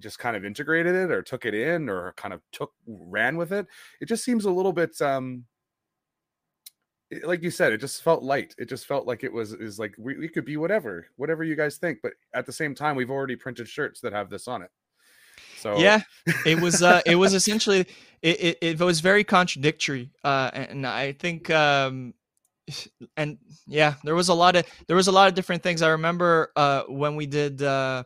just 0.01 0.19
kind 0.19 0.36
of 0.36 0.43
integrated 0.43 0.93
it 0.93 1.11
or 1.11 1.21
took 1.21 1.45
it 1.45 1.53
in 1.53 1.89
or 1.89 2.13
kind 2.17 2.34
of 2.34 2.41
took 2.51 2.73
ran 2.86 3.38
with 3.38 3.53
it 3.53 3.65
it 4.01 4.07
just 4.07 4.26
seems 4.26 4.43
a 4.43 4.51
little 4.51 4.73
bit 4.73 4.99
um 5.01 5.45
like 7.24 7.43
you 7.43 7.51
said 7.51 7.72
it 7.72 7.78
just 7.80 8.03
felt 8.03 8.24
light 8.24 8.56
it 8.58 8.68
just 8.68 8.86
felt 8.86 9.06
like 9.06 9.24
it 9.24 9.32
was 9.32 9.53
is 9.53 9.78
like 9.78 9.93
we, 9.97 10.18
we 10.18 10.28
could 10.28 10.45
be 10.45 10.58
whatever 10.58 11.08
whatever 11.18 11.43
you 11.43 11.56
guys 11.56 11.78
think 11.78 11.99
but 12.01 12.14
at 12.34 12.45
the 12.45 12.51
same 12.51 12.74
time 12.74 12.95
we've 12.95 13.12
already 13.12 13.36
printed 13.36 13.68
shirts 13.68 14.01
that 14.01 14.14
have 14.14 14.30
this 14.30 14.47
on 14.47 14.62
it. 14.64 14.72
So 15.58 15.78
yeah 15.78 16.01
it 16.45 16.60
was 16.60 16.82
uh 16.82 17.01
it 17.06 17.16
was 17.16 17.34
essentially 17.34 17.82
it, 18.22 18.41
it, 18.41 18.58
it 18.62 18.80
was 18.80 19.01
very 19.01 19.24
contradictory 19.24 20.12
uh 20.24 20.49
and 20.53 20.88
i 20.88 21.12
think 21.12 21.49
um 21.51 22.14
and 23.16 23.38
yeah 23.68 23.95
there 24.03 24.16
was 24.16 24.30
a 24.30 24.34
lot 24.34 24.56
of 24.56 24.66
there 24.88 24.95
was 24.95 25.08
a 25.08 25.12
lot 25.12 25.28
of 25.28 25.36
different 25.36 25.62
things. 25.62 25.84
I 25.84 25.89
remember 25.89 26.51
uh 26.56 26.84
when 26.88 27.16
we 27.16 27.28
did 27.28 27.62
uh 27.62 28.03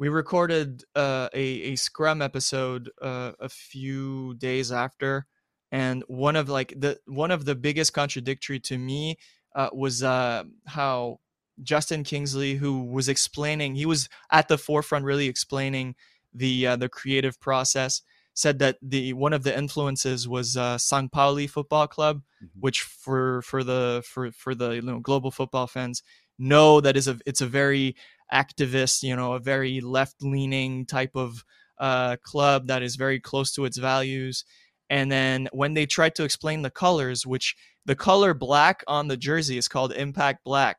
we 0.00 0.08
recorded 0.08 0.82
uh, 0.96 1.28
a, 1.34 1.42
a 1.42 1.76
scrum 1.76 2.22
episode 2.22 2.90
uh, 3.02 3.32
a 3.38 3.50
few 3.50 4.34
days 4.36 4.72
after 4.72 5.26
and 5.72 6.02
one 6.08 6.36
of 6.36 6.48
like 6.48 6.74
the 6.76 6.98
one 7.06 7.30
of 7.30 7.44
the 7.44 7.54
biggest 7.54 7.92
contradictory 7.92 8.60
to 8.60 8.78
me 8.78 9.16
uh, 9.54 9.68
was 9.72 10.02
uh, 10.02 10.44
how 10.66 11.18
justin 11.62 12.02
kingsley 12.02 12.54
who 12.54 12.84
was 12.84 13.08
explaining 13.08 13.74
he 13.74 13.84
was 13.84 14.08
at 14.32 14.48
the 14.48 14.56
forefront 14.56 15.04
really 15.04 15.26
explaining 15.26 15.94
the 16.32 16.66
uh, 16.66 16.76
the 16.76 16.88
creative 16.88 17.38
process 17.40 18.02
said 18.34 18.58
that 18.58 18.78
the 18.80 19.12
one 19.12 19.32
of 19.32 19.42
the 19.42 19.56
influences 19.56 20.28
was 20.28 20.56
uh, 20.56 20.78
St. 20.78 21.10
Pauli 21.12 21.46
Football 21.46 21.86
Club, 21.86 22.22
mm-hmm. 22.42 22.60
which 22.60 22.82
for 22.82 23.42
for 23.42 23.62
the 23.64 24.02
for 24.06 24.30
for 24.32 24.54
the 24.54 24.70
you 24.70 24.82
know, 24.82 25.00
global 25.00 25.30
football 25.30 25.66
fans 25.66 26.02
know 26.38 26.80
that 26.80 26.96
is 26.96 27.08
a 27.08 27.18
it's 27.26 27.40
a 27.40 27.46
very 27.46 27.96
activist, 28.32 29.02
you 29.02 29.14
know, 29.14 29.34
a 29.34 29.40
very 29.40 29.80
left 29.80 30.22
leaning 30.22 30.86
type 30.86 31.14
of 31.14 31.44
uh, 31.78 32.16
club 32.22 32.66
that 32.68 32.82
is 32.82 32.96
very 32.96 33.20
close 33.20 33.52
to 33.52 33.64
its 33.64 33.78
values. 33.78 34.44
And 34.90 35.10
then 35.10 35.48
when 35.52 35.74
they 35.74 35.86
tried 35.86 36.16
to 36.16 36.24
explain 36.24 36.62
the 36.62 36.70
colors, 36.70 37.24
which 37.24 37.56
the 37.86 37.94
color 37.94 38.34
black 38.34 38.82
on 38.88 39.08
the 39.08 39.16
jersey 39.16 39.56
is 39.56 39.68
called 39.68 39.92
Impact 39.92 40.44
Black, 40.44 40.78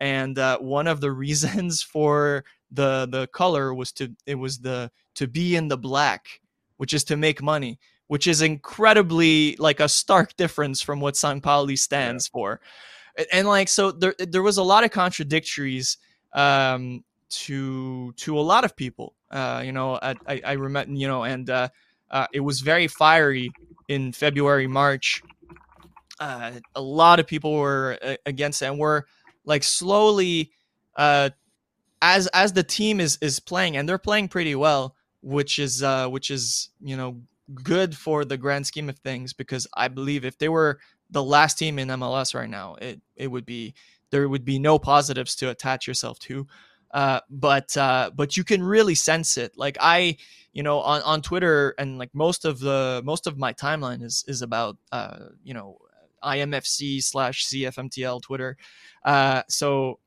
and 0.00 0.38
uh, 0.38 0.58
one 0.58 0.88
of 0.88 1.00
the 1.00 1.12
reasons 1.24 1.80
for 1.80 2.44
the 2.70 3.06
the 3.10 3.28
color 3.28 3.72
was 3.72 3.92
to 3.92 4.12
it 4.26 4.34
was 4.34 4.58
the 4.58 4.90
to 5.14 5.28
be 5.28 5.54
in 5.54 5.68
the 5.68 5.78
black, 5.78 6.40
which 6.76 6.92
is 6.92 7.04
to 7.04 7.16
make 7.16 7.40
money, 7.40 7.78
which 8.08 8.26
is 8.26 8.42
incredibly 8.42 9.54
like 9.56 9.78
a 9.78 9.88
stark 9.88 10.36
difference 10.36 10.82
from 10.82 11.00
what 11.00 11.16
St. 11.16 11.42
Pauli 11.42 11.76
stands 11.76 12.28
yeah. 12.28 12.32
for. 12.32 12.60
And, 13.16 13.26
and 13.32 13.48
like 13.48 13.68
so, 13.68 13.92
there 13.92 14.16
there 14.18 14.42
was 14.42 14.58
a 14.58 14.62
lot 14.64 14.82
of 14.82 14.90
contradictories 14.90 15.98
um, 16.32 17.04
to 17.30 18.12
to 18.12 18.38
a 18.38 18.42
lot 18.42 18.64
of 18.64 18.74
people. 18.74 19.14
Uh, 19.30 19.62
you 19.64 19.72
know, 19.72 19.94
I, 19.94 20.14
I, 20.26 20.42
I 20.44 20.52
remember, 20.52 20.92
you 20.92 21.08
know, 21.08 21.24
and 21.24 21.48
uh, 21.48 21.68
uh, 22.10 22.26
it 22.32 22.40
was 22.40 22.60
very 22.60 22.88
fiery 22.88 23.50
in 23.88 24.12
February, 24.12 24.66
March. 24.66 25.22
Uh, 26.20 26.52
a 26.74 26.80
lot 26.80 27.18
of 27.18 27.26
people 27.26 27.54
were 27.54 27.98
uh, 28.02 28.16
against 28.24 28.62
it, 28.62 28.66
and 28.66 28.78
were 28.78 29.06
like 29.44 29.62
slowly 29.62 30.52
uh, 30.96 31.30
as 32.00 32.26
as 32.28 32.52
the 32.52 32.62
team 32.62 33.00
is 33.00 33.18
is 33.20 33.40
playing 33.40 33.76
and 33.76 33.88
they're 33.88 33.98
playing 33.98 34.28
pretty 34.28 34.54
well, 34.54 34.94
which 35.22 35.58
is 35.58 35.82
uh, 35.82 36.08
which 36.08 36.30
is 36.30 36.70
you 36.80 36.96
know 36.96 37.20
good 37.62 37.96
for 37.96 38.24
the 38.24 38.36
grand 38.36 38.66
scheme 38.66 38.88
of 38.88 38.98
things 38.98 39.32
because 39.32 39.66
I 39.74 39.88
believe 39.88 40.24
if 40.24 40.38
they 40.38 40.48
were 40.48 40.78
the 41.10 41.22
last 41.22 41.58
team 41.58 41.78
in 41.78 41.88
MLS 41.88 42.34
right 42.34 42.48
now, 42.48 42.76
it 42.80 43.00
it 43.16 43.28
would 43.28 43.46
be 43.46 43.74
there 44.10 44.28
would 44.28 44.44
be 44.44 44.58
no 44.58 44.78
positives 44.78 45.34
to 45.36 45.50
attach 45.50 45.88
yourself 45.88 46.18
to. 46.20 46.46
Uh, 46.94 47.18
but 47.28 47.76
uh, 47.76 48.08
but 48.14 48.36
you 48.36 48.44
can 48.44 48.62
really 48.62 48.94
sense 48.94 49.36
it. 49.36 49.52
Like 49.58 49.76
I, 49.80 50.16
you 50.52 50.62
know, 50.62 50.78
on, 50.78 51.02
on 51.02 51.22
Twitter 51.22 51.74
and 51.76 51.98
like 51.98 52.14
most 52.14 52.44
of 52.44 52.60
the 52.60 53.02
most 53.04 53.26
of 53.26 53.36
my 53.36 53.52
timeline 53.52 54.00
is 54.00 54.24
is 54.28 54.42
about 54.42 54.78
uh, 54.92 55.18
you 55.42 55.54
know 55.54 55.78
IMFC 56.22 57.02
slash 57.02 57.46
CFMTL 57.48 58.22
Twitter. 58.22 58.56
Uh, 59.04 59.42
so 59.48 59.98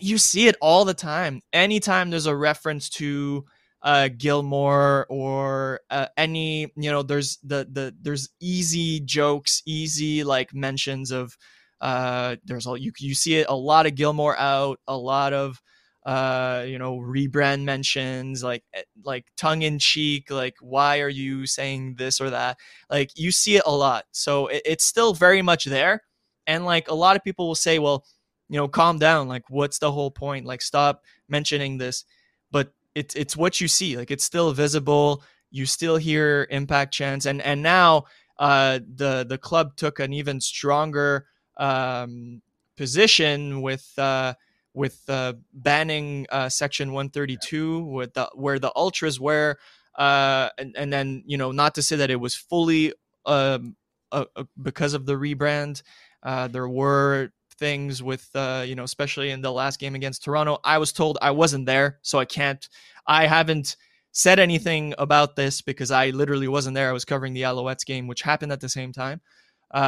you 0.00 0.16
see 0.16 0.48
it 0.48 0.56
all 0.62 0.86
the 0.86 0.94
time. 0.94 1.42
Anytime 1.52 2.08
there's 2.08 2.24
a 2.24 2.34
reference 2.34 2.88
to 2.90 3.44
uh, 3.82 4.08
Gilmour 4.16 5.04
or 5.10 5.80
uh, 5.90 6.06
any, 6.16 6.72
you 6.74 6.90
know, 6.90 7.02
there's 7.02 7.36
the 7.44 7.68
the 7.70 7.94
there's 8.00 8.30
easy 8.40 9.00
jokes, 9.00 9.62
easy 9.66 10.24
like 10.24 10.54
mentions 10.54 11.10
of. 11.10 11.36
Uh, 11.82 12.36
there's 12.46 12.66
all 12.66 12.78
you 12.78 12.92
you 12.98 13.14
see 13.14 13.34
it 13.34 13.46
a 13.50 13.54
lot 13.54 13.84
of 13.84 13.94
Gilmour 13.94 14.34
out, 14.38 14.80
a 14.88 14.96
lot 14.96 15.34
of 15.34 15.60
uh 16.04 16.64
you 16.66 16.78
know 16.78 16.98
rebrand 16.98 17.62
mentions 17.64 18.42
like 18.42 18.62
eh, 18.74 18.82
like 19.04 19.24
tongue 19.38 19.62
in 19.62 19.78
cheek 19.78 20.30
like 20.30 20.54
why 20.60 21.00
are 21.00 21.08
you 21.08 21.46
saying 21.46 21.94
this 21.96 22.20
or 22.20 22.30
that? 22.30 22.58
Like 22.90 23.10
you 23.16 23.32
see 23.32 23.56
it 23.56 23.62
a 23.66 23.74
lot. 23.74 24.04
So 24.12 24.48
it, 24.48 24.62
it's 24.66 24.84
still 24.84 25.14
very 25.14 25.42
much 25.42 25.64
there. 25.64 26.02
And 26.46 26.64
like 26.66 26.88
a 26.88 26.94
lot 26.94 27.16
of 27.16 27.24
people 27.24 27.46
will 27.48 27.54
say 27.54 27.78
well 27.78 28.04
you 28.48 28.56
know 28.58 28.68
calm 28.68 28.98
down. 28.98 29.28
Like 29.28 29.44
what's 29.48 29.78
the 29.78 29.92
whole 29.92 30.10
point? 30.10 30.46
Like 30.46 30.62
stop 30.62 31.02
mentioning 31.28 31.78
this. 31.78 32.04
But 32.50 32.72
it's 32.94 33.14
it's 33.14 33.36
what 33.36 33.60
you 33.60 33.68
see. 33.68 33.96
Like 33.96 34.10
it's 34.10 34.24
still 34.24 34.52
visible. 34.52 35.22
You 35.50 35.66
still 35.66 35.96
hear 35.96 36.46
impact 36.50 36.92
chants. 36.92 37.26
And 37.26 37.40
and 37.42 37.62
now 37.62 38.04
uh 38.38 38.80
the 38.96 39.24
the 39.28 39.38
club 39.38 39.76
took 39.76 40.00
an 40.00 40.12
even 40.12 40.40
stronger 40.40 41.26
um 41.56 42.42
position 42.76 43.62
with 43.62 43.90
uh 43.96 44.34
with 44.74 45.00
uh, 45.08 45.34
banning 45.52 46.26
uh, 46.30 46.48
Section 46.48 46.92
132, 46.92 47.84
with 47.84 48.14
the, 48.14 48.28
where 48.34 48.58
the 48.58 48.72
ultras 48.74 49.20
were, 49.20 49.56
uh, 49.96 50.50
and, 50.58 50.74
and 50.76 50.92
then 50.92 51.22
you 51.26 51.38
know 51.38 51.52
not 51.52 51.76
to 51.76 51.82
say 51.82 51.96
that 51.96 52.10
it 52.10 52.16
was 52.16 52.34
fully 52.34 52.92
um, 53.24 53.76
uh, 54.12 54.24
uh, 54.36 54.44
because 54.60 54.92
of 54.92 55.06
the 55.06 55.14
rebrand. 55.14 55.82
Uh, 56.22 56.48
there 56.48 56.68
were 56.68 57.30
things 57.58 58.02
with 58.02 58.28
you 58.34 58.74
know 58.74 58.82
especially 58.82 59.30
in 59.30 59.40
the 59.40 59.52
last 59.52 59.78
game 59.78 59.94
against 59.94 60.24
Toronto. 60.24 60.58
I 60.64 60.78
was 60.78 60.92
told 60.92 61.18
I 61.22 61.30
wasn't 61.30 61.66
there, 61.66 61.98
so 62.02 62.18
I 62.18 62.24
can't. 62.24 62.68
I 63.06 63.26
haven't 63.26 63.76
said 64.10 64.38
anything 64.38 64.94
about 64.98 65.36
this 65.36 65.60
because 65.60 65.90
I 65.90 66.10
literally 66.10 66.48
wasn't 66.48 66.74
there. 66.74 66.88
I 66.88 66.92
was 66.92 67.04
covering 67.04 67.32
the 67.32 67.42
Alouettes 67.42 67.84
game, 67.84 68.06
which 68.06 68.22
happened 68.22 68.52
at 68.52 68.60
the 68.60 68.68
same 68.68 68.92
time. 68.92 69.20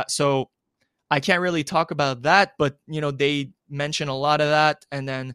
so 0.09 0.51
I 1.11 1.20
can't 1.20 1.41
really 1.41 1.64
talk 1.64 1.93
about 1.93 2.22
that, 2.22 2.53
but 2.59 2.78
you 2.87 3.01
know, 3.01 3.11
they 3.11 3.53
mention 3.68 4.08
a 4.08 4.16
lot 4.16 4.40
of 4.40 4.48
that. 4.48 4.84
And 4.90 5.08
then, 5.08 5.34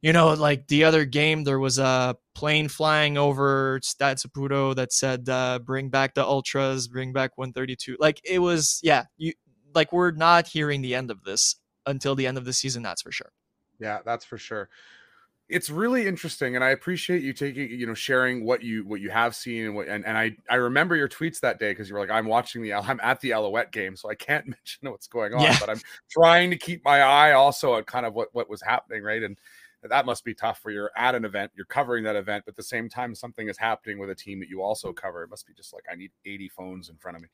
you 0.00 0.12
know, 0.12 0.34
like 0.34 0.68
the 0.68 0.84
other 0.84 1.04
game, 1.04 1.44
there 1.44 1.58
was 1.58 1.78
a 1.78 2.16
plane 2.34 2.68
flying 2.68 3.18
over 3.18 3.80
Stade 3.82 4.18
Saputo 4.18 4.74
that 4.76 4.92
said, 4.92 5.28
uh, 5.28 5.58
bring 5.58 5.88
back 5.88 6.14
the 6.14 6.24
ultras, 6.24 6.88
bring 6.88 7.12
back 7.12 7.36
132. 7.36 7.96
Like 7.98 8.20
it 8.24 8.38
was, 8.38 8.80
yeah, 8.82 9.04
you 9.16 9.32
like 9.74 9.92
we're 9.92 10.12
not 10.12 10.46
hearing 10.46 10.80
the 10.80 10.94
end 10.94 11.10
of 11.10 11.24
this 11.24 11.56
until 11.86 12.14
the 12.14 12.26
end 12.26 12.38
of 12.38 12.44
the 12.44 12.52
season, 12.52 12.82
that's 12.82 13.02
for 13.02 13.12
sure. 13.12 13.30
Yeah, 13.78 14.00
that's 14.04 14.24
for 14.24 14.38
sure 14.38 14.68
it's 15.48 15.70
really 15.70 16.06
interesting 16.06 16.56
and 16.56 16.64
i 16.64 16.70
appreciate 16.70 17.22
you 17.22 17.32
taking 17.32 17.70
you 17.70 17.86
know 17.86 17.94
sharing 17.94 18.44
what 18.44 18.62
you 18.62 18.84
what 18.84 19.00
you 19.00 19.10
have 19.10 19.34
seen 19.34 19.66
and 19.66 19.74
what 19.74 19.86
and, 19.88 20.04
and 20.04 20.18
i 20.18 20.36
i 20.50 20.56
remember 20.56 20.96
your 20.96 21.08
tweets 21.08 21.40
that 21.40 21.58
day 21.58 21.70
because 21.70 21.88
you 21.88 21.94
were 21.94 22.00
like 22.00 22.10
i'm 22.10 22.26
watching 22.26 22.62
the 22.62 22.72
i'm 22.74 23.00
at 23.02 23.20
the 23.20 23.32
alouette 23.32 23.70
game 23.72 23.96
so 23.96 24.10
i 24.10 24.14
can't 24.14 24.46
mention 24.46 24.90
what's 24.90 25.06
going 25.06 25.32
on 25.34 25.42
yeah. 25.42 25.56
but 25.60 25.70
i'm 25.70 25.80
trying 26.10 26.50
to 26.50 26.56
keep 26.56 26.84
my 26.84 27.00
eye 27.00 27.32
also 27.32 27.76
at 27.76 27.86
kind 27.86 28.06
of 28.06 28.14
what 28.14 28.28
what 28.32 28.48
was 28.48 28.62
happening 28.62 29.02
right? 29.02 29.22
And 29.22 29.36
that 29.88 30.06
must 30.06 30.24
be 30.24 30.34
tough 30.34 30.60
where 30.64 30.74
you're 30.74 30.90
at 30.96 31.14
an 31.14 31.24
event 31.24 31.52
you're 31.54 31.66
covering 31.66 32.02
that 32.02 32.16
event 32.16 32.44
but 32.44 32.52
at 32.52 32.56
the 32.56 32.62
same 32.62 32.88
time 32.88 33.14
something 33.14 33.48
is 33.48 33.56
happening 33.56 33.98
with 33.98 34.10
a 34.10 34.14
team 34.16 34.40
that 34.40 34.48
you 34.48 34.60
also 34.60 34.92
cover. 34.92 35.22
It 35.22 35.30
must 35.30 35.46
be 35.46 35.52
just 35.52 35.72
like 35.72 35.84
i 35.90 35.94
need 35.94 36.10
80 36.24 36.48
phones 36.48 36.88
in 36.88 36.96
front 36.96 37.16
of 37.16 37.22
me. 37.22 37.28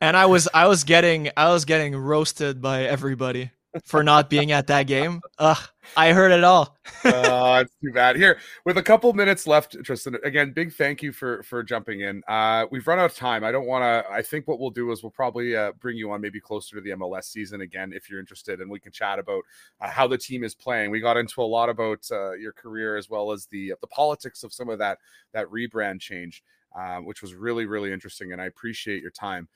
And 0.00 0.16
i 0.16 0.24
was 0.24 0.48
i 0.54 0.66
was 0.66 0.84
getting 0.84 1.30
i 1.36 1.50
was 1.50 1.66
getting 1.66 1.94
roasted 1.94 2.62
by 2.62 2.84
everybody 2.84 3.50
for 3.84 4.02
not 4.02 4.30
being 4.30 4.52
at 4.52 4.66
that 4.68 4.86
game. 4.86 5.20
Ugh, 5.38 5.58
I 5.96 6.12
heard 6.12 6.32
it 6.32 6.44
all. 6.44 6.76
oh, 7.04 7.56
it's 7.56 7.74
too 7.82 7.92
bad. 7.92 8.16
Here, 8.16 8.38
with 8.64 8.78
a 8.78 8.82
couple 8.82 9.12
minutes 9.12 9.46
left, 9.46 9.76
Tristan. 9.84 10.16
Again, 10.24 10.52
big 10.52 10.72
thank 10.72 11.02
you 11.02 11.12
for 11.12 11.42
for 11.42 11.62
jumping 11.62 12.00
in. 12.00 12.22
Uh, 12.28 12.66
we've 12.70 12.86
run 12.86 12.98
out 12.98 13.06
of 13.06 13.16
time. 13.16 13.44
I 13.44 13.52
don't 13.52 13.66
want 13.66 13.82
to. 13.82 14.10
I 14.10 14.22
think 14.22 14.48
what 14.48 14.58
we'll 14.58 14.70
do 14.70 14.90
is 14.90 15.02
we'll 15.02 15.10
probably 15.10 15.56
uh, 15.56 15.72
bring 15.80 15.96
you 15.96 16.10
on 16.10 16.20
maybe 16.20 16.40
closer 16.40 16.76
to 16.76 16.82
the 16.82 16.90
MLS 16.90 17.24
season 17.24 17.60
again 17.60 17.92
if 17.94 18.08
you're 18.08 18.20
interested, 18.20 18.60
and 18.60 18.70
we 18.70 18.80
can 18.80 18.92
chat 18.92 19.18
about 19.18 19.42
uh, 19.80 19.88
how 19.88 20.06
the 20.06 20.18
team 20.18 20.44
is 20.44 20.54
playing. 20.54 20.90
We 20.90 21.00
got 21.00 21.16
into 21.16 21.40
a 21.40 21.44
lot 21.44 21.68
about 21.68 22.06
uh, 22.10 22.32
your 22.32 22.52
career 22.52 22.96
as 22.96 23.08
well 23.08 23.32
as 23.32 23.46
the 23.46 23.74
the 23.80 23.86
politics 23.86 24.42
of 24.42 24.52
some 24.52 24.68
of 24.68 24.78
that 24.78 24.98
that 25.32 25.46
rebrand 25.48 26.00
change, 26.00 26.42
uh, 26.78 26.98
which 26.98 27.22
was 27.22 27.34
really 27.34 27.66
really 27.66 27.92
interesting, 27.92 28.32
and 28.32 28.40
I 28.40 28.46
appreciate 28.46 29.02
your 29.02 29.10
time 29.10 29.48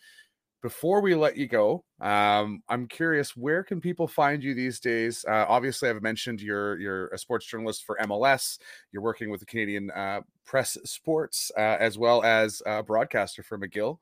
before 0.63 1.01
we 1.01 1.15
let 1.15 1.37
you 1.37 1.49
go, 1.49 1.85
um, 2.01 2.63
I'm 2.69 2.87
curious, 2.87 3.37
where 3.37 3.65
can 3.65 3.81
people 3.81 4.07
find 4.07 4.43
you 4.43 4.55
these 4.55 4.79
days? 4.79 5.25
Uh, 5.29 5.45
obviously, 5.49 5.91
I've 5.91 6.03
mentioned 6.03 6.41
you're 6.41 6.79
you're 6.79 7.09
a 7.09 7.19
sports 7.19 7.47
journalist 7.47 7.85
for 7.85 7.99
MLS. 8.05 8.59
You're 8.93 9.03
working 9.03 9.29
with 9.29 9.41
the 9.41 9.47
Canadian 9.47 9.91
uh, 9.91 10.21
Press 10.47 10.79
Sports 10.85 11.51
uh, 11.57 11.77
as 11.81 11.99
well 11.99 12.23
as 12.23 12.63
a 12.65 12.83
broadcaster 12.83 13.43
for 13.43 13.59
McGill. 13.59 13.99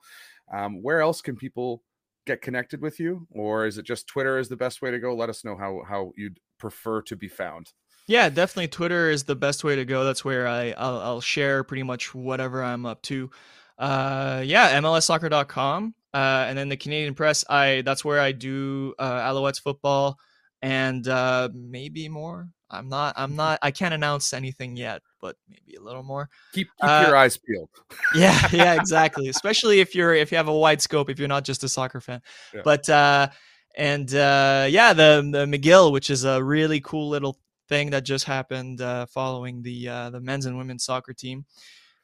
Um, 0.53 0.83
where 0.83 1.01
else 1.01 1.23
can 1.23 1.35
people 1.35 1.83
get 2.27 2.43
connected 2.43 2.83
with 2.83 3.01
you, 3.01 3.27
or 3.31 3.67
is 3.67 3.79
it 3.79 3.87
just 3.87 4.07
Twitter 4.07 4.39
is 4.39 4.49
the 4.49 4.57
best 4.57 4.83
way 4.83 4.91
to 4.91 4.99
go? 4.99 5.15
Let 5.15 5.31
us 5.31 5.45
know 5.45 5.57
how 5.57 5.83
how 5.89 6.13
you'd 6.17 6.39
prefer 6.59 7.01
to 7.03 7.17
be 7.17 7.29
found. 7.29 7.73
Yeah, 8.07 8.29
definitely. 8.29 8.69
Twitter 8.69 9.09
is 9.09 9.25
the 9.25 9.37
best 9.37 9.65
way 9.65 9.77
to 9.77 9.87
go. 9.87 10.05
That's 10.05 10.25
where 10.25 10.47
I 10.47 10.75
I'll, 10.77 10.99
I'll 11.01 11.21
share 11.23 11.65
pretty 11.65 11.85
much 11.85 12.15
whatever 12.15 12.63
I'm 12.63 12.85
up 12.85 13.01
to. 13.03 13.31
Uh, 13.79 14.43
yeah, 14.45 14.79
MLSsoccer.com 14.79 15.95
uh, 16.13 16.47
and 16.49 16.59
then 16.59 16.69
the 16.69 16.77
Canadian 16.77 17.15
Press, 17.15 17.45
I 17.49 17.83
that's 17.85 18.05
where 18.05 18.21
I 18.21 18.33
do 18.33 18.95
uh, 18.99 19.21
Alouettes 19.21 19.61
football 19.61 20.19
and 20.63 21.07
uh, 21.09 21.49
maybe 21.55 22.09
more. 22.09 22.49
I'm 22.73 22.89
not. 22.89 23.15
I'm 23.17 23.35
not. 23.35 23.59
I 23.63 23.73
can't 23.73 23.95
announce 23.95 24.33
anything 24.33 24.77
yet, 24.77 25.03
but 25.21 25.35
maybe 25.49 25.77
a 25.77 25.83
little 25.83 26.05
more. 26.05 26.29
Keep, 26.53 26.69
keep 26.81 26.89
uh, 26.89 27.05
your 27.07 27.17
eyes 27.17 27.37
peeled. 27.37 27.69
yeah, 28.15 28.49
yeah, 28.53 28.75
exactly. 28.75 29.29
Especially 29.29 29.81
if 29.81 29.95
you're 29.95 30.15
if 30.15 30.31
you 30.31 30.37
have 30.37 30.49
a 30.49 30.57
wide 30.57 30.81
scope, 30.81 31.11
if 31.11 31.19
you're 31.19 31.29
not 31.29 31.45
just 31.45 31.65
a 31.65 31.69
soccer 31.69 32.01
fan. 32.01 32.23
Yeah. 32.55 32.61
But 32.63 32.89
uh, 32.89 33.29
and 33.77 34.15
uh, 34.15 34.67
yeah, 34.69 34.93
the 34.93 35.29
the 35.33 35.47
McGill, 35.47 35.91
which 35.93 36.11
is 36.11 36.25
a 36.25 36.43
really 36.43 36.81
cool 36.81 37.09
little 37.09 37.39
thing 37.69 37.91
that 37.91 38.05
just 38.05 38.25
happened 38.25 38.81
uh, 38.81 39.07
following 39.07 39.63
the 39.63 39.89
uh, 39.89 40.11
the 40.11 40.21
men's 40.21 40.47
and 40.47 40.57
women's 40.57 40.85
soccer 40.85 41.13
team. 41.13 41.45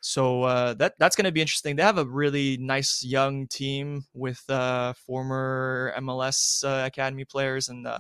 So 0.01 0.43
uh, 0.43 0.75
that 0.75 0.95
that's 0.99 1.17
going 1.17 1.25
to 1.25 1.33
be 1.33 1.41
interesting. 1.41 1.77
They 1.77 1.83
have 1.83 1.99
a 1.99 2.05
really 2.05 2.57
nice 2.59 3.03
young 3.05 3.47
team 3.49 4.05
with 4.15 4.43
uh, 4.49 4.93
former 4.93 5.93
MLS 5.99 6.65
uh, 6.65 6.87
academy 6.87 7.25
players 7.25 7.69
and 7.69 7.87
uh, 7.87 7.99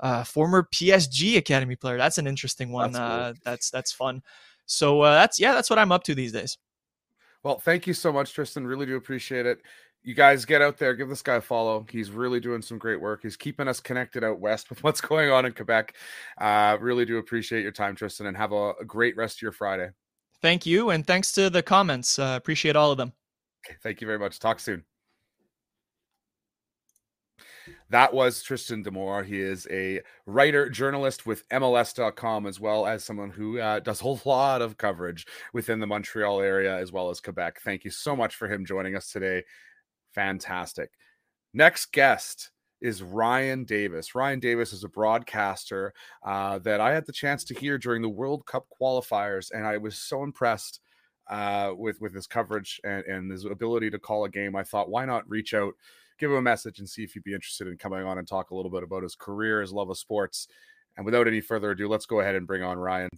uh, 0.00 0.24
former 0.24 0.66
PSG 0.72 1.36
academy 1.36 1.76
player. 1.76 1.98
That's 1.98 2.18
an 2.18 2.26
interesting 2.26 2.72
one. 2.72 2.92
That's 2.92 2.98
cool. 2.98 3.20
Uh, 3.20 3.32
that's, 3.44 3.70
that's 3.70 3.92
fun. 3.92 4.22
So 4.66 5.02
that's 5.02 5.38
yeah, 5.38 5.52
that's 5.52 5.70
what 5.70 5.78
I'm 5.78 5.92
up 5.92 6.04
to 6.04 6.14
these 6.14 6.32
days. 6.32 6.58
Well, 7.42 7.58
thank 7.60 7.86
you 7.86 7.94
so 7.94 8.12
much, 8.12 8.32
Tristan. 8.32 8.66
Really 8.66 8.86
do 8.86 8.96
appreciate 8.96 9.46
it. 9.46 9.60
You 10.02 10.14
guys 10.14 10.44
get 10.44 10.62
out 10.62 10.78
there, 10.78 10.94
give 10.94 11.08
this 11.08 11.22
guy 11.22 11.36
a 11.36 11.40
follow. 11.40 11.84
He's 11.90 12.10
really 12.10 12.40
doing 12.40 12.62
some 12.62 12.78
great 12.78 13.00
work. 13.00 13.20
He's 13.22 13.36
keeping 13.36 13.68
us 13.68 13.78
connected 13.80 14.24
out 14.24 14.40
west 14.40 14.70
with 14.70 14.82
what's 14.82 15.00
going 15.00 15.30
on 15.30 15.44
in 15.46 15.52
Quebec. 15.52 15.94
really 16.80 17.04
do 17.04 17.18
appreciate 17.18 17.62
your 17.62 17.72
time, 17.72 17.94
Tristan, 17.94 18.26
and 18.26 18.36
have 18.36 18.52
a, 18.52 18.72
a 18.80 18.84
great 18.84 19.16
rest 19.16 19.38
of 19.38 19.42
your 19.42 19.52
Friday. 19.52 19.90
Thank 20.42 20.66
you. 20.66 20.90
And 20.90 21.06
thanks 21.06 21.32
to 21.32 21.50
the 21.50 21.62
comments. 21.62 22.18
Uh, 22.18 22.34
appreciate 22.36 22.76
all 22.76 22.90
of 22.90 22.98
them. 22.98 23.12
Thank 23.82 24.00
you 24.00 24.06
very 24.06 24.18
much. 24.18 24.38
Talk 24.38 24.60
soon. 24.60 24.84
That 27.90 28.12
was 28.12 28.42
Tristan 28.42 28.82
D'Amours. 28.82 29.26
He 29.26 29.40
is 29.40 29.66
a 29.70 30.00
writer, 30.26 30.68
journalist 30.68 31.24
with 31.24 31.48
MLS.com, 31.50 32.46
as 32.46 32.58
well 32.58 32.86
as 32.86 33.04
someone 33.04 33.30
who 33.30 33.60
uh, 33.60 33.80
does 33.80 34.02
a 34.02 34.28
lot 34.28 34.60
of 34.60 34.76
coverage 34.76 35.26
within 35.52 35.78
the 35.78 35.86
Montreal 35.86 36.40
area 36.40 36.76
as 36.76 36.90
well 36.90 37.10
as 37.10 37.20
Quebec. 37.20 37.60
Thank 37.60 37.84
you 37.84 37.90
so 37.90 38.16
much 38.16 38.34
for 38.34 38.48
him 38.48 38.64
joining 38.64 38.96
us 38.96 39.10
today. 39.10 39.44
Fantastic. 40.14 40.90
Next 41.54 41.92
guest 41.92 42.50
is 42.80 43.02
Ryan 43.02 43.64
Davis. 43.64 44.14
Ryan 44.14 44.40
Davis 44.40 44.72
is 44.72 44.84
a 44.84 44.88
broadcaster 44.88 45.92
uh, 46.24 46.58
that 46.60 46.80
I 46.80 46.92
had 46.92 47.06
the 47.06 47.12
chance 47.12 47.44
to 47.44 47.54
hear 47.54 47.78
during 47.78 48.02
the 48.02 48.08
World 48.08 48.46
Cup 48.46 48.66
qualifiers, 48.80 49.50
and 49.50 49.66
I 49.66 49.78
was 49.78 49.96
so 49.96 50.22
impressed 50.22 50.80
uh, 51.28 51.72
with 51.76 52.00
with 52.00 52.14
his 52.14 52.26
coverage 52.26 52.80
and, 52.84 53.04
and 53.04 53.30
his 53.30 53.44
ability 53.44 53.90
to 53.90 53.98
call 53.98 54.24
a 54.24 54.28
game. 54.30 54.54
I 54.54 54.62
thought, 54.62 54.90
why 54.90 55.04
not 55.04 55.28
reach 55.28 55.54
out, 55.54 55.74
give 56.18 56.30
him 56.30 56.36
a 56.36 56.42
message, 56.42 56.78
and 56.78 56.88
see 56.88 57.02
if 57.02 57.12
he'd 57.12 57.24
be 57.24 57.34
interested 57.34 57.66
in 57.66 57.78
coming 57.78 58.04
on 58.04 58.18
and 58.18 58.28
talk 58.28 58.50
a 58.50 58.54
little 58.54 58.70
bit 58.70 58.82
about 58.82 59.02
his 59.02 59.16
career, 59.16 59.60
his 59.60 59.72
love 59.72 59.90
of 59.90 59.98
sports, 59.98 60.48
And 60.96 61.04
without 61.04 61.26
any 61.26 61.40
further 61.40 61.72
ado, 61.72 61.88
let's 61.88 62.06
go 62.06 62.20
ahead 62.20 62.34
and 62.34 62.46
bring 62.46 62.62
on 62.62 62.78
Ryan. 62.78 63.10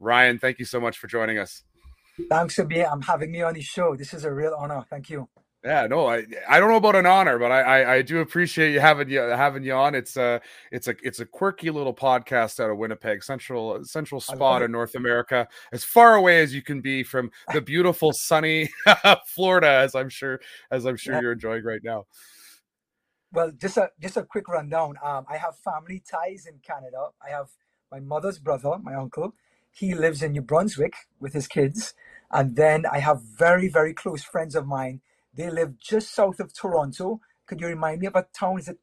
Ryan, 0.00 0.38
thank 0.38 0.58
you 0.58 0.64
so 0.64 0.80
much 0.80 0.98
for 0.98 1.06
joining 1.06 1.38
us. 1.38 1.62
Thanks 2.30 2.54
for 2.54 2.64
being 2.64 2.86
um, 2.86 3.02
having 3.02 3.32
me 3.32 3.42
on 3.42 3.54
the 3.54 3.62
show. 3.62 3.96
This 3.96 4.14
is 4.14 4.24
a 4.24 4.32
real 4.32 4.54
honor. 4.56 4.84
Thank 4.88 5.10
you. 5.10 5.28
Yeah, 5.64 5.86
no, 5.86 6.06
I 6.06 6.26
I 6.46 6.60
don't 6.60 6.68
know 6.68 6.76
about 6.76 6.94
an 6.94 7.06
honor, 7.06 7.38
but 7.38 7.50
I 7.50 7.62
I, 7.62 7.94
I 7.94 8.02
do 8.02 8.18
appreciate 8.20 8.74
you 8.74 8.80
having 8.80 9.08
you 9.08 9.20
having 9.20 9.62
you 9.62 9.72
on. 9.72 9.94
It's 9.94 10.14
a 10.14 10.42
it's 10.70 10.88
a 10.88 10.94
it's 11.02 11.20
a 11.20 11.24
quirky 11.24 11.70
little 11.70 11.94
podcast 11.94 12.60
out 12.60 12.68
of 12.68 12.76
Winnipeg, 12.76 13.24
central 13.24 13.82
central 13.84 14.20
spot 14.20 14.60
in 14.60 14.70
North 14.70 14.94
America, 14.94 15.48
as 15.72 15.82
far 15.82 16.16
away 16.16 16.42
as 16.42 16.54
you 16.54 16.60
can 16.60 16.82
be 16.82 17.02
from 17.02 17.30
the 17.54 17.62
beautiful 17.62 18.12
sunny 18.12 18.68
Florida, 19.26 19.68
as 19.68 19.94
I'm 19.94 20.10
sure 20.10 20.38
as 20.70 20.84
I'm 20.84 20.96
sure 20.96 21.14
yeah. 21.14 21.20
you're 21.22 21.32
enjoying 21.32 21.64
right 21.64 21.82
now. 21.82 22.04
Well, 23.32 23.50
just 23.50 23.78
a 23.78 23.88
just 23.98 24.18
a 24.18 24.22
quick 24.22 24.48
rundown. 24.48 24.96
Um, 25.02 25.24
I 25.30 25.38
have 25.38 25.56
family 25.56 26.02
ties 26.06 26.44
in 26.46 26.58
Canada. 26.58 27.08
I 27.26 27.30
have 27.30 27.48
my 27.90 28.00
mother's 28.00 28.38
brother, 28.38 28.76
my 28.82 28.94
uncle. 28.94 29.32
He 29.70 29.94
lives 29.94 30.22
in 30.22 30.32
New 30.32 30.42
Brunswick 30.42 30.94
with 31.20 31.32
his 31.32 31.46
kids, 31.46 31.94
and 32.30 32.54
then 32.54 32.84
I 32.84 32.98
have 32.98 33.22
very 33.22 33.68
very 33.68 33.94
close 33.94 34.22
friends 34.22 34.54
of 34.54 34.66
mine 34.66 35.00
they 35.36 35.50
live 35.50 35.78
just 35.78 36.14
south 36.14 36.40
of 36.40 36.52
Toronto. 36.54 37.20
Could 37.46 37.60
you 37.60 37.68
remind 37.68 38.00
me 38.00 38.08
of 38.08 38.16
a 38.16 38.26
town? 38.34 38.58
Is 38.60 38.68
it? 38.68 38.78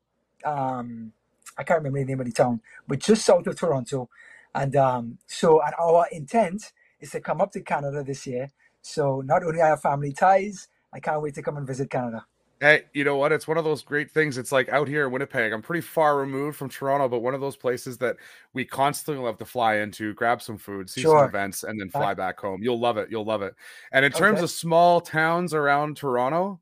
Um, 0.45 1.14
I 1.58 1.64
can't 1.64 1.80
remember 1.80 1.99
the 1.99 2.06
name 2.06 2.20
of 2.22 2.28
the 2.28 2.34
town, 2.34 2.62
but 2.88 2.99
just 2.99 3.26
south 3.26 3.47
of 3.47 3.58
Toronto. 3.58 4.10
And 4.56 4.76
um, 4.76 5.20
so, 5.28 5.62
and 5.62 5.74
our 5.80 6.08
intent 6.12 6.74
is 7.02 7.12
to 7.12 7.22
come 7.22 7.41
up 7.41 7.52
to 7.54 7.62
Canada 7.62 8.04
this 8.04 8.28
year. 8.28 8.52
So, 8.82 9.22
not 9.22 9.43
only 9.43 9.62
I 9.62 9.70
have 9.70 9.82
family 9.82 10.14
ties, 10.14 10.68
I 10.93 10.99
can't 11.02 11.22
wait 11.22 11.36
to 11.36 11.43
come 11.43 11.58
and 11.58 11.68
visit 11.68 11.89
Canada. 11.91 12.26
Hey, 12.62 12.84
you 12.93 13.03
know 13.03 13.18
what? 13.18 13.32
It's 13.32 13.47
one 13.47 13.57
of 13.57 13.64
those 13.64 13.82
great 13.82 14.12
things. 14.12 14.38
It's 14.38 14.51
like 14.51 14.70
out 14.70 14.88
here 14.88 15.07
in 15.07 15.12
Winnipeg. 15.12 15.51
I'm 15.51 15.64
pretty 15.64 15.82
far 15.82 16.18
removed 16.18 16.57
from 16.57 16.70
Toronto, 16.70 17.09
but 17.09 17.24
one 17.24 17.34
of 17.34 17.41
those 17.41 17.57
places 17.57 17.97
that 17.97 18.18
we 18.53 18.64
constantly 18.64 19.24
love 19.24 19.39
to 19.39 19.45
fly 19.45 19.78
into, 19.78 20.14
grab 20.14 20.43
some 20.43 20.59
food, 20.59 20.88
see 20.88 21.01
sure. 21.01 21.18
some 21.18 21.28
events, 21.28 21.64
and 21.64 21.82
then 21.82 21.89
uh 21.95 21.99
fly 21.99 22.14
back 22.14 22.39
home. 22.39 22.62
You'll 22.62 22.80
love 22.80 22.97
it. 22.97 23.09
You'll 23.09 23.26
love 23.26 23.41
it. 23.41 23.55
And 23.93 24.05
in 24.05 24.12
terms 24.12 24.38
okay. 24.38 24.43
of 24.43 24.51
small 24.51 25.01
towns 25.01 25.55
around 25.55 25.97
Toronto, 25.97 26.59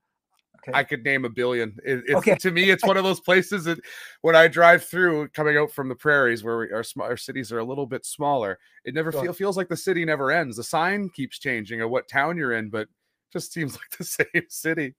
okay. 0.60 0.72
I 0.74 0.86
could 0.86 1.04
name 1.04 1.26
a 1.26 1.30
billion. 1.30 1.78
It, 1.84 2.06
okay. 2.16 2.36
To 2.36 2.52
me, 2.52 2.70
it's 2.70 2.86
one 2.86 2.96
of 2.96 3.04
those 3.04 3.20
places 3.20 3.66
that 3.66 3.80
when 4.22 4.38
I 4.38 4.48
drive 4.48 4.86
through, 4.86 5.28
coming 5.30 5.58
out 5.58 5.70
from 5.70 5.90
the 5.90 5.96
prairies 5.96 6.46
where 6.46 6.60
we, 6.60 6.72
our 6.72 6.86
our 7.02 7.18
cities 7.18 7.52
are 7.52 7.60
a 7.60 7.66
little 7.66 7.86
bit 7.86 8.06
smaller, 8.06 8.58
it 8.86 8.94
never 8.94 9.12
sure. 9.12 9.24
feel, 9.24 9.34
feels 9.34 9.58
like 9.58 9.68
the 9.68 9.76
city 9.76 10.06
never 10.06 10.32
ends. 10.32 10.56
The 10.56 10.64
sign 10.64 11.10
keeps 11.10 11.40
changing 11.40 11.82
of 11.82 11.90
what 11.90 12.08
town 12.08 12.38
you're 12.38 12.54
in, 12.54 12.70
but 12.70 12.88
just 13.32 13.54
seems 13.54 13.74
like 13.76 13.98
the 13.98 14.04
same 14.04 14.46
city. 14.50 14.96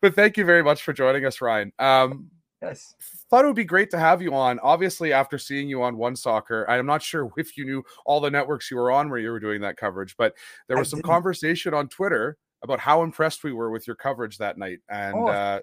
But 0.00 0.14
thank 0.14 0.36
you 0.36 0.44
very 0.44 0.62
much 0.62 0.82
for 0.82 0.92
joining 0.92 1.24
us, 1.24 1.40
Ryan. 1.40 1.72
Um, 1.78 2.30
yes. 2.62 2.94
Thought 3.30 3.44
it 3.44 3.48
would 3.48 3.56
be 3.56 3.64
great 3.64 3.90
to 3.90 3.98
have 3.98 4.22
you 4.22 4.34
on. 4.34 4.58
Obviously, 4.60 5.12
after 5.12 5.38
seeing 5.38 5.68
you 5.68 5.82
on 5.82 5.96
One 5.96 6.16
Soccer, 6.16 6.68
I'm 6.68 6.86
not 6.86 7.02
sure 7.02 7.30
if 7.36 7.56
you 7.56 7.64
knew 7.64 7.84
all 8.04 8.20
the 8.20 8.30
networks 8.30 8.70
you 8.70 8.76
were 8.76 8.90
on 8.90 9.10
where 9.10 9.18
you 9.18 9.30
were 9.30 9.40
doing 9.40 9.60
that 9.62 9.76
coverage, 9.76 10.16
but 10.16 10.34
there 10.68 10.76
was 10.76 10.88
I 10.88 10.90
some 10.90 10.98
didn't. 10.98 11.10
conversation 11.10 11.74
on 11.74 11.88
Twitter 11.88 12.38
about 12.62 12.80
how 12.80 13.02
impressed 13.02 13.44
we 13.44 13.52
were 13.52 13.70
with 13.70 13.86
your 13.86 13.96
coverage 13.96 14.38
that 14.38 14.56
night, 14.58 14.78
and 14.88 15.14
oh. 15.14 15.28
uh, 15.28 15.60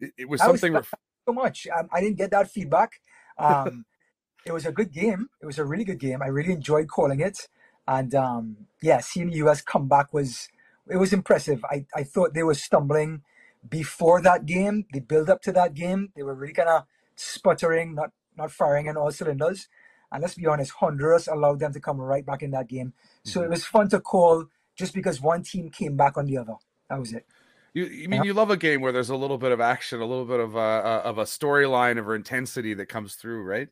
it, 0.00 0.12
it, 0.18 0.28
was 0.28 0.40
something. 0.40 0.74
Was 0.74 0.86
so 1.26 1.32
much. 1.32 1.66
Um, 1.76 1.88
I 1.92 2.00
didn't 2.00 2.18
get 2.18 2.30
that 2.32 2.50
feedback. 2.50 3.00
Um, 3.38 3.84
it 4.46 4.52
was 4.52 4.66
a 4.66 4.72
good 4.72 4.92
game. 4.92 5.28
It 5.40 5.46
was 5.46 5.58
a 5.58 5.64
really 5.64 5.84
good 5.84 5.98
game. 5.98 6.22
I 6.22 6.26
really 6.26 6.52
enjoyed 6.52 6.88
calling 6.88 7.20
it, 7.20 7.48
and 7.88 8.14
um, 8.14 8.56
yeah, 8.82 9.00
seeing 9.00 9.30
the 9.30 9.36
US 9.36 9.62
come 9.62 9.88
back 9.88 10.12
was 10.12 10.48
it 10.90 10.96
was 10.96 11.12
impressive. 11.12 11.64
I, 11.64 11.86
I 11.94 12.02
thought 12.02 12.34
they 12.34 12.42
were 12.42 12.54
stumbling 12.54 13.22
before 13.68 14.20
that 14.22 14.46
game. 14.46 14.86
The 14.92 15.00
build 15.00 15.30
up 15.30 15.42
to 15.42 15.52
that 15.52 15.74
game, 15.74 16.12
they 16.14 16.22
were 16.22 16.34
really 16.34 16.52
kind 16.52 16.68
of 16.68 16.84
sputtering, 17.16 17.94
not 17.94 18.12
not 18.36 18.50
firing 18.50 18.88
on 18.88 18.96
all 18.96 19.10
cylinders. 19.10 19.68
And 20.12 20.22
let's 20.22 20.34
be 20.34 20.46
honest, 20.46 20.72
Honduras 20.72 21.28
allowed 21.28 21.60
them 21.60 21.72
to 21.72 21.80
come 21.80 22.00
right 22.00 22.26
back 22.26 22.42
in 22.42 22.50
that 22.50 22.68
game. 22.68 22.92
So 23.24 23.40
mm-hmm. 23.40 23.46
it 23.46 23.50
was 23.50 23.64
fun 23.64 23.88
to 23.90 24.00
call 24.00 24.46
just 24.76 24.92
because 24.92 25.20
one 25.20 25.42
team 25.42 25.70
came 25.70 25.96
back 25.96 26.16
on 26.16 26.26
the 26.26 26.38
other. 26.38 26.54
That 26.88 26.98
was 26.98 27.12
it. 27.12 27.26
You, 27.72 27.84
you 27.84 28.08
mean 28.08 28.24
you 28.24 28.34
love 28.34 28.50
a 28.50 28.56
game 28.56 28.80
where 28.80 28.90
there's 28.90 29.10
a 29.10 29.16
little 29.16 29.38
bit 29.38 29.52
of 29.52 29.60
action, 29.60 30.00
a 30.00 30.04
little 30.04 30.24
bit 30.24 30.40
of 30.40 30.56
a, 30.56 30.58
of 30.58 31.18
a 31.18 31.24
storyline 31.24 31.98
of 31.98 32.10
intensity 32.10 32.74
that 32.74 32.86
comes 32.86 33.14
through, 33.14 33.42
right? 33.42 33.68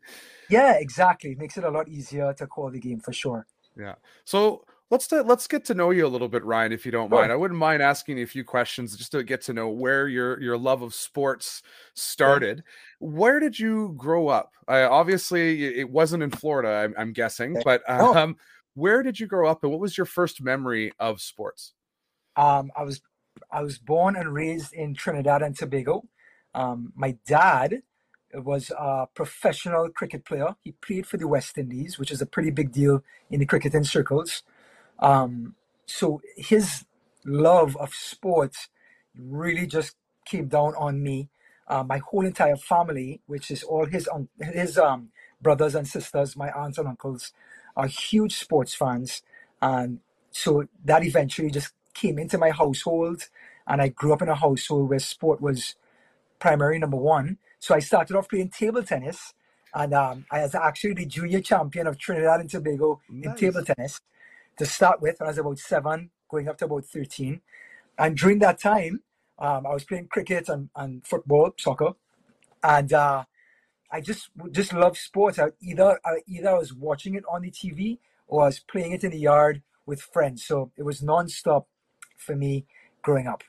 Yeah, 0.48 0.74
exactly. 0.74 1.32
It 1.32 1.38
makes 1.38 1.56
it 1.56 1.64
a 1.64 1.70
lot 1.70 1.88
easier 1.88 2.32
to 2.34 2.46
call 2.46 2.70
the 2.70 2.78
game 2.78 3.00
for 3.00 3.12
sure. 3.12 3.46
Yeah. 3.76 3.96
So 4.24 4.64
let's 4.91 5.07
to, 5.09 5.22
let's 5.22 5.47
get 5.47 5.64
to 5.66 5.74
know 5.74 5.91
you 5.91 6.07
a 6.07 6.09
little 6.09 6.28
bit, 6.28 6.45
Ryan, 6.45 6.72
if 6.72 6.86
you 6.86 6.93
don't 6.93 7.11
sure. 7.11 7.18
mind. 7.18 7.32
I 7.32 7.36
wouldn't 7.36 7.59
mind 7.59 7.82
asking 7.82 8.18
you 8.18 8.24
a 8.24 8.28
few 8.28 8.45
questions 8.45 8.97
just 8.97 9.12
to 9.12 9.22
get 9.22 9.43
to 9.43 9.53
know 9.53 9.68
where 9.68 10.09
your 10.09 10.41
your 10.41 10.59
love 10.59 10.82
of 10.82 10.95
sports 10.95 11.62
started. 11.95 12.62
Where 12.99 13.41
did 13.41 13.59
you 13.59 13.95
grow 13.97 14.28
up? 14.28 14.53
Uh, 14.66 14.89
obviously, 14.91 15.78
it 15.78 15.91
wasn't 15.91 16.22
in 16.22 16.30
Florida, 16.30 16.68
I'm, 16.68 16.95
I'm 16.99 17.12
guessing, 17.12 17.61
but 17.64 17.82
oh. 17.89 18.14
um, 18.14 18.36
oh. 18.39 18.43
where 18.74 19.03
did 19.03 19.20
you 19.20 19.26
grow 19.26 19.49
up, 19.49 19.62
and 19.62 19.72
what 19.72 19.80
was 19.80 19.97
your 19.97 20.07
first 20.07 20.43
memory 20.43 20.93
of 20.99 21.20
sports? 21.20 21.74
Um, 22.36 22.70
I 22.76 22.84
was 22.84 23.01
I 23.51 23.62
was 23.62 23.78
born 23.78 24.16
and 24.16 24.32
raised 24.32 24.72
in 24.72 24.95
Trinidad 24.95 25.43
and 25.43 25.57
Tobago. 25.57 26.05
Um, 26.55 26.93
my 26.97 27.16
dad 27.26 27.82
was 28.34 28.70
a 28.78 29.07
professional 29.14 29.89
cricket 29.91 30.24
player. 30.24 30.57
He 30.62 30.72
played 30.72 31.07
for 31.07 31.16
the 31.16 31.28
West 31.28 31.57
Indies, 31.57 31.99
which 31.99 32.11
is 32.11 32.20
a 32.20 32.26
pretty 32.26 32.51
big 32.51 32.72
deal 32.72 33.03
in 33.30 33.41
the 33.41 33.47
cricketing 33.47 33.84
circles. 33.84 34.43
Um, 34.99 35.55
so 35.86 36.20
his 36.36 36.84
love 37.24 37.76
of 37.76 37.94
sports 37.94 38.68
really 39.18 39.66
just 39.66 39.96
came 40.24 40.49
down 40.49 40.74
on 40.76 41.03
me. 41.03 41.28
Uh, 41.66 41.82
my 41.82 41.99
whole 41.99 42.24
entire 42.24 42.57
family, 42.57 43.20
which 43.26 43.51
is 43.51 43.62
all 43.62 43.86
his 43.86 44.09
um, 44.09 44.28
his 44.38 44.78
um, 44.78 45.11
brothers 45.40 45.74
and 45.74 45.86
sisters, 45.86 46.36
my 46.36 46.51
aunts 46.51 46.78
and 46.78 46.88
uncles, 46.88 47.32
are 47.76 47.86
huge 47.86 48.36
sports 48.36 48.74
fans, 48.74 49.22
and 49.61 50.01
so 50.30 50.64
that 50.84 51.05
eventually 51.05 51.51
just 51.51 51.72
came 51.92 52.18
into 52.18 52.38
my 52.38 52.51
household, 52.51 53.28
and 53.66 53.82
I 53.82 53.88
grew 53.88 54.12
up 54.12 54.22
in 54.22 54.28
a 54.28 54.34
household 54.34 54.88
where 54.88 54.99
sport 54.99 55.40
was 55.40 55.74
primary 56.38 56.78
number 56.78 56.96
one. 56.96 57.38
So 57.59 57.74
I 57.74 57.80
started 57.80 58.16
off 58.16 58.28
playing 58.30 58.49
table 58.49 58.82
tennis, 58.82 59.34
and 59.74 59.92
um, 59.92 60.24
I 60.30 60.42
was 60.42 60.55
actually 60.55 60.94
the 60.94 61.07
junior 61.07 61.42
champion 61.42 61.86
of 61.86 61.99
Trinidad 61.99 62.40
and 62.40 62.49
Tobago 62.49 63.01
nice. 63.11 63.26
in 63.26 63.34
table 63.36 63.62
tennis 63.62 64.01
to 64.59 64.66
start 64.66 65.00
with. 65.00 65.20
I 65.22 65.26
was 65.26 65.38
about 65.38 65.59
seven, 65.59 66.11
going 66.30 66.48
up 66.48 66.59
to 66.59 66.66
about 66.66 66.84
13. 66.84 67.40
And 67.98 68.16
during 68.16 68.38
that 68.40 68.61
time, 68.61 69.02
um, 69.38 69.66
I 69.66 69.72
was 69.72 69.84
playing 69.84 70.09
cricket 70.09 70.48
and, 70.48 70.68
and 70.76 71.06
football, 71.06 71.52
soccer. 71.59 71.92
And 72.62 72.92
uh, 72.92 73.24
I 73.90 74.00
just 74.00 74.30
just 74.50 74.72
love 74.72 74.98
sports. 74.98 75.38
I 75.38 75.50
either 75.61 75.98
I, 76.04 76.18
either 76.26 76.50
I 76.50 76.59
was 76.59 76.74
watching 76.74 77.14
it 77.14 77.24
on 77.30 77.42
the 77.42 77.50
TV 77.50 77.98
or 78.26 78.42
I 78.42 78.46
was 78.46 78.59
playing 78.59 78.92
it 78.92 79.04
in 79.04 79.12
the 79.12 79.18
yard 79.18 79.62
with 79.86 80.02
friends. 80.02 80.44
So 80.44 80.72
it 80.76 80.82
was 80.82 81.00
nonstop 81.00 81.64
for 82.16 82.34
me 82.34 82.66
growing 83.02 83.26
up. 83.26 83.44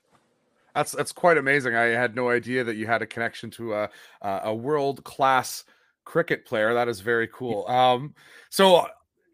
That's 0.76 0.92
that's 0.92 1.12
quite 1.12 1.38
amazing. 1.38 1.76
I 1.76 1.86
had 1.86 2.16
no 2.16 2.30
idea 2.30 2.64
that 2.64 2.76
you 2.76 2.86
had 2.86 3.02
a 3.02 3.08
connection 3.08 3.50
to 3.52 3.74
a 3.74 3.90
a 4.22 4.54
world 4.54 5.04
class 5.04 5.64
cricket 6.06 6.46
player. 6.46 6.74
That 6.74 6.88
is 6.88 7.02
very 7.02 7.28
cool. 7.28 7.68
Um, 7.68 8.14
so 8.50 8.88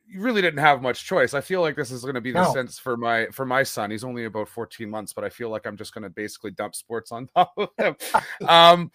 you 0.07 0.21
really 0.21 0.41
didn't 0.41 0.59
have 0.59 0.81
much 0.81 1.05
choice. 1.05 1.33
I 1.33 1.41
feel 1.41 1.61
like 1.61 1.75
this 1.75 1.91
is 1.91 2.03
going 2.03 2.15
to 2.15 2.21
be 2.21 2.31
the 2.31 2.43
no. 2.43 2.53
sense 2.53 2.77
for 2.77 2.95
my 2.95 3.27
for 3.27 3.45
my 3.45 3.63
son. 3.63 3.91
He's 3.91 4.03
only 4.03 4.25
about 4.25 4.47
14 4.47 4.89
months, 4.89 5.13
but 5.13 5.23
I 5.23 5.29
feel 5.29 5.49
like 5.49 5.65
I'm 5.65 5.77
just 5.77 5.93
going 5.93 6.03
to 6.03 6.09
basically 6.09 6.51
dump 6.51 6.75
sports 6.75 7.11
on 7.11 7.27
top 7.35 7.53
of 7.57 7.69
him. 7.77 7.95
um, 8.47 8.91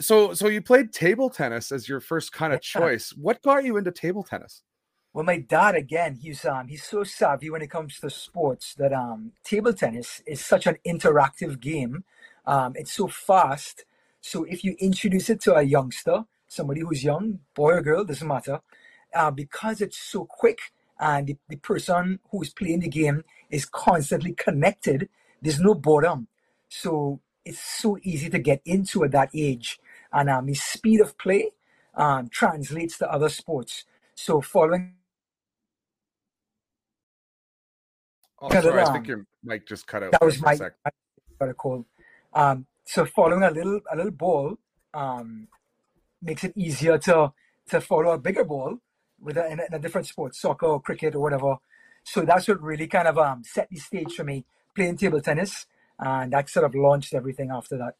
so 0.00 0.34
so 0.34 0.48
you 0.48 0.62
played 0.62 0.92
table 0.92 1.30
tennis 1.30 1.70
as 1.70 1.88
your 1.88 2.00
first 2.00 2.32
kind 2.32 2.52
of 2.52 2.60
choice. 2.60 3.10
What 3.10 3.42
got 3.42 3.64
you 3.64 3.76
into 3.76 3.92
table 3.92 4.22
tennis? 4.22 4.62
Well, 5.12 5.24
my 5.24 5.38
dad 5.38 5.74
again, 5.74 6.16
he's 6.16 6.44
um 6.44 6.68
he's 6.68 6.84
so 6.84 7.04
savvy 7.04 7.50
when 7.50 7.62
it 7.62 7.70
comes 7.70 7.98
to 8.00 8.10
sports 8.10 8.74
that 8.74 8.92
um 8.92 9.32
table 9.44 9.72
tennis 9.72 10.22
is 10.26 10.44
such 10.44 10.66
an 10.66 10.76
interactive 10.86 11.60
game. 11.60 12.04
Um, 12.46 12.72
it's 12.74 12.92
so 12.92 13.06
fast. 13.06 13.84
So 14.20 14.44
if 14.44 14.64
you 14.64 14.76
introduce 14.80 15.30
it 15.30 15.40
to 15.42 15.54
a 15.54 15.62
youngster, 15.62 16.24
somebody 16.46 16.80
who's 16.80 17.04
young, 17.04 17.38
boy 17.54 17.74
or 17.74 17.82
girl, 17.82 18.04
doesn't 18.04 18.26
matter 18.26 18.60
uh, 19.14 19.30
because 19.30 19.80
it's 19.80 19.98
so 19.98 20.24
quick 20.24 20.58
and 21.00 21.26
the, 21.26 21.36
the 21.48 21.56
person 21.56 22.20
who's 22.30 22.52
playing 22.52 22.80
the 22.80 22.88
game 22.88 23.24
is 23.48 23.64
constantly 23.64 24.34
connected, 24.34 25.08
there's 25.40 25.58
no 25.58 25.74
boredom. 25.74 26.28
So 26.68 27.20
it's 27.44 27.62
so 27.62 27.98
easy 28.02 28.28
to 28.28 28.38
get 28.38 28.60
into 28.64 29.02
at 29.04 29.12
that 29.12 29.30
age. 29.34 29.80
And 30.12 30.28
um, 30.28 30.46
the 30.46 30.54
speed 30.54 31.00
of 31.00 31.16
play 31.16 31.52
um, 31.94 32.28
translates 32.28 32.98
to 32.98 33.10
other 33.10 33.30
sports. 33.30 33.84
So 34.14 34.42
following. 34.42 34.94
Oh, 38.42 38.50
sorry, 38.50 38.82
I 38.82 38.92
think 38.92 39.08
your 39.08 39.26
mic 39.42 39.66
just 39.66 39.86
cut 39.86 40.02
out. 40.02 40.12
That 40.12 40.24
was 40.24 40.40
my, 40.40 40.56
got 40.56 41.48
a 41.48 41.54
call. 41.54 41.86
Um, 42.32 42.66
so 42.84 43.04
following 43.04 43.42
a 43.42 43.50
little 43.50 43.80
a 43.90 43.96
little 43.96 44.12
ball 44.12 44.58
um, 44.94 45.48
makes 46.22 46.44
it 46.44 46.52
easier 46.56 46.98
to 46.98 47.32
to 47.68 47.80
follow 47.80 48.12
a 48.12 48.18
bigger 48.18 48.44
ball 48.44 48.78
with 49.20 49.36
a, 49.36 49.50
in, 49.50 49.60
a, 49.60 49.64
in 49.64 49.74
a 49.74 49.78
different 49.78 50.06
sport, 50.06 50.34
soccer 50.34 50.66
or 50.66 50.80
cricket 50.80 51.14
or 51.14 51.20
whatever. 51.20 51.56
So 52.04 52.22
that's 52.22 52.48
what 52.48 52.62
really 52.62 52.86
kind 52.86 53.08
of 53.08 53.18
um, 53.18 53.42
set 53.44 53.68
the 53.70 53.76
stage 53.76 54.14
for 54.14 54.24
me 54.24 54.44
playing 54.74 54.96
table 54.96 55.20
tennis, 55.20 55.66
and 55.98 56.32
that 56.32 56.48
sort 56.48 56.64
of 56.64 56.74
launched 56.74 57.14
everything 57.14 57.50
after 57.50 57.76
that. 57.78 57.94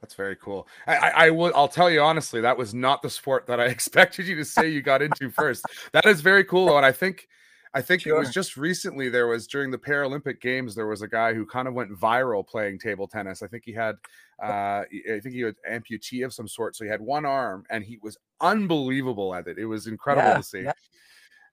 That's 0.00 0.14
very 0.14 0.36
cool. 0.36 0.68
I, 0.86 0.96
I, 0.96 1.08
I, 1.08 1.30
will. 1.30 1.52
I'll 1.54 1.68
tell 1.68 1.90
you 1.90 2.00
honestly, 2.00 2.40
that 2.42 2.58
was 2.58 2.74
not 2.74 3.02
the 3.02 3.10
sport 3.10 3.46
that 3.46 3.58
I 3.58 3.64
expected 3.76 4.26
you 4.26 4.36
to 4.36 4.44
say 4.44 4.68
you 4.68 4.82
got 4.82 5.02
into 5.02 5.30
first. 5.30 5.64
That 5.92 6.06
is 6.06 6.20
very 6.20 6.44
cool, 6.44 6.66
though, 6.66 6.76
and 6.76 6.86
I 6.86 6.92
think, 6.92 7.28
I 7.76 7.82
think 7.82 8.02
sure. 8.02 8.16
it 8.16 8.18
was 8.18 8.32
just 8.32 8.56
recently. 8.56 9.08
There 9.08 9.26
was 9.26 9.46
during 9.46 9.70
the 9.70 9.78
Paralympic 9.78 10.40
Games, 10.40 10.74
there 10.74 10.86
was 10.86 11.02
a 11.02 11.08
guy 11.08 11.34
who 11.34 11.44
kind 11.44 11.68
of 11.68 11.74
went 11.74 11.90
viral 11.92 12.46
playing 12.46 12.78
table 12.78 13.06
tennis. 13.06 13.42
I 13.42 13.46
think 13.46 13.64
he 13.64 13.72
had, 13.72 13.96
uh, 14.42 14.82
I 14.82 15.20
think 15.22 15.34
he 15.34 15.42
had 15.42 15.56
amputee 15.70 16.24
of 16.24 16.32
some 16.32 16.48
sort, 16.48 16.74
so 16.74 16.84
he 16.84 16.90
had 16.90 17.00
one 17.00 17.26
arm, 17.26 17.64
and 17.70 17.84
he 17.84 17.98
was 18.02 18.16
unbelievable 18.40 19.34
at 19.34 19.46
it. 19.46 19.58
It 19.58 19.66
was 19.66 19.86
incredible 19.86 20.28
yeah, 20.28 20.36
to 20.36 20.42
see. 20.42 20.62
Yeah. 20.62 20.72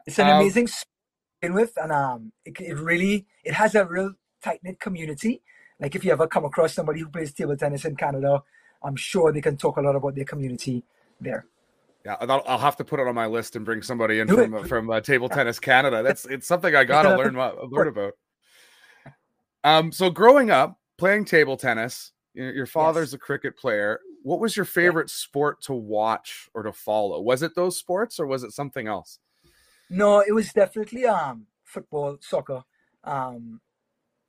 It's 0.06 0.20
an 0.20 0.30
um, 0.30 0.42
amazing 0.42 0.68
sport 0.68 1.54
with, 1.54 1.74
and 1.78 1.92
um, 1.92 2.32
it, 2.46 2.60
it 2.60 2.76
really 2.76 3.26
it 3.44 3.54
has 3.54 3.76
a 3.76 3.86
real 3.86 4.14
tight 4.42 4.60
knit 4.64 4.80
community 4.80 5.42
like 5.84 5.96
if 5.96 6.06
you 6.06 6.12
ever 6.12 6.28
come 6.28 6.46
across 6.46 6.74
somebody 6.74 7.02
who 7.02 7.10
plays 7.10 7.34
table 7.34 7.58
tennis 7.58 7.84
in 7.84 7.98
Canada, 7.98 8.42
I'm 8.82 8.96
sure 8.96 9.34
they 9.34 9.42
can 9.42 9.58
talk 9.58 9.76
a 9.76 9.82
lot 9.82 9.98
about 9.98 10.16
their 10.16 10.26
community 10.26 10.84
there. 11.20 11.46
Yeah, 12.06 12.18
I'll, 12.20 12.44
I'll 12.46 12.58
have 12.58 12.76
to 12.78 12.84
put 12.84 13.00
it 13.00 13.08
on 13.08 13.16
my 13.16 13.28
list 13.28 13.56
and 13.56 13.64
bring 13.64 13.82
somebody 13.82 14.20
in 14.20 14.28
Do 14.28 14.36
from 14.36 14.54
uh, 14.54 14.64
from 14.64 14.90
uh, 14.90 15.00
Table 15.00 15.30
Tennis 15.30 15.60
Canada. 15.60 16.04
That's 16.04 16.26
it's 16.26 16.48
something 16.48 16.76
I 16.76 16.84
gotta 16.84 17.16
learn 17.16 17.36
learn 17.72 17.88
about. 17.88 18.14
Um, 19.64 19.92
so 19.92 20.10
growing 20.10 20.52
up 20.52 20.78
playing 20.98 21.26
table 21.26 21.56
tennis, 21.56 22.12
your 22.34 22.66
father's 22.66 23.10
yes. 23.10 23.14
a 23.14 23.18
cricket 23.20 23.58
player. 23.58 24.00
What 24.22 24.40
was 24.40 24.56
your 24.56 24.66
favorite 24.66 25.10
yeah. 25.10 25.16
sport 25.16 25.62
to 25.64 25.74
watch 25.74 26.50
or 26.54 26.64
to 26.64 26.74
follow? 26.74 27.22
Was 27.22 27.42
it 27.42 27.56
those 27.56 27.78
sports 27.78 28.20
or 28.20 28.28
was 28.28 28.44
it 28.44 28.52
something 28.52 28.88
else? 28.88 29.20
No, 29.90 30.20
it 30.20 30.34
was 30.34 30.52
definitely 30.52 31.06
um 31.06 31.48
football, 31.64 32.18
soccer. 32.20 32.64
Um, 33.04 33.62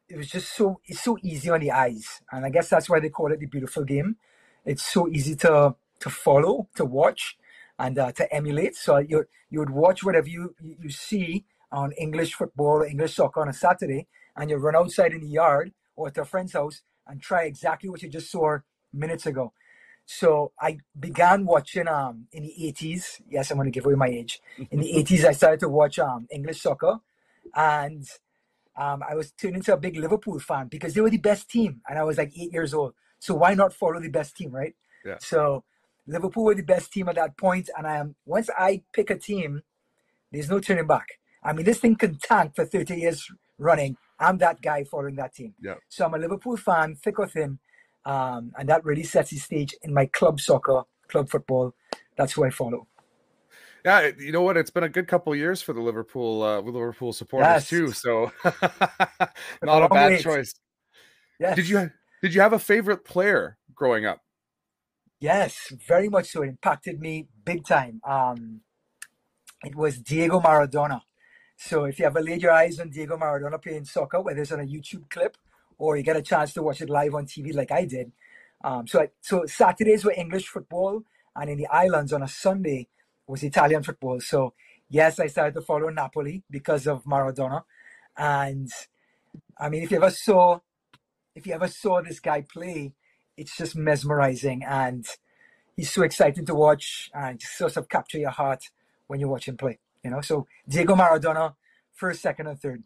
it 0.09 0.16
was 0.16 0.29
just 0.29 0.55
so 0.55 0.81
it's 0.87 1.03
so 1.03 1.18
easy 1.22 1.51
on 1.51 1.61
the 1.61 1.70
eyes, 1.70 2.22
and 2.31 2.45
I 2.45 2.51
guess 2.51 2.68
that's 2.68 2.89
why 2.89 3.01
they 3.01 3.09
call 3.09 3.33
it 3.33 3.41
the 3.41 3.47
beautiful 3.47 3.85
game. 3.85 4.16
It's 4.64 4.85
so 4.85 5.09
easy 5.09 5.35
to 5.37 5.75
to 6.01 6.11
follow, 6.11 6.68
to 6.77 6.85
watch, 6.85 7.37
and 7.79 7.99
uh, 7.99 8.12
to 8.12 8.33
emulate. 8.35 8.77
So 8.77 8.99
you 8.99 9.27
you 9.51 9.59
would 9.59 9.70
watch 9.70 10.05
whatever 10.05 10.29
you 10.29 10.55
you 10.61 10.91
see 10.91 11.45
on 11.72 11.93
English 11.93 12.35
football 12.35 12.83
or 12.83 12.87
English 12.87 13.16
soccer 13.16 13.41
on 13.41 13.49
a 13.49 13.53
Saturday, 13.53 14.07
and 14.37 14.51
you 14.51 14.57
run 14.57 14.77
outside 14.77 15.12
in 15.12 15.20
the 15.20 15.29
yard 15.29 15.72
or 15.97 16.09
at 16.09 16.18
a 16.18 16.25
friend's 16.25 16.53
house 16.53 16.83
and 17.07 17.20
try 17.20 17.45
exactly 17.45 17.89
what 17.89 18.03
you 18.03 18.09
just 18.09 18.31
saw 18.31 18.59
minutes 18.93 19.27
ago. 19.27 19.53
So 20.07 20.53
I 20.61 20.79
began 20.99 21.47
watching 21.47 21.89
um 21.89 22.27
in 22.33 22.43
the 22.43 22.55
80s. 22.61 23.20
Yes, 23.29 23.51
I'm 23.51 23.57
going 23.57 23.66
to 23.66 23.70
give 23.70 23.87
away 23.87 23.95
my 23.95 24.09
age. 24.09 24.41
In 24.70 24.81
the 24.81 24.93
80s, 24.97 25.25
I 25.25 25.33
started 25.33 25.61
to 25.61 25.68
watch 25.68 25.99
um 25.99 26.27
English 26.31 26.61
soccer, 26.61 26.99
and 27.55 28.07
um, 28.77 29.03
I 29.09 29.14
was 29.14 29.33
turned 29.33 29.57
into 29.57 29.72
a 29.72 29.77
big 29.77 29.97
Liverpool 29.97 30.39
fan 30.41 30.68
because 30.68 30.95
they 30.95 31.01
were 31.01 31.11
the 31.11 31.18
best 31.18 31.49
team, 31.49 31.81
and 31.89 31.99
I 31.99 32.05
was 32.05 32.18
like 32.18 32.33
eight 32.37 32.53
years 32.53 32.75
old. 32.75 32.95
So 33.18 33.35
why 33.35 33.55
not 33.55 33.72
follow 33.72 34.01
the 34.01 34.09
best 34.09 34.37
team, 34.37 34.51
right? 34.51 34.75
Yeah. 35.05 35.18
So 35.20 35.64
Liverpool 36.07 36.45
were 36.45 36.55
the 36.55 36.63
best 36.63 36.93
team 36.93 37.09
at 37.09 37.17
that 37.17 37.37
point, 37.37 37.71
and 37.77 37.87
I 37.87 37.97
am 37.97 38.15
once 38.27 38.51
I 38.57 38.83
pick 38.93 39.11
a 39.11 39.19
team, 39.19 39.63
there's 40.33 40.51
no 40.51 40.61
turning 40.61 40.87
back. 40.87 41.07
I 41.43 41.53
mean, 41.53 41.65
this 41.65 41.79
thing 41.79 41.97
can 41.97 42.17
tank 42.17 42.55
for 42.57 42.65
30 42.65 42.97
years 42.97 43.27
running. 43.59 43.97
I'm 44.19 44.39
that 44.39 44.63
guy 44.63 44.85
following 44.85 45.17
that 45.17 45.35
team. 45.35 45.55
Yeah. 45.61 45.75
So 45.89 46.05
I'm 46.05 46.15
a 46.15 46.19
Liverpool 46.19 46.57
fan, 46.57 46.97
thick 46.97 47.19
or 47.19 47.27
thin, 47.27 47.59
um, 48.05 48.53
and 48.59 48.69
that 48.69 48.85
really 48.85 49.03
sets 49.03 49.31
the 49.31 49.37
stage 49.37 49.75
in 49.83 49.93
my 49.93 50.07
club 50.07 50.41
soccer, 50.41 50.83
club 51.09 51.29
football. 51.29 51.75
That's 52.17 52.33
who 52.33 52.45
I 52.45 52.51
follow. 52.51 52.87
Yeah, 53.85 54.11
you 54.19 54.33
know 54.33 54.41
what? 54.41 54.57
It's 54.57 54.71
been 54.71 54.85
a 54.85 54.89
good 54.89 55.07
couple 55.09 55.35
years 55.37 55.61
for 55.61 55.75
the 55.75 55.81
Liverpool 55.81 56.43
uh, 56.43 56.61
Liverpool 56.61 57.13
supporters 57.13 57.47
yes. 57.47 57.69
too. 57.69 57.93
So 57.93 58.33
not 59.63 59.83
a 59.83 59.89
bad 59.91 60.21
choice. 60.21 60.55
Yes. 61.39 61.57
Did 61.57 61.69
you 61.69 61.91
did 62.23 62.35
you 62.35 62.41
have 62.41 62.55
a 62.55 62.59
favorite 62.59 63.05
player 63.05 63.59
growing 63.75 64.07
up? 64.07 64.24
Yes, 65.25 65.72
very 65.89 66.11
much 66.11 66.27
so. 66.33 66.43
It 66.43 66.49
impacted 66.49 67.01
me 67.01 67.29
big 67.47 67.64
time. 67.66 68.03
Um, 68.07 68.61
it 69.64 69.75
was 69.75 69.99
Diego 69.99 70.39
Maradona. 70.39 71.01
So 71.57 71.85
if 71.85 71.99
you 71.99 72.05
ever 72.05 72.20
laid 72.20 72.43
your 72.43 72.53
eyes 72.53 72.79
on 72.79 72.91
Diego 72.91 73.16
Maradona 73.16 73.62
playing 73.62 73.87
soccer, 73.87 74.20
whether 74.20 74.43
it's 74.43 74.53
on 74.53 74.61
a 74.61 74.64
YouTube 74.64 75.09
clip 75.09 75.39
or 75.79 75.97
you 75.97 76.03
get 76.03 76.18
a 76.18 76.20
chance 76.20 76.53
to 76.53 76.62
watch 76.62 76.83
it 76.83 76.91
live 76.91 77.14
on 77.14 77.25
TV 77.25 77.55
like 77.55 77.72
I 77.72 77.87
did, 77.87 78.12
um, 78.62 78.87
so 78.87 79.01
I, 79.01 79.09
so 79.22 79.47
Saturdays 79.47 80.05
were 80.05 80.12
English 80.14 80.47
football, 80.49 81.03
and 81.35 81.49
in 81.49 81.57
the 81.57 81.68
islands 81.68 82.12
on 82.12 82.22
a 82.22 82.29
Sunday 82.29 82.89
was 83.27 83.43
Italian 83.43 83.83
football. 83.83 84.20
So 84.20 84.53
yes, 84.91 85.18
I 85.18 85.29
started 85.29 85.55
to 85.55 85.62
follow 85.62 85.89
Napoli 85.89 86.43
because 86.51 86.87
of 86.87 87.03
Maradona. 87.05 87.62
And 88.14 88.70
I 89.59 89.70
mean, 89.70 89.85
if 89.85 89.91
you 89.91 89.97
ever 89.97 90.11
saw, 90.11 90.61
if 91.35 91.47
you 91.47 91.55
ever 91.55 91.68
saw 91.68 92.03
this 92.03 92.20
guy 92.20 92.43
play, 92.43 92.93
it's 93.37 93.57
just 93.57 93.76
mesmerizing, 93.76 94.62
and 94.64 95.07
he's 95.76 95.91
so 95.91 96.03
exciting 96.03 96.47
to 96.47 96.55
watch, 96.55 97.11
and 97.14 97.39
just 97.39 97.57
sort 97.57 97.76
of 97.76 97.89
capture 97.89 98.18
your 98.18 98.30
heart 98.30 98.64
when 99.07 99.20
you 99.20 99.28
watch 99.28 99.49
him 99.49 99.57
play. 99.57 99.78
You 100.03 100.11
know, 100.11 100.20
so 100.20 100.47
Diego 100.68 100.95
Maradona, 100.95 101.55
first, 101.95 102.22
second, 102.22 102.47
and 102.47 102.61
third. 102.61 102.82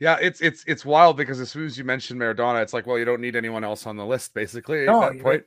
Yeah, 0.00 0.16
it's 0.20 0.40
it's 0.40 0.64
it's 0.66 0.84
wild 0.84 1.16
because 1.16 1.40
as 1.40 1.50
soon 1.50 1.66
as 1.66 1.76
you 1.76 1.84
mention 1.84 2.18
Maradona, 2.18 2.62
it's 2.62 2.72
like, 2.72 2.86
well, 2.86 2.98
you 2.98 3.04
don't 3.04 3.20
need 3.20 3.36
anyone 3.36 3.64
else 3.64 3.86
on 3.86 3.96
the 3.96 4.06
list, 4.06 4.32
basically. 4.32 4.86
No, 4.86 5.02
at 5.02 5.12
that 5.14 5.22
point. 5.22 5.24
Right 5.24 5.44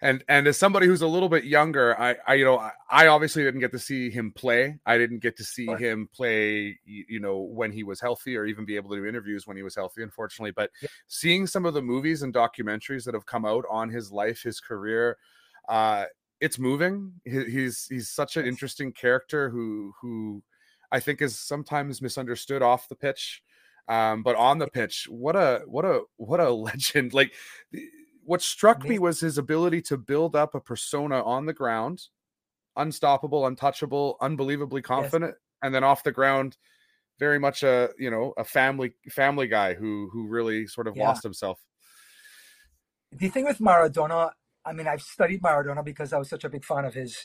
and 0.00 0.24
and 0.28 0.46
as 0.46 0.56
somebody 0.56 0.86
who's 0.86 1.02
a 1.02 1.06
little 1.06 1.28
bit 1.28 1.44
younger 1.44 1.98
i 2.00 2.14
i 2.26 2.34
you 2.34 2.44
know 2.44 2.58
I, 2.58 2.72
I 2.90 3.06
obviously 3.08 3.42
didn't 3.42 3.60
get 3.60 3.72
to 3.72 3.78
see 3.78 4.10
him 4.10 4.32
play. 4.32 4.78
I 4.86 4.96
didn't 4.96 5.18
get 5.18 5.36
to 5.38 5.44
see 5.44 5.66
him 5.66 6.08
play 6.14 6.78
you 6.84 7.20
know 7.20 7.38
when 7.38 7.72
he 7.72 7.82
was 7.82 8.00
healthy 8.00 8.36
or 8.36 8.46
even 8.46 8.64
be 8.64 8.76
able 8.76 8.90
to 8.90 8.96
do 8.96 9.06
interviews 9.06 9.46
when 9.46 9.56
he 9.56 9.62
was 9.62 9.74
healthy 9.74 10.02
unfortunately. 10.02 10.52
But 10.52 10.70
yeah. 10.82 10.88
seeing 11.06 11.46
some 11.46 11.66
of 11.66 11.74
the 11.74 11.82
movies 11.82 12.22
and 12.22 12.32
documentaries 12.32 13.04
that 13.04 13.14
have 13.14 13.26
come 13.26 13.44
out 13.44 13.64
on 13.70 13.88
his 13.88 14.10
life 14.12 14.42
his 14.42 14.60
career 14.60 15.18
uh 15.68 16.04
it's 16.40 16.58
moving. 16.58 17.14
He, 17.24 17.44
he's 17.44 17.86
he's 17.88 18.10
such 18.10 18.36
an 18.36 18.46
interesting 18.46 18.92
character 18.92 19.50
who 19.50 19.92
who 20.00 20.42
i 20.92 21.00
think 21.00 21.20
is 21.20 21.38
sometimes 21.38 22.00
misunderstood 22.00 22.62
off 22.62 22.88
the 22.88 22.96
pitch. 22.96 23.42
Um, 23.88 24.22
but 24.22 24.36
on 24.36 24.58
the 24.58 24.68
pitch, 24.68 25.06
what 25.08 25.34
a 25.34 25.62
what 25.66 25.84
a 25.84 26.02
what 26.16 26.40
a 26.40 26.50
legend! 26.68 27.14
Like 27.14 27.32
what 28.28 28.42
struck 28.42 28.84
me 28.84 28.98
was 28.98 29.20
his 29.20 29.38
ability 29.38 29.80
to 29.80 29.96
build 29.96 30.36
up 30.36 30.54
a 30.54 30.60
persona 30.60 31.24
on 31.24 31.46
the 31.46 31.54
ground, 31.54 32.08
unstoppable, 32.76 33.46
untouchable, 33.46 34.18
unbelievably 34.20 34.82
confident, 34.82 35.30
yes. 35.30 35.40
and 35.62 35.74
then 35.74 35.82
off 35.82 36.04
the 36.04 36.12
ground, 36.12 36.58
very 37.18 37.38
much 37.38 37.62
a 37.62 37.88
you 37.98 38.10
know 38.10 38.34
a 38.36 38.44
family 38.44 38.92
family 39.08 39.48
guy 39.48 39.72
who 39.72 40.10
who 40.12 40.28
really 40.28 40.66
sort 40.66 40.86
of 40.86 40.94
yeah. 40.94 41.08
lost 41.08 41.22
himself. 41.22 41.58
The 43.10 43.30
thing 43.30 43.46
with 43.46 43.60
Maradona, 43.60 44.32
I 44.62 44.74
mean, 44.74 44.86
I've 44.86 45.00
studied 45.00 45.40
Maradona 45.40 45.82
because 45.82 46.12
I 46.12 46.18
was 46.18 46.28
such 46.28 46.44
a 46.44 46.50
big 46.50 46.66
fan 46.66 46.84
of 46.84 46.92
his. 46.92 47.24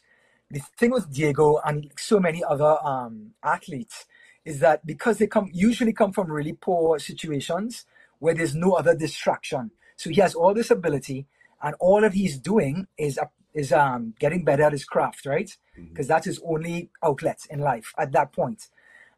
The 0.52 0.62
thing 0.80 0.92
with 0.92 1.12
Diego 1.14 1.60
and 1.66 1.92
so 1.98 2.18
many 2.18 2.46
other 2.46 2.78
um, 2.82 3.32
athletes 3.44 4.06
is 4.46 4.62
that 4.62 4.86
because 4.86 5.18
they 5.18 5.28
come 5.28 5.50
usually 5.52 5.92
come 5.92 6.14
from 6.14 6.32
really 6.32 6.54
poor 6.54 6.98
situations 6.98 7.86
where 8.20 8.34
there's 8.34 8.56
no 8.56 8.72
other 8.72 8.96
distraction 8.96 9.72
so 10.04 10.10
he 10.10 10.20
has 10.20 10.36
all 10.36 10.54
this 10.54 10.70
ability, 10.70 11.28
and 11.62 11.76
all 11.80 12.02
that 12.02 12.14
he's 12.14 12.38
doing 12.38 12.88
is 12.98 13.18
uh, 13.18 13.28
is 13.54 13.72
um 13.72 14.14
getting 14.20 14.44
better 14.44 14.64
at 14.64 14.74
his 14.74 14.84
craft, 14.84 15.26
right? 15.26 15.50
Because 15.76 16.08
mm-hmm. 16.08 16.14
that's 16.14 16.26
his 16.26 16.42
only 16.46 16.90
outlet 17.02 17.40
in 17.50 17.60
life 17.60 17.94
at 17.98 18.12
that 18.12 18.34
point. 18.34 18.68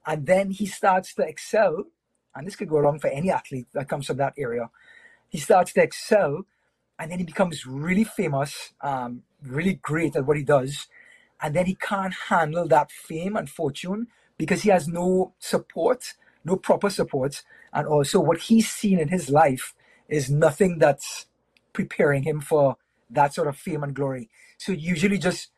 And 0.06 0.28
then 0.28 0.52
he 0.52 0.68
starts 0.68 1.16
to 1.16 1.24
excel, 1.24 1.86
and 2.36 2.46
this 2.46 2.56
could 2.56 2.70
go 2.70 2.78
wrong 2.78 3.00
for 3.00 3.08
any 3.08 3.32
athlete 3.32 3.66
that 3.74 3.90
comes 3.90 4.06
from 4.06 4.18
that 4.18 4.36
area. 4.38 4.70
He 5.30 5.40
starts 5.40 5.74
to 5.74 5.82
excel, 5.82 6.46
and 7.00 7.10
then 7.10 7.18
he 7.18 7.26
becomes 7.26 7.66
really 7.66 8.04
famous, 8.04 8.74
um, 8.82 9.24
really 9.42 9.80
great 9.82 10.16
at 10.16 10.28
what 10.28 10.38
he 10.38 10.44
does, 10.44 10.86
and 11.42 11.56
then 11.56 11.66
he 11.66 11.74
can't 11.74 12.14
handle 12.30 12.68
that 12.68 12.92
fame 12.92 13.36
and 13.36 13.50
fortune 13.50 14.06
because 14.38 14.62
he 14.62 14.70
has 14.70 14.88
no 14.88 15.34
support, 15.40 16.14
no 16.44 16.56
proper 16.58 16.92
support, 16.92 17.42
and 17.74 17.88
also 17.88 18.20
what 18.20 18.38
he's 18.42 18.70
seen 18.70 19.00
in 19.00 19.08
his 19.08 19.32
life 19.32 19.74
is 20.08 20.30
nothing 20.30 20.80
that's 20.80 21.28
preparing 21.74 22.24
him 22.24 22.42
for 22.42 22.78
that 23.10 23.34
sort 23.34 23.48
of 23.48 23.58
fame 23.58 23.84
and 23.84 23.94
glory. 23.94 24.30
So 24.58 24.72
it 24.72 24.80
usually 24.80 25.18
just 25.18 25.52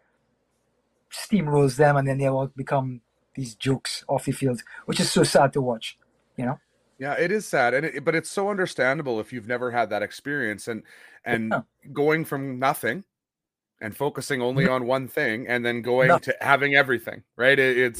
steamrolls 1.11 1.77
them 1.77 1.97
and 1.97 2.07
then 2.07 2.17
they 2.17 2.27
all 2.27 2.47
become 2.47 3.01
these 3.35 3.55
jokes 3.55 4.03
off 4.07 4.25
the 4.25 4.31
field, 4.31 4.61
which 4.85 4.99
is 4.99 5.11
so 5.11 5.23
sad 5.23 5.53
to 5.53 5.61
watch, 5.61 5.97
you 6.35 6.45
know? 6.45 6.59
Yeah, 6.99 7.13
it 7.13 7.31
is 7.31 7.47
sad, 7.47 7.75
and 7.75 7.85
it, 7.85 8.03
but 8.03 8.15
it's 8.15 8.29
so 8.29 8.49
understandable 8.49 9.19
if 9.19 9.31
you've 9.31 9.47
never 9.47 9.69
had 9.69 9.91
that 9.91 10.01
experience 10.01 10.67
and 10.67 10.81
and 11.23 11.51
yeah. 11.51 11.61
going 11.93 12.25
from 12.25 12.57
nothing 12.57 13.03
and 13.79 13.95
focusing 13.95 14.41
only 14.41 14.67
on 14.67 14.87
one 14.87 15.07
thing 15.07 15.47
and 15.47 15.63
then 15.63 15.83
going 15.83 16.07
nothing. 16.07 16.33
to 16.39 16.45
having 16.45 16.75
everything, 16.75 17.21
right? 17.35 17.59
It, 17.59 17.77
it's. 17.77 17.99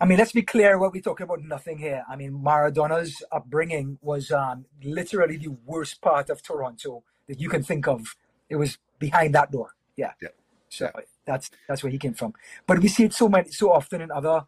I 0.00 0.06
mean, 0.06 0.18
let's 0.18 0.32
be 0.32 0.42
clear 0.42 0.78
what 0.78 0.92
we're 0.92 1.02
talking 1.02 1.24
about 1.24 1.42
nothing 1.42 1.78
here. 1.78 2.04
I 2.08 2.16
mean, 2.16 2.42
Maradona's 2.42 3.22
upbringing 3.30 3.98
was 4.02 4.30
um, 4.30 4.64
literally 4.82 5.36
the 5.36 5.56
worst 5.64 6.00
part 6.00 6.30
of 6.30 6.42
Toronto 6.42 7.02
that 7.28 7.40
you 7.40 7.48
can 7.48 7.62
think 7.62 7.86
of. 7.86 8.16
It 8.48 8.56
was 8.56 8.78
behind 8.98 9.34
that 9.34 9.52
door. 9.52 9.74
Yeah. 9.96 10.12
Yeah. 10.20 10.28
So 10.68 10.90
yeah. 10.94 11.00
that's 11.24 11.50
that's 11.68 11.82
where 11.82 11.92
he 11.92 11.98
came 11.98 12.14
from. 12.14 12.34
But 12.66 12.80
we 12.80 12.88
see 12.88 13.04
it 13.04 13.12
so 13.12 13.28
many 13.28 13.50
so 13.50 13.72
often 13.72 14.00
in 14.00 14.10
other 14.10 14.44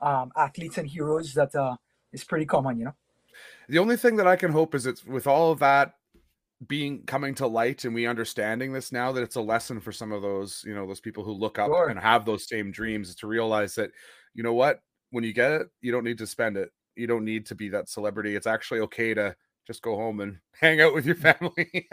um, 0.00 0.32
athletes 0.36 0.78
and 0.78 0.86
heroes 0.86 1.32
that 1.34 1.54
uh, 1.54 1.76
it's 2.12 2.24
pretty 2.24 2.44
common, 2.44 2.78
you 2.78 2.84
know. 2.86 2.94
The 3.68 3.78
only 3.78 3.96
thing 3.96 4.16
that 4.16 4.26
I 4.26 4.36
can 4.36 4.52
hope 4.52 4.74
is 4.74 4.86
it's 4.86 5.04
with 5.06 5.26
all 5.26 5.52
of 5.52 5.60
that 5.60 5.94
being 6.66 7.02
coming 7.04 7.34
to 7.34 7.46
light 7.46 7.84
and 7.84 7.94
we 7.94 8.06
understanding 8.06 8.72
this 8.72 8.92
now 8.92 9.12
that 9.12 9.22
it's 9.22 9.36
a 9.36 9.40
lesson 9.40 9.80
for 9.80 9.92
some 9.92 10.12
of 10.12 10.20
those 10.20 10.62
you 10.66 10.74
know 10.74 10.86
those 10.86 11.00
people 11.00 11.24
who 11.24 11.32
look 11.32 11.58
up 11.58 11.68
Sure. 11.68 11.88
and 11.88 11.98
have 11.98 12.26
those 12.26 12.46
same 12.46 12.70
dreams 12.70 13.14
to 13.14 13.26
realize 13.26 13.74
that 13.76 13.90
you 14.34 14.42
know 14.42 14.52
what 14.52 14.82
when 15.10 15.24
you 15.24 15.32
get 15.32 15.52
it 15.52 15.68
you 15.80 15.92
don't 15.92 16.04
need 16.04 16.18
to 16.18 16.26
spend 16.26 16.56
it 16.56 16.70
you 16.96 17.06
don't 17.06 17.24
need 17.24 17.46
to 17.46 17.54
be 17.54 17.68
that 17.68 17.88
celebrity 17.88 18.34
it's 18.34 18.46
actually 18.46 18.80
okay 18.80 19.14
to 19.14 19.34
just 19.66 19.82
go 19.82 19.94
home 19.94 20.20
and 20.20 20.38
hang 20.60 20.80
out 20.80 20.94
with 20.94 21.06
your 21.06 21.14
mm. 21.16 21.36
family 21.36 21.88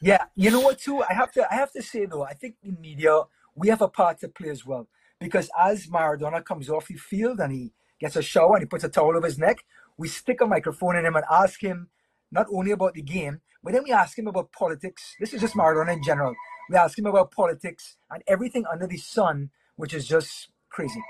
Yeah, 0.00 0.24
you 0.34 0.50
know 0.50 0.60
what 0.60 0.78
too? 0.78 1.02
I 1.02 1.12
have 1.12 1.32
to 1.32 1.46
I 1.50 1.56
have 1.56 1.72
to 1.72 1.82
say 1.82 2.06
though, 2.06 2.24
I 2.24 2.34
think 2.34 2.56
the 2.62 2.72
media 2.72 3.22
we 3.54 3.68
have 3.68 3.82
a 3.82 3.88
part 3.88 4.20
to 4.20 4.28
play 4.28 4.50
as 4.50 4.64
well. 4.64 4.88
Because 5.20 5.50
as 5.58 5.88
Maradona 5.88 6.44
comes 6.44 6.70
off 6.70 6.86
the 6.86 6.94
field 6.94 7.40
and 7.40 7.52
he 7.52 7.72
gets 8.00 8.14
a 8.14 8.22
shower 8.22 8.54
and 8.54 8.62
he 8.62 8.66
puts 8.66 8.84
a 8.84 8.88
towel 8.88 9.16
over 9.16 9.26
his 9.26 9.38
neck, 9.38 9.64
we 9.96 10.06
stick 10.06 10.40
a 10.40 10.46
microphone 10.46 10.96
in 10.96 11.04
him 11.04 11.16
and 11.16 11.24
ask 11.30 11.60
him 11.60 11.88
not 12.30 12.46
only 12.52 12.70
about 12.70 12.94
the 12.94 13.02
game, 13.02 13.40
but 13.64 13.72
then 13.72 13.82
we 13.82 13.90
ask 13.90 14.16
him 14.16 14.28
about 14.28 14.52
politics. 14.52 15.16
This 15.18 15.34
is 15.34 15.40
just 15.40 15.54
Maradona 15.54 15.94
in 15.94 16.02
general. 16.04 16.34
We 16.70 16.76
ask 16.76 16.96
him 16.96 17.06
about 17.06 17.32
politics 17.32 17.96
and 18.10 18.22
everything 18.28 18.64
under 18.70 18.86
the 18.86 18.98
sun, 18.98 19.50
which 19.74 19.92
is 19.92 20.06
just 20.06 20.50
crazy. 20.70 21.02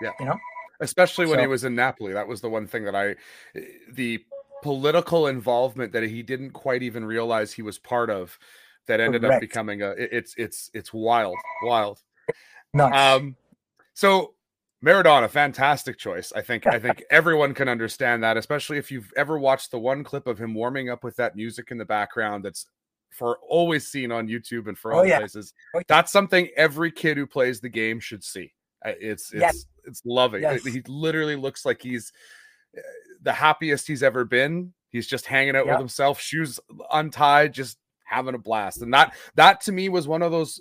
Yeah. 0.00 0.12
You 0.20 0.26
know? 0.26 0.38
Especially 0.80 1.26
when 1.26 1.38
he 1.38 1.46
was 1.46 1.64
in 1.64 1.74
Napoli. 1.74 2.12
That 2.12 2.28
was 2.28 2.40
the 2.40 2.50
one 2.50 2.66
thing 2.66 2.84
that 2.84 2.94
I, 2.94 3.16
the 3.92 4.24
political 4.62 5.26
involvement 5.26 5.92
that 5.92 6.02
he 6.02 6.22
didn't 6.22 6.50
quite 6.50 6.82
even 6.82 7.04
realize 7.04 7.52
he 7.52 7.62
was 7.62 7.78
part 7.78 8.10
of, 8.10 8.38
that 8.86 9.00
ended 9.00 9.24
up 9.24 9.40
becoming 9.40 9.82
a. 9.82 9.90
it- 9.90 10.10
It's 10.12 10.34
it's 10.36 10.70
it's 10.74 10.92
wild, 10.92 11.36
wild. 11.62 12.00
Nuts. 12.72 12.96
Um, 12.96 13.36
so 13.94 14.34
Maradona, 14.84 15.28
fantastic 15.30 15.98
choice. 15.98 16.32
I 16.36 16.42
think 16.42 16.66
I 16.66 16.78
think 16.78 17.02
everyone 17.10 17.54
can 17.54 17.68
understand 17.68 18.22
that, 18.22 18.36
especially 18.36 18.78
if 18.78 18.90
you've 18.92 19.12
ever 19.16 19.38
watched 19.38 19.70
the 19.70 19.78
one 19.78 20.04
clip 20.04 20.26
of 20.26 20.38
him 20.38 20.54
warming 20.54 20.90
up 20.90 21.02
with 21.02 21.16
that 21.16 21.34
music 21.36 21.70
in 21.70 21.78
the 21.78 21.84
background. 21.84 22.44
That's 22.44 22.66
for 23.10 23.38
always 23.48 23.86
seen 23.88 24.12
on 24.12 24.28
YouTube 24.28 24.68
and 24.68 24.76
for 24.76 24.92
Oh, 24.92 24.98
all 24.98 25.06
yeah. 25.06 25.18
places. 25.18 25.54
Oh, 25.74 25.78
yeah. 25.78 25.84
That's 25.88 26.12
something 26.12 26.48
every 26.56 26.92
kid 26.92 27.16
who 27.16 27.26
plays 27.26 27.60
the 27.60 27.68
game 27.70 27.98
should 27.98 28.22
see. 28.22 28.52
It's 28.84 29.32
it's 29.32 29.40
Yes. 29.40 29.66
It's 29.86 30.02
loving. 30.04 30.42
Yes. 30.42 30.64
He 30.64 30.82
literally 30.88 31.36
looks 31.36 31.64
like 31.64 31.82
he's 31.82 32.12
uh, 32.76 32.80
the 33.22 33.32
happiest 33.32 33.86
he's 33.86 34.02
ever 34.02 34.24
been. 34.24 34.72
He's 34.90 35.06
just 35.06 35.26
hanging 35.26 35.56
out 35.56 35.66
Yeah. 35.66 35.72
with 35.72 35.80
himself, 35.80 36.20
shoes 36.20 36.60
untied, 36.92 37.52
just 37.54 37.78
having 38.04 38.34
a 38.34 38.38
blast. 38.38 38.82
And 38.82 38.92
that 38.94 39.14
that 39.34 39.60
to 39.62 39.72
me 39.72 39.88
was 39.88 40.06
one 40.08 40.22
of 40.22 40.30
those 40.32 40.60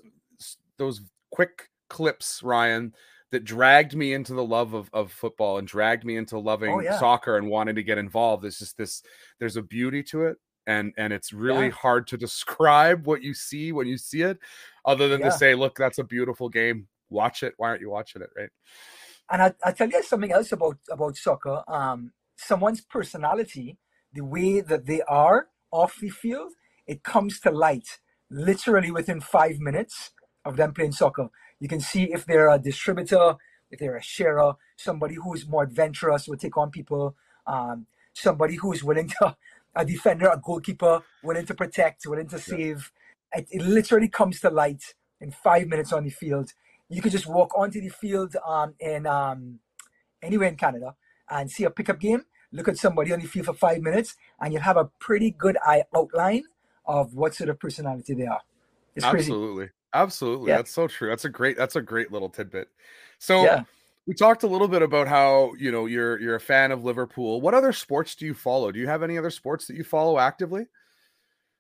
those 0.78 1.02
quick 1.32 1.70
clips, 1.90 2.42
Ryan, 2.44 2.94
that 3.32 3.44
dragged 3.44 3.96
me 3.96 4.14
into 4.14 4.34
the 4.34 4.44
love 4.44 4.74
of, 4.74 4.90
of 4.94 5.12
football 5.12 5.58
and 5.58 5.68
dragged 5.68 6.04
me 6.06 6.18
into 6.18 6.38
loving 6.40 6.72
Oh, 6.74 6.80
yeah. 6.80 7.00
soccer 7.00 7.38
and 7.38 7.48
wanting 7.48 7.76
to 7.76 7.84
get 7.84 7.98
involved. 7.98 8.44
There's 8.44 8.60
just 8.60 8.78
this 8.78 9.02
there's 9.40 9.58
a 9.58 9.62
beauty 9.62 10.04
to 10.04 10.26
it. 10.26 10.38
And 10.68 10.94
and 10.98 11.14
it's 11.14 11.32
really 11.32 11.66
Yeah. 11.68 11.72
hard 11.72 12.08
to 12.08 12.18
describe 12.26 13.06
what 13.06 13.22
you 13.22 13.34
see 13.34 13.72
when 13.72 13.88
you 13.88 13.98
see 13.98 14.22
it, 14.24 14.40
other 14.84 15.08
than 15.08 15.22
Yeah. 15.22 15.30
to 15.30 15.32
say, 15.38 15.56
look, 15.56 15.76
that's 15.78 16.00
a 16.00 16.04
beautiful 16.04 16.50
game. 16.50 16.88
Watch 17.10 17.44
it. 17.44 17.54
Why 17.58 17.70
aren't 17.70 17.82
you 17.82 17.90
watching 17.92 18.22
it? 18.24 18.30
Right. 18.36 18.50
And 19.32 19.42
I, 19.42 19.54
I 19.64 19.72
tell 19.72 19.90
you 19.90 20.04
something 20.04 20.32
else 20.32 20.52
about 20.52 20.78
about 20.92 21.18
soccer. 21.18 21.64
Um, 21.68 22.12
someone's 22.38 22.82
personality, 22.82 23.78
the 24.14 24.24
way 24.24 24.62
that 24.62 24.86
they 24.86 25.02
are 25.04 25.48
off 25.72 25.98
the 26.00 26.10
field, 26.10 26.52
it 26.88 27.04
comes 27.04 27.40
to 27.42 27.52
light 27.52 28.00
literally 28.30 28.92
within 28.92 29.22
five 29.22 29.60
minutes 29.60 30.12
of 30.44 30.58
them 30.58 30.74
playing 30.74 30.92
soccer. 30.92 31.30
You 31.60 31.68
can 31.68 31.80
see 31.80 32.12
if 32.12 32.26
they're 32.26 32.50
a 32.50 32.60
distributor, 32.60 33.36
if 33.72 33.80
they're 33.80 33.98
a 33.98 34.04
sharer, 34.04 34.54
somebody 34.78 35.16
who's 35.16 35.48
more 35.48 35.64
adventurous, 35.64 36.28
will 36.28 36.38
take 36.38 36.58
on 36.58 36.70
people, 36.70 37.16
um, 37.48 37.88
somebody 38.14 38.56
who's 38.56 38.84
willing 38.84 39.08
to, 39.10 39.36
a 39.76 39.86
defender, 39.86 40.28
a 40.28 40.40
goalkeeper, 40.44 41.02
willing 41.24 41.46
to 41.46 41.54
protect, 41.54 42.06
willing 42.06 42.28
to 42.28 42.40
save. 42.40 42.92
It, 43.34 43.48
it 43.52 43.62
literally 43.62 44.08
comes 44.08 44.40
to 44.42 44.50
light 44.50 44.96
in 45.20 45.32
five 45.32 45.68
minutes 45.68 45.92
on 45.92 46.04
the 46.04 46.10
field. 46.10 46.52
You 46.90 47.02
could 47.02 47.12
just 47.12 47.28
walk 47.28 47.58
onto 47.58 47.82
the 47.82 47.90
field 47.90 48.36
um, 48.48 48.74
in 48.80 49.08
um, 49.08 49.60
anywhere 50.22 50.50
in 50.50 50.56
Canada 50.56 50.96
and 51.30 51.50
see 51.50 51.64
a 51.64 51.70
pickup 51.70 52.00
game. 52.00 52.24
Look 52.52 52.68
at 52.68 52.78
somebody 52.78 53.12
on 53.12 53.20
the 53.20 53.28
field 53.28 53.48
for 53.48 53.54
five 53.54 53.82
minutes, 53.82 54.16
and 54.40 54.54
you'll 54.54 54.62
have 54.62 54.78
a 54.78 54.86
pretty 55.00 55.32
good 55.32 55.58
eye 55.66 55.84
outline 55.96 56.44
of 56.86 57.14
what 57.16 57.34
sort 57.34 57.50
of 57.50 57.60
personality 57.60 58.14
they 58.14 58.28
are. 58.28 58.42
It's 58.96 59.06
crazy. 59.06 59.32
Absolutely. 59.32 59.70
Absolutely. 59.94 60.50
Yeah. 60.50 60.58
That's 60.58 60.72
so 60.72 60.88
true. 60.88 61.10
That's 61.10 61.26
a 61.26 61.30
great 61.30 61.58
that's 61.58 61.76
a 61.76 61.82
great 61.82 62.12
little 62.12 62.30
tidbit. 62.30 62.70
So 63.18 63.44
Yeah. 63.44 63.64
we 64.06 64.14
talked 64.14 64.44
a 64.44 64.48
little 64.48 64.68
bit 64.68 64.82
about 64.82 65.08
how, 65.08 65.54
you 65.58 65.72
know, 65.72 65.86
you're 65.86 66.20
you're 66.20 66.36
a 66.36 66.40
fan 66.40 66.72
of 66.72 66.84
Liverpool. 66.84 67.42
What 67.42 67.54
other 67.54 67.74
sports 67.74 68.16
do 68.16 68.26
you 68.26 68.34
follow? 68.34 68.72
Do 68.72 68.80
you 68.80 68.88
have 68.88 69.04
any 69.04 69.18
other 69.18 69.30
sports 69.32 69.68
that 69.68 69.76
you 69.76 69.84
follow 69.84 70.20
actively? 70.20 70.68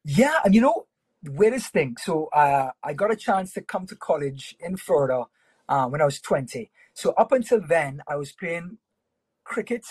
Yeah, 0.03 0.35
and 0.43 0.53
you 0.53 0.61
know, 0.61 0.85
weirdest 1.31 1.71
thing. 1.71 1.97
So 1.99 2.29
uh, 2.33 2.71
I 2.83 2.93
got 2.93 3.11
a 3.11 3.15
chance 3.15 3.53
to 3.53 3.61
come 3.61 3.85
to 3.87 3.95
college 3.95 4.55
in 4.59 4.77
Florida 4.77 5.25
uh, 5.69 5.87
when 5.87 6.01
I 6.01 6.05
was 6.05 6.19
20. 6.19 6.71
So 6.93 7.11
up 7.11 7.31
until 7.31 7.61
then, 7.67 8.01
I 8.07 8.15
was 8.15 8.31
playing 8.31 8.77
cricket 9.43 9.85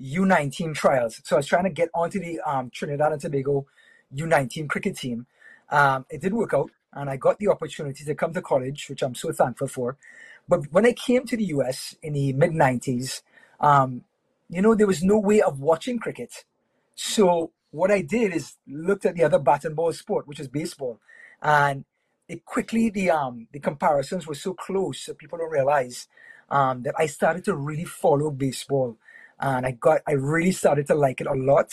U19 0.00 0.74
trials. 0.74 1.20
So 1.24 1.36
I 1.36 1.38
was 1.38 1.46
trying 1.46 1.64
to 1.64 1.70
get 1.70 1.88
onto 1.94 2.20
the 2.20 2.40
um, 2.40 2.70
Trinidad 2.70 3.12
and 3.12 3.20
Tobago 3.20 3.66
U19 4.14 4.68
cricket 4.68 4.96
team. 4.96 5.26
Um, 5.70 6.06
it 6.10 6.20
didn't 6.20 6.38
work 6.38 6.54
out, 6.54 6.70
and 6.92 7.10
I 7.10 7.16
got 7.16 7.38
the 7.38 7.48
opportunity 7.48 8.04
to 8.04 8.14
come 8.14 8.32
to 8.32 8.40
college, 8.40 8.86
which 8.88 9.02
I'm 9.02 9.14
so 9.14 9.32
thankful 9.32 9.68
for. 9.68 9.96
But 10.48 10.72
when 10.72 10.86
I 10.86 10.92
came 10.92 11.26
to 11.26 11.36
the 11.36 11.44
US 11.46 11.94
in 12.02 12.14
the 12.14 12.32
mid 12.32 12.52
90s, 12.52 13.22
um, 13.60 14.04
you 14.48 14.62
know, 14.62 14.74
there 14.74 14.86
was 14.86 15.02
no 15.02 15.18
way 15.18 15.42
of 15.42 15.60
watching 15.60 15.98
cricket. 15.98 16.44
So 16.94 17.52
what 17.70 17.90
I 17.90 18.02
did 18.02 18.34
is 18.34 18.56
looked 18.66 19.04
at 19.04 19.14
the 19.14 19.24
other 19.24 19.38
bat 19.38 19.64
and 19.64 19.76
ball 19.76 19.92
sport, 19.92 20.26
which 20.26 20.40
is 20.40 20.48
baseball, 20.48 21.00
and 21.42 21.84
it 22.28 22.44
quickly 22.44 22.90
the 22.90 23.10
um 23.10 23.48
the 23.52 23.60
comparisons 23.60 24.26
were 24.26 24.34
so 24.34 24.54
close 24.54 25.06
that 25.06 25.18
people 25.18 25.38
don't 25.38 25.50
realize 25.50 26.08
um, 26.50 26.82
that 26.82 26.94
I 26.98 27.06
started 27.06 27.44
to 27.44 27.56
really 27.56 27.84
follow 27.84 28.30
baseball, 28.30 28.96
and 29.38 29.66
I 29.66 29.72
got 29.72 30.00
I 30.06 30.12
really 30.12 30.52
started 30.52 30.86
to 30.88 30.94
like 30.94 31.20
it 31.20 31.26
a 31.26 31.34
lot. 31.34 31.70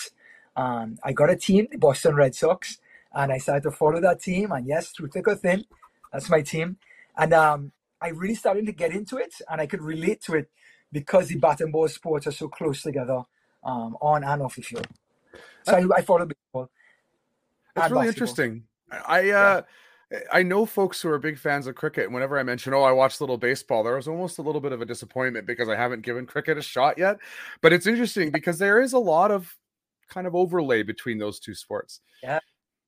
Um, 0.56 0.98
I 1.04 1.12
got 1.12 1.30
a 1.30 1.36
team, 1.36 1.68
the 1.72 1.78
Boston 1.78 2.16
Red 2.16 2.36
Sox, 2.36 2.78
and 3.14 3.32
I 3.32 3.38
started 3.38 3.64
to 3.64 3.72
follow 3.72 4.00
that 4.02 4.22
team. 4.22 4.52
And 4.52 4.68
yes, 4.68 4.89
through 4.89 5.10
thick 5.10 5.28
or 5.28 5.36
thin, 5.36 5.66
that's 6.12 6.30
my 6.30 6.41
team. 6.41 6.78
And 7.18 7.34
um, 7.34 7.72
I 8.02 8.10
really 8.10 8.36
started 8.36 8.66
to 8.66 8.72
get 8.72 8.91
into 8.91 9.18
it, 9.18 9.36
and 9.50 9.60
I 9.60 9.68
could 9.68 9.82
relate 9.82 10.22
to 10.24 10.36
it 10.36 10.50
because 10.91 11.28
the 11.28 11.38
bat 11.38 11.62
and 11.62 11.72
ball 11.72 11.88
sports 11.88 12.28
are 12.28 12.32
so 12.32 12.48
close 12.48 12.82
together 12.82 13.24
um, 13.64 13.98
on 14.02 14.24
and 14.24 14.41
off 14.41 14.56
the 14.56 14.62
field. 14.62 14.88
So 15.64 15.76
I, 15.76 15.98
I 15.98 16.02
follow 16.02 16.26
baseball. 16.26 16.70
That's 17.76 17.86
and 17.86 17.96
really 17.96 18.08
interesting. 18.08 18.64
I 18.92 19.32
uh 19.32 19.62
I 20.32 20.44
know 20.44 20.66
folks 20.66 21.02
who 21.02 21.10
are 21.10 21.18
big 21.18 21.38
fans 21.38 21.66
of 21.68 21.76
cricket. 21.76 22.12
Whenever 22.12 22.38
I 22.38 22.44
mention, 22.44 22.74
oh, 22.74 22.84
I 22.84 22.92
watched 22.92 23.22
little 23.22 23.38
baseball, 23.38 23.84
there 23.84 23.96
was 23.96 24.08
almost 24.08 24.38
a 24.38 24.44
little 24.44 24.62
bit 24.62 24.72
of 24.72 24.82
a 24.82 24.86
disappointment 24.86 25.48
because 25.48 25.68
I 25.68 25.76
haven't 25.76 26.04
given 26.04 26.26
cricket 26.28 26.58
a 26.58 26.62
shot 26.62 26.98
yet. 26.98 27.18
But 27.62 27.74
it's 27.74 27.88
interesting 27.88 28.30
because 28.30 28.60
there 28.60 28.80
is 28.80 28.94
a 28.94 29.00
lot 29.00 29.32
of 29.32 29.58
kind 30.08 30.28
of 30.28 30.36
overlay 30.36 30.84
between 30.84 31.18
those 31.18 31.40
two 31.40 31.56
sports. 31.56 32.02
Yeah. 32.22 32.40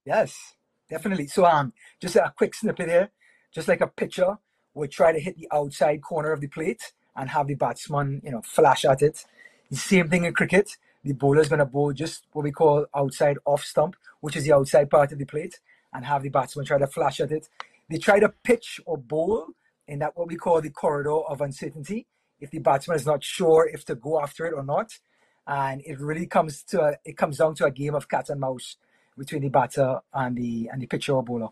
Yes, 0.06 0.56
definitely. 0.89 1.28
So 1.28 1.45
um, 1.45 1.74
just 2.00 2.16
a 2.16 2.34
quick 2.38 2.54
snippet 2.54 2.88
here. 2.88 3.10
Just 3.52 3.68
like 3.68 3.82
a 3.82 3.88
pitcher 3.88 4.38
would 4.74 4.91
try 4.91 5.12
to 5.12 5.20
hit 5.20 5.38
the 5.38 5.48
outside 5.52 6.02
corner 6.02 6.32
of 6.32 6.39
the 6.39 6.48
plate 6.48 6.93
and 7.16 7.30
have 7.30 7.48
the 7.48 7.56
batsman, 7.56 8.22
you 8.24 8.32
know, 8.32 8.41
flash 8.41 8.86
at 8.86 9.02
it. 9.02 9.26
The 9.70 9.76
same 9.76 10.10
thing 10.10 10.24
in 10.24 10.34
cricket. 10.34 10.78
The 11.08 11.14
bowler's 11.14 11.47
gonna 11.47 11.66
bowl 11.66 11.93
just 11.93 12.26
what 12.34 12.43
we 12.43 12.51
call 12.51 12.86
outside 12.93 13.38
off 13.45 13.64
stump, 13.64 13.95
which 14.20 14.36
is 14.36 14.43
the 14.43 14.51
outside 14.51 14.89
part 14.89 15.14
of 15.14 15.18
the 15.18 15.24
plate, 15.24 15.58
and 15.93 16.03
have 16.03 16.22
the 16.22 16.28
batsman 16.28 16.66
try 16.66 16.78
to 16.78 16.86
flash 16.86 17.22
at 17.22 17.32
it. 17.32 17.47
They 17.89 17.97
try 17.97 18.20
to 18.20 18.34
pitch 18.43 18.82
or 18.86 18.97
bowl 18.97 19.47
in 19.88 19.99
that 19.99 20.18
what 20.18 20.28
we 20.28 20.36
call 20.36 20.60
the 20.60 20.70
corridor 20.70 21.20
of 21.30 21.39
uncertainty. 21.39 22.08
If 22.41 22.51
the 22.51 22.60
batsman 22.60 22.97
is 22.97 23.05
not 23.05 23.24
sure 23.24 23.70
if 23.72 23.86
to 23.86 23.95
go 23.95 24.22
after 24.22 24.45
it 24.47 24.53
or 24.53 24.66
not, 24.66 24.99
and 25.47 25.82
it 25.86 25.97
really 25.97 26.28
comes 26.28 26.62
to 26.64 26.82
a, 26.82 26.97
it 27.05 27.16
comes 27.16 27.38
down 27.38 27.55
to 27.55 27.66
a 27.66 27.72
game 27.72 27.95
of 27.95 28.10
cat 28.10 28.30
and 28.30 28.41
mouse 28.41 28.76
between 29.18 29.43
the 29.43 29.49
batter 29.49 30.01
and 30.14 30.36
the 30.36 30.70
and 30.74 30.82
the 30.82 30.88
pitcher 30.88 31.14
or 31.14 31.24
bowler. 31.24 31.51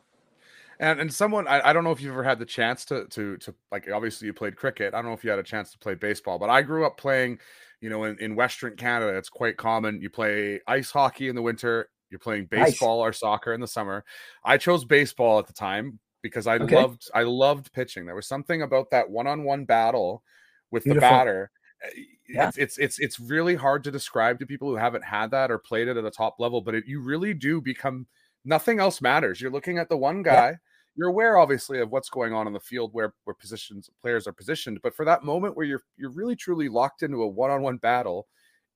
And 0.80 1.00
and 1.00 1.14
someone 1.14 1.48
I, 1.48 1.70
I 1.70 1.74
don't 1.74 1.84
know 1.84 1.92
if 1.92 2.02
you've 2.02 2.12
ever 2.12 2.24
had 2.24 2.40
the 2.40 2.46
chance 2.46 2.86
to 2.86 3.06
to 3.08 3.38
to 3.38 3.56
like 3.72 3.90
obviously 3.90 4.28
you 4.28 4.34
played 4.34 4.56
cricket. 4.58 4.94
I 4.94 4.98
don't 4.98 5.06
know 5.06 5.14
if 5.14 5.24
you 5.24 5.30
had 5.30 5.40
a 5.40 5.44
chance 5.44 5.72
to 5.72 5.78
play 5.80 5.96
baseball, 5.96 6.38
but 6.40 6.50
I 6.50 6.62
grew 6.62 6.86
up 6.86 6.98
playing, 6.98 7.40
you 7.82 7.90
know, 7.90 8.04
in, 8.04 8.18
in 8.20 8.36
Western 8.36 8.76
Canada, 8.76 9.18
it's 9.18 9.30
quite 9.30 9.58
common. 9.58 10.02
You 10.02 10.10
play 10.10 10.60
ice 10.68 10.92
hockey 10.92 11.30
in 11.30 11.36
the 11.36 11.42
winter, 11.42 11.90
you're 12.10 12.20
playing 12.20 12.48
Nice. 12.56 12.88
baseball 12.88 13.00
or 13.04 13.14
soccer 13.14 13.54
in 13.54 13.62
the 13.62 13.68
summer. 13.68 14.04
I 14.44 14.58
chose 14.58 14.86
baseball 14.86 15.40
at 15.40 15.48
the 15.48 15.54
time 15.54 16.00
because 16.22 16.48
I 16.48 16.58
Okay. 16.60 16.86
loved 16.86 17.10
I 17.14 17.24
loved 17.24 17.72
pitching. 17.74 18.06
There 18.06 18.16
was 18.16 18.28
something 18.28 18.62
about 18.62 18.90
that 18.92 19.10
one-on-one 19.10 19.66
battle 19.66 20.24
with 20.72 20.86
Beautiful. 20.86 20.88
the 20.88 20.96
batter. 20.96 21.52
Uh, 21.86 21.90
Yeah. 22.34 22.52
It's, 22.52 22.58
it's 22.58 22.78
it's 22.78 23.00
it's 23.00 23.20
really 23.20 23.56
hard 23.56 23.84
to 23.86 23.92
describe 23.92 24.40
to 24.40 24.46
people 24.46 24.68
who 24.70 24.76
haven't 24.78 25.04
had 25.06 25.32
that 25.32 25.52
or 25.52 25.60
played 25.60 25.88
it 25.88 25.98
at 25.98 26.06
a 26.06 26.12
top 26.12 26.36
level, 26.40 26.62
but 26.62 26.76
it, 26.76 26.86
you 26.88 27.02
really 27.02 27.34
do 27.34 27.62
become 27.62 28.08
nothing 28.46 28.80
else 28.80 29.02
matters. 29.02 29.42
You're 29.42 29.52
looking 29.52 29.78
at 29.78 29.90
the 29.90 29.98
one 29.98 30.24
guy. 30.24 30.58
You're 30.96 31.10
aware, 31.10 31.38
obviously, 31.38 31.82
of 31.82 31.92
what's 31.92 32.10
going 32.10 32.34
on 32.34 32.48
in 32.48 32.54
the 32.54 32.60
field 32.60 32.92
where 32.94 33.14
where 33.26 33.34
positions 33.34 33.90
players 34.02 34.28
are 34.28 34.32
positioned, 34.32 34.80
but 34.82 34.96
for 34.96 35.04
that 35.06 35.24
moment 35.24 35.58
where 35.58 35.66
you're 35.66 35.82
you're 35.98 36.12
really 36.12 36.38
truly 36.38 36.70
locked 36.70 37.04
into 37.04 37.22
a 37.22 37.28
one-on-one 37.28 37.78
battle 37.78 38.28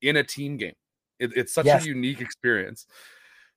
in 0.02 0.18
a 0.18 0.24
team 0.24 0.58
game, 0.58 0.76
it, 1.20 1.32
it's 1.36 1.54
such 1.54 1.66
Yes. 1.66 1.86
a 1.86 1.88
unique 1.88 2.20
experience. 2.20 2.88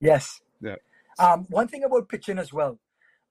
Yes. 0.01 0.41
Yeah. 0.61 0.77
Um, 1.19 1.47
one 1.51 1.67
thing 1.69 1.83
about 1.85 2.09
pitching 2.09 2.39
as 2.39 2.53
well, 2.53 2.79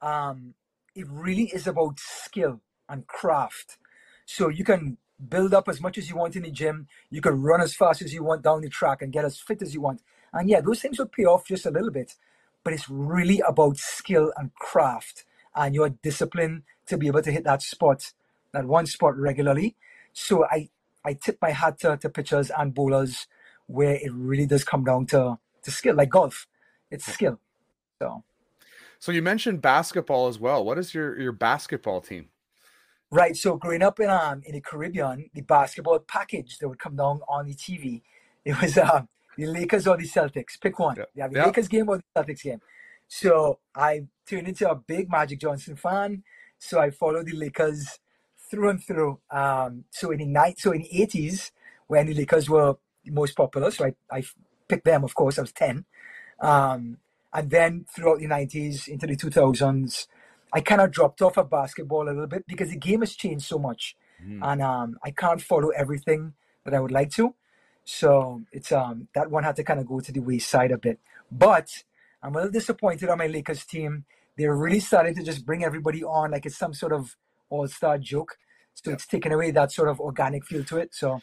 um, 0.02 0.54
it 0.96 1.08
really 1.10 1.46
is 1.46 1.66
about 1.68 2.00
skill 2.00 2.62
and 2.90 3.08
craft. 3.08 3.78
So 4.26 4.50
you 4.50 4.64
can 4.66 4.98
build 5.30 5.54
up 5.54 5.70
as 5.70 5.80
much 5.80 5.98
as 5.98 6.10
you 6.10 6.16
want 6.16 6.36
in 6.36 6.44
the 6.44 6.52
gym. 6.52 6.88
You 7.10 7.22
can 7.22 7.42
run 7.42 7.62
as 7.62 7.74
fast 7.74 8.02
as 8.02 8.14
you 8.14 8.24
want 8.24 8.42
down 8.44 8.62
the 8.62 8.70
track 8.70 9.02
and 9.02 9.14
get 9.14 9.26
as 9.26 9.40
fit 9.40 9.62
as 9.62 9.74
you 9.74 9.82
want. 9.82 10.02
And 10.34 10.50
yeah, 10.50 10.62
those 10.62 10.82
things 10.82 11.00
will 11.00 11.08
pay 11.08 11.24
off 11.26 11.46
just 11.46 11.66
a 11.66 11.72
little 11.72 11.92
bit, 11.92 12.16
but 12.64 12.74
it's 12.74 12.90
really 12.90 13.42
about 13.48 13.78
skill 13.78 14.32
and 14.38 14.54
craft 14.56 15.26
and 15.56 15.76
your 15.76 15.90
discipline 15.90 16.64
to 16.88 16.98
be 16.98 17.08
able 17.08 17.22
to 17.22 17.32
hit 17.32 17.44
that 17.44 17.62
spot, 17.62 18.12
that 18.54 18.66
one 18.66 18.86
spot 18.86 19.18
regularly. 19.18 19.76
So 20.14 20.46
I, 20.46 20.70
I 21.04 21.14
tip 21.14 21.38
my 21.42 21.52
hat 21.52 21.80
to, 21.82 21.98
to 21.98 22.10
pitchers 22.10 22.52
and 22.56 22.74
bowlers 22.74 23.28
where 23.68 23.96
it 23.96 24.12
really 24.14 24.46
does 24.46 24.64
come 24.64 24.84
down 24.84 25.06
to, 25.08 25.40
to 25.64 25.72
skill, 25.72 25.96
like 25.96 26.10
golf. 26.10 26.48
It's 26.90 27.06
skill. 27.06 27.40
So 28.02 28.24
So 29.00 29.12
you 29.12 29.22
mentioned 29.22 29.62
basketball 29.62 30.28
as 30.28 30.40
well. 30.40 30.64
What 30.64 30.78
is 30.78 30.94
your 30.94 31.20
your 31.20 31.32
basketball 31.32 32.02
team? 32.02 32.30
Right. 33.10 33.36
So 33.36 33.58
growing 33.58 33.82
up 33.82 34.00
in 34.00 34.10
um 34.10 34.42
in 34.46 34.54
the 34.54 34.62
Caribbean, 34.62 35.30
the 35.34 35.42
basketball 35.42 36.00
package 36.00 36.58
that 36.60 36.70
would 36.70 36.80
come 36.80 36.96
down 36.96 37.22
on 37.28 37.48
the 37.48 37.56
TV, 37.56 38.02
it 38.46 38.62
was 38.62 38.78
um 38.78 39.08
the 39.38 39.46
Lakers 39.48 39.88
or 39.88 39.98
the 39.98 40.04
Celtics. 40.08 40.60
Pick 40.60 40.78
one. 40.80 40.96
Yeah. 40.98 41.06
Yeah, 41.16 41.28
the 41.28 41.36
Yeah. 41.36 41.46
Lakers 41.46 41.68
game 41.68 41.90
or 41.90 41.98
the 41.98 42.04
Celtics 42.16 42.44
game. 42.44 42.62
So 43.08 43.60
I 43.76 44.06
turned 44.28 44.48
into 44.48 44.70
a 44.70 44.76
big 44.76 45.10
Magic 45.10 45.40
Johnson 45.40 45.76
fan. 45.76 46.24
So 46.58 46.80
I 46.80 46.92
followed 46.92 47.26
the 47.26 47.34
Lakers 47.36 48.00
through 48.50 48.70
and 48.70 48.84
through. 48.84 49.20
Um, 49.32 49.86
so 49.90 50.12
in 50.12 50.20
the 50.20 50.26
night, 50.26 50.60
so 50.60 50.72
in 50.72 50.82
the 50.82 51.02
eighties, 51.02 51.52
when 51.88 52.08
the 52.08 52.14
Lakers 52.14 52.50
were 52.50 52.76
the 53.04 53.12
most 53.12 53.36
popular, 53.36 53.72
so 53.72 53.86
I, 53.86 53.96
I 54.18 54.24
picked 54.68 54.86
them. 54.86 55.04
Of 55.04 55.16
course, 55.16 55.38
I 55.40 55.42
was 55.42 55.52
ten. 55.52 55.86
Um, 56.40 56.98
and 57.34 57.50
then 57.50 57.86
throughout 57.96 58.20
the 58.20 58.28
nineties 58.28 58.88
into 58.88 59.08
the 59.08 59.16
two 59.16 59.30
thousands, 59.30 60.08
I 60.54 60.62
kind 60.62 60.82
of 60.82 60.92
dropped 60.92 61.22
off 61.22 61.38
of 61.38 61.50
basketball 61.50 62.04
a 62.08 62.12
little 62.12 62.28
bit 62.28 62.46
because 62.48 62.70
the 62.70 62.78
game 62.78 63.00
has 63.02 63.16
changed 63.16 63.46
so 63.46 63.58
much, 63.58 63.96
Mhm. 64.24 64.40
and 64.44 64.62
um, 64.62 64.98
I 65.04 65.12
can't 65.12 65.42
follow 65.42 65.70
everything 65.70 66.34
that 66.66 66.74
I 66.74 66.80
would 66.80 66.92
like 66.92 67.10
to. 67.12 67.34
So 67.84 68.42
it's 68.52 68.72
um 68.72 69.08
that 69.16 69.30
one 69.32 69.44
had 69.44 69.56
to 69.58 69.64
kind 69.64 69.80
of 69.80 69.88
go 69.88 70.00
to 70.00 70.12
the 70.12 70.20
wayside 70.20 70.72
a 70.72 70.78
bit. 70.78 71.00
But 71.32 71.84
I'm 72.24 72.34
a 72.34 72.38
little 72.38 72.52
disappointed 72.52 73.10
on 73.10 73.18
my 73.18 73.28
Lakers 73.28 73.66
team. 73.66 74.06
They're 74.38 74.56
really 74.56 74.80
starting 74.80 75.16
to 75.16 75.24
just 75.24 75.46
bring 75.46 75.64
everybody 75.64 76.04
on 76.04 76.32
like 76.32 76.46
it's 76.46 76.58
some 76.58 76.74
sort 76.74 76.94
of 76.94 77.16
all-star 77.50 77.98
joke. 77.98 78.38
So 78.74 78.90
Yeah. 78.90 78.96
it's 78.96 79.08
taken 79.08 79.32
away 79.32 79.52
that 79.52 79.72
sort 79.72 79.90
of 79.90 80.00
organic 80.00 80.46
feel 80.46 80.64
to 80.66 80.78
it. 80.78 80.94
So 80.94 81.22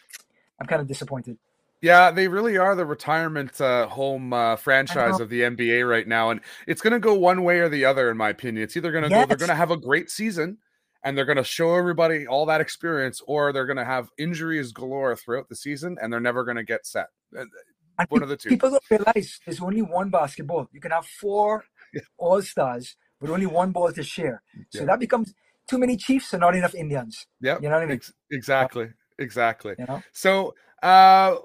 I'm 0.60 0.66
kind 0.66 0.82
of 0.82 0.88
disappointed. 0.88 1.38
Yeah, 1.80 2.10
they 2.10 2.26
really 2.26 2.56
are 2.58 2.74
the 2.74 2.84
retirement 2.84 3.60
uh, 3.60 3.86
home 3.86 4.32
uh, 4.32 4.56
franchise 4.56 5.20
of 5.20 5.28
the 5.28 5.42
NBA 5.42 5.88
right 5.88 6.08
now, 6.08 6.30
and 6.30 6.40
it's 6.66 6.80
going 6.80 6.92
to 6.92 6.98
go 6.98 7.14
one 7.14 7.44
way 7.44 7.60
or 7.60 7.68
the 7.68 7.84
other, 7.84 8.10
in 8.10 8.16
my 8.16 8.30
opinion. 8.30 8.64
It's 8.64 8.76
either 8.76 8.90
going 8.90 9.04
to 9.04 9.10
go, 9.10 9.24
they're 9.24 9.36
going 9.36 9.48
to 9.48 9.54
have 9.54 9.70
a 9.70 9.76
great 9.76 10.10
season, 10.10 10.58
and 11.04 11.16
they're 11.16 11.24
going 11.24 11.36
to 11.38 11.44
show 11.44 11.74
everybody 11.76 12.26
all 12.26 12.46
that 12.46 12.60
experience, 12.60 13.20
or 13.26 13.52
they're 13.52 13.66
going 13.66 13.76
to 13.78 13.84
have 13.84 14.10
injuries 14.18 14.72
galore 14.72 15.14
throughout 15.16 15.48
the 15.48 15.56
season, 15.56 15.96
and 16.00 16.12
they're 16.12 16.20
never 16.20 16.44
going 16.44 16.56
to 16.56 16.64
get 16.64 16.86
set. 16.86 17.06
Uh, 17.38 17.44
One 18.08 18.22
of 18.22 18.28
the 18.28 18.36
two. 18.36 18.48
people 18.50 18.70
don't 18.70 18.82
realize 18.90 19.40
there's 19.44 19.60
only 19.60 19.82
one 19.82 20.10
basketball. 20.10 20.68
You 20.72 20.80
can 20.80 20.90
have 20.92 21.06
four 21.06 21.64
Yeah. 21.94 22.02
all 22.18 22.42
stars, 22.42 22.96
but 23.20 23.30
only 23.30 23.46
one 23.46 23.72
ball 23.72 23.92
to 23.92 24.02
share. 24.02 24.42
So 24.70 24.80
Yeah. 24.80 24.86
that 24.86 25.00
becomes 25.00 25.34
too 25.68 25.78
many 25.78 25.96
Chiefs 25.96 26.32
and 26.34 26.40
not 26.40 26.54
enough 26.54 26.74
Indians. 26.74 27.26
Yep, 27.40 27.62
You 27.62 27.68
know 27.68 27.74
what 27.76 27.82
I 27.82 27.86
mean? 27.86 27.96
ex- 27.96 28.12
exactly, 28.30 28.88
exactly. 29.18 29.74
You 29.78 29.86
know? 29.86 30.02
So, 30.12 30.54
uh, 30.82 31.36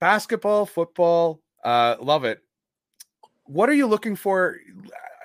basketball, 0.00 0.66
football, 0.66 1.40
uh, 1.64 1.96
love 2.00 2.24
it. 2.24 2.40
What 3.44 3.68
are 3.68 3.74
you 3.74 3.86
looking 3.86 4.16
for? 4.16 4.56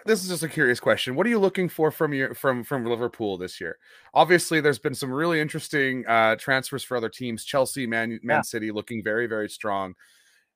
This 0.07 0.23
is 0.23 0.29
just 0.29 0.43
a 0.43 0.47
curious 0.47 0.79
question. 0.79 1.15
What 1.15 1.27
are 1.27 1.29
you 1.29 1.37
looking 1.37 1.67
for 1.67 1.91
from 1.91 2.13
your 2.13 2.33
from 2.33 2.63
from 2.63 2.85
Liverpool 2.85 3.37
this 3.37 3.59
year? 3.59 3.77
Obviously, 4.13 4.61
there's 4.61 4.79
been 4.79 4.95
some 4.95 5.11
really 5.11 5.41
interesting 5.41 6.05
uh, 6.07 6.37
transfers 6.37 6.81
for 6.81 6.95
other 6.95 7.09
teams. 7.09 7.43
Chelsea, 7.43 7.85
Man, 7.85 8.17
Man 8.23 8.37
Yeah. 8.37 8.41
City, 8.41 8.71
looking 8.71 9.03
very 9.03 9.27
very 9.27 9.49
strong. 9.49 9.95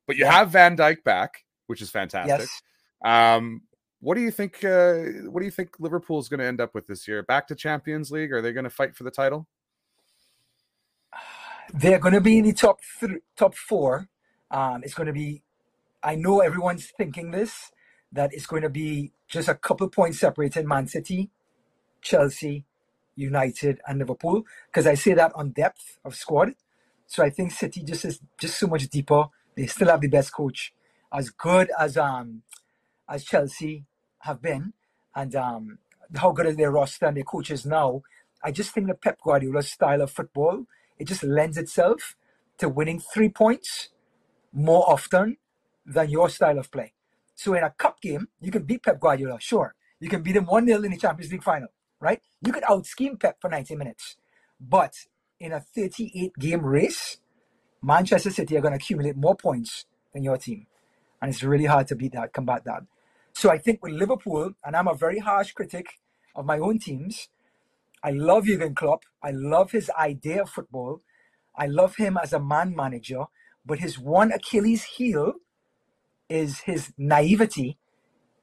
But 0.08 0.16
you 0.16 0.24
Yeah. 0.24 0.32
have 0.32 0.52
Van 0.52 0.78
Dijk 0.78 1.04
back, 1.04 1.44
which 1.68 1.82
is 1.82 1.90
fantastic. 1.90 2.40
Yes. 2.40 2.62
Um, 3.04 3.64
what 4.00 4.16
do 4.16 4.22
you 4.22 4.32
think? 4.32 4.64
Uh, 4.64 5.04
what 5.30 5.42
do 5.42 5.46
you 5.46 5.52
think 5.52 5.80
Liverpool 5.82 6.18
is 6.20 6.30
going 6.30 6.40
to 6.40 6.46
end 6.46 6.62
up 6.62 6.74
with 6.74 6.88
this 6.88 7.06
year? 7.06 7.22
Back 7.22 7.48
to 7.50 7.56
Champions 7.56 8.10
League? 8.10 8.32
Are 8.32 8.42
they 8.42 8.54
going 8.54 8.64
to 8.64 8.70
fight 8.70 8.96
for 8.96 9.04
the 9.04 9.12
title? 9.12 9.48
They're 11.74 12.00
going 12.00 12.14
to 12.14 12.22
be 12.22 12.38
in 12.38 12.46
the 12.46 12.54
top 12.54 12.80
three, 13.00 13.20
top 13.36 13.54
four. 13.56 14.08
Um, 14.50 14.82
it's 14.86 14.94
going 14.94 15.08
to 15.08 15.14
be. 15.14 15.44
I 16.02 16.16
know 16.16 16.40
everyone's 16.40 16.90
thinking 16.98 17.32
this 17.32 17.70
that 18.12 18.34
it's 18.34 18.46
going 18.46 18.62
to 18.64 18.70
be 18.70 19.12
just 19.28 19.48
a 19.48 19.56
couple 19.56 19.90
points 19.90 20.20
separating 20.20 20.68
Man 20.68 20.88
City, 20.88 21.30
Chelsea, 22.02 22.66
United, 23.16 23.80
and 23.88 24.00
Liverpool. 24.00 24.44
Because 24.68 24.88
I 24.88 24.96
say 24.96 25.14
that 25.14 25.32
on 25.36 25.52
depth 25.52 26.00
of 26.04 26.16
squad. 26.16 26.56
So 27.08 27.24
I 27.24 27.30
think 27.30 27.52
City 27.52 27.84
just 27.84 28.06
is 28.06 28.20
just 28.40 28.60
so 28.60 28.68
much 28.68 28.88
deeper. 28.90 29.26
They 29.56 29.68
still 29.68 29.90
have 29.90 30.02
the 30.02 30.08
best 30.08 30.34
coach, 30.34 30.74
as 31.14 31.30
good 31.30 31.70
as 31.80 31.98
um 31.98 32.44
as 33.10 33.24
Chelsea 33.26 33.86
have 34.20 34.42
been, 34.42 34.74
and 35.16 35.36
um 35.36 35.80
how 36.16 36.32
good 36.32 36.46
are 36.46 36.54
their 36.54 36.72
roster 36.72 37.06
and 37.08 37.18
their 37.18 37.24
coaches 37.24 37.66
now. 37.66 38.02
I 38.44 38.52
just 38.52 38.72
think 38.72 38.88
the 38.88 38.96
Pep 38.96 39.20
Guardiola 39.24 39.64
style 39.64 40.02
of 40.02 40.12
football 40.12 40.66
it 41.02 41.08
just 41.08 41.24
lends 41.24 41.58
itself 41.58 42.16
to 42.60 42.70
winning 42.70 43.00
three 43.00 43.30
points 43.30 43.90
more 44.54 44.88
often 44.88 45.38
than 45.86 46.12
your 46.12 46.30
style 46.30 46.60
of 46.60 46.72
play. 46.72 46.94
So 47.42 47.56
in 47.56 47.64
a 47.64 47.72
cup 47.72 48.00
game, 48.00 48.28
you 48.40 48.52
can 48.52 48.62
beat 48.66 48.84
Pep 48.84 49.00
Guardiola, 49.00 49.40
sure. 49.40 49.74
You 50.00 50.10
can 50.10 50.22
beat 50.22 50.36
him 50.36 50.46
1 50.46 50.68
0 50.68 50.84
in 50.84 50.92
the 50.92 50.98
Champions 50.98 51.32
League 51.32 51.42
final, 51.42 51.70
right? 52.00 52.22
You 52.46 52.54
could 52.54 52.64
out 52.70 52.86
scheme 52.86 53.18
Pep 53.18 53.38
for 53.42 53.50
90 53.50 53.78
minutes. 53.78 54.16
But 54.60 54.94
in 55.40 55.52
a 55.52 55.60
38 55.60 56.34
game 56.38 56.62
race, 56.62 57.18
Manchester 57.82 58.30
City 58.30 58.56
are 58.58 58.62
going 58.62 58.74
to 58.74 58.78
accumulate 58.78 59.18
more 59.18 59.36
points 59.36 59.86
than 60.14 60.24
your 60.24 60.38
team. 60.38 60.68
And 61.20 61.34
it's 61.34 61.42
really 61.42 61.66
hard 61.66 61.88
to 61.88 61.96
beat 61.96 62.14
that, 62.14 62.32
combat 62.32 62.64
that. 62.66 62.84
So 63.34 63.50
I 63.50 63.58
think 63.58 63.82
with 63.82 63.94
Liverpool, 63.94 64.52
and 64.64 64.76
I'm 64.76 64.88
a 64.88 64.94
very 64.94 65.18
harsh 65.18 65.54
critic 65.54 65.88
of 66.36 66.46
my 66.46 66.60
own 66.60 66.78
teams, 66.78 67.30
I 68.04 68.12
love 68.12 68.46
Jurgen 68.46 68.76
Klopp. 68.76 69.02
I 69.24 69.32
love 69.32 69.72
his 69.72 69.90
idea 69.98 70.44
of 70.44 70.50
football. 70.52 71.02
I 71.56 71.66
love 71.66 71.96
him 71.96 72.20
as 72.22 72.34
a 72.34 72.40
man 72.40 72.76
manager. 72.76 73.24
But 73.66 73.80
his 73.80 73.98
one 73.98 74.32
Achilles 74.32 74.84
heel 74.84 75.38
is 76.32 76.62
his 76.62 76.94
naivety 76.98 77.78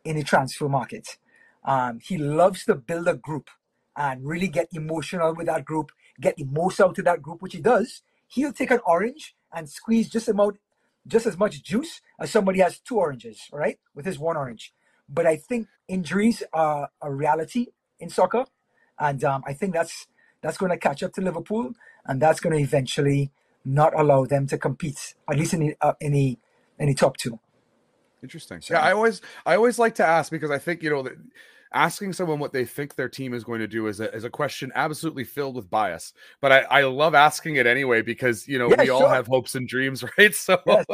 in 0.04 0.16
the 0.16 0.24
transfer 0.24 0.68
market. 0.68 1.18
Um, 1.64 2.00
he 2.02 2.18
loves 2.18 2.64
to 2.66 2.74
build 2.74 3.08
a 3.08 3.14
group 3.14 3.50
and 3.96 4.26
really 4.26 4.48
get 4.48 4.68
emotional 4.72 5.34
with 5.34 5.46
that 5.46 5.64
group, 5.64 5.92
get 6.20 6.36
the 6.36 6.44
most 6.44 6.80
out 6.80 6.98
of 6.98 7.04
that 7.06 7.22
group, 7.22 7.42
which 7.42 7.54
he 7.54 7.60
does. 7.60 8.02
He'll 8.28 8.52
take 8.52 8.70
an 8.70 8.80
orange 8.86 9.34
and 9.52 9.68
squeeze 9.68 10.08
just 10.08 10.28
about 10.28 10.56
just 11.06 11.26
as 11.26 11.38
much 11.38 11.62
juice 11.62 12.00
as 12.20 12.30
somebody 12.30 12.60
has 12.60 12.78
two 12.80 12.96
oranges, 12.98 13.42
right? 13.52 13.78
With 13.94 14.06
his 14.06 14.18
one 14.18 14.36
orange. 14.36 14.72
But 15.08 15.26
I 15.26 15.36
think 15.36 15.68
injuries 15.88 16.42
are 16.52 16.90
a 17.02 17.12
reality 17.12 17.68
in 18.00 18.10
soccer, 18.10 18.44
and 18.98 19.24
um, 19.24 19.42
I 19.46 19.54
think 19.54 19.74
that's 19.74 20.06
that's 20.42 20.58
going 20.58 20.70
to 20.72 20.78
catch 20.78 21.02
up 21.02 21.12
to 21.14 21.22
Liverpool, 21.22 21.72
and 22.06 22.22
that's 22.22 22.40
going 22.40 22.56
to 22.56 22.62
eventually 22.62 23.32
not 23.64 23.98
allow 23.98 24.26
them 24.26 24.46
to 24.48 24.58
compete, 24.58 25.14
at 25.30 25.38
least 25.38 25.54
in 25.54 25.60
the 25.60 25.76
uh, 25.80 25.94
in 26.00 26.12
the 26.12 26.38
in 26.78 26.88
the 26.88 26.94
top 26.94 27.16
two. 27.16 27.40
Interesting. 28.22 28.60
So- 28.60 28.74
Yeah, 28.74 28.80
I 28.80 28.92
always 28.92 29.20
I 29.46 29.54
always 29.56 29.78
like 29.78 29.94
to 29.96 30.06
ask 30.06 30.30
because 30.30 30.50
I 30.50 30.58
think 30.58 30.82
you 30.82 30.90
know 30.90 31.02
that 31.02 31.14
asking 31.74 32.12
someone 32.14 32.38
what 32.38 32.52
they 32.52 32.64
think 32.64 32.94
their 32.94 33.08
team 33.10 33.34
is 33.34 33.44
going 33.44 33.60
to 33.60 33.68
do 33.68 33.88
is 33.88 34.00
a, 34.00 34.10
is 34.14 34.24
a 34.24 34.30
question 34.30 34.72
absolutely 34.74 35.22
filled 35.24 35.54
with 35.54 35.68
bias. 35.68 36.14
But 36.40 36.50
I, 36.50 36.58
I 36.62 36.82
love 36.84 37.14
asking 37.14 37.56
it 37.56 37.66
anyway 37.66 38.00
because 38.02 38.48
you 38.48 38.58
know 38.58 38.70
Yeah, 38.70 38.76
we 38.82 38.88
all 38.88 39.08
have 39.08 39.26
hopes 39.26 39.54
and 39.54 39.68
dreams, 39.68 40.02
right? 40.18 40.34
So 40.34 40.60
Yes. 40.66 40.84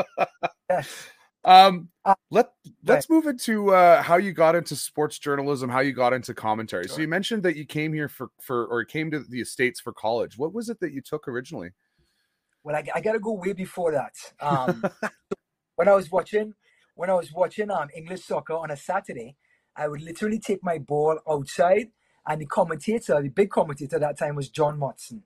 Yes. 0.69 1.09
um 1.45 1.89
Uh, 2.07 2.15
let 2.31 2.53
let's 2.87 3.09
move 3.11 3.27
into 3.27 3.71
uh 3.75 4.03
how 4.03 4.17
you 4.17 4.33
got 4.33 4.55
into 4.55 4.75
sports 4.75 5.19
journalism, 5.19 5.69
how 5.71 5.81
you 5.81 5.93
got 5.93 6.13
into 6.13 6.35
commentary. 6.35 6.89
So 6.89 7.01
you 7.01 7.09
mentioned 7.09 7.43
that 7.45 7.55
you 7.57 7.65
came 7.67 7.93
here 7.93 8.09
for 8.09 8.29
for 8.41 8.67
or 8.67 8.85
came 8.85 9.11
to 9.11 9.21
the 9.21 9.45
States 9.45 9.79
for 9.81 9.93
college. 9.93 10.37
What 10.39 10.53
was 10.55 10.69
it 10.71 10.81
that 10.81 10.93
you 10.93 11.01
took 11.03 11.29
originally? 11.29 11.71
Well, 12.63 12.75
I, 12.75 12.83
I 12.95 13.01
got 13.03 13.13
to 13.13 13.19
go 13.21 13.33
way 13.33 13.53
before 13.53 13.93
that. 13.93 14.15
Um, 14.41 14.83
when 15.77 15.87
I 15.89 15.93
was 15.95 16.11
watching, 16.11 16.55
when 16.95 17.11
I 17.11 17.15
was 17.15 17.33
watching 17.33 17.71
um, 17.71 17.89
English 17.95 18.25
soccer 18.25 18.55
on 18.55 18.71
a 18.71 18.77
Saturday, 18.77 19.37
I 19.77 19.89
would 19.89 20.03
literally 20.03 20.39
take 20.39 20.63
my 20.63 20.79
ball 20.79 21.19
outside, 21.29 21.89
and 22.27 22.41
the 22.41 22.47
commentator, 22.47 23.21
the 23.21 23.29
big 23.29 23.51
commentator 23.51 23.97
at 23.97 24.03
that 24.03 24.19
time 24.19 24.37
was 24.37 24.49
John 24.49 24.79
Motson. 24.79 25.23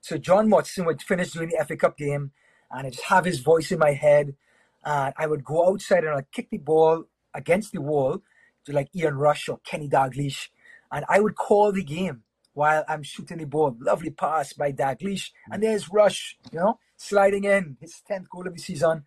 So 0.00 0.18
John 0.18 0.48
Motson 0.48 0.84
would 0.86 1.00
finish 1.00 1.32
doing 1.32 1.50
the 1.50 1.64
FA 1.64 1.76
Cup 1.76 1.96
game, 1.96 2.32
and 2.70 2.86
I 2.86 2.90
just 2.90 3.04
have 3.04 3.24
his 3.24 3.38
voice 3.38 3.70
in 3.70 3.78
my 3.78 3.92
head, 3.92 4.34
and 4.84 5.14
I 5.16 5.26
would 5.26 5.44
go 5.44 5.68
outside 5.68 6.04
and 6.04 6.14
I'd 6.14 6.32
kick 6.32 6.50
the 6.50 6.58
ball 6.58 7.04
against 7.34 7.72
the 7.72 7.80
wall 7.80 8.20
to 8.64 8.72
like 8.72 8.88
Ian 8.94 9.14
Rush 9.14 9.48
or 9.48 9.58
Kenny 9.64 9.88
Dalglish, 9.88 10.48
and 10.90 11.04
I 11.08 11.20
would 11.20 11.36
call 11.36 11.72
the 11.72 11.84
game 11.84 12.22
while 12.54 12.84
I'm 12.88 13.02
shooting 13.02 13.38
the 13.38 13.46
ball. 13.46 13.76
Lovely 13.80 14.10
pass 14.10 14.52
by 14.52 14.72
Dalglish, 14.72 15.30
and 15.50 15.62
there's 15.62 15.88
Rush, 15.88 16.36
you 16.50 16.58
know, 16.58 16.80
sliding 16.96 17.44
in 17.44 17.76
his 17.80 18.02
10th 18.10 18.28
goal 18.28 18.46
of 18.46 18.54
the 18.54 18.60
season. 18.60 19.04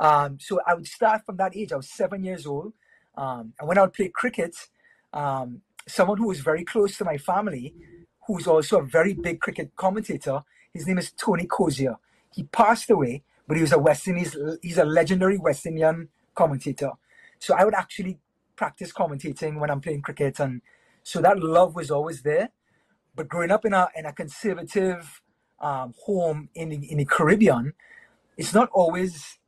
Um, 0.00 0.38
so 0.40 0.60
I 0.66 0.74
would 0.74 0.86
start 0.86 1.24
from 1.26 1.36
that 1.36 1.56
age. 1.56 1.72
I 1.72 1.76
was 1.76 1.88
seven 1.88 2.22
years 2.24 2.46
old. 2.46 2.72
Um, 3.16 3.52
and 3.58 3.68
when 3.68 3.78
I 3.78 3.82
would 3.82 3.92
play 3.92 4.08
cricket, 4.08 4.54
um, 5.12 5.62
someone 5.86 6.18
who 6.18 6.28
was 6.28 6.40
very 6.40 6.64
close 6.64 6.96
to 6.98 7.04
my 7.04 7.18
family, 7.18 7.74
who's 8.26 8.46
also 8.46 8.78
a 8.78 8.82
very 8.82 9.14
big 9.14 9.40
cricket 9.40 9.72
commentator, 9.76 10.42
his 10.72 10.86
name 10.86 10.98
is 10.98 11.10
Tony 11.12 11.46
Cozier. 11.46 11.96
He 12.32 12.44
passed 12.44 12.90
away, 12.90 13.22
but 13.46 13.56
he 13.56 13.62
was 13.62 13.72
a 13.72 13.78
West 13.78 14.06
Indies, 14.06 14.36
he's 14.62 14.78
a 14.78 14.84
legendary 14.84 15.38
West 15.38 15.66
Indian 15.66 16.08
commentator. 16.34 16.92
So 17.38 17.54
I 17.54 17.64
would 17.64 17.74
actually 17.74 18.18
practice 18.54 18.92
commentating 18.92 19.58
when 19.58 19.70
I'm 19.70 19.80
playing 19.80 20.02
cricket. 20.02 20.38
And 20.38 20.62
so 21.02 21.20
that 21.20 21.40
love 21.40 21.74
was 21.74 21.90
always 21.90 22.22
there. 22.22 22.50
But 23.16 23.28
growing 23.28 23.50
up 23.50 23.64
in 23.64 23.72
a, 23.72 23.88
in 23.96 24.06
a 24.06 24.12
conservative 24.12 25.20
um, 25.60 25.94
home 26.04 26.50
in 26.54 26.68
the, 26.68 26.76
in 26.90 26.98
the 26.98 27.04
Caribbean, 27.04 27.72
it's 28.36 28.54
not 28.54 28.68
always 28.72 29.38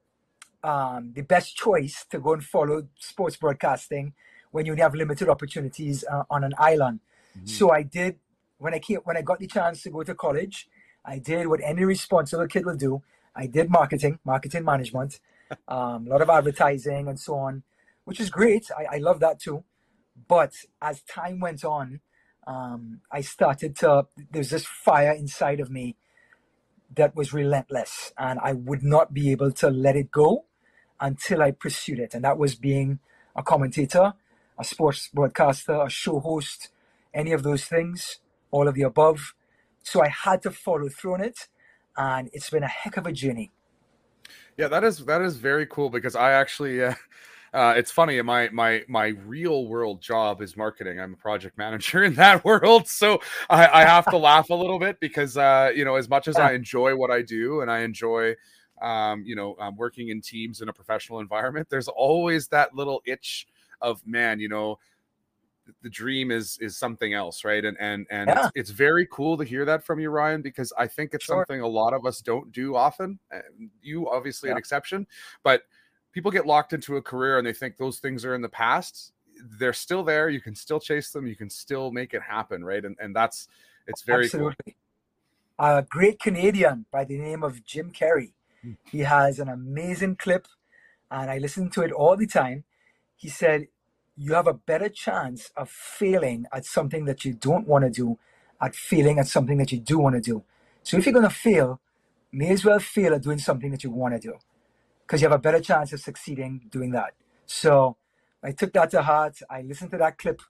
um, 0.62 1.12
the 1.14 1.22
best 1.22 1.56
choice 1.56 2.04
to 2.10 2.18
go 2.18 2.34
and 2.34 2.44
follow 2.44 2.86
sports 2.98 3.36
broadcasting 3.36 4.14
when 4.50 4.66
you 4.66 4.74
have 4.76 4.94
limited 4.94 5.28
opportunities 5.28 6.04
uh, 6.10 6.24
on 6.30 6.44
an 6.44 6.54
island. 6.58 7.00
Mm-hmm. 7.36 7.46
So 7.46 7.70
I 7.70 7.82
did 7.82 8.16
when 8.58 8.74
I 8.74 8.78
came 8.78 8.98
when 9.04 9.16
I 9.16 9.22
got 9.22 9.38
the 9.38 9.46
chance 9.46 9.82
to 9.82 9.90
go 9.90 10.02
to 10.02 10.14
college. 10.14 10.68
I 11.04 11.18
did 11.18 11.46
what 11.46 11.60
any 11.64 11.84
responsible 11.84 12.46
kid 12.46 12.66
will 12.66 12.76
do. 12.76 13.02
I 13.34 13.46
did 13.46 13.70
marketing, 13.70 14.18
marketing 14.24 14.64
management, 14.64 15.20
um, 15.68 16.06
a 16.06 16.10
lot 16.10 16.20
of 16.22 16.28
advertising 16.28 17.08
and 17.08 17.18
so 17.18 17.36
on, 17.36 17.62
which 18.04 18.20
is 18.20 18.28
great. 18.28 18.70
I, 18.76 18.96
I 18.96 18.98
love 18.98 19.20
that 19.20 19.40
too. 19.40 19.64
But 20.28 20.52
as 20.82 21.02
time 21.02 21.40
went 21.40 21.64
on, 21.64 22.00
um, 22.46 23.00
I 23.10 23.22
started 23.22 23.76
to 23.76 24.06
there's 24.30 24.50
this 24.50 24.66
fire 24.66 25.12
inside 25.12 25.60
of 25.60 25.70
me 25.70 25.96
that 26.96 27.14
was 27.14 27.32
relentless, 27.32 28.12
and 28.18 28.40
I 28.42 28.52
would 28.52 28.82
not 28.82 29.14
be 29.14 29.30
able 29.30 29.52
to 29.52 29.70
let 29.70 29.96
it 29.96 30.10
go 30.10 30.44
until 31.00 31.42
I 31.42 31.50
pursued 31.50 31.98
it. 31.98 32.14
And 32.14 32.24
that 32.24 32.38
was 32.38 32.54
being 32.54 32.98
a 33.34 33.42
commentator, 33.42 34.14
a 34.58 34.64
sports 34.64 35.08
broadcaster, 35.12 35.80
a 35.80 35.88
show 35.88 36.20
host, 36.20 36.68
any 37.14 37.32
of 37.32 37.42
those 37.42 37.64
things, 37.64 38.18
all 38.50 38.68
of 38.68 38.74
the 38.74 38.82
above. 38.82 39.34
So 39.82 40.02
I 40.02 40.08
had 40.08 40.42
to 40.42 40.50
follow 40.50 40.88
through 40.88 41.14
on 41.14 41.20
it. 41.22 41.48
And 41.96 42.30
it's 42.32 42.50
been 42.50 42.62
a 42.62 42.68
heck 42.68 42.96
of 42.96 43.06
a 43.06 43.12
journey. 43.12 43.50
Yeah, 44.56 44.68
that 44.68 44.84
is 44.84 45.04
that 45.06 45.22
is 45.22 45.36
very 45.36 45.66
cool 45.66 45.90
because 45.90 46.14
I 46.14 46.32
actually 46.32 46.84
uh, 46.84 46.94
uh, 47.52 47.74
it's 47.76 47.90
funny 47.90 48.20
my 48.22 48.48
my 48.50 48.84
my 48.88 49.08
real 49.26 49.66
world 49.66 50.00
job 50.00 50.40
is 50.40 50.56
marketing 50.56 51.00
i'm 51.00 51.14
a 51.14 51.16
project 51.16 51.58
manager 51.58 52.02
in 52.04 52.14
that 52.14 52.44
world 52.44 52.86
so 52.88 53.20
i, 53.48 53.66
I 53.66 53.84
have 53.84 54.06
to 54.10 54.16
laugh 54.16 54.50
a 54.50 54.54
little 54.54 54.78
bit 54.78 55.00
because 55.00 55.36
uh, 55.36 55.70
you 55.74 55.84
know 55.84 55.96
as 55.96 56.08
much 56.08 56.28
as 56.28 56.36
i 56.38 56.52
enjoy 56.52 56.94
what 56.94 57.10
i 57.10 57.22
do 57.22 57.60
and 57.60 57.70
i 57.70 57.80
enjoy 57.80 58.34
um, 58.80 59.24
you 59.24 59.36
know, 59.36 59.56
um, 59.58 59.76
working 59.76 60.08
in 60.08 60.20
teams 60.20 60.60
in 60.60 60.68
a 60.68 60.72
professional 60.72 61.20
environment, 61.20 61.68
there's 61.70 61.88
always 61.88 62.48
that 62.48 62.74
little 62.74 63.02
itch 63.06 63.46
of 63.80 64.06
man, 64.06 64.40
you 64.40 64.48
know, 64.48 64.78
the 65.82 65.90
dream 65.90 66.30
is 66.30 66.58
is 66.60 66.76
something 66.76 67.14
else, 67.14 67.44
right? 67.44 67.64
And 67.64 67.76
and 67.80 68.06
and 68.10 68.28
yeah. 68.28 68.46
it's, 68.46 68.52
it's, 68.54 68.70
very 68.70 69.06
cool 69.10 69.36
to 69.36 69.44
hear 69.44 69.64
that 69.64 69.84
from 69.84 70.00
you, 70.00 70.10
Ryan, 70.10 70.42
because 70.42 70.72
I 70.76 70.86
think 70.86 71.14
it's 71.14 71.24
sure. 71.24 71.36
something 71.36 71.60
a 71.60 71.68
lot 71.68 71.94
of 71.94 72.06
us 72.06 72.20
don't 72.20 72.50
do 72.52 72.76
often. 72.76 73.18
You 73.82 74.10
obviously 74.10 74.48
yeah. 74.48 74.54
an 74.54 74.58
exception, 74.58 75.06
but 75.42 75.62
people 76.12 76.30
get 76.30 76.46
locked 76.46 76.72
into 76.72 76.96
a 76.96 77.02
career 77.02 77.38
and 77.38 77.46
they 77.46 77.52
think 77.52 77.76
those 77.76 77.98
things 77.98 78.24
are 78.24 78.34
in 78.34 78.42
the 78.42 78.48
past. 78.48 79.12
They're 79.58 79.72
still 79.72 80.02
there. 80.02 80.28
You 80.28 80.40
can 80.40 80.54
still 80.54 80.80
chase 80.80 81.12
them. 81.12 81.26
You 81.26 81.36
can 81.36 81.48
still 81.48 81.90
make 81.92 82.14
it 82.14 82.22
happen, 82.22 82.64
right? 82.64 82.84
And 82.84 82.96
and 83.00 83.14
that's 83.14 83.48
it's 83.86 84.02
very 84.02 84.24
Absolutely. 84.24 84.56
cool. 84.64 84.74
A 85.58 85.82
great 85.82 86.18
Canadian 86.18 86.86
by 86.90 87.04
the 87.04 87.18
name 87.18 87.42
of 87.42 87.64
Jim 87.64 87.92
Carrey 87.92 88.32
he 88.84 89.00
has 89.00 89.38
an 89.38 89.48
amazing 89.48 90.16
clip, 90.16 90.46
and 91.10 91.30
I 91.30 91.38
listen 91.38 91.70
to 91.70 91.82
it 91.82 91.92
all 91.92 92.16
the 92.16 92.26
time. 92.26 92.64
He 93.16 93.28
said, 93.28 93.68
You 94.16 94.34
have 94.34 94.46
a 94.46 94.54
better 94.54 94.88
chance 94.88 95.50
of 95.56 95.70
failing 95.70 96.46
at 96.52 96.64
something 96.64 97.04
that 97.06 97.24
you 97.24 97.34
don't 97.34 97.66
want 97.66 97.84
to 97.84 97.90
do 97.90 98.18
at 98.60 98.74
failing 98.74 99.18
at 99.18 99.26
something 99.26 99.58
that 99.58 99.72
you 99.72 99.78
do 99.78 99.98
want 99.98 100.14
to 100.16 100.20
do. 100.20 100.44
So 100.82 100.96
if 100.96 101.06
you're 101.06 101.12
going 101.12 101.28
to 101.28 101.34
fail, 101.34 101.80
may 102.32 102.50
as 102.50 102.64
well 102.64 102.78
fail 102.78 103.14
at 103.14 103.22
doing 103.22 103.38
something 103.38 103.70
that 103.70 103.82
you 103.82 103.90
want 103.90 104.14
to 104.14 104.20
do 104.20 104.34
because 105.02 105.22
you 105.22 105.28
have 105.28 105.38
a 105.38 105.42
better 105.42 105.60
chance 105.60 105.92
of 105.92 106.00
succeeding 106.00 106.62
doing 106.70 106.90
that. 106.92 107.14
So 107.46 107.96
I 108.42 108.52
took 108.52 108.72
that 108.74 108.90
to 108.92 109.02
heart. 109.02 109.38
I 109.50 109.62
listen 109.62 109.90
to 109.90 109.98
that 109.98 110.18
clip 110.18 110.40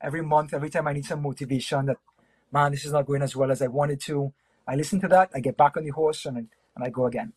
every 0.00 0.22
month, 0.22 0.54
every 0.54 0.70
time 0.70 0.86
I 0.86 0.92
need 0.92 1.06
some 1.06 1.22
motivation 1.22 1.86
that, 1.86 1.96
man, 2.52 2.72
this 2.72 2.84
is 2.84 2.92
not 2.92 3.06
going 3.06 3.22
as 3.22 3.34
well 3.34 3.50
as 3.50 3.62
I 3.62 3.66
wanted 3.66 4.00
to. 4.02 4.32
I 4.68 4.76
listen 4.76 5.00
to 5.00 5.08
that. 5.08 5.30
I 5.34 5.40
get 5.40 5.56
back 5.56 5.76
on 5.76 5.84
the 5.84 5.90
horse 5.90 6.26
and, 6.26 6.36
and 6.36 6.48
I 6.84 6.90
go 6.90 7.06
again. 7.06 7.32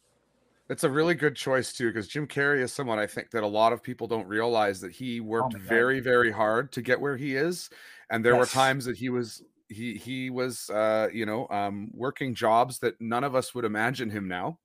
It's 0.69 0.83
a 0.83 0.89
really 0.89 1.15
good 1.15 1.35
choice 1.35 1.71
too, 1.73 1.87
because 1.87 2.07
Jim 2.07 2.27
Carrey 2.27 2.61
is 2.61 2.73
someone 2.73 2.99
I 2.99 3.07
think 3.07 3.31
that 3.31 3.43
a 3.43 3.47
lot 3.47 3.71
of 3.71 3.81
people 3.81 4.07
don't 4.07 4.27
realize 4.27 4.81
that 4.81 4.91
he 4.91 5.21
worked 5.21 5.55
oh 5.55 5.59
very, 5.59 5.99
very 5.99 6.31
hard 6.31 6.71
to 6.73 6.81
get 6.81 6.99
where 6.99 7.15
he 7.15 7.35
is, 7.35 7.69
and 8.09 8.23
there 8.23 8.33
yes. 8.33 8.39
were 8.39 8.45
times 8.47 8.85
that 8.85 8.97
he 8.97 9.09
was 9.09 9.43
he 9.69 9.95
he 9.95 10.29
was 10.29 10.69
uh, 10.69 11.07
you 11.13 11.25
know 11.25 11.47
um, 11.49 11.89
working 11.93 12.35
jobs 12.35 12.79
that 12.79 12.99
none 12.99 13.23
of 13.23 13.35
us 13.35 13.55
would 13.55 13.65
imagine 13.65 14.09
him 14.09 14.27
now. 14.27 14.59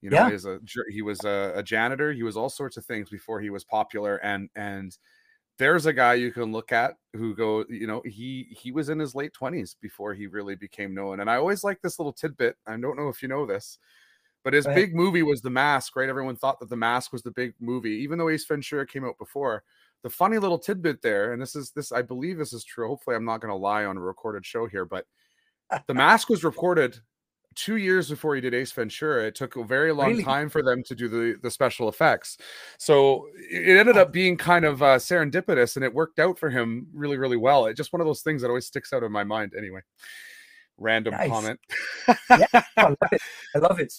You 0.00 0.10
know, 0.10 0.16
yeah. 0.16 0.26
he 0.28 0.32
was 0.32 0.46
a 0.46 0.60
he 0.88 1.02
was 1.02 1.24
a, 1.24 1.52
a 1.56 1.62
janitor. 1.62 2.12
He 2.12 2.22
was 2.22 2.36
all 2.36 2.50
sorts 2.50 2.76
of 2.76 2.84
things 2.86 3.10
before 3.10 3.40
he 3.40 3.50
was 3.50 3.64
popular, 3.64 4.16
and 4.16 4.48
and 4.56 4.96
there's 5.58 5.86
a 5.86 5.92
guy 5.92 6.14
you 6.14 6.32
can 6.32 6.52
look 6.52 6.72
at 6.72 6.96
who 7.12 7.34
go 7.34 7.64
you 7.68 7.86
know 7.86 8.02
he 8.04 8.48
he 8.50 8.72
was 8.72 8.88
in 8.88 8.98
his 8.98 9.14
late 9.14 9.32
20s 9.32 9.76
before 9.80 10.14
he 10.14 10.26
really 10.26 10.56
became 10.56 10.94
known 10.94 11.20
and 11.20 11.30
i 11.30 11.36
always 11.36 11.62
like 11.62 11.80
this 11.80 11.98
little 11.98 12.12
tidbit 12.12 12.56
i 12.66 12.76
don't 12.76 12.96
know 12.96 13.08
if 13.08 13.22
you 13.22 13.28
know 13.28 13.46
this 13.46 13.78
but 14.44 14.52
his 14.52 14.66
right. 14.66 14.74
big 14.74 14.94
movie 14.94 15.22
was 15.22 15.40
The 15.40 15.50
Mask, 15.50 15.96
right? 15.96 16.08
Everyone 16.08 16.36
thought 16.36 16.60
that 16.60 16.68
The 16.68 16.76
Mask 16.76 17.12
was 17.12 17.22
the 17.22 17.30
big 17.30 17.54
movie, 17.58 17.96
even 18.02 18.18
though 18.18 18.28
Ace 18.28 18.44
Ventura 18.44 18.86
came 18.86 19.04
out 19.04 19.18
before. 19.18 19.64
The 20.02 20.10
funny 20.10 20.36
little 20.36 20.58
tidbit 20.58 21.00
there, 21.00 21.32
and 21.32 21.40
this 21.40 21.56
is 21.56 21.70
this, 21.70 21.90
I 21.90 22.02
believe 22.02 22.36
this 22.36 22.52
is 22.52 22.62
true. 22.62 22.86
Hopefully, 22.86 23.16
I'm 23.16 23.24
not 23.24 23.40
going 23.40 23.50
to 23.50 23.56
lie 23.56 23.86
on 23.86 23.96
a 23.96 24.00
recorded 24.00 24.44
show 24.44 24.66
here, 24.66 24.84
but 24.84 25.06
The 25.86 25.94
Mask 25.94 26.28
was 26.28 26.44
recorded 26.44 26.98
two 27.54 27.76
years 27.76 28.10
before 28.10 28.34
he 28.34 28.40
did 28.40 28.54
Ace 28.54 28.72
Ventura. 28.72 29.24
It 29.24 29.34
took 29.34 29.56
a 29.56 29.64
very 29.64 29.92
long 29.92 30.10
really? 30.10 30.24
time 30.24 30.48
for 30.48 30.62
them 30.62 30.82
to 30.84 30.94
do 30.94 31.08
the, 31.08 31.38
the 31.42 31.50
special 31.50 31.88
effects. 31.88 32.38
So 32.78 33.28
it 33.36 33.78
ended 33.78 33.96
up 33.96 34.12
being 34.12 34.36
kind 34.36 34.64
of 34.64 34.82
uh, 34.82 34.96
serendipitous 34.96 35.76
and 35.76 35.84
it 35.84 35.94
worked 35.94 36.18
out 36.18 36.38
for 36.38 36.50
him 36.50 36.86
really, 36.92 37.16
really 37.16 37.36
well. 37.36 37.66
It's 37.66 37.76
just 37.76 37.92
one 37.92 38.00
of 38.00 38.06
those 38.06 38.22
things 38.22 38.42
that 38.42 38.48
always 38.48 38.66
sticks 38.66 38.92
out 38.92 39.02
in 39.02 39.12
my 39.12 39.24
mind. 39.24 39.52
Anyway, 39.56 39.80
random 40.78 41.14
nice. 41.14 41.30
comment. 41.30 41.60
yeah, 42.08 42.62
I 42.76 42.82
love 42.82 43.12
it. 43.12 43.22
I 43.54 43.58
love 43.58 43.80
it. 43.80 43.94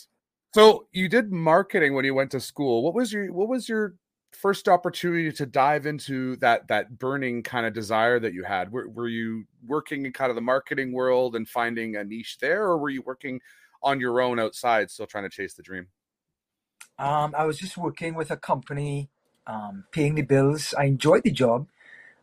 So 0.56 0.88
you 0.94 1.10
did 1.10 1.34
marketing 1.34 1.96
when 1.96 2.06
you 2.06 2.14
went 2.14 2.32
to 2.32 2.40
school. 2.40 2.82
What 2.82 2.94
was 2.94 3.12
your 3.12 3.30
what 3.34 3.50
was 3.50 3.68
your 3.68 3.96
first 4.32 4.70
opportunity 4.70 5.30
to 5.34 5.46
dive 5.46 5.86
into 5.86 6.38
that 6.38 6.70
that 6.70 6.98
burning 6.98 7.44
kind 7.44 7.66
of 7.66 7.74
desire 7.74 8.22
that 8.22 8.34
you 8.34 8.46
had? 8.46 8.72
Were, 8.72 8.88
were 8.88 9.10
you 9.10 9.48
working 9.68 10.06
in 10.06 10.14
kind 10.14 10.30
of 10.30 10.36
the 10.36 10.42
marketing 10.42 10.94
world 10.94 11.36
and 11.36 11.46
finding 11.46 11.98
a 11.98 12.06
niche 12.06 12.38
there, 12.40 12.64
or 12.64 12.78
were 12.78 12.90
you 12.90 13.02
working 13.02 13.42
on 13.84 14.00
your 14.00 14.22
own 14.22 14.40
outside, 14.40 14.90
still 14.90 15.06
trying 15.06 15.26
to 15.26 15.30
chase 15.30 15.56
the 15.56 15.62
dream? 15.62 15.88
Um, 16.98 17.36
I 17.38 17.44
was 17.44 17.58
just 17.58 17.76
working 17.76 18.16
with 18.16 18.32
a 18.32 18.38
company, 18.38 19.10
um, 19.46 19.84
paying 19.92 20.16
the 20.16 20.22
bills. 20.22 20.74
I 20.78 20.86
enjoyed 20.86 21.24
the 21.24 21.32
job. 21.32 21.68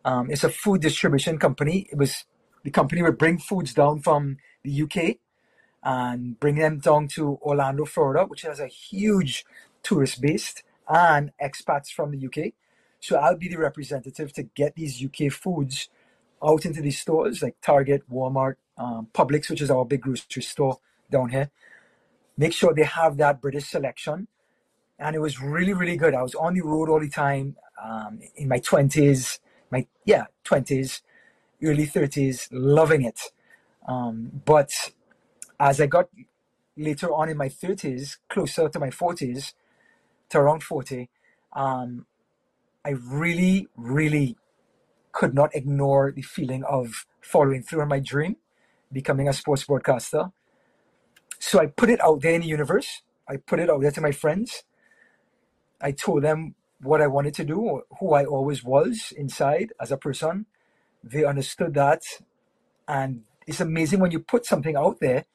Um, 0.07 0.31
it's 0.31 0.43
a 0.43 0.49
food 0.49 0.81
distribution 0.81 1.37
company. 1.37 1.87
It 1.93 1.99
was 1.99 2.25
the 2.63 2.71
company 2.71 3.03
would 3.03 3.19
bring 3.19 3.37
foods 3.37 3.75
down 3.75 4.01
from 4.01 4.39
the 4.65 4.85
UK 4.85 5.19
and 5.83 6.39
bring 6.39 6.57
them 6.57 6.79
down 6.79 7.09
to 7.09 7.39
Orlando, 7.43 7.85
Florida, 7.85 8.25
which 8.27 8.43
has 8.43 8.61
a 8.61 8.67
huge 8.67 9.45
tourist 9.83 10.21
base 10.21 10.55
and 10.89 11.33
expats 11.43 11.89
from 11.89 12.11
the 12.13 12.27
UK. 12.27 12.53
So 13.01 13.17
I'll 13.17 13.37
be 13.37 13.49
the 13.49 13.59
representative 13.59 14.33
to 14.35 14.45
get 14.45 14.77
these 14.77 15.05
UK 15.05 15.33
foods 15.33 15.89
out 16.43 16.65
into 16.65 16.81
these 16.81 17.01
stores 17.01 17.43
like 17.43 17.57
Target, 17.61 18.03
Walmart, 18.11 18.57
um, 18.79 19.09
Publix, 19.13 19.51
which 19.51 19.61
is 19.61 19.71
our 19.71 19.85
big 19.85 20.03
grocery 20.03 20.43
store 20.43 20.79
down 21.11 21.31
here. 21.31 21.51
Make 22.37 22.53
sure 22.53 22.75
they 22.75 22.85
have 22.85 23.17
that 23.19 23.41
British 23.41 23.67
selection. 23.67 24.29
And 24.99 25.17
it 25.17 25.21
was 25.21 25.41
really, 25.41 25.73
really 25.73 25.97
good. 25.97 26.15
I 26.15 26.23
was 26.23 26.35
on 26.35 26.55
the 26.55 26.61
road 26.63 26.89
all 26.89 27.01
the 27.01 27.09
time 27.09 27.57
um, 27.83 28.21
in 28.37 28.49
my 28.49 28.61
20s, 28.61 29.41
my, 29.71 29.87
yeah, 30.05 30.27
20s, 30.45 31.01
early 31.63 31.87
30s, 31.87 32.49
loving 32.53 33.03
it. 33.03 33.21
Um, 33.87 34.43
but 34.45 34.71
as 35.63 35.81
I 35.81 35.87
got 35.87 36.09
later 36.77 37.13
on 37.15 37.29
in 37.29 37.37
my 37.37 37.49
30s, 37.49 38.17
closer 38.29 38.69
to 38.69 38.81
my 38.81 38.91
40s, 38.91 39.55
to 40.31 40.39
around 40.39 40.65
40, 40.65 41.09
um, 41.53 42.07
I 42.85 42.91
really, 42.91 43.69
really 43.77 44.37
could 45.13 45.35
not 45.35 45.55
ignore 45.55 46.11
the 46.11 46.23
feeling 46.23 46.65
of 46.65 47.07
following 47.21 47.63
through 47.63 47.83
on 47.83 47.89
my 47.89 48.01
dream, 48.01 48.37
becoming 48.93 49.29
a 49.29 49.33
sports 49.33 49.65
broadcaster. 49.65 50.33
So 51.39 51.61
I 51.61 51.67
put 51.67 51.91
it 51.91 52.01
out 52.03 52.23
there 52.23 52.35
in 52.35 52.41
the 52.41 52.49
universe. 52.49 53.03
I 53.29 53.37
put 53.37 53.61
it 53.61 53.71
out 53.71 53.83
there 53.83 53.93
to 53.93 54.01
my 54.01 54.13
friends. 54.13 54.65
I 55.81 55.93
told 55.93 56.25
them 56.25 56.57
what 56.81 57.01
I 57.01 57.07
wanted 57.07 57.35
to 57.35 57.45
do, 57.45 57.83
who 58.01 58.15
I 58.15 58.25
always 58.25 58.65
was 58.65 59.13
inside 59.17 59.73
as 59.81 59.93
a 59.93 59.97
person. 59.97 60.47
They 61.05 61.25
understood 61.25 61.75
that. 61.75 62.03
And 62.89 63.23
it's 63.47 63.61
amazing 63.61 64.01
when 64.01 64.11
you 64.11 64.19
put 64.19 64.45
something 64.45 64.77
out 64.77 64.99
there 65.01 65.27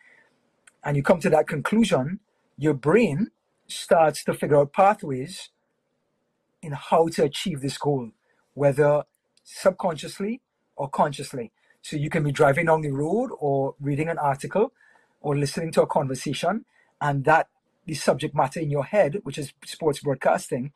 and 0.83 0.97
you 0.97 1.03
come 1.03 1.19
to 1.21 1.29
that 1.31 1.47
conclusion, 1.47 2.19
your 2.57 2.73
brain 2.75 3.31
starts 3.67 4.23
to 4.25 4.33
figure 4.33 4.57
out 4.57 4.73
pathways 4.73 5.49
in 6.61 6.73
how 6.73 7.07
to 7.09 7.23
achieve 7.23 7.61
this 7.61 7.77
goal. 7.77 8.11
whether 8.55 9.03
subconsciously 9.43 10.41
or 10.75 10.89
consciously. 10.89 11.51
So 11.81 11.97
you 11.97 12.09
can 12.09 12.23
be 12.23 12.31
driving 12.31 12.67
down 12.67 12.81
the 12.81 12.91
road 12.91 13.31
or 13.39 13.75
reading 13.81 14.09
an 14.09 14.17
article 14.19 14.73
or 15.21 15.37
listening 15.37 15.71
to 15.73 15.83
a 15.83 15.87
conversation, 15.87 16.65
and 17.01 17.25
that 17.25 17.49
the 17.85 17.95
subject 17.95 18.35
matter 18.35 18.59
in 18.59 18.71
your 18.71 18.85
head, 18.85 19.19
which 19.23 19.37
is 19.37 19.53
sports 19.65 20.01
broadcasting, 20.01 20.73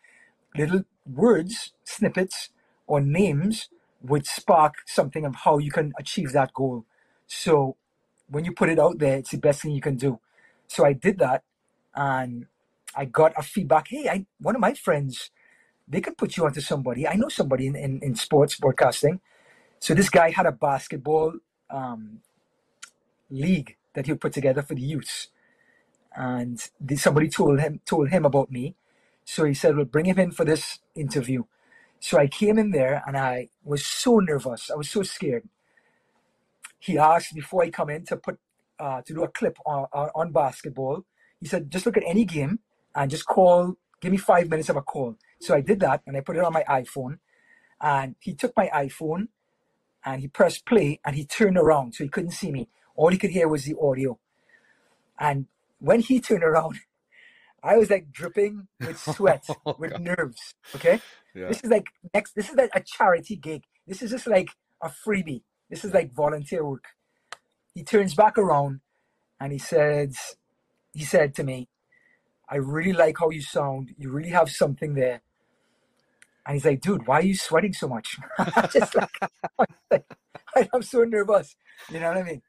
little 0.57 0.83
words, 1.05 1.73
snippets, 1.85 2.49
or 2.87 3.01
names 3.01 3.69
would 4.03 4.25
spark 4.27 4.75
something 4.87 5.25
of 5.25 5.35
how 5.35 5.59
you 5.59 5.71
can 5.71 5.93
achieve 5.99 6.33
that 6.33 6.53
goal. 6.53 6.85
So 7.27 7.77
when 8.31 8.45
you 8.45 8.53
put 8.53 8.69
it 8.69 8.79
out 8.79 8.99
there, 8.99 9.17
it's 9.17 9.31
the 9.31 9.39
best 9.39 9.63
thing 9.63 9.73
you 9.73 9.81
can 9.81 9.97
do. 9.97 10.19
So 10.69 10.85
I 10.85 10.93
did 10.93 11.19
that 11.19 11.43
and 11.95 12.47
I 12.95 13.05
got 13.05 13.33
a 13.37 13.43
feedback. 13.43 13.89
Hey, 13.89 14.09
I 14.09 14.27
one 14.39 14.55
of 14.55 14.61
my 14.61 14.75
friends, 14.75 15.31
they 15.87 16.01
could 16.01 16.17
put 16.17 16.37
you 16.37 16.45
onto 16.45 16.61
somebody. 16.61 17.07
I 17.07 17.15
know 17.15 17.29
somebody 17.29 17.67
in, 17.67 17.75
in, 17.77 17.99
in 18.03 18.15
sports 18.15 18.57
broadcasting. 18.59 19.21
So 19.79 19.93
this 19.95 20.09
guy 20.09 20.31
had 20.31 20.45
a 20.47 20.53
basketball 20.53 21.33
um, 21.69 22.21
league 23.29 23.77
that 23.95 24.07
he 24.07 24.13
put 24.15 24.33
together 24.33 24.61
for 24.63 24.75
the 24.75 24.81
youths. 24.81 25.29
And 26.15 26.59
the, 26.81 26.97
somebody 26.97 27.29
told 27.29 27.59
him 27.59 27.81
told 27.85 28.09
him 28.09 28.25
about 28.25 28.51
me. 28.51 28.75
So 29.25 29.45
he 29.45 29.53
said, 29.53 29.75
Well, 29.77 29.85
bring 29.85 30.05
him 30.05 30.19
in 30.19 30.31
for 30.31 30.45
this 30.45 30.79
interview. 30.95 31.43
So 31.99 32.17
I 32.19 32.27
came 32.27 32.59
in 32.59 32.71
there 32.71 33.03
and 33.07 33.17
I 33.17 33.49
was 33.63 33.85
so 33.85 34.19
nervous. 34.19 34.71
I 34.71 34.75
was 34.75 34.89
so 34.89 35.03
scared. 35.03 35.47
He 36.81 36.97
asked 36.97 37.35
before 37.35 37.63
I 37.63 37.69
come 37.69 37.89
in 37.91 38.05
to 38.05 38.17
put 38.17 38.39
uh, 38.79 39.01
to 39.03 39.13
do 39.13 39.23
a 39.23 39.27
clip 39.27 39.57
on, 39.65 39.85
on, 39.93 40.09
on 40.15 40.31
basketball. 40.31 41.05
He 41.39 41.47
said, 41.47 41.69
just 41.71 41.85
look 41.85 41.97
at 41.97 42.03
any 42.07 42.25
game 42.25 42.59
and 42.95 43.11
just 43.11 43.25
call, 43.27 43.75
give 44.01 44.11
me 44.11 44.17
five 44.17 44.49
minutes 44.49 44.69
of 44.69 44.75
a 44.75 44.81
call. 44.81 45.15
So 45.39 45.53
I 45.53 45.61
did 45.61 45.79
that 45.81 46.01
and 46.07 46.17
I 46.17 46.21
put 46.21 46.35
it 46.35 46.43
on 46.43 46.51
my 46.51 46.63
iPhone. 46.63 47.19
And 47.79 48.15
he 48.19 48.33
took 48.33 48.53
my 48.57 48.69
iPhone 48.73 49.27
and 50.03 50.21
he 50.21 50.27
pressed 50.27 50.65
play 50.65 50.99
and 51.05 51.15
he 51.15 51.25
turned 51.25 51.57
around 51.57 51.93
so 51.93 52.03
he 52.03 52.09
couldn't 52.09 52.31
see 52.31 52.51
me. 52.51 52.69
All 52.95 53.09
he 53.09 53.19
could 53.19 53.29
hear 53.29 53.47
was 53.47 53.65
the 53.65 53.75
audio. 53.79 54.19
And 55.19 55.45
when 55.77 55.99
he 56.01 56.19
turned 56.19 56.43
around, 56.43 56.79
I 57.63 57.77
was 57.77 57.91
like 57.91 58.11
dripping 58.11 58.67
with 58.79 58.99
sweat, 59.15 59.45
oh, 59.67 59.75
with 59.77 59.91
God. 59.91 60.01
nerves. 60.01 60.55
Okay. 60.75 60.99
Yeah. 61.35 61.49
This 61.49 61.63
is 61.63 61.69
like 61.69 61.85
next, 62.15 62.33
this 62.33 62.49
is 62.49 62.55
like 62.55 62.71
a 62.73 62.81
charity 62.81 63.35
gig. 63.35 63.63
This 63.85 64.01
is 64.01 64.09
just 64.09 64.25
like 64.25 64.49
a 64.81 64.89
freebie. 64.89 65.43
This 65.71 65.85
is 65.85 65.93
like 65.93 66.13
volunteer 66.13 66.65
work. 66.65 66.83
He 67.73 67.83
turns 67.83 68.13
back 68.13 68.37
around 68.37 68.81
and 69.39 69.53
he 69.53 69.57
says, 69.57 70.35
he 70.93 71.05
said 71.05 71.33
to 71.35 71.43
me, 71.43 71.69
I 72.49 72.57
really 72.57 72.91
like 72.91 73.15
how 73.17 73.29
you 73.29 73.41
sound. 73.41 73.95
You 73.97 74.11
really 74.11 74.29
have 74.29 74.51
something 74.51 74.93
there. 74.93 75.21
And 76.45 76.55
he's 76.55 76.65
like, 76.65 76.81
dude, 76.81 77.07
why 77.07 77.19
are 77.19 77.23
you 77.23 77.35
sweating 77.35 77.71
so 77.71 77.87
much? 77.87 78.17
just 78.73 78.93
like, 78.95 80.03
I'm 80.73 80.81
so 80.81 81.05
nervous. 81.05 81.55
You 81.89 82.01
know 82.01 82.09
what 82.09 82.17
I 82.17 82.23
mean? 82.23 82.41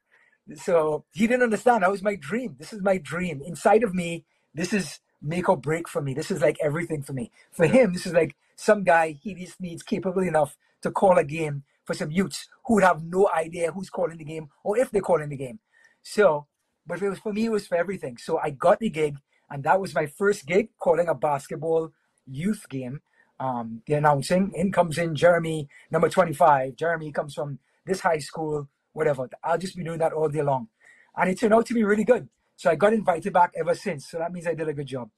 So 0.55 1.05
he 1.13 1.25
didn't 1.25 1.43
understand. 1.43 1.83
That 1.83 1.91
was 1.91 2.03
my 2.03 2.15
dream. 2.15 2.57
This 2.59 2.73
is 2.73 2.81
my 2.81 2.97
dream. 2.97 3.41
Inside 3.45 3.83
of 3.83 3.93
me, 3.93 4.25
this 4.53 4.73
is 4.73 4.99
make 5.21 5.47
or 5.47 5.55
break 5.55 5.87
for 5.87 6.01
me. 6.01 6.13
This 6.13 6.29
is 6.29 6.41
like 6.41 6.57
everything 6.61 7.01
for 7.01 7.13
me. 7.13 7.31
For 7.53 7.65
him, 7.65 7.93
this 7.93 8.05
is 8.05 8.11
like 8.11 8.35
some 8.57 8.83
guy 8.83 9.17
he 9.23 9.33
just 9.33 9.61
needs 9.61 9.81
capable 9.81 10.23
enough 10.23 10.57
to 10.81 10.91
call 10.91 11.17
a 11.17 11.23
game 11.23 11.63
for 11.85 11.93
some 11.93 12.11
youths 12.11 12.47
who 12.65 12.75
would 12.75 12.83
have 12.83 13.03
no 13.03 13.29
idea 13.35 13.71
who's 13.71 13.89
calling 13.89 14.17
the 14.17 14.23
game 14.23 14.49
or 14.63 14.77
if 14.77 14.91
they're 14.91 15.01
calling 15.01 15.29
the 15.29 15.37
game. 15.37 15.59
So, 16.01 16.47
but 16.85 17.01
it 17.01 17.09
was 17.09 17.19
for 17.19 17.33
me, 17.33 17.45
it 17.45 17.51
was 17.51 17.67
for 17.67 17.75
everything. 17.75 18.17
So 18.17 18.37
I 18.37 18.49
got 18.51 18.79
the 18.79 18.89
gig, 18.89 19.17
and 19.49 19.63
that 19.63 19.79
was 19.79 19.95
my 19.95 20.05
first 20.05 20.45
gig 20.45 20.69
calling 20.79 21.07
a 21.07 21.15
basketball 21.15 21.91
youth 22.25 22.67
game. 22.69 23.01
Um, 23.39 23.81
the 23.87 23.95
announcing 23.95 24.51
in 24.55 24.71
comes 24.71 24.97
in 24.97 25.15
Jeremy, 25.15 25.67
number 25.91 26.09
25. 26.09 26.75
Jeremy 26.75 27.11
comes 27.11 27.33
from 27.33 27.59
this 27.85 28.01
high 28.01 28.19
school, 28.19 28.69
whatever. 28.93 29.29
I'll 29.43 29.57
just 29.57 29.75
be 29.75 29.83
doing 29.83 29.99
that 29.99 30.13
all 30.13 30.29
day 30.29 30.41
long. 30.41 30.69
And 31.15 31.29
it 31.29 31.39
turned 31.39 31.53
out 31.53 31.65
to 31.67 31.73
be 31.73 31.83
really 31.83 32.03
good. 32.05 32.29
So 32.55 32.69
I 32.69 32.75
got 32.75 32.93
invited 32.93 33.33
back 33.33 33.51
ever 33.55 33.75
since. 33.75 34.09
So 34.09 34.19
that 34.19 34.31
means 34.31 34.47
I 34.47 34.53
did 34.53 34.69
a 34.69 34.73
good 34.73 34.87
job. 34.87 35.09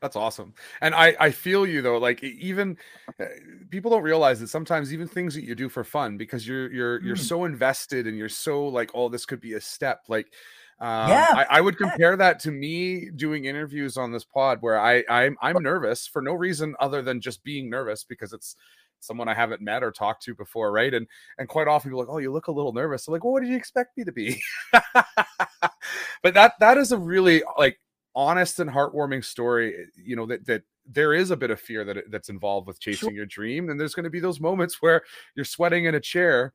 That's 0.00 0.16
awesome. 0.16 0.54
And 0.80 0.94
I 0.94 1.16
I 1.18 1.30
feel 1.30 1.66
you 1.66 1.82
though 1.82 1.98
like 1.98 2.22
even 2.22 2.76
uh, 3.20 3.24
people 3.70 3.90
don't 3.90 4.02
realize 4.02 4.40
that 4.40 4.48
sometimes 4.48 4.92
even 4.92 5.08
things 5.08 5.34
that 5.34 5.44
you 5.44 5.54
do 5.54 5.68
for 5.68 5.84
fun 5.84 6.16
because 6.16 6.46
you're 6.46 6.72
you're 6.72 7.02
you're 7.02 7.16
mm. 7.16 7.20
so 7.20 7.44
invested 7.44 8.06
and 8.06 8.16
you're 8.16 8.28
so 8.28 8.66
like 8.66 8.90
oh 8.94 9.08
this 9.08 9.26
could 9.26 9.40
be 9.40 9.54
a 9.54 9.60
step 9.60 10.02
like 10.08 10.32
um, 10.80 11.08
yeah, 11.08 11.26
I, 11.32 11.58
I, 11.58 11.60
would 11.60 11.76
compare 11.76 12.16
that 12.16 12.38
to 12.40 12.52
me 12.52 13.10
doing 13.10 13.46
interviews 13.46 13.96
on 13.96 14.12
this 14.12 14.22
pod 14.22 14.58
where 14.60 14.78
I 14.78 15.02
I'm 15.10 15.36
I'm 15.42 15.60
nervous 15.60 16.06
for 16.06 16.22
no 16.22 16.34
reason 16.34 16.76
other 16.78 17.02
than 17.02 17.20
just 17.20 17.42
being 17.42 17.68
nervous 17.68 18.04
because 18.04 18.32
it's 18.32 18.54
someone 19.00 19.28
I 19.28 19.34
haven't 19.34 19.60
met 19.60 19.82
or 19.82 19.90
talked 19.90 20.22
to 20.24 20.36
before, 20.36 20.70
right? 20.70 20.94
And 20.94 21.08
and 21.36 21.48
quite 21.48 21.66
often 21.66 21.90
people 21.90 22.02
are 22.02 22.04
like, 22.04 22.14
oh, 22.14 22.18
you 22.18 22.32
look 22.32 22.46
a 22.46 22.52
little 22.52 22.72
nervous. 22.72 23.08
I'm 23.08 23.12
like, 23.12 23.24
well, 23.24 23.32
what 23.32 23.42
did 23.42 23.50
you 23.50 23.56
expect 23.56 23.98
me 23.98 24.04
to 24.04 24.12
be? 24.12 24.40
but 24.72 26.34
that 26.34 26.52
that 26.60 26.78
is 26.78 26.92
a 26.92 26.98
really 26.98 27.42
like 27.58 27.80
honest 28.14 28.58
and 28.58 28.70
heartwarming 28.70 29.24
story 29.24 29.74
eh, 29.74 29.84
you 29.96 30.16
know 30.16 30.26
that 30.26 30.46
that 30.46 30.62
there 30.86 31.12
is 31.12 31.30
a 31.30 31.36
bit 31.36 31.50
of 31.50 31.60
fear 31.60 31.84
that 31.84 32.10
that's 32.10 32.28
involved 32.28 32.66
with 32.66 32.80
chasing 32.80 33.10
sure. 33.10 33.16
your 33.16 33.26
dream 33.26 33.68
and 33.68 33.78
there's 33.78 33.94
going 33.94 34.04
to 34.04 34.10
be 34.10 34.20
those 34.20 34.40
moments 34.40 34.78
where 34.80 35.02
you're 35.34 35.44
sweating 35.44 35.84
in 35.84 35.94
a 35.94 36.00
chair 36.00 36.52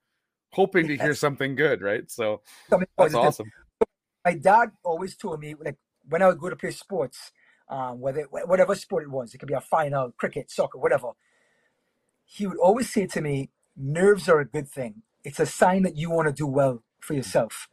hoping 0.53 0.87
yes. 0.87 0.97
to 0.97 1.03
hear 1.03 1.13
something 1.15 1.55
good 1.55 1.81
right 1.81 2.11
so 2.11 2.41
something 2.69 2.87
that's 2.97 3.13
awesome 3.13 3.51
my 4.25 4.33
dad 4.33 4.71
always 4.83 5.15
told 5.15 5.39
me 5.39 5.55
like 5.63 5.77
when 6.09 6.21
i 6.21 6.27
would 6.27 6.39
go 6.39 6.49
to 6.49 6.55
play 6.55 6.71
sports 6.71 7.31
um, 7.69 7.99
whether 8.01 8.23
whatever 8.23 8.75
sport 8.75 9.03
it 9.03 9.09
was 9.09 9.33
it 9.33 9.37
could 9.37 9.47
be 9.47 9.53
a 9.53 9.61
final 9.61 10.11
cricket 10.17 10.51
soccer 10.51 10.77
whatever 10.77 11.11
he 12.25 12.45
would 12.45 12.57
always 12.57 12.89
say 12.89 13.05
to 13.05 13.21
me 13.21 13.49
nerves 13.75 14.27
are 14.27 14.39
a 14.39 14.45
good 14.45 14.67
thing 14.67 15.01
it's 15.23 15.39
a 15.39 15.45
sign 15.45 15.83
that 15.83 15.95
you 15.95 16.09
want 16.09 16.27
to 16.27 16.33
do 16.33 16.45
well 16.45 16.83
for 16.99 17.13
yourself 17.13 17.69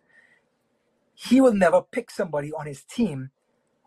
he 1.15 1.41
will 1.41 1.53
never 1.53 1.83
pick 1.83 2.11
somebody 2.11 2.53
on 2.53 2.67
his 2.67 2.83
team 2.83 3.31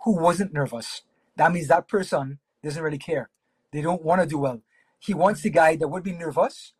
who 0.03 0.11
wasn't 0.11 0.53
nervous. 0.53 1.01
That 1.35 1.51
means 1.51 1.67
that 1.67 1.87
person 1.87 2.39
doesn't 2.63 2.81
really 2.81 2.97
care. 2.97 3.29
They 3.71 3.81
don't 3.81 4.03
want 4.03 4.21
to 4.21 4.27
do 4.27 4.37
well. 4.37 4.61
He 4.99 5.13
wants 5.13 5.41
the 5.41 5.49
guy 5.49 5.75
that 5.75 5.87
would 5.87 6.03
be 6.03 6.11
nervous 6.11 6.73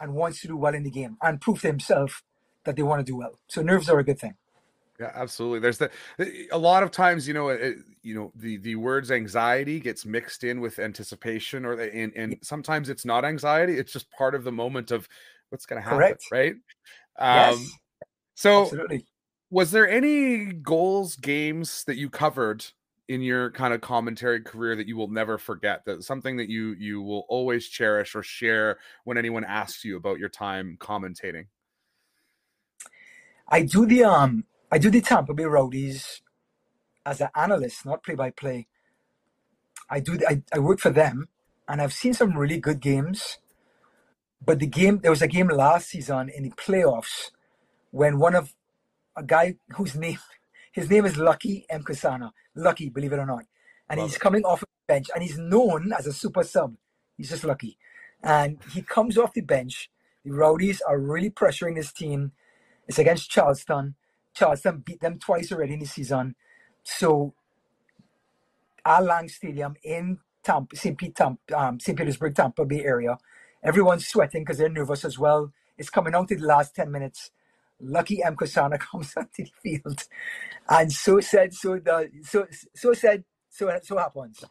and 0.00 0.14
wants 0.14 0.40
to 0.40 0.48
do 0.48 0.56
well 0.56 0.74
in 0.74 0.82
the 0.82 0.90
game 0.90 1.16
and 1.22 1.40
prove 1.40 1.60
to 1.60 1.68
himself 1.68 2.22
that 2.64 2.76
they 2.76 2.82
want 2.82 3.00
to 3.00 3.04
do 3.04 3.16
well. 3.16 3.38
So 3.48 3.62
nerves 3.62 3.88
are 3.88 3.98
a 3.98 4.04
good 4.04 4.18
thing. 4.18 4.34
Yeah, 4.98 5.10
absolutely. 5.14 5.58
There's 5.58 5.78
the 5.78 5.90
a 6.52 6.58
lot 6.58 6.84
of 6.84 6.92
times, 6.92 7.26
you 7.26 7.34
know, 7.34 7.48
it, 7.48 7.78
you 8.02 8.14
know, 8.14 8.32
the 8.36 8.58
the 8.58 8.76
words 8.76 9.10
anxiety 9.10 9.80
gets 9.80 10.06
mixed 10.06 10.44
in 10.44 10.60
with 10.60 10.78
anticipation, 10.78 11.64
or 11.64 11.74
the, 11.74 11.92
and 11.92 12.12
and 12.14 12.36
sometimes 12.42 12.88
it's 12.88 13.04
not 13.04 13.24
anxiety; 13.24 13.76
it's 13.76 13.92
just 13.92 14.08
part 14.12 14.36
of 14.36 14.44
the 14.44 14.52
moment 14.52 14.92
of 14.92 15.08
what's 15.50 15.66
going 15.66 15.82
to 15.82 15.84
happen, 15.84 15.98
Correct. 15.98 16.22
right? 16.30 16.54
Um, 17.18 17.58
yes. 17.58 17.70
So, 18.36 18.62
Absolutely 18.62 19.04
was 19.54 19.70
there 19.70 19.88
any 19.88 20.46
goals 20.46 21.14
games 21.14 21.84
that 21.84 21.96
you 21.96 22.10
covered 22.10 22.64
in 23.06 23.20
your 23.20 23.52
kind 23.52 23.72
of 23.72 23.80
commentary 23.80 24.40
career 24.40 24.74
that 24.74 24.88
you 24.88 24.96
will 24.96 25.06
never 25.06 25.38
forget? 25.38 25.84
That 25.84 26.02
something 26.02 26.38
that 26.38 26.48
you 26.48 26.74
you 26.76 27.00
will 27.00 27.24
always 27.28 27.68
cherish 27.68 28.16
or 28.16 28.22
share 28.24 28.78
when 29.04 29.16
anyone 29.16 29.44
asks 29.44 29.84
you 29.84 29.96
about 29.96 30.18
your 30.18 30.28
time 30.28 30.76
commentating? 30.80 31.46
I 33.46 33.62
do 33.62 33.86
the 33.86 34.02
um 34.02 34.44
i 34.72 34.78
do 34.78 34.90
the 34.90 35.00
tampa 35.00 35.32
bay 35.32 35.44
rowdies 35.44 36.20
as 37.06 37.20
an 37.20 37.28
analyst 37.36 37.86
not 37.86 38.02
play 38.02 38.16
by 38.16 38.30
play 38.30 38.66
i 39.88 40.00
do 40.00 40.16
the, 40.16 40.28
I, 40.28 40.42
I 40.52 40.58
work 40.58 40.80
for 40.80 40.90
them 40.90 41.28
and 41.68 41.80
i've 41.80 41.92
seen 41.92 42.14
some 42.14 42.36
really 42.36 42.58
good 42.58 42.80
games 42.80 43.38
but 44.44 44.58
the 44.58 44.66
game 44.66 44.98
there 44.98 45.12
was 45.12 45.22
a 45.22 45.28
game 45.28 45.48
last 45.48 45.90
season 45.90 46.28
in 46.28 46.42
the 46.42 46.50
playoffs 46.50 47.30
when 47.92 48.18
one 48.18 48.34
of 48.34 48.54
a 49.16 49.22
guy 49.22 49.56
whose 49.76 49.94
name 49.94 50.18
his 50.72 50.90
name 50.90 51.04
is 51.06 51.16
Lucky 51.16 51.66
M. 51.70 51.84
Mkosana. 51.84 52.30
Lucky, 52.56 52.88
believe 52.88 53.12
it 53.12 53.18
or 53.20 53.26
not. 53.26 53.44
And 53.88 54.00
Love 54.00 54.08
he's 54.08 54.16
it. 54.16 54.20
coming 54.20 54.44
off 54.44 54.60
the 54.60 54.66
bench 54.88 55.06
and 55.14 55.22
he's 55.22 55.38
known 55.38 55.92
as 55.96 56.06
a 56.06 56.12
super 56.12 56.42
sub. 56.42 56.74
He's 57.16 57.30
just 57.30 57.44
lucky. 57.44 57.78
And 58.22 58.58
he 58.72 58.82
comes 58.82 59.16
off 59.16 59.34
the 59.34 59.40
bench. 59.40 59.90
The 60.24 60.32
Rowdies 60.32 60.80
are 60.80 60.98
really 60.98 61.30
pressuring 61.30 61.76
this 61.76 61.92
team. 61.92 62.32
It's 62.88 62.98
against 62.98 63.30
Charleston. 63.30 63.94
Charleston 64.34 64.82
beat 64.84 65.00
them 65.00 65.18
twice 65.20 65.52
already 65.52 65.74
in 65.74 65.80
the 65.80 65.86
season. 65.86 66.34
So 66.82 67.34
Al 68.84 69.04
Lang 69.04 69.28
Stadium 69.28 69.76
in 69.84 70.18
Tampa, 70.42 70.76
St. 70.76 70.98
Pete, 70.98 71.14
Tampa, 71.14 71.56
um, 71.56 71.78
St. 71.78 71.96
Petersburg, 71.96 72.34
Tampa 72.34 72.64
Bay 72.64 72.84
area. 72.84 73.16
Everyone's 73.62 74.06
sweating 74.08 74.42
because 74.42 74.58
they're 74.58 74.68
nervous 74.68 75.04
as 75.04 75.18
well. 75.18 75.52
It's 75.78 75.90
coming 75.90 76.14
out 76.14 76.28
to 76.28 76.36
the 76.36 76.46
last 76.46 76.74
10 76.74 76.90
minutes. 76.90 77.30
Lucky 77.80 78.22
Mkosana 78.24 78.78
comes 78.78 79.14
onto 79.16 79.44
the 79.44 79.50
field, 79.62 80.04
and 80.68 80.92
so 80.92 81.20
said, 81.20 81.52
so 81.54 81.78
the 81.78 82.10
so 82.22 82.46
so 82.74 82.92
said, 82.92 83.24
so 83.48 83.76
so 83.82 83.98
happens. 83.98 84.44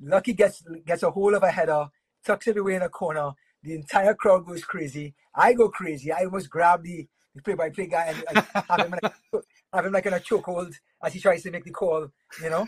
Lucky 0.00 0.32
gets 0.32 0.62
gets 0.86 1.02
a 1.02 1.10
hold 1.10 1.34
of 1.34 1.42
a 1.42 1.50
header, 1.50 1.86
tucks 2.24 2.48
it 2.48 2.56
away 2.56 2.74
in 2.74 2.82
a 2.82 2.88
corner. 2.88 3.32
The 3.62 3.74
entire 3.74 4.14
crowd 4.14 4.46
goes 4.46 4.64
crazy. 4.64 5.14
I 5.34 5.52
go 5.54 5.68
crazy. 5.70 6.12
I 6.12 6.24
almost 6.24 6.50
grab 6.50 6.82
the, 6.82 7.08
the 7.34 7.40
play-by-play 7.40 7.86
guy 7.86 8.06
and, 8.08 8.24
and 8.28 8.46
have 8.68 8.80
him 8.80 8.94
like, 9.02 9.12
have 9.72 9.86
him 9.86 9.92
like 9.92 10.06
in 10.06 10.12
a 10.12 10.20
chokehold 10.20 10.74
as 11.02 11.14
he 11.14 11.20
tries 11.20 11.42
to 11.44 11.50
make 11.50 11.64
the 11.64 11.70
call. 11.70 12.08
You 12.42 12.50
know, 12.50 12.66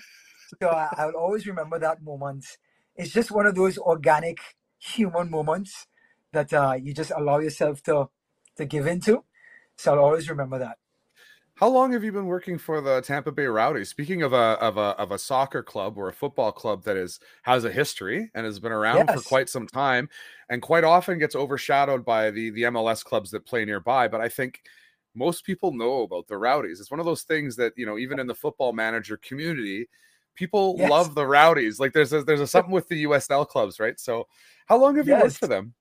so 0.60 0.68
I, 0.68 0.89
I'll 0.97 1.16
always 1.16 1.47
remember 1.47 1.78
that 1.78 2.02
moment. 2.02 2.47
It's 2.94 3.12
just 3.12 3.31
one 3.31 3.47
of 3.47 3.55
those 3.55 3.77
organic 3.77 4.39
human 4.78 5.31
moments 5.31 5.86
that 6.32 6.52
uh, 6.52 6.74
you 6.81 6.94
just 6.94 7.12
allow 7.14 7.39
yourself 7.39 7.82
to 7.85 8.09
to 8.56 8.64
give 8.64 8.86
into. 8.86 9.23
So 9.77 9.94
I'll 9.94 10.05
always 10.05 10.28
remember 10.28 10.59
that. 10.59 10.78
How 11.57 11.69
long 11.69 11.93
have 11.93 12.05
you 12.05 12.12
been 12.12 12.27
working 12.27 12.59
for 12.59 12.82
the 12.82 13.01
Tampa 13.01 13.32
Bay 13.32 13.47
Rowdies? 13.47 13.89
Speaking 13.89 14.23
of 14.23 14.35
a 14.35 14.59
of 14.61 14.77
a 14.77 14.94
of 14.98 15.11
a 15.11 15.19
soccer 15.19 15.62
club 15.62 15.97
or 15.97 16.09
a 16.09 16.12
football 16.12 16.53
club 16.53 16.85
that 16.85 16.98
is 16.98 17.19
has 17.44 17.65
a 17.65 17.70
history 17.70 18.31
and 18.35 18.44
has 18.44 18.59
been 18.59 18.73
around 18.73 19.07
yes. 19.09 19.15
for 19.15 19.27
quite 19.27 19.48
some 19.48 19.66
time, 19.66 20.11
and 20.51 20.61
quite 20.61 20.85
often 20.85 21.19
gets 21.19 21.35
overshadowed 21.35 22.05
by 22.05 22.31
the 22.31 22.51
the 22.51 22.65
MLS 22.65 23.03
clubs 23.03 23.31
that 23.31 23.47
play 23.47 23.65
nearby. 23.65 24.07
But 24.07 24.20
I 24.20 24.28
think 24.28 24.61
most 25.15 25.47
people 25.47 25.73
know 25.73 26.03
about 26.03 26.28
the 26.28 26.36
Rowdies. 26.36 26.78
It's 26.78 26.90
one 26.90 27.01
of 27.01 27.07
those 27.07 27.23
things 27.23 27.57
that 27.57 27.73
you 27.74 27.86
know, 27.86 27.97
even 27.97 28.19
in 28.19 28.27
the 28.27 28.35
football 28.35 28.74
manager 28.74 29.16
community, 29.16 29.89
people 30.35 30.77
yes. 30.77 30.90
love 30.90 31.15
the 31.15 31.27
Rowdies. 31.27 31.81
Like 31.81 31.94
there's 31.94 32.12
a, 32.12 32.23
there's 32.23 32.40
a 32.40 32.47
something 32.47 32.70
with 32.70 32.89
the 32.89 33.05
USL 33.05 33.48
clubs, 33.48 33.81
right? 33.81 33.98
So, 33.98 34.28
how 34.66 34.77
long 34.77 34.97
have 34.97 35.09
you 35.09 35.15
yes. 35.15 35.23
worked 35.23 35.39
for 35.39 35.47
them? 35.47 35.73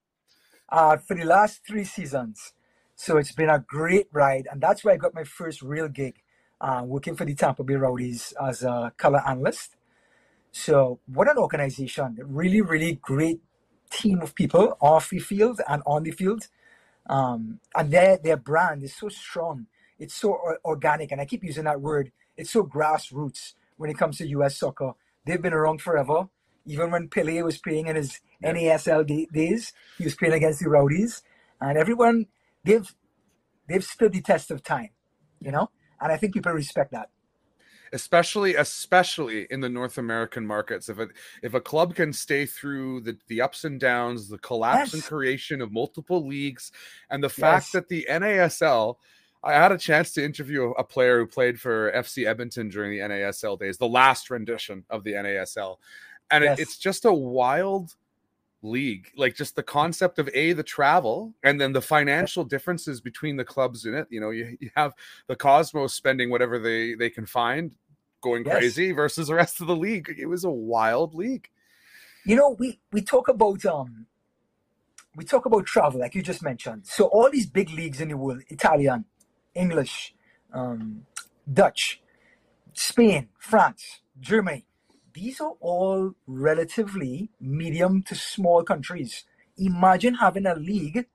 Uh, 0.70 0.96
for 0.96 1.16
the 1.16 1.26
last 1.26 1.66
three 1.68 1.84
seasons. 1.84 2.54
So 2.96 3.18
it's 3.18 3.34
been 3.34 3.50
a 3.50 3.60
great 3.60 4.08
ride, 4.14 4.48
and 4.50 4.62
that's 4.62 4.84
where 4.84 4.94
I 4.94 4.98
got 4.98 5.14
my 5.14 5.26
first 5.26 5.62
real 5.62 5.90
gig, 5.90 6.16
uh, 6.62 6.82
working 6.86 7.16
for 7.16 7.26
the 7.26 7.36
Tampa 7.36 7.64
Bay 7.64 7.76
Rowdies 7.76 8.34
as 8.42 8.64
a 8.64 8.94
color 8.98 9.22
analyst. 9.28 9.76
So 10.52 11.00
what 11.06 11.30
an 11.30 11.38
organization! 11.38 12.18
Really, 12.24 12.62
really 12.62 12.94
great 13.02 13.42
team 13.92 14.22
of 14.22 14.34
people 14.34 14.78
off 14.80 15.10
the 15.10 15.20
field 15.20 15.60
and 15.68 15.84
on 15.86 16.04
the 16.04 16.12
field, 16.12 16.48
um, 17.08 17.60
and 17.76 17.92
their 17.92 18.18
their 18.18 18.38
brand 18.38 18.84
is 18.84 18.96
so 18.96 19.10
strong. 19.10 19.68
It's 20.00 20.14
so 20.14 20.40
organic, 20.64 21.12
and 21.12 21.20
I 21.20 21.26
keep 21.26 21.44
using 21.44 21.66
that 21.66 21.82
word. 21.82 22.14
It's 22.38 22.52
so 22.52 22.64
grassroots 22.64 23.56
when 23.76 23.90
it 23.90 23.98
comes 23.98 24.18
to 24.20 24.28
U.S. 24.28 24.58
soccer. 24.58 24.94
They've 25.26 25.42
been 25.42 25.54
around 25.54 25.82
forever. 25.82 26.30
Even 26.66 26.92
when 26.92 27.10
Pele 27.10 27.42
was 27.42 27.58
playing 27.58 27.88
in 27.88 27.96
his 27.98 28.20
NASL 28.44 29.06
days, 29.32 29.74
he 29.98 30.06
was 30.06 30.16
playing 30.16 30.34
against 30.34 30.62
the 30.62 30.70
Rowdies, 30.70 31.22
and 31.60 31.78
everyone 31.78 32.28
they've 32.66 32.96
they've 33.68 33.84
stood 33.84 34.14
the 34.14 34.22
test 34.22 34.52
of 34.52 34.64
time, 34.64 34.90
you 35.40 35.52
know, 35.52 35.70
and 36.02 36.12
I 36.12 36.18
think 36.18 36.34
people 36.34 36.52
respect 36.52 36.92
that. 36.92 37.10
Especially, 37.94 38.56
especially 38.56 39.48
in 39.50 39.62
the 39.62 39.70
North 39.70 39.98
American 39.98 40.46
markets, 40.46 40.90
if 40.90 41.00
a 41.00 41.08
if 41.42 41.54
a 41.54 41.62
club 41.62 41.96
can 41.96 42.12
stay 42.12 42.46
through 42.46 43.02
the 43.02 43.18
the 43.28 43.42
ups 43.42 43.64
and 43.64 43.80
downs, 43.80 44.28
the 44.28 44.40
collapse 44.40 44.92
yes. 44.92 44.94
and 44.96 45.04
creation 45.04 45.62
of 45.62 45.72
multiple 45.72 46.26
leagues, 46.26 46.72
and 47.10 47.24
the 47.24 47.30
fact 47.30 47.68
yes. 47.68 47.72
that 47.72 47.88
the 47.88 48.06
NASL 48.10 48.96
I 49.46 49.54
had 49.54 49.72
a 49.72 49.78
chance 49.78 50.12
to 50.14 50.26
interview 50.26 50.72
a 50.72 50.84
player 50.84 51.20
who 51.20 51.28
played 51.28 51.62
for 51.62 51.92
FC 51.92 52.26
Edmonton 52.26 52.68
during 52.68 52.90
the 52.90 53.06
NASL 53.06 53.60
days, 53.60 53.78
the 53.78 53.88
last 53.88 54.32
rendition 54.32 54.86
of 54.90 55.04
the 55.04 55.14
NASL. 55.14 55.78
And 56.32 56.44
yes. 56.44 56.58
it, 56.58 56.64
it's 56.64 56.78
just 56.78 57.06
a 57.06 57.14
wild 57.14 57.94
league 58.66 59.10
like 59.16 59.36
just 59.36 59.56
the 59.56 59.64
concept 59.64 60.20
of 60.20 60.30
a 60.34 60.54
the 60.54 60.64
travel 60.64 61.34
and 61.44 61.62
then 61.62 61.72
the 61.72 61.82
financial 61.82 62.44
differences 62.44 63.00
between 63.00 63.38
the 63.38 63.46
clubs 63.46 63.86
in 63.86 63.94
it 63.94 64.08
you 64.10 64.20
know 64.20 64.32
you, 64.32 64.58
you 64.60 64.70
have 64.76 64.94
the 65.28 65.36
cosmos 65.36 65.94
spending 65.94 66.30
whatever 66.30 66.60
they 66.60 66.96
they 66.96 67.10
can 67.10 67.26
find 67.26 67.72
going 68.26 68.44
yes. 68.44 68.58
crazy 68.58 68.92
versus 68.92 69.28
the 69.28 69.36
rest 69.36 69.62
of 69.62 69.68
the 69.68 69.76
league. 69.76 70.14
It 70.18 70.26
was 70.26 70.44
a 70.44 70.50
wild 70.50 71.14
league. 71.14 71.48
You 72.26 72.36
know 72.36 72.56
we 72.60 72.80
we 72.92 73.02
talk 73.02 73.28
about 73.28 73.64
um 73.66 74.08
we 75.16 75.24
talk 75.24 75.46
about 75.46 75.66
travel 75.66 76.00
like 76.02 76.16
you 76.16 76.24
just 76.24 76.42
mentioned. 76.42 76.88
So 76.88 77.06
all 77.06 77.30
these 77.32 77.46
big 77.46 77.70
leagues 77.70 78.02
in 78.02 78.10
the 78.10 78.18
world 78.18 78.42
italian 78.50 79.06
english 79.54 80.14
um 80.54 81.06
dutch 81.52 82.02
spain 82.74 83.30
france 83.40 84.02
germany 84.20 84.66
these 85.16 85.40
are 85.40 85.54
all 85.62 86.12
relatively 86.28 87.30
medium 87.40 88.04
to 88.04 88.14
small 88.16 88.64
countries. 88.64 89.24
Imagine 89.58 90.16
having 90.16 90.46
a 90.46 90.56
league 90.56 91.06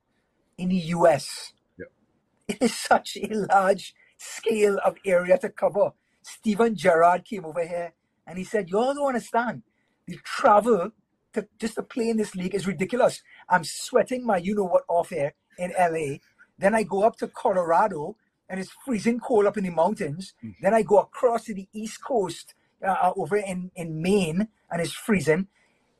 in 0.56 0.70
the 0.70 0.82
US. 0.96 1.52
It 2.48 2.58
is 2.62 2.74
such 2.74 3.16
a 3.16 3.28
large 3.32 3.94
scale 4.16 4.80
of 4.84 4.96
area 5.06 5.38
to 5.38 5.50
cover. 5.50 5.92
Steven 6.22 6.74
Gerrard 6.74 7.24
came 7.24 7.44
over 7.44 7.64
here 7.64 7.92
and 8.26 8.38
he 8.38 8.44
said, 8.44 8.70
Y'all 8.70 8.94
don't 8.94 9.06
understand. 9.06 9.62
The 10.08 10.16
travel 10.24 10.90
to 11.34 11.46
just 11.58 11.74
to 11.74 11.82
play 11.82 12.08
in 12.08 12.16
this 12.16 12.34
league 12.34 12.54
is 12.54 12.66
ridiculous. 12.66 13.22
I'm 13.48 13.64
sweating 13.64 14.26
my 14.26 14.38
you 14.38 14.54
know 14.54 14.64
what 14.64 14.84
off 14.88 15.10
here 15.10 15.34
in 15.58 15.72
LA. 15.78 16.16
Then 16.58 16.74
I 16.74 16.82
go 16.82 17.04
up 17.04 17.16
to 17.18 17.28
Colorado 17.28 18.16
and 18.48 18.58
it's 18.58 18.72
freezing 18.84 19.20
cold 19.20 19.46
up 19.46 19.56
in 19.56 19.64
the 19.64 19.70
mountains. 19.70 20.34
Mm-hmm. 20.42 20.62
Then 20.62 20.74
I 20.74 20.82
go 20.82 20.98
across 20.98 21.44
to 21.44 21.54
the 21.54 21.68
East 21.72 22.02
Coast 22.02 22.54
uh, 22.86 23.12
over 23.16 23.36
in, 23.36 23.70
in 23.74 24.00
Maine 24.02 24.48
and 24.70 24.80
it's 24.80 24.92
freezing. 24.92 25.48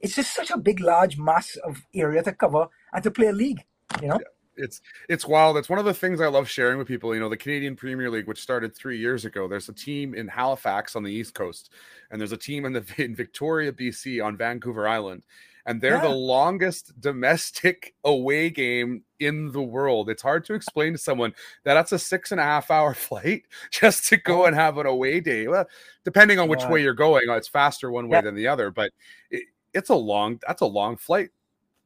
It's 0.00 0.14
just 0.14 0.34
such 0.34 0.50
a 0.50 0.58
big, 0.58 0.80
large 0.80 1.18
mass 1.18 1.56
of 1.56 1.82
area 1.94 2.22
to 2.22 2.32
cover 2.32 2.68
and 2.92 3.02
to 3.02 3.10
play 3.10 3.26
a 3.26 3.32
league, 3.32 3.64
you 4.00 4.08
know? 4.08 4.18
Yeah, 4.18 4.64
it's 4.64 4.80
it's 5.08 5.26
wild. 5.26 5.56
It's 5.58 5.68
one 5.68 5.78
of 5.78 5.84
the 5.84 5.94
things 5.94 6.20
I 6.20 6.28
love 6.28 6.48
sharing 6.48 6.78
with 6.78 6.88
people. 6.88 7.14
You 7.14 7.20
know, 7.20 7.28
the 7.28 7.36
Canadian 7.36 7.76
Premier 7.76 8.10
League, 8.10 8.26
which 8.26 8.40
started 8.40 8.74
three 8.74 8.98
years 8.98 9.24
ago. 9.24 9.46
There's 9.46 9.68
a 9.68 9.74
team 9.74 10.14
in 10.14 10.28
Halifax 10.28 10.96
on 10.96 11.02
the 11.02 11.12
East 11.12 11.34
Coast, 11.34 11.70
and 12.10 12.20
there's 12.20 12.32
a 12.32 12.36
team 12.38 12.64
in 12.64 12.72
the 12.72 12.84
in 12.98 13.14
Victoria, 13.14 13.72
BC, 13.72 14.24
on 14.24 14.36
Vancouver 14.36 14.88
Island 14.88 15.24
and 15.70 15.80
they're 15.80 15.94
yeah. 15.94 16.02
the 16.02 16.08
longest 16.08 17.00
domestic 17.00 17.94
away 18.04 18.50
game 18.50 19.04
in 19.20 19.52
the 19.52 19.62
world. 19.62 20.10
It's 20.10 20.20
hard 20.22 20.44
to 20.46 20.54
explain 20.54 20.92
to 20.92 20.98
someone 20.98 21.32
that 21.62 21.74
that's 21.74 21.92
a 21.92 21.98
six 21.98 22.32
and 22.32 22.40
a 22.40 22.44
half 22.44 22.72
hour 22.72 22.92
flight 23.08 23.44
just 23.70 24.08
to 24.08 24.16
go 24.16 24.42
oh. 24.42 24.44
and 24.46 24.56
have 24.56 24.78
an 24.78 24.86
away 24.86 25.20
day. 25.20 25.46
Well, 25.46 25.66
depending 26.04 26.40
on 26.40 26.48
which 26.48 26.64
way 26.64 26.82
you're 26.82 26.92
going, 26.92 27.22
it's 27.28 27.46
faster 27.46 27.88
one 27.92 28.08
way 28.08 28.18
yeah. 28.18 28.22
than 28.22 28.34
the 28.34 28.48
other, 28.48 28.72
but 28.72 28.90
it, 29.30 29.44
it's 29.72 29.90
a 29.90 29.94
long. 29.94 30.40
That's 30.44 30.60
a 30.60 30.66
long 30.66 30.96
flight. 30.96 31.30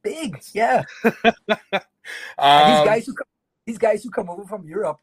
Big, 0.01 0.41
yeah. 0.53 0.83
um, 1.03 1.13
these 1.29 2.85
guys 2.85 3.05
who 3.05 3.13
come, 3.13 3.27
these 3.67 3.77
guys 3.77 4.03
who 4.03 4.09
come 4.09 4.31
over 4.31 4.45
from 4.45 4.67
Europe, 4.67 4.97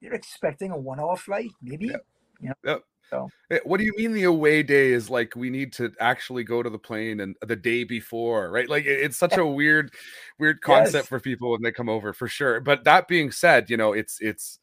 they're 0.00 0.14
expecting 0.14 0.70
a 0.70 0.78
one 0.78 0.98
hour 0.98 1.16
flight, 1.16 1.50
maybe. 1.60 1.86
Yeah. 1.86 1.96
You 2.40 2.48
know? 2.48 2.54
Yep. 2.64 2.84
So, 3.12 3.28
eh, 3.50 3.58
what 3.64 3.76
do 3.76 3.84
you 3.84 3.92
mean 3.98 4.14
the 4.14 4.24
away 4.24 4.62
day 4.62 4.92
is 4.92 5.10
like 5.10 5.36
we 5.36 5.50
need 5.50 5.74
to 5.74 5.92
actually 6.00 6.44
go 6.44 6.62
to 6.62 6.70
the 6.70 6.78
plane 6.78 7.20
and 7.20 7.36
the 7.42 7.56
day 7.56 7.84
before, 7.84 8.50
right? 8.50 8.66
Like 8.66 8.86
it's 8.86 9.18
such 9.18 9.36
a 9.36 9.44
weird, 9.44 9.92
weird 10.38 10.62
concept 10.62 10.94
yes. 10.94 11.08
for 11.08 11.20
people 11.20 11.50
when 11.50 11.60
they 11.60 11.72
come 11.72 11.90
over, 11.90 12.14
for 12.14 12.26
sure. 12.26 12.60
But 12.60 12.84
that 12.84 13.08
being 13.08 13.30
said, 13.30 13.68
you 13.68 13.76
know, 13.76 13.92
it's 13.92 14.18
it's 14.22 14.58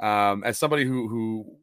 um, 0.00 0.42
as 0.44 0.56
somebody 0.56 0.86
who 0.86 1.08
who 1.08 1.58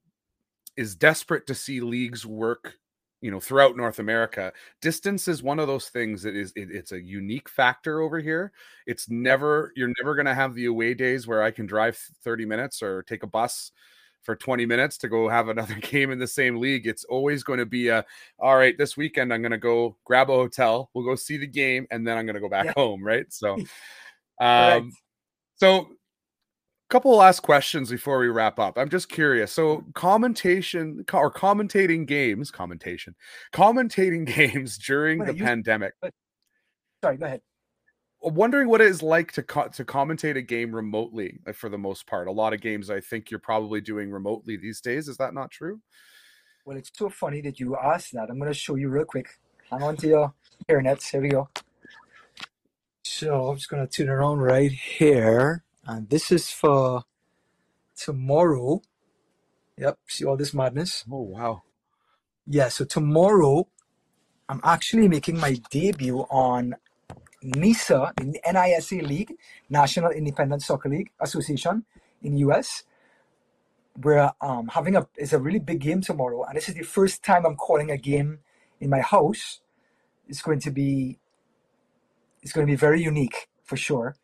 is 0.76 0.96
desperate 0.96 1.48
to 1.48 1.56
see 1.56 1.82
leagues 1.82 2.24
work 2.24 2.76
you 3.20 3.32
know 3.32 3.40
throughout 3.40 3.76
north 3.76 3.98
america 3.98 4.54
distance 4.80 5.28
is 5.28 5.42
one 5.42 5.58
of 5.58 5.66
those 5.66 5.90
things 5.90 6.22
that 6.22 6.36
is 6.36 6.54
it, 6.56 6.70
it's 6.70 6.92
a 6.92 7.02
unique 7.02 7.50
factor 7.50 8.00
over 8.00 8.20
here 8.20 8.52
it's 8.86 9.10
never 9.10 9.72
you're 9.76 9.92
never 10.00 10.14
going 10.14 10.28
to 10.28 10.36
have 10.36 10.54
the 10.54 10.66
away 10.66 10.94
days 10.94 11.26
where 11.26 11.42
i 11.42 11.50
can 11.50 11.66
drive 11.66 11.98
30 12.24 12.46
minutes 12.46 12.84
or 12.84 13.02
take 13.02 13.24
a 13.24 13.28
bus 13.28 13.72
for 14.28 14.36
20 14.36 14.66
minutes 14.66 14.98
to 14.98 15.08
go 15.08 15.30
have 15.30 15.48
another 15.48 15.74
game 15.82 16.12
in 16.12 16.20
the 16.20 16.28
same 16.28 16.58
league. 16.58 16.86
It's 16.86 17.06
always 17.06 17.44
going 17.44 17.60
to 17.60 17.66
be 17.66 17.88
a 17.88 18.06
all 18.38 18.58
right, 18.58 18.78
this 18.78 18.98
weekend 18.98 19.34
I'm 19.34 19.42
going 19.42 19.54
to 19.54 19.58
go 19.58 19.96
grab 20.04 20.30
a 20.30 20.34
hotel, 20.34 20.92
we'll 20.94 21.06
go 21.06 21.16
see 21.16 21.38
the 21.38 21.48
game 21.48 21.88
and 21.90 22.06
then 22.06 22.18
I'm 22.18 22.26
going 22.26 22.36
to 22.36 22.42
go 22.42 22.50
back 22.50 22.66
yeah. 22.66 22.74
home, 22.76 23.04
right? 23.04 23.26
So 23.32 23.58
um 24.40 24.92
so 25.56 25.78
a 25.80 26.90
couple 26.90 27.14
of 27.14 27.20
last 27.20 27.40
questions 27.40 27.90
before 27.90 28.20
we 28.20 28.28
wrap 28.28 28.60
up. 28.60 28.78
I'm 28.78 28.90
just 28.90 29.08
curious. 29.08 29.54
So 29.54 29.86
commentation 29.94 31.06
or 31.14 31.32
commentating 31.32 32.06
games, 32.06 32.52
commentation, 32.52 33.16
commentating 33.54 34.26
games 34.36 34.78
during 34.78 35.20
Wait, 35.20 35.28
the 35.28 35.36
you, 35.36 35.44
pandemic. 35.46 35.94
Sorry, 37.02 37.16
go 37.16 37.26
ahead 37.26 37.42
wondering 38.34 38.68
what 38.68 38.82
it 38.82 38.88
is 38.88 39.02
like 39.02 39.32
to 39.34 39.44
co- 39.44 39.68
to 39.70 39.86
commentate 39.86 40.38
a 40.38 40.42
game 40.42 40.74
remotely 40.74 41.40
for 41.54 41.70
the 41.70 41.78
most 41.78 42.08
part. 42.08 42.28
A 42.28 42.32
lot 42.32 42.54
of 42.54 42.62
games 42.62 42.90
I 42.90 43.00
think 43.00 43.32
you're 43.32 43.40
probably 43.40 43.82
doing 43.82 44.12
remotely 44.12 44.58
these 44.58 44.82
days. 44.82 45.08
Is 45.08 45.18
that 45.18 45.34
not 45.34 45.52
true? 45.52 45.82
Well, 46.66 46.78
it's 46.78 46.92
so 46.94 47.10
funny 47.10 47.42
that 47.42 47.60
you 47.60 47.78
asked 47.78 48.14
that. 48.14 48.30
I'm 48.30 48.40
going 48.40 48.52
to 48.52 48.58
show 48.58 48.76
you 48.76 48.90
real 48.90 49.06
quick. 49.06 49.28
Hang 49.72 49.84
on 49.84 49.96
to 49.98 50.08
your 50.08 50.34
hairnets. 50.70 51.10
Here 51.12 51.22
we 51.22 51.30
go. 51.30 51.50
So 53.04 53.48
I'm 53.48 53.56
just 53.56 53.70
going 53.70 53.88
to 53.88 53.92
turn 53.92 54.10
around 54.10 54.40
right 54.40 54.72
here. 54.72 55.64
And 55.86 56.10
this 56.10 56.32
is 56.32 56.50
for 56.52 57.04
tomorrow. 57.96 58.82
Yep. 59.78 59.98
See 60.08 60.26
all 60.26 60.36
this 60.36 60.54
madness? 60.54 61.06
Oh, 61.10 61.22
wow. 61.22 61.64
Yeah. 62.46 62.68
So 62.68 62.84
tomorrow, 62.84 63.70
I'm 64.50 64.60
actually 64.64 65.08
making 65.08 65.40
my 65.40 65.62
debut 65.72 66.20
on 66.30 66.76
NISA, 67.44 68.14
the 68.18 68.40
NISA 68.52 68.96
League, 68.96 69.34
National 69.70 70.12
Independent 70.12 70.62
Soccer 70.62 70.90
League 70.90 71.12
Association 71.20 71.86
in 72.24 72.38
US. 72.38 72.84
We're 74.00 74.32
um, 74.42 74.68
having 74.68 74.96
a 74.96 75.08
it's 75.16 75.34
a 75.34 75.40
really 75.40 75.60
big 75.60 75.80
game 75.80 76.02
tomorrow, 76.02 76.44
and 76.44 76.56
this 76.56 76.70
is 76.70 76.76
the 76.76 76.84
first 76.84 77.24
time 77.24 77.46
I'm 77.46 77.56
calling 77.56 77.90
a 77.90 77.98
game 77.98 78.40
in 78.80 78.90
my 78.90 79.02
house. 79.02 79.62
It's 80.28 80.42
going 80.42 80.60
to 80.62 80.72
be 80.72 81.20
it's 82.42 82.54
going 82.54 82.66
to 82.66 82.72
be 82.72 82.78
very 82.78 83.02
unique 83.02 83.50
for 83.64 83.76
sure, 83.78 84.16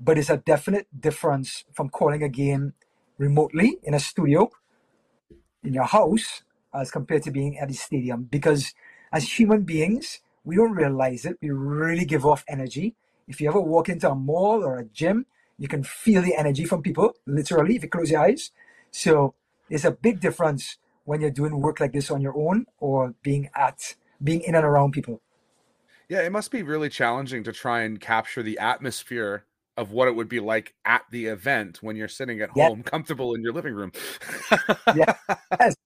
but 0.00 0.18
it's 0.18 0.30
a 0.30 0.36
definite 0.36 0.86
difference 0.98 1.64
from 1.72 1.88
calling 1.88 2.22
a 2.22 2.28
game 2.28 2.74
remotely 3.18 3.78
in 3.82 3.94
a 3.94 4.00
studio 4.00 4.50
in 5.62 5.74
your 5.74 5.84
house 5.84 6.42
as 6.74 6.90
compared 6.90 7.22
to 7.24 7.30
being 7.30 7.58
at 7.58 7.68
the 7.68 7.74
stadium 7.74 8.24
because 8.24 8.74
as 9.12 9.38
human 9.38 9.62
beings 9.62 10.20
we 10.44 10.56
don't 10.56 10.72
realize 10.72 11.24
it. 11.24 11.38
We 11.42 11.50
really 11.50 12.04
give 12.04 12.26
off 12.26 12.44
energy 12.48 12.94
If 13.28 13.40
you 13.40 13.48
ever 13.48 13.60
walk 13.60 13.88
into 13.88 14.10
a 14.10 14.14
mall 14.16 14.64
or 14.64 14.78
a 14.78 14.84
gym, 14.86 15.26
you 15.58 15.68
can 15.68 15.84
feel 15.84 16.22
the 16.22 16.36
energy 16.36 16.64
from 16.64 16.82
people, 16.82 17.14
literally, 17.26 17.76
if 17.76 17.82
you 17.84 17.88
close 17.88 18.10
your 18.10 18.22
eyes. 18.22 18.50
So 18.90 19.34
there's 19.70 19.84
a 19.86 19.92
big 19.92 20.20
difference 20.20 20.78
when 21.04 21.20
you're 21.22 21.30
doing 21.30 21.60
work 21.60 21.80
like 21.80 21.92
this 21.92 22.10
on 22.10 22.20
your 22.22 22.36
own 22.36 22.66
or 22.80 23.14
being 23.22 23.50
at 23.56 23.96
being 24.22 24.42
in 24.42 24.54
and 24.56 24.64
around 24.66 24.92
people. 24.92 25.22
Yeah, 26.08 26.22
it 26.22 26.32
must 26.32 26.52
be 26.52 26.62
really 26.62 26.90
challenging 26.90 27.44
to 27.44 27.52
try 27.52 27.82
and 27.82 28.00
capture 28.00 28.42
the 28.44 28.58
atmosphere 28.60 29.46
of 29.76 29.92
what 29.92 30.08
it 30.08 30.16
would 30.16 30.28
be 30.28 30.40
like 30.40 30.74
at 30.86 31.04
the 31.10 31.26
event 31.26 31.82
when 31.82 31.96
you're 31.96 32.08
sitting 32.08 32.40
at 32.42 32.50
Yeah. 32.54 32.70
home 32.70 32.82
comfortable 32.84 33.34
in 33.34 33.42
your 33.42 33.54
living 33.54 33.74
room. 33.74 33.92
Yeah. 34.92 35.14
Yes, 35.60 35.76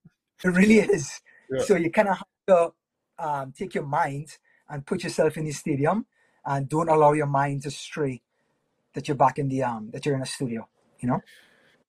it 0.45 0.49
really 0.49 0.79
is. 0.81 1.21
Yeah. 1.51 1.67
So 1.67 1.77
you 1.77 1.91
kind 1.91 2.09
of 2.09 2.19
have 2.19 2.27
to 2.49 2.73
um, 3.19 3.53
take 3.57 3.75
your 3.75 3.87
mind 3.87 4.29
and 4.69 4.87
put 4.87 5.05
yourself 5.05 5.37
in 5.37 5.45
the 5.45 5.53
stadium, 5.53 6.07
and 6.45 6.69
don't 6.69 6.89
allow 6.89 7.13
your 7.13 7.27
mind 7.27 7.63
to 7.63 7.71
stray. 7.71 8.23
That 8.95 9.09
you're 9.09 9.17
back 9.17 9.39
in 9.39 9.49
the 9.49 9.63
um 9.63 9.91
that 9.93 10.07
you're 10.07 10.15
in 10.15 10.23
a 10.23 10.27
studio. 10.27 10.69
You 11.01 11.09
know. 11.09 11.21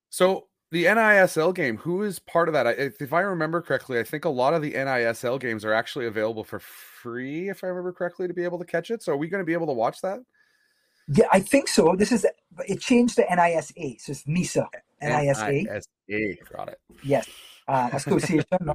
So 0.09 0.47
the 0.71 0.85
NISL 0.85 1.55
game, 1.55 1.77
who 1.77 2.03
is 2.03 2.19
part 2.19 2.49
of 2.49 2.53
that? 2.53 2.67
I, 2.67 2.71
if 2.71 3.01
if 3.01 3.13
I 3.13 3.21
remember 3.21 3.61
correctly, 3.61 3.99
I 3.99 4.03
think 4.03 4.25
a 4.25 4.29
lot 4.29 4.53
of 4.53 4.61
the 4.61 4.73
NISL 4.73 5.39
games 5.39 5.63
are 5.63 5.73
actually 5.73 6.05
available 6.05 6.43
for 6.43 6.59
free, 6.59 7.49
if 7.49 7.63
I 7.63 7.67
remember 7.67 7.93
correctly, 7.93 8.27
to 8.27 8.33
be 8.33 8.43
able 8.43 8.59
to 8.59 8.65
catch 8.65 8.91
it. 8.91 9.01
So 9.01 9.13
are 9.13 9.17
we 9.17 9.27
going 9.27 9.41
to 9.41 9.45
be 9.45 9.53
able 9.53 9.67
to 9.67 9.73
watch 9.73 10.01
that? 10.01 10.19
Yeah, 11.09 11.27
I 11.31 11.39
think 11.39 11.69
so. 11.69 11.95
This 11.97 12.11
is 12.11 12.25
it 12.67 12.81
changed 12.81 13.15
to 13.15 13.25
NISA, 13.29 13.99
so 13.99 14.11
it's 14.11 14.27
NISA, 14.27 14.67
NISA. 15.01 15.81
NISA. 16.09 16.43
Got 16.53 16.69
it. 16.69 16.79
Yes, 17.01 17.29
uh, 17.67 17.89
association. 17.93 18.45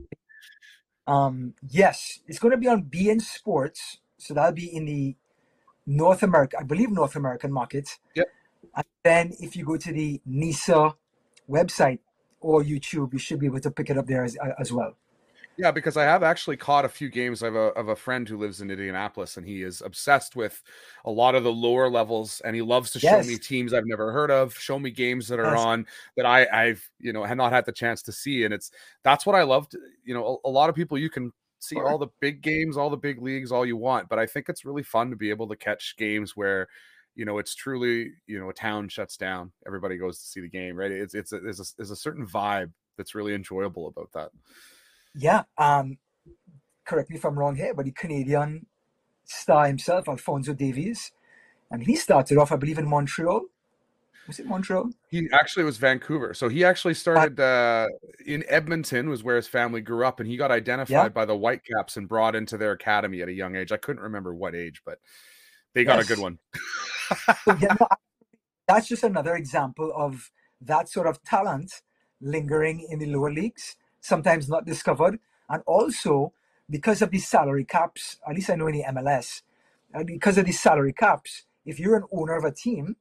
um, 1.07 1.55
yes, 1.69 2.21
it's 2.27 2.39
going 2.39 2.53
to 2.53 2.59
be 2.59 2.69
on 2.69 2.85
beIN 2.85 3.21
Sports, 3.21 3.99
so 4.19 4.35
that'll 4.35 4.53
be 4.53 4.75
in 4.75 4.85
the 4.85 5.17
North 5.87 6.23
America, 6.23 6.57
I 6.61 6.63
believe, 6.63 6.91
North 6.91 7.17
American 7.17 7.53
market. 7.53 7.99
Yep. 8.15 8.27
And 8.77 8.87
then 9.03 9.33
if 9.41 9.57
you 9.57 9.65
go 9.65 9.77
to 9.77 9.93
the 9.93 10.21
NISA 10.25 10.95
website 11.51 11.99
or 12.41 12.63
YouTube, 12.63 13.13
you 13.13 13.19
should 13.19 13.41
be 13.41 13.47
able 13.47 13.61
to 13.61 13.71
pick 13.71 13.91
it 13.91 13.99
up 13.99 14.07
there 14.07 14.25
as, 14.25 14.37
as 14.59 14.73
well. 14.73 14.97
Yeah, 15.59 15.71
because 15.71 15.99
I 15.99 16.05
have 16.05 16.23
actually 16.23 16.57
caught 16.57 16.87
a 16.87 16.89
few 16.89 17.11
games 17.11 17.43
of 17.43 17.55
a 17.55 17.59
of 17.75 17.89
a 17.89 17.95
friend 17.97 18.27
who 18.27 18.39
lives 18.39 18.63
in 18.63 18.71
Indianapolis, 18.71 19.37
and 19.37 19.47
he 19.47 19.63
is 19.63 19.83
obsessed 19.83 20.35
with 20.35 20.63
a 21.05 21.11
lot 21.11 21.35
of 21.35 21.45
the 21.45 21.53
lower 21.53 21.91
levels, 21.91 22.41
and 22.41 22.57
he 22.57 22.63
loves 22.63 22.91
to 22.93 23.01
show 23.01 23.23
me 23.23 23.37
teams 23.37 23.75
I've 23.75 23.85
never 23.87 24.13
heard 24.13 24.31
of, 24.31 24.55
show 24.57 24.79
me 24.79 24.91
games 24.91 25.29
that 25.29 25.39
are 25.39 25.55
Yes. 25.55 25.57
on 25.57 25.87
that 26.17 26.25
I 26.25 26.47
I've 26.51 26.89
you 26.99 27.13
know 27.13 27.25
had 27.25 27.37
not 27.37 27.53
had 27.53 27.67
the 27.67 27.73
chance 27.73 28.01
to 28.05 28.13
see, 28.13 28.45
and 28.45 28.55
it's 28.55 28.71
that's 29.05 29.27
what 29.27 29.37
I 29.37 29.43
loved. 29.43 29.77
You 30.05 30.15
know, 30.15 30.41
a, 30.45 30.49
a 30.49 30.51
lot 30.51 30.71
of 30.71 30.75
people 30.75 30.97
you 30.99 31.11
can 31.11 31.31
see 31.59 31.83
all 31.83 31.99
the 31.99 32.09
big 32.21 32.41
games, 32.43 32.77
all 32.79 32.89
the 32.91 32.97
big 32.97 33.21
leagues, 33.21 33.53
all 33.53 33.67
you 33.67 33.77
want, 33.77 34.09
but 34.09 34.19
I 34.19 34.27
think 34.27 34.49
it's 34.49 34.65
really 34.65 34.83
fun 34.83 35.11
to 35.11 35.17
be 35.17 35.29
able 35.31 35.49
to 35.49 35.57
catch 35.57 35.97
games 35.99 36.35
where 36.35 36.67
you 37.15 37.27
know 37.27 37.37
it's 37.39 37.55
truly 37.55 38.13
you 38.27 38.39
know 38.41 38.49
a 38.49 38.55
town 38.55 38.89
shuts 38.89 39.19
down, 39.19 39.53
everybody 39.67 39.99
goes 39.99 40.19
to 40.21 40.25
see 40.27 40.41
the 40.41 40.49
game, 40.49 40.77
right? 40.77 40.91
It's 40.91 41.15
it's 41.15 41.33
a, 41.33 41.41
there's 41.41 41.61
a 41.61 41.65
there's 41.77 41.91
a 41.91 41.97
certain 41.97 42.27
vibe 42.27 42.73
that's 42.97 43.15
really 43.15 43.35
enjoyable 43.35 43.87
about 43.89 44.11
that. 44.15 44.31
Yeah. 45.15 45.43
Um, 45.59 45.99
correct 46.85 47.11
me 47.11 47.17
if 47.17 47.25
I'm 47.25 47.39
wrong 47.39 47.57
here, 47.57 47.75
but 47.75 47.85
the 47.85 47.93
Canadian 47.93 48.67
star 49.25 49.67
himself, 49.67 50.09
Alfonso 50.09 50.53
Davies, 50.53 51.13
and 51.71 51.83
he 51.83 51.97
started 51.97 52.39
off, 52.39 52.53
I 52.53 52.57
believe, 52.57 52.79
in 52.79 52.89
Montreal. 52.89 53.43
Was 54.27 54.39
it 54.39 54.47
Montreal? 54.47 54.91
He 55.11 55.29
actually 55.33 55.65
was 55.65 55.79
Vancouver. 55.79 56.33
So 56.33 56.49
he 56.49 56.65
actually 56.65 56.95
started 56.95 57.41
uh, 57.41 57.89
in 58.25 58.45
Edmonton, 58.49 59.09
was 59.09 59.25
where 59.25 59.37
his 59.37 59.49
family 59.49 59.81
grew 59.81 60.07
up, 60.07 60.21
and 60.21 60.29
he 60.29 60.37
got 60.37 60.51
identified 60.51 61.13
by 61.13 61.25
the 61.25 61.37
Whitecaps 61.37 61.97
and 61.97 62.09
brought 62.09 62.37
into 62.37 62.57
their 62.57 62.73
academy 62.73 63.21
at 63.21 63.29
a 63.29 63.33
young 63.33 63.57
age. 63.57 63.73
I 63.73 63.79
couldn't 63.79 64.03
remember 64.03 64.33
what 64.33 64.55
age, 64.55 64.83
but 64.87 64.99
they 65.75 65.85
got 65.85 66.01
a 66.01 66.05
good 66.05 66.19
one. 66.19 66.39
Yeah, 67.47 67.77
no, 67.81 67.89
that's 68.69 68.87
just 68.87 69.03
another 69.03 69.35
example 69.35 69.93
of 69.97 70.31
that 70.61 70.89
sort 70.89 71.09
of 71.09 71.23
talent 71.25 71.83
lingering 72.21 72.87
in 72.91 73.01
the 73.01 73.07
lower 73.07 73.33
leagues, 73.33 73.77
sometimes 74.03 74.51
not 74.51 74.67
discovered. 74.67 75.21
And 75.51 75.63
also, 75.67 76.35
because 76.71 77.03
of 77.03 77.13
these 77.13 77.29
salary 77.29 77.65
caps, 77.67 78.19
at 78.29 78.37
least 78.37 78.51
I 78.51 78.57
know 78.57 78.69
in 78.69 78.77
the 78.77 78.85
MLS, 78.91 79.43
because 80.07 80.39
of 80.39 80.47
these 80.47 80.61
salary 80.61 80.95
caps, 80.95 81.45
if 81.67 81.81
you're 81.81 81.97
an 81.97 82.05
owner 82.13 82.37
of 82.37 82.45
a 82.45 82.53
team 82.53 82.97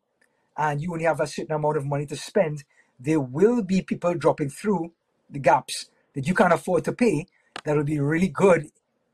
and 0.57 0.81
you 0.81 0.93
only 0.93 1.05
have 1.05 1.21
a 1.21 1.27
certain 1.27 1.55
amount 1.55 1.77
of 1.77 1.85
money 1.85 2.07
to 2.07 2.17
spend, 2.17 2.65
there 2.99 3.21
will 3.21 3.63
be 3.63 3.81
people 3.83 4.15
dropping 4.15 4.49
through 4.49 4.93
the 5.29 5.39
gaps 5.39 5.89
that 6.15 6.27
you 6.27 6.35
can't 6.35 6.53
afford 6.53 6.85
to 6.85 6.93
pay 6.93 7.27
that 7.65 7.77
will 7.77 7.85
be 7.85 7.99
really 7.99 8.29
good, 8.29 8.67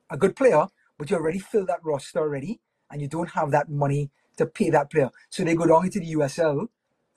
a 0.09 0.17
good 0.17 0.35
player, 0.35 0.67
but 0.97 1.09
you 1.09 1.17
already 1.17 1.39
filled 1.39 1.67
that 1.69 1.83
roster 1.83 2.19
already 2.19 2.59
and 2.91 3.01
you 3.01 3.09
don't 3.09 3.31
have 3.31 3.51
that 3.51 3.69
money 3.69 4.11
to 4.37 4.47
pay 4.47 4.69
that 4.71 4.91
player. 4.91 5.11
So 5.29 5.43
they 5.45 5.55
go 5.55 5.67
down 5.67 5.85
into 5.85 5.99
the 6.01 6.13
USL 6.15 6.67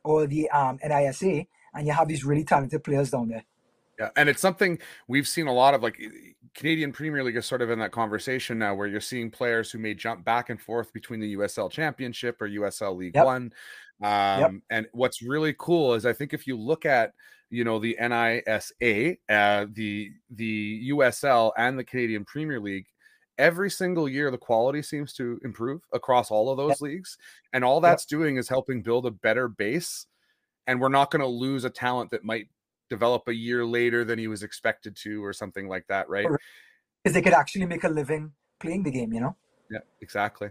or 0.05 0.27
the 0.27 0.51
um, 0.51 0.79
NISA 0.85 1.47
and 1.75 1.87
you 1.87 1.93
have 1.93 2.09
these 2.09 2.25
really 2.25 2.45
talented 2.45 2.85
players 2.85 3.11
down 3.11 3.29
there. 3.29 3.45
Yeah, 4.01 4.09
and 4.17 4.29
it's 4.29 4.41
something 4.41 4.79
we've 5.09 5.29
seen 5.29 5.47
a 5.47 5.53
lot 5.53 5.75
of. 5.75 5.83
Like 5.83 6.01
Canadian 6.55 6.91
Premier 6.91 7.23
League 7.23 7.37
is 7.37 7.45
sort 7.45 7.61
of 7.61 7.71
in 7.71 7.79
that 7.81 7.93
conversation 7.93 8.59
now, 8.59 8.75
where 8.75 8.87
you're 8.87 9.01
seeing 9.01 9.31
players 9.31 9.71
who 9.71 9.79
may 9.79 9.93
jump 9.93 10.25
back 10.25 10.49
and 10.49 10.61
forth 10.61 10.93
between 10.93 11.21
the 11.21 11.37
USL 11.37 11.71
Championship 11.71 12.41
or 12.41 12.49
USL 12.49 12.97
League 12.97 13.15
Yep. 13.15 13.25
One. 13.27 13.53
Um, 14.03 14.63
And 14.71 14.87
what's 14.93 15.21
really 15.21 15.55
cool 15.59 15.93
is 15.93 16.07
I 16.07 16.15
think 16.15 16.33
if 16.33 16.47
you 16.47 16.57
look 16.57 16.87
at 16.87 17.13
you 17.51 17.65
know 17.65 17.79
the 17.79 17.97
NISA, 18.01 19.17
uh, 19.29 19.67
the 19.73 20.11
the 20.31 20.91
USL, 20.91 21.53
and 21.59 21.79
the 21.79 21.85
Canadian 21.85 22.25
Premier 22.25 22.61
League. 22.61 22.87
Every 23.39 23.71
single 23.71 24.07
year, 24.07 24.31
the 24.31 24.37
quality 24.37 24.83
seems 24.83 25.15
to 25.15 25.41
improve 25.45 25.81
across 25.95 26.31
all 26.31 26.51
of 26.51 26.59
those 26.59 26.81
leagues, 26.83 27.17
and 27.55 27.65
all 27.65 27.81
that's 27.81 28.05
doing 28.05 28.37
is 28.37 28.49
helping 28.51 28.83
build 28.83 29.07
a 29.07 29.11
better 29.11 29.49
base. 29.49 30.07
And 30.67 30.79
we're 30.79 30.91
not 30.91 31.11
going 31.11 31.23
to 31.23 31.27
lose 31.27 31.65
a 31.65 31.71
talent 31.71 32.11
that 32.11 32.23
might 32.23 32.49
develop 32.91 33.23
a 33.29 33.35
year 33.35 33.65
later 33.65 34.05
than 34.05 34.19
he 34.19 34.29
was 34.29 34.43
expected 34.43 34.97
to 34.97 35.25
or 35.25 35.33
something 35.33 35.69
like 35.69 35.87
that 35.89 36.09
right 36.09 36.27
Because 37.03 37.15
they 37.15 37.23
could 37.23 37.33
actually 37.33 37.67
make 37.67 37.85
a 37.85 37.89
living 37.89 38.33
playing 38.61 38.83
the 38.83 38.91
game, 38.91 39.13
you 39.13 39.21
know? 39.21 39.37
yeah 39.71 39.79
exactly 40.03 40.51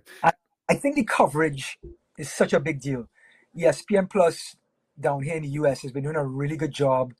I 0.70 0.76
think 0.76 0.96
the 0.96 1.04
coverage 1.04 1.80
is 2.20 2.32
such 2.32 2.54
a 2.54 2.60
big 2.60 2.80
deal. 2.80 3.10
ESPN 3.58 4.08
Plus 4.08 4.56
down 5.00 5.24
here 5.24 5.36
in 5.36 5.42
the 5.42 5.50
US 5.50 5.82
has 5.82 5.92
been 5.92 6.04
doing 6.04 6.16
a 6.16 6.24
really 6.24 6.56
good 6.58 6.72
job 6.72 7.14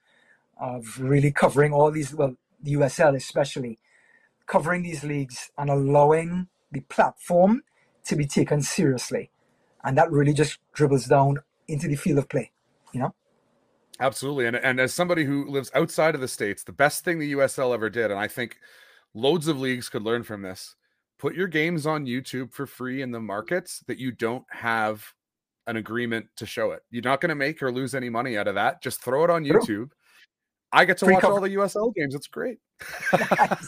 of 0.60 1.00
really 1.00 1.32
covering 1.32 1.74
all 1.74 1.90
these, 1.90 2.14
well, 2.14 2.36
the 2.62 2.74
USL 2.74 3.16
especially, 3.16 3.80
covering 4.46 4.84
these 4.84 5.04
leagues 5.04 5.50
and 5.58 5.72
allowing 5.72 6.48
the 6.72 6.82
platform 6.82 7.64
to 8.06 8.16
be 8.16 8.28
taken 8.28 8.62
seriously. 8.62 9.32
And 9.84 9.98
that 9.98 10.12
really 10.12 10.34
just 10.34 10.60
dribbles 10.74 11.06
down 11.06 11.40
into 11.68 11.88
the 11.88 11.96
field 11.96 12.20
of 12.20 12.30
play, 12.30 12.52
you 12.94 13.00
know? 13.00 13.16
Absolutely 14.00 14.46
and, 14.46 14.56
and 14.56 14.80
as 14.80 14.94
somebody 14.94 15.24
who 15.24 15.50
lives 15.50 15.72
outside 15.74 16.16
of 16.16 16.22
the 16.22 16.28
states 16.28 16.64
the 16.64 16.72
best 16.72 17.04
thing 17.04 17.20
the 17.20 17.34
usl 17.34 17.74
ever 17.74 17.90
did 17.90 18.12
and 18.12 18.20
i 18.20 18.28
think 18.28 18.58
loads 19.14 19.48
of 19.48 19.60
leagues 19.60 19.90
could 19.90 20.04
learn 20.04 20.24
from 20.24 20.42
this 20.42 20.76
put 21.18 21.36
your 21.36 21.48
games 21.48 21.86
on 21.86 22.06
youtube 22.06 22.54
for 22.54 22.66
free 22.66 23.02
in 23.02 23.12
the 23.12 23.20
markets 23.20 23.84
that 23.88 23.98
you 23.98 24.12
don't 24.12 24.46
have 24.50 25.14
an 25.68 25.78
agreement 25.78 26.26
to 26.36 26.48
show 26.48 26.72
it. 26.72 26.82
You're 26.90 27.04
not 27.04 27.22
going 27.22 27.30
to 27.30 27.36
make 27.36 27.62
or 27.62 27.72
lose 27.72 27.94
any 27.94 28.10
money 28.10 28.38
out 28.38 28.48
of 28.48 28.56
that 28.56 28.82
just 28.82 29.04
throw 29.04 29.24
it 29.24 29.30
on 29.30 29.44
youtube 29.44 29.92
i 30.72 30.86
get 30.86 30.98
to 30.98 31.06
Free 31.06 31.14
watch 31.16 31.22
cover- 31.22 31.34
all 31.36 31.42
the 31.42 31.56
usl 31.56 31.94
games 31.96 32.16
it's 32.16 32.28
great 32.28 32.60
That's 33.12 33.68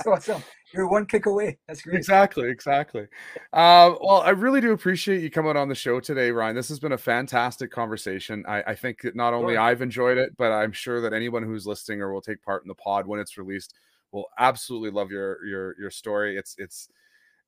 awesome. 0.06 0.42
You're 0.72 0.88
one 0.88 1.06
kick 1.06 1.26
away. 1.26 1.58
That's 1.66 1.82
great. 1.82 1.96
Exactly, 1.96 2.48
exactly. 2.48 3.08
Uh, 3.52 3.94
well, 4.00 4.20
I 4.22 4.30
really 4.30 4.60
do 4.60 4.70
appreciate 4.72 5.22
you 5.22 5.30
coming 5.30 5.56
on 5.56 5.68
the 5.68 5.74
show 5.74 5.98
today, 5.98 6.30
Ryan. 6.30 6.54
This 6.54 6.68
has 6.68 6.78
been 6.78 6.92
a 6.92 6.98
fantastic 6.98 7.72
conversation. 7.72 8.44
I, 8.46 8.62
I 8.62 8.74
think 8.76 9.00
that 9.02 9.16
not 9.16 9.34
only 9.34 9.54
Sure. 9.54 9.60
I've 9.62 9.82
enjoyed 9.82 10.18
it, 10.18 10.36
but 10.36 10.52
I'm 10.52 10.70
sure 10.72 11.00
that 11.00 11.12
anyone 11.12 11.42
who's 11.42 11.66
listening 11.66 12.00
or 12.00 12.12
will 12.12 12.20
take 12.22 12.42
part 12.42 12.62
in 12.62 12.68
the 12.68 12.74
pod 12.76 13.06
when 13.08 13.18
it's 13.18 13.36
released 13.36 13.74
will 14.12 14.28
absolutely 14.38 14.90
love 14.90 15.10
your 15.10 15.44
your 15.44 15.74
your 15.80 15.90
story. 15.90 16.36
It's 16.36 16.54
it's 16.58 16.88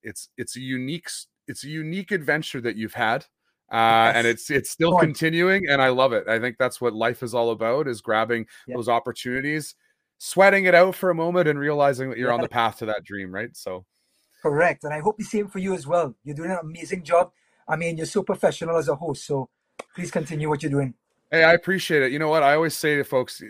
it's 0.03 0.29
it's 0.37 0.57
a 0.57 0.61
unique 0.61 1.09
it's 1.47 1.63
a 1.65 1.69
unique 1.69 2.11
adventure 2.11 2.61
that 2.63 2.75
you've 2.77 2.95
had. 2.95 3.27
Uh, 3.75 4.13
and 4.15 4.25
it's 4.27 4.51
it's 4.51 4.71
still 4.71 4.97
continuing, 4.99 5.69
and 5.69 5.83
I 5.83 5.89
love 5.89 6.13
it. 6.13 6.29
I 6.29 6.39
think 6.39 6.59
that's 6.59 6.81
what 6.81 6.95
life 6.95 7.25
is 7.25 7.35
all 7.35 7.51
about: 7.51 7.89
is 7.89 8.01
grabbing 8.01 8.47
Yeah. 8.69 8.77
those 8.77 8.89
opportunities, 8.89 9.75
sweating 10.19 10.67
it 10.67 10.75
out 10.77 10.95
for 10.95 11.11
a 11.11 11.15
moment, 11.15 11.49
and 11.49 11.59
realizing 11.59 12.11
that 12.11 12.19
you're 12.19 12.33
on 12.33 12.41
the 12.41 12.49
path 12.49 12.79
to 12.79 12.87
that 12.87 13.03
dream. 13.03 13.35
Right? 13.35 13.57
So, 13.57 13.85
Correct. 14.41 14.85
And 14.85 14.95
I 14.95 15.01
hope 15.01 15.19
the 15.19 15.25
same 15.25 15.49
for 15.49 15.59
you 15.59 15.75
as 15.75 15.87
well. 15.87 16.15
You're 16.23 16.37
doing 16.37 16.51
an 16.51 16.59
amazing 16.63 17.03
job. 17.03 17.33
I 17.67 17.77
mean, 17.77 17.97
you're 17.97 18.07
so 18.07 18.23
professional 18.23 18.77
as 18.77 18.89
a 18.89 18.95
host. 18.95 19.27
So 19.27 19.49
please 19.97 20.11
continue 20.11 20.49
what 20.49 20.63
you're 20.63 20.71
doing. 20.71 20.95
Hey, 21.35 21.43
I 21.43 21.53
appreciate 21.55 22.05
it. 22.05 22.13
You 22.13 22.21
know 22.21 22.29
what? 22.29 22.45
I 22.45 22.55
always 22.55 22.77
say 22.77 22.95
to 22.95 23.03
folks, 23.03 23.43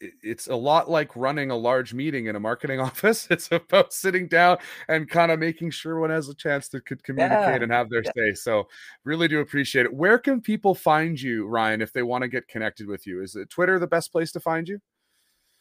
it's 0.00 0.48
a 0.48 0.56
lot 0.56 0.90
like 0.90 1.14
running 1.14 1.52
a 1.52 1.56
large 1.56 1.94
meeting 1.94 2.26
in 2.26 2.34
a 2.34 2.40
marketing 2.40 2.80
office. 2.88 3.28
It's 3.30 3.48
about 3.52 3.92
sitting 3.92 4.26
down 4.26 4.58
and 4.88 5.08
kind 5.08 5.30
of 5.30 5.38
making 5.38 5.70
sure 5.70 6.00
one 6.00 6.10
has 6.10 6.28
a 6.28 6.34
chance 6.34 6.68
to 6.70 6.80
could 6.80 7.04
communicate 7.04 7.38
Yeah. 7.46 7.62
and 7.62 7.70
have 7.70 7.90
their 7.90 8.02
Yeah. 8.02 8.10
say. 8.16 8.34
So, 8.34 8.66
really 9.04 9.28
do 9.28 9.38
appreciate 9.38 9.86
it. 9.86 9.94
Where 9.94 10.18
can 10.18 10.40
people 10.40 10.74
find 10.74 11.20
you, 11.20 11.46
Ryan, 11.46 11.80
if 11.80 11.92
they 11.92 12.02
want 12.02 12.22
to 12.22 12.28
get 12.28 12.48
connected 12.48 12.88
with 12.88 13.06
you? 13.06 13.22
Is 13.22 13.36
it 13.36 13.50
Twitter 13.50 13.78
the 13.78 13.86
best 13.86 14.10
place 14.10 14.32
to 14.32 14.40
find 14.40 14.68
you? 14.68 14.80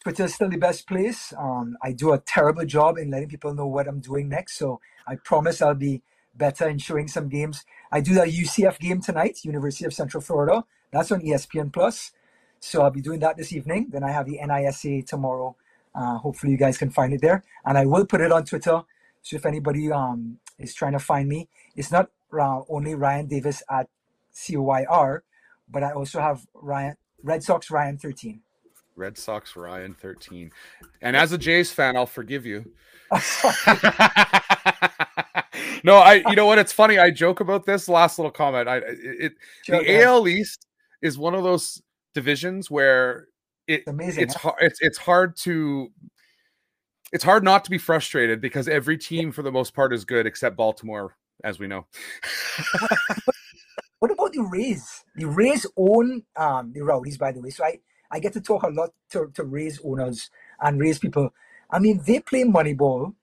Twitter 0.02 0.24
is 0.24 0.34
still 0.34 0.50
the 0.50 0.58
best 0.58 0.88
place. 0.88 1.32
Um, 1.38 1.78
I 1.84 1.92
do 1.92 2.12
a 2.12 2.18
terrible 2.18 2.66
job 2.66 2.98
in 2.98 3.12
letting 3.12 3.30
people 3.30 3.54
know 3.54 3.68
what 3.68 3.88
I'm 3.88 4.00
doing 4.00 4.30
next. 4.30 4.58
So 4.58 4.80
I 5.08 5.18
promise 5.18 5.62
I'll 5.62 5.76
be 5.76 6.02
better 6.34 6.68
in 6.68 6.80
showing 6.80 7.08
some 7.08 7.30
games. 7.30 7.64
I 7.92 8.02
do 8.02 8.16
the 8.16 8.22
UCF 8.22 8.80
game 8.80 9.00
tonight, 9.00 9.46
University 9.46 9.86
of 9.86 9.94
Central 9.94 10.22
Florida. 10.22 10.64
That's 10.92 11.12
on 11.12 11.22
ESPN 11.22 11.72
Plus. 11.72 12.12
So 12.60 12.82
I'll 12.82 12.92
be 12.92 13.02
doing 13.02 13.20
that 13.20 13.38
this 13.38 13.54
evening. 13.54 13.88
Then 13.90 14.04
I 14.04 14.12
have 14.12 14.26
the 14.26 14.40
NISA 14.44 15.04
tomorrow. 15.04 15.56
Uh, 15.94 16.18
hopefully 16.18 16.52
you 16.52 16.58
guys 16.58 16.78
can 16.78 16.90
find 16.90 17.14
it 17.14 17.22
there, 17.22 17.44
and 17.66 17.78
I 17.78 17.86
will 17.86 18.06
put 18.06 18.22
it 18.22 18.32
on 18.32 18.46
Twitter. 18.46 18.84
So 19.22 19.36
if 19.36 19.46
anybody 19.46 19.92
um, 19.92 20.40
is 20.60 20.74
trying 20.74 20.94
to 20.94 21.00
find 21.00 21.28
me, 21.28 21.50
it's 21.76 21.92
not 21.92 22.10
uh, 22.38 22.62
only 22.70 22.94
Ryan 22.94 23.26
Davis 23.26 23.64
at 23.70 23.90
COYR, 24.34 25.24
but 25.70 25.84
I 25.84 25.92
also 25.92 26.22
have 26.22 26.46
Ryan 26.54 26.96
Red 27.24 27.44
Sox 27.44 27.72
Ryan 27.72 27.98
13. 27.98 28.42
Red 28.96 29.18
Sox 29.18 29.56
Ryan 29.56 29.96
13. 29.96 30.52
And 31.02 31.16
as 31.16 31.32
a 31.32 31.38
Jays 31.38 31.72
fan, 31.72 31.98
I'll 31.98 32.06
forgive 32.06 32.46
you. 32.46 32.72
no, 35.84 35.96
I 35.98 36.24
you 36.28 36.36
know 36.36 36.46
what? 36.46 36.60
It's 36.60 36.74
funny. 36.74 37.00
I 37.00 37.12
joke 37.12 37.40
about 37.40 37.66
this 37.66 37.88
last 37.90 38.20
little 38.20 38.32
comment. 38.32 38.68
I 38.68 38.78
it, 38.78 39.34
sure, 39.64 39.84
the 39.84 40.04
AL 40.04 40.28
East 40.28 40.67
is 41.02 41.18
one 41.18 41.36
of 41.36 41.44
those 41.44 41.82
divisions 42.14 42.72
where 42.72 43.28
it, 43.68 43.82
it's 43.82 43.88
amazing. 43.88 44.24
It's 44.24 44.36
hard. 44.36 44.56
It's 44.60 44.80
it's 44.82 44.98
hard 44.98 45.36
to 45.38 45.92
it's 47.12 47.24
hard 47.24 47.44
not 47.44 47.64
to 47.66 47.70
be 47.70 47.78
frustrated 47.78 48.42
because 48.42 48.68
every 48.68 48.98
team 48.98 49.32
for 49.32 49.42
the 49.42 49.52
most 49.52 49.74
part 49.74 49.94
is 49.94 50.06
good 50.06 50.26
except 50.26 50.58
Baltimore, 50.58 51.16
as 51.44 51.60
we 51.60 51.68
know. 51.68 51.86
what 54.00 54.12
about 54.12 54.34
the 54.34 54.48
Rays? 54.52 55.04
The 55.16 55.26
Rays 55.26 55.66
own 55.78 56.24
um, 56.36 56.74
the 56.74 56.82
Rowdies, 56.82 57.18
by 57.18 57.32
the 57.32 57.42
way. 57.42 57.50
So 57.50 57.64
I, 57.64 57.80
I 58.12 58.20
get 58.20 58.34
to 58.34 58.42
talk 58.42 58.64
a 58.64 58.68
lot 58.68 58.92
to, 59.12 59.32
to 59.34 59.44
Rays 59.44 59.80
owners 59.84 60.30
and 60.62 60.80
Rays 60.80 61.00
people. 61.00 61.34
I 61.70 61.80
mean, 61.80 62.02
they 62.06 62.20
play 62.20 62.44
Moneyball. 62.44 63.14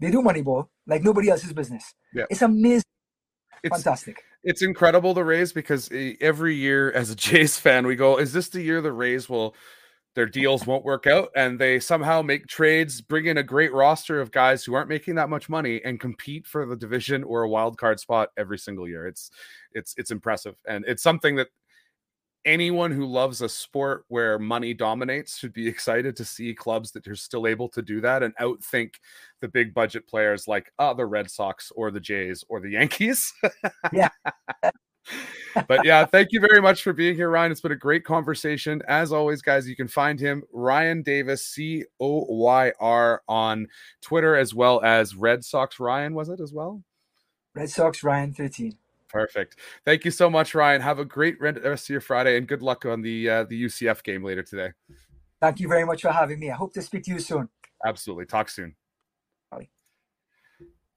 They 0.00 0.10
do 0.10 0.22
Moneyball 0.22 0.68
like 0.86 1.02
nobody 1.02 1.30
else's 1.30 1.52
business. 1.52 1.94
Yeah. 2.12 2.24
It's 2.30 2.42
amazing. 2.42 2.84
It's, 3.64 3.74
Fantastic. 3.74 4.22
It's 4.44 4.62
incredible 4.62 5.14
the 5.14 5.24
Rays 5.24 5.52
because 5.52 5.90
eh, 5.90 6.14
every 6.20 6.54
year 6.54 6.92
as 6.92 7.10
a 7.10 7.16
Jays 7.16 7.58
fan, 7.58 7.86
we 7.86 7.96
go, 7.96 8.18
is 8.18 8.32
this 8.32 8.48
the 8.50 8.62
year 8.62 8.80
the 8.80 8.92
Rays 8.92 9.28
will– 9.28 9.56
their 10.14 10.26
deals 10.26 10.66
won't 10.66 10.84
work 10.84 11.06
out? 11.06 11.30
And 11.36 11.58
they 11.58 11.80
somehow 11.80 12.22
make 12.22 12.46
trades 12.46 13.00
bring 13.00 13.26
in 13.26 13.38
a 13.38 13.42
great 13.42 13.72
roster 13.72 14.20
of 14.20 14.30
guys 14.30 14.64
who 14.64 14.74
aren't 14.74 14.88
making 14.88 15.16
that 15.16 15.28
much 15.28 15.48
money 15.48 15.80
and 15.84 16.00
compete 16.00 16.46
for 16.46 16.66
the 16.66 16.76
division 16.76 17.24
or 17.24 17.42
a 17.42 17.48
wild 17.48 17.76
card 17.76 18.00
spot 18.00 18.30
every 18.36 18.58
single 18.58 18.88
year. 18.88 19.06
It's 19.06 19.30
it's 19.72 19.94
it's 19.96 20.10
impressive. 20.10 20.56
And 20.66 20.84
it's 20.86 21.02
something 21.02 21.36
that 21.36 21.48
anyone 22.44 22.90
who 22.90 23.06
loves 23.06 23.40
a 23.40 23.48
sport 23.48 24.04
where 24.08 24.38
money 24.38 24.74
dominates 24.74 25.38
should 25.38 25.52
be 25.52 25.68
excited 25.74 26.16
to 26.16 26.24
see 26.24 26.54
clubs 26.54 26.92
that 26.92 27.06
are 27.08 27.16
still 27.16 27.46
able 27.46 27.68
to 27.70 27.82
do 27.82 28.00
that 28.00 28.22
and 28.22 28.36
outthink 28.36 28.94
the 29.40 29.48
big 29.48 29.74
budget 29.74 30.06
players 30.06 30.46
like 30.48 30.72
uh, 30.78 30.94
the 30.94 31.06
Red 31.06 31.30
Sox 31.30 31.72
or 31.74 31.90
the 31.90 32.00
Jays 32.00 32.44
or 32.48 32.60
the 32.60 32.70
Yankees. 32.72 33.32
yeah. 33.92 34.08
but 35.68 35.84
yeah, 35.84 36.04
thank 36.06 36.28
you 36.32 36.40
very 36.40 36.60
much 36.60 36.82
for 36.82 36.92
being 36.92 37.14
here, 37.14 37.30
Ryan. 37.30 37.52
It's 37.52 37.60
been 37.60 37.72
a 37.72 37.76
great 37.76 38.04
conversation. 38.04 38.82
As 38.88 39.12
always, 39.12 39.42
guys, 39.42 39.68
you 39.68 39.76
can 39.76 39.88
find 39.88 40.18
him, 40.18 40.42
Ryan 40.52 41.02
Davis, 41.02 41.46
C 41.46 41.84
O 42.00 42.24
Y 42.28 42.72
R, 42.80 43.22
on 43.28 43.68
Twitter, 44.00 44.34
as 44.36 44.54
well 44.54 44.80
as 44.82 45.14
Red 45.14 45.44
Sox 45.44 45.78
Ryan, 45.78 46.14
was 46.14 46.28
it 46.28 46.40
as 46.40 46.52
well? 46.52 46.82
Red 47.54 47.70
Sox 47.70 48.02
Ryan 48.02 48.32
13. 48.32 48.78
Perfect. 49.14 49.60
Thank 49.84 50.04
you 50.04 50.10
so 50.10 50.28
much, 50.28 50.56
Ryan. 50.56 50.82
Have 50.82 50.98
a 50.98 51.04
great 51.04 51.40
rest 51.40 51.84
of 51.84 51.88
your 51.88 52.00
Friday 52.00 52.36
and 52.36 52.48
good 52.48 52.62
luck 52.62 52.84
on 52.84 53.00
the 53.00 53.30
uh, 53.30 53.44
the 53.44 53.64
UCF 53.66 54.02
game 54.02 54.24
later 54.24 54.42
today. 54.42 54.72
Thank 55.40 55.60
you 55.60 55.68
very 55.68 55.86
much 55.86 56.02
for 56.02 56.10
having 56.10 56.40
me. 56.40 56.50
I 56.50 56.56
hope 56.56 56.74
to 56.74 56.82
speak 56.82 57.04
to 57.04 57.12
you 57.12 57.20
soon. 57.20 57.48
Absolutely. 57.86 58.26
Talk 58.26 58.48
soon. 58.48 58.74
Bye. 59.52 59.68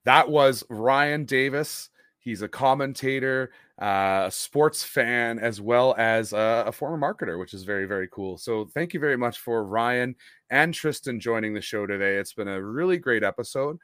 That 0.05 0.31
was 0.31 0.63
Ryan 0.67 1.25
Davis. 1.25 1.91
He's 2.17 2.41
a 2.41 2.47
commentator, 2.47 3.51
uh, 3.79 4.23
a 4.25 4.31
sports 4.31 4.83
fan, 4.83 5.37
as 5.37 5.61
well 5.61 5.93
as 5.99 6.33
a, 6.33 6.63
a 6.65 6.71
former 6.71 6.97
marketer, 6.97 7.37
which 7.37 7.53
is 7.53 7.65
very, 7.65 7.85
very 7.85 8.07
cool. 8.11 8.39
So, 8.39 8.65
thank 8.65 8.95
you 8.95 8.99
very 8.99 9.15
much 9.15 9.37
for 9.37 9.63
Ryan 9.63 10.15
and 10.49 10.73
Tristan 10.73 11.19
joining 11.19 11.53
the 11.53 11.61
show 11.61 11.85
today. 11.85 12.15
It's 12.15 12.33
been 12.33 12.47
a 12.47 12.63
really 12.63 12.97
great 12.97 13.23
episode. 13.23 13.77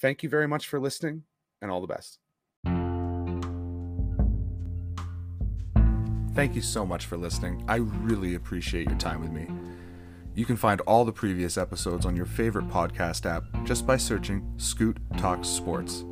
Thank 0.00 0.24
you 0.24 0.28
very 0.28 0.48
much 0.48 0.66
for 0.66 0.80
listening, 0.80 1.22
and 1.62 1.70
all 1.70 1.80
the 1.80 1.86
best. 1.86 2.18
Thank 6.34 6.56
you 6.56 6.62
so 6.62 6.84
much 6.84 7.06
for 7.06 7.16
listening. 7.16 7.64
I 7.68 7.76
really 7.76 8.34
appreciate 8.34 8.88
your 8.88 8.98
time 8.98 9.20
with 9.20 9.30
me. 9.30 9.46
You 10.34 10.44
can 10.44 10.56
find 10.56 10.80
all 10.80 11.04
the 11.04 11.12
previous 11.12 11.56
episodes 11.56 12.04
on 12.04 12.16
your 12.16 12.26
favorite 12.26 12.68
podcast 12.68 13.24
app 13.24 13.44
just 13.64 13.86
by 13.86 13.96
searching 13.96 14.52
Scoot 14.56 14.96
Talks 15.16 15.46
Sports. 15.46 16.04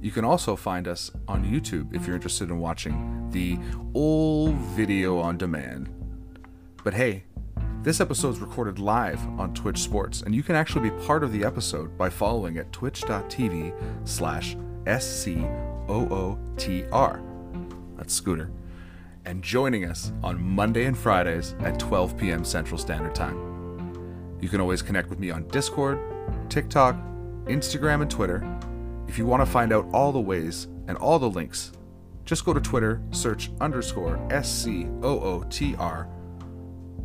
You 0.00 0.10
can 0.10 0.24
also 0.24 0.56
find 0.56 0.88
us 0.88 1.12
on 1.28 1.44
YouTube 1.44 1.94
if 1.94 2.06
you're 2.06 2.16
interested 2.16 2.50
in 2.50 2.58
watching 2.58 3.30
the 3.30 3.56
old 3.94 4.56
video 4.56 5.18
on 5.18 5.38
demand. 5.38 5.90
But 6.82 6.94
hey, 6.94 7.22
this 7.82 8.00
episode 8.00 8.30
is 8.30 8.40
recorded 8.40 8.80
live 8.80 9.24
on 9.38 9.54
Twitch 9.54 9.78
Sports, 9.78 10.22
and 10.22 10.34
you 10.34 10.42
can 10.42 10.56
actually 10.56 10.90
be 10.90 10.96
part 11.06 11.22
of 11.22 11.30
the 11.30 11.44
episode 11.44 11.96
by 11.96 12.10
following 12.10 12.58
at 12.58 12.72
twitch.tv 12.72 13.72
slash 14.08 14.56
S-C-O-O-T-R. 14.86 15.42
That's 17.96 18.12
Scooter. 18.12 18.50
And 19.26 19.42
joining 19.42 19.84
us 19.84 20.12
on 20.22 20.42
Monday 20.42 20.86
and 20.86 20.96
Fridays 20.96 21.54
at 21.60 21.78
12 21.78 22.16
p.m. 22.16 22.44
Central 22.44 22.78
Standard 22.78 23.14
Time. 23.14 24.38
You 24.40 24.48
can 24.48 24.60
always 24.60 24.80
connect 24.80 25.10
with 25.10 25.18
me 25.18 25.30
on 25.30 25.46
Discord, 25.48 25.98
TikTok, 26.48 26.96
Instagram, 27.46 28.02
and 28.02 28.10
Twitter 28.10 28.56
if 29.08 29.18
you 29.18 29.26
want 29.26 29.40
to 29.40 29.46
find 29.46 29.72
out 29.72 29.86
all 29.92 30.12
the 30.12 30.20
ways 30.20 30.68
and 30.88 30.96
all 30.98 31.18
the 31.18 31.30
links, 31.30 31.72
just 32.24 32.44
go 32.44 32.52
to 32.52 32.60
Twitter, 32.60 33.00
search 33.12 33.50
underscore 33.60 34.20
S 34.30 34.50
C 34.50 34.86
O 35.02 35.20
O 35.20 35.44
T 35.48 35.76
R, 35.76 36.08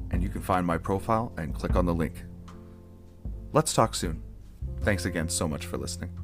and 0.09 0.23
you 0.23 0.29
can 0.29 0.41
find 0.41 0.65
my 0.65 0.77
profile 0.77 1.31
and 1.37 1.53
click 1.53 1.75
on 1.75 1.85
the 1.85 1.93
link. 1.93 2.23
Let's 3.53 3.73
talk 3.73 3.93
soon. 3.93 4.23
Thanks 4.81 5.05
again 5.05 5.29
so 5.29 5.47
much 5.47 5.65
for 5.65 5.77
listening. 5.77 6.20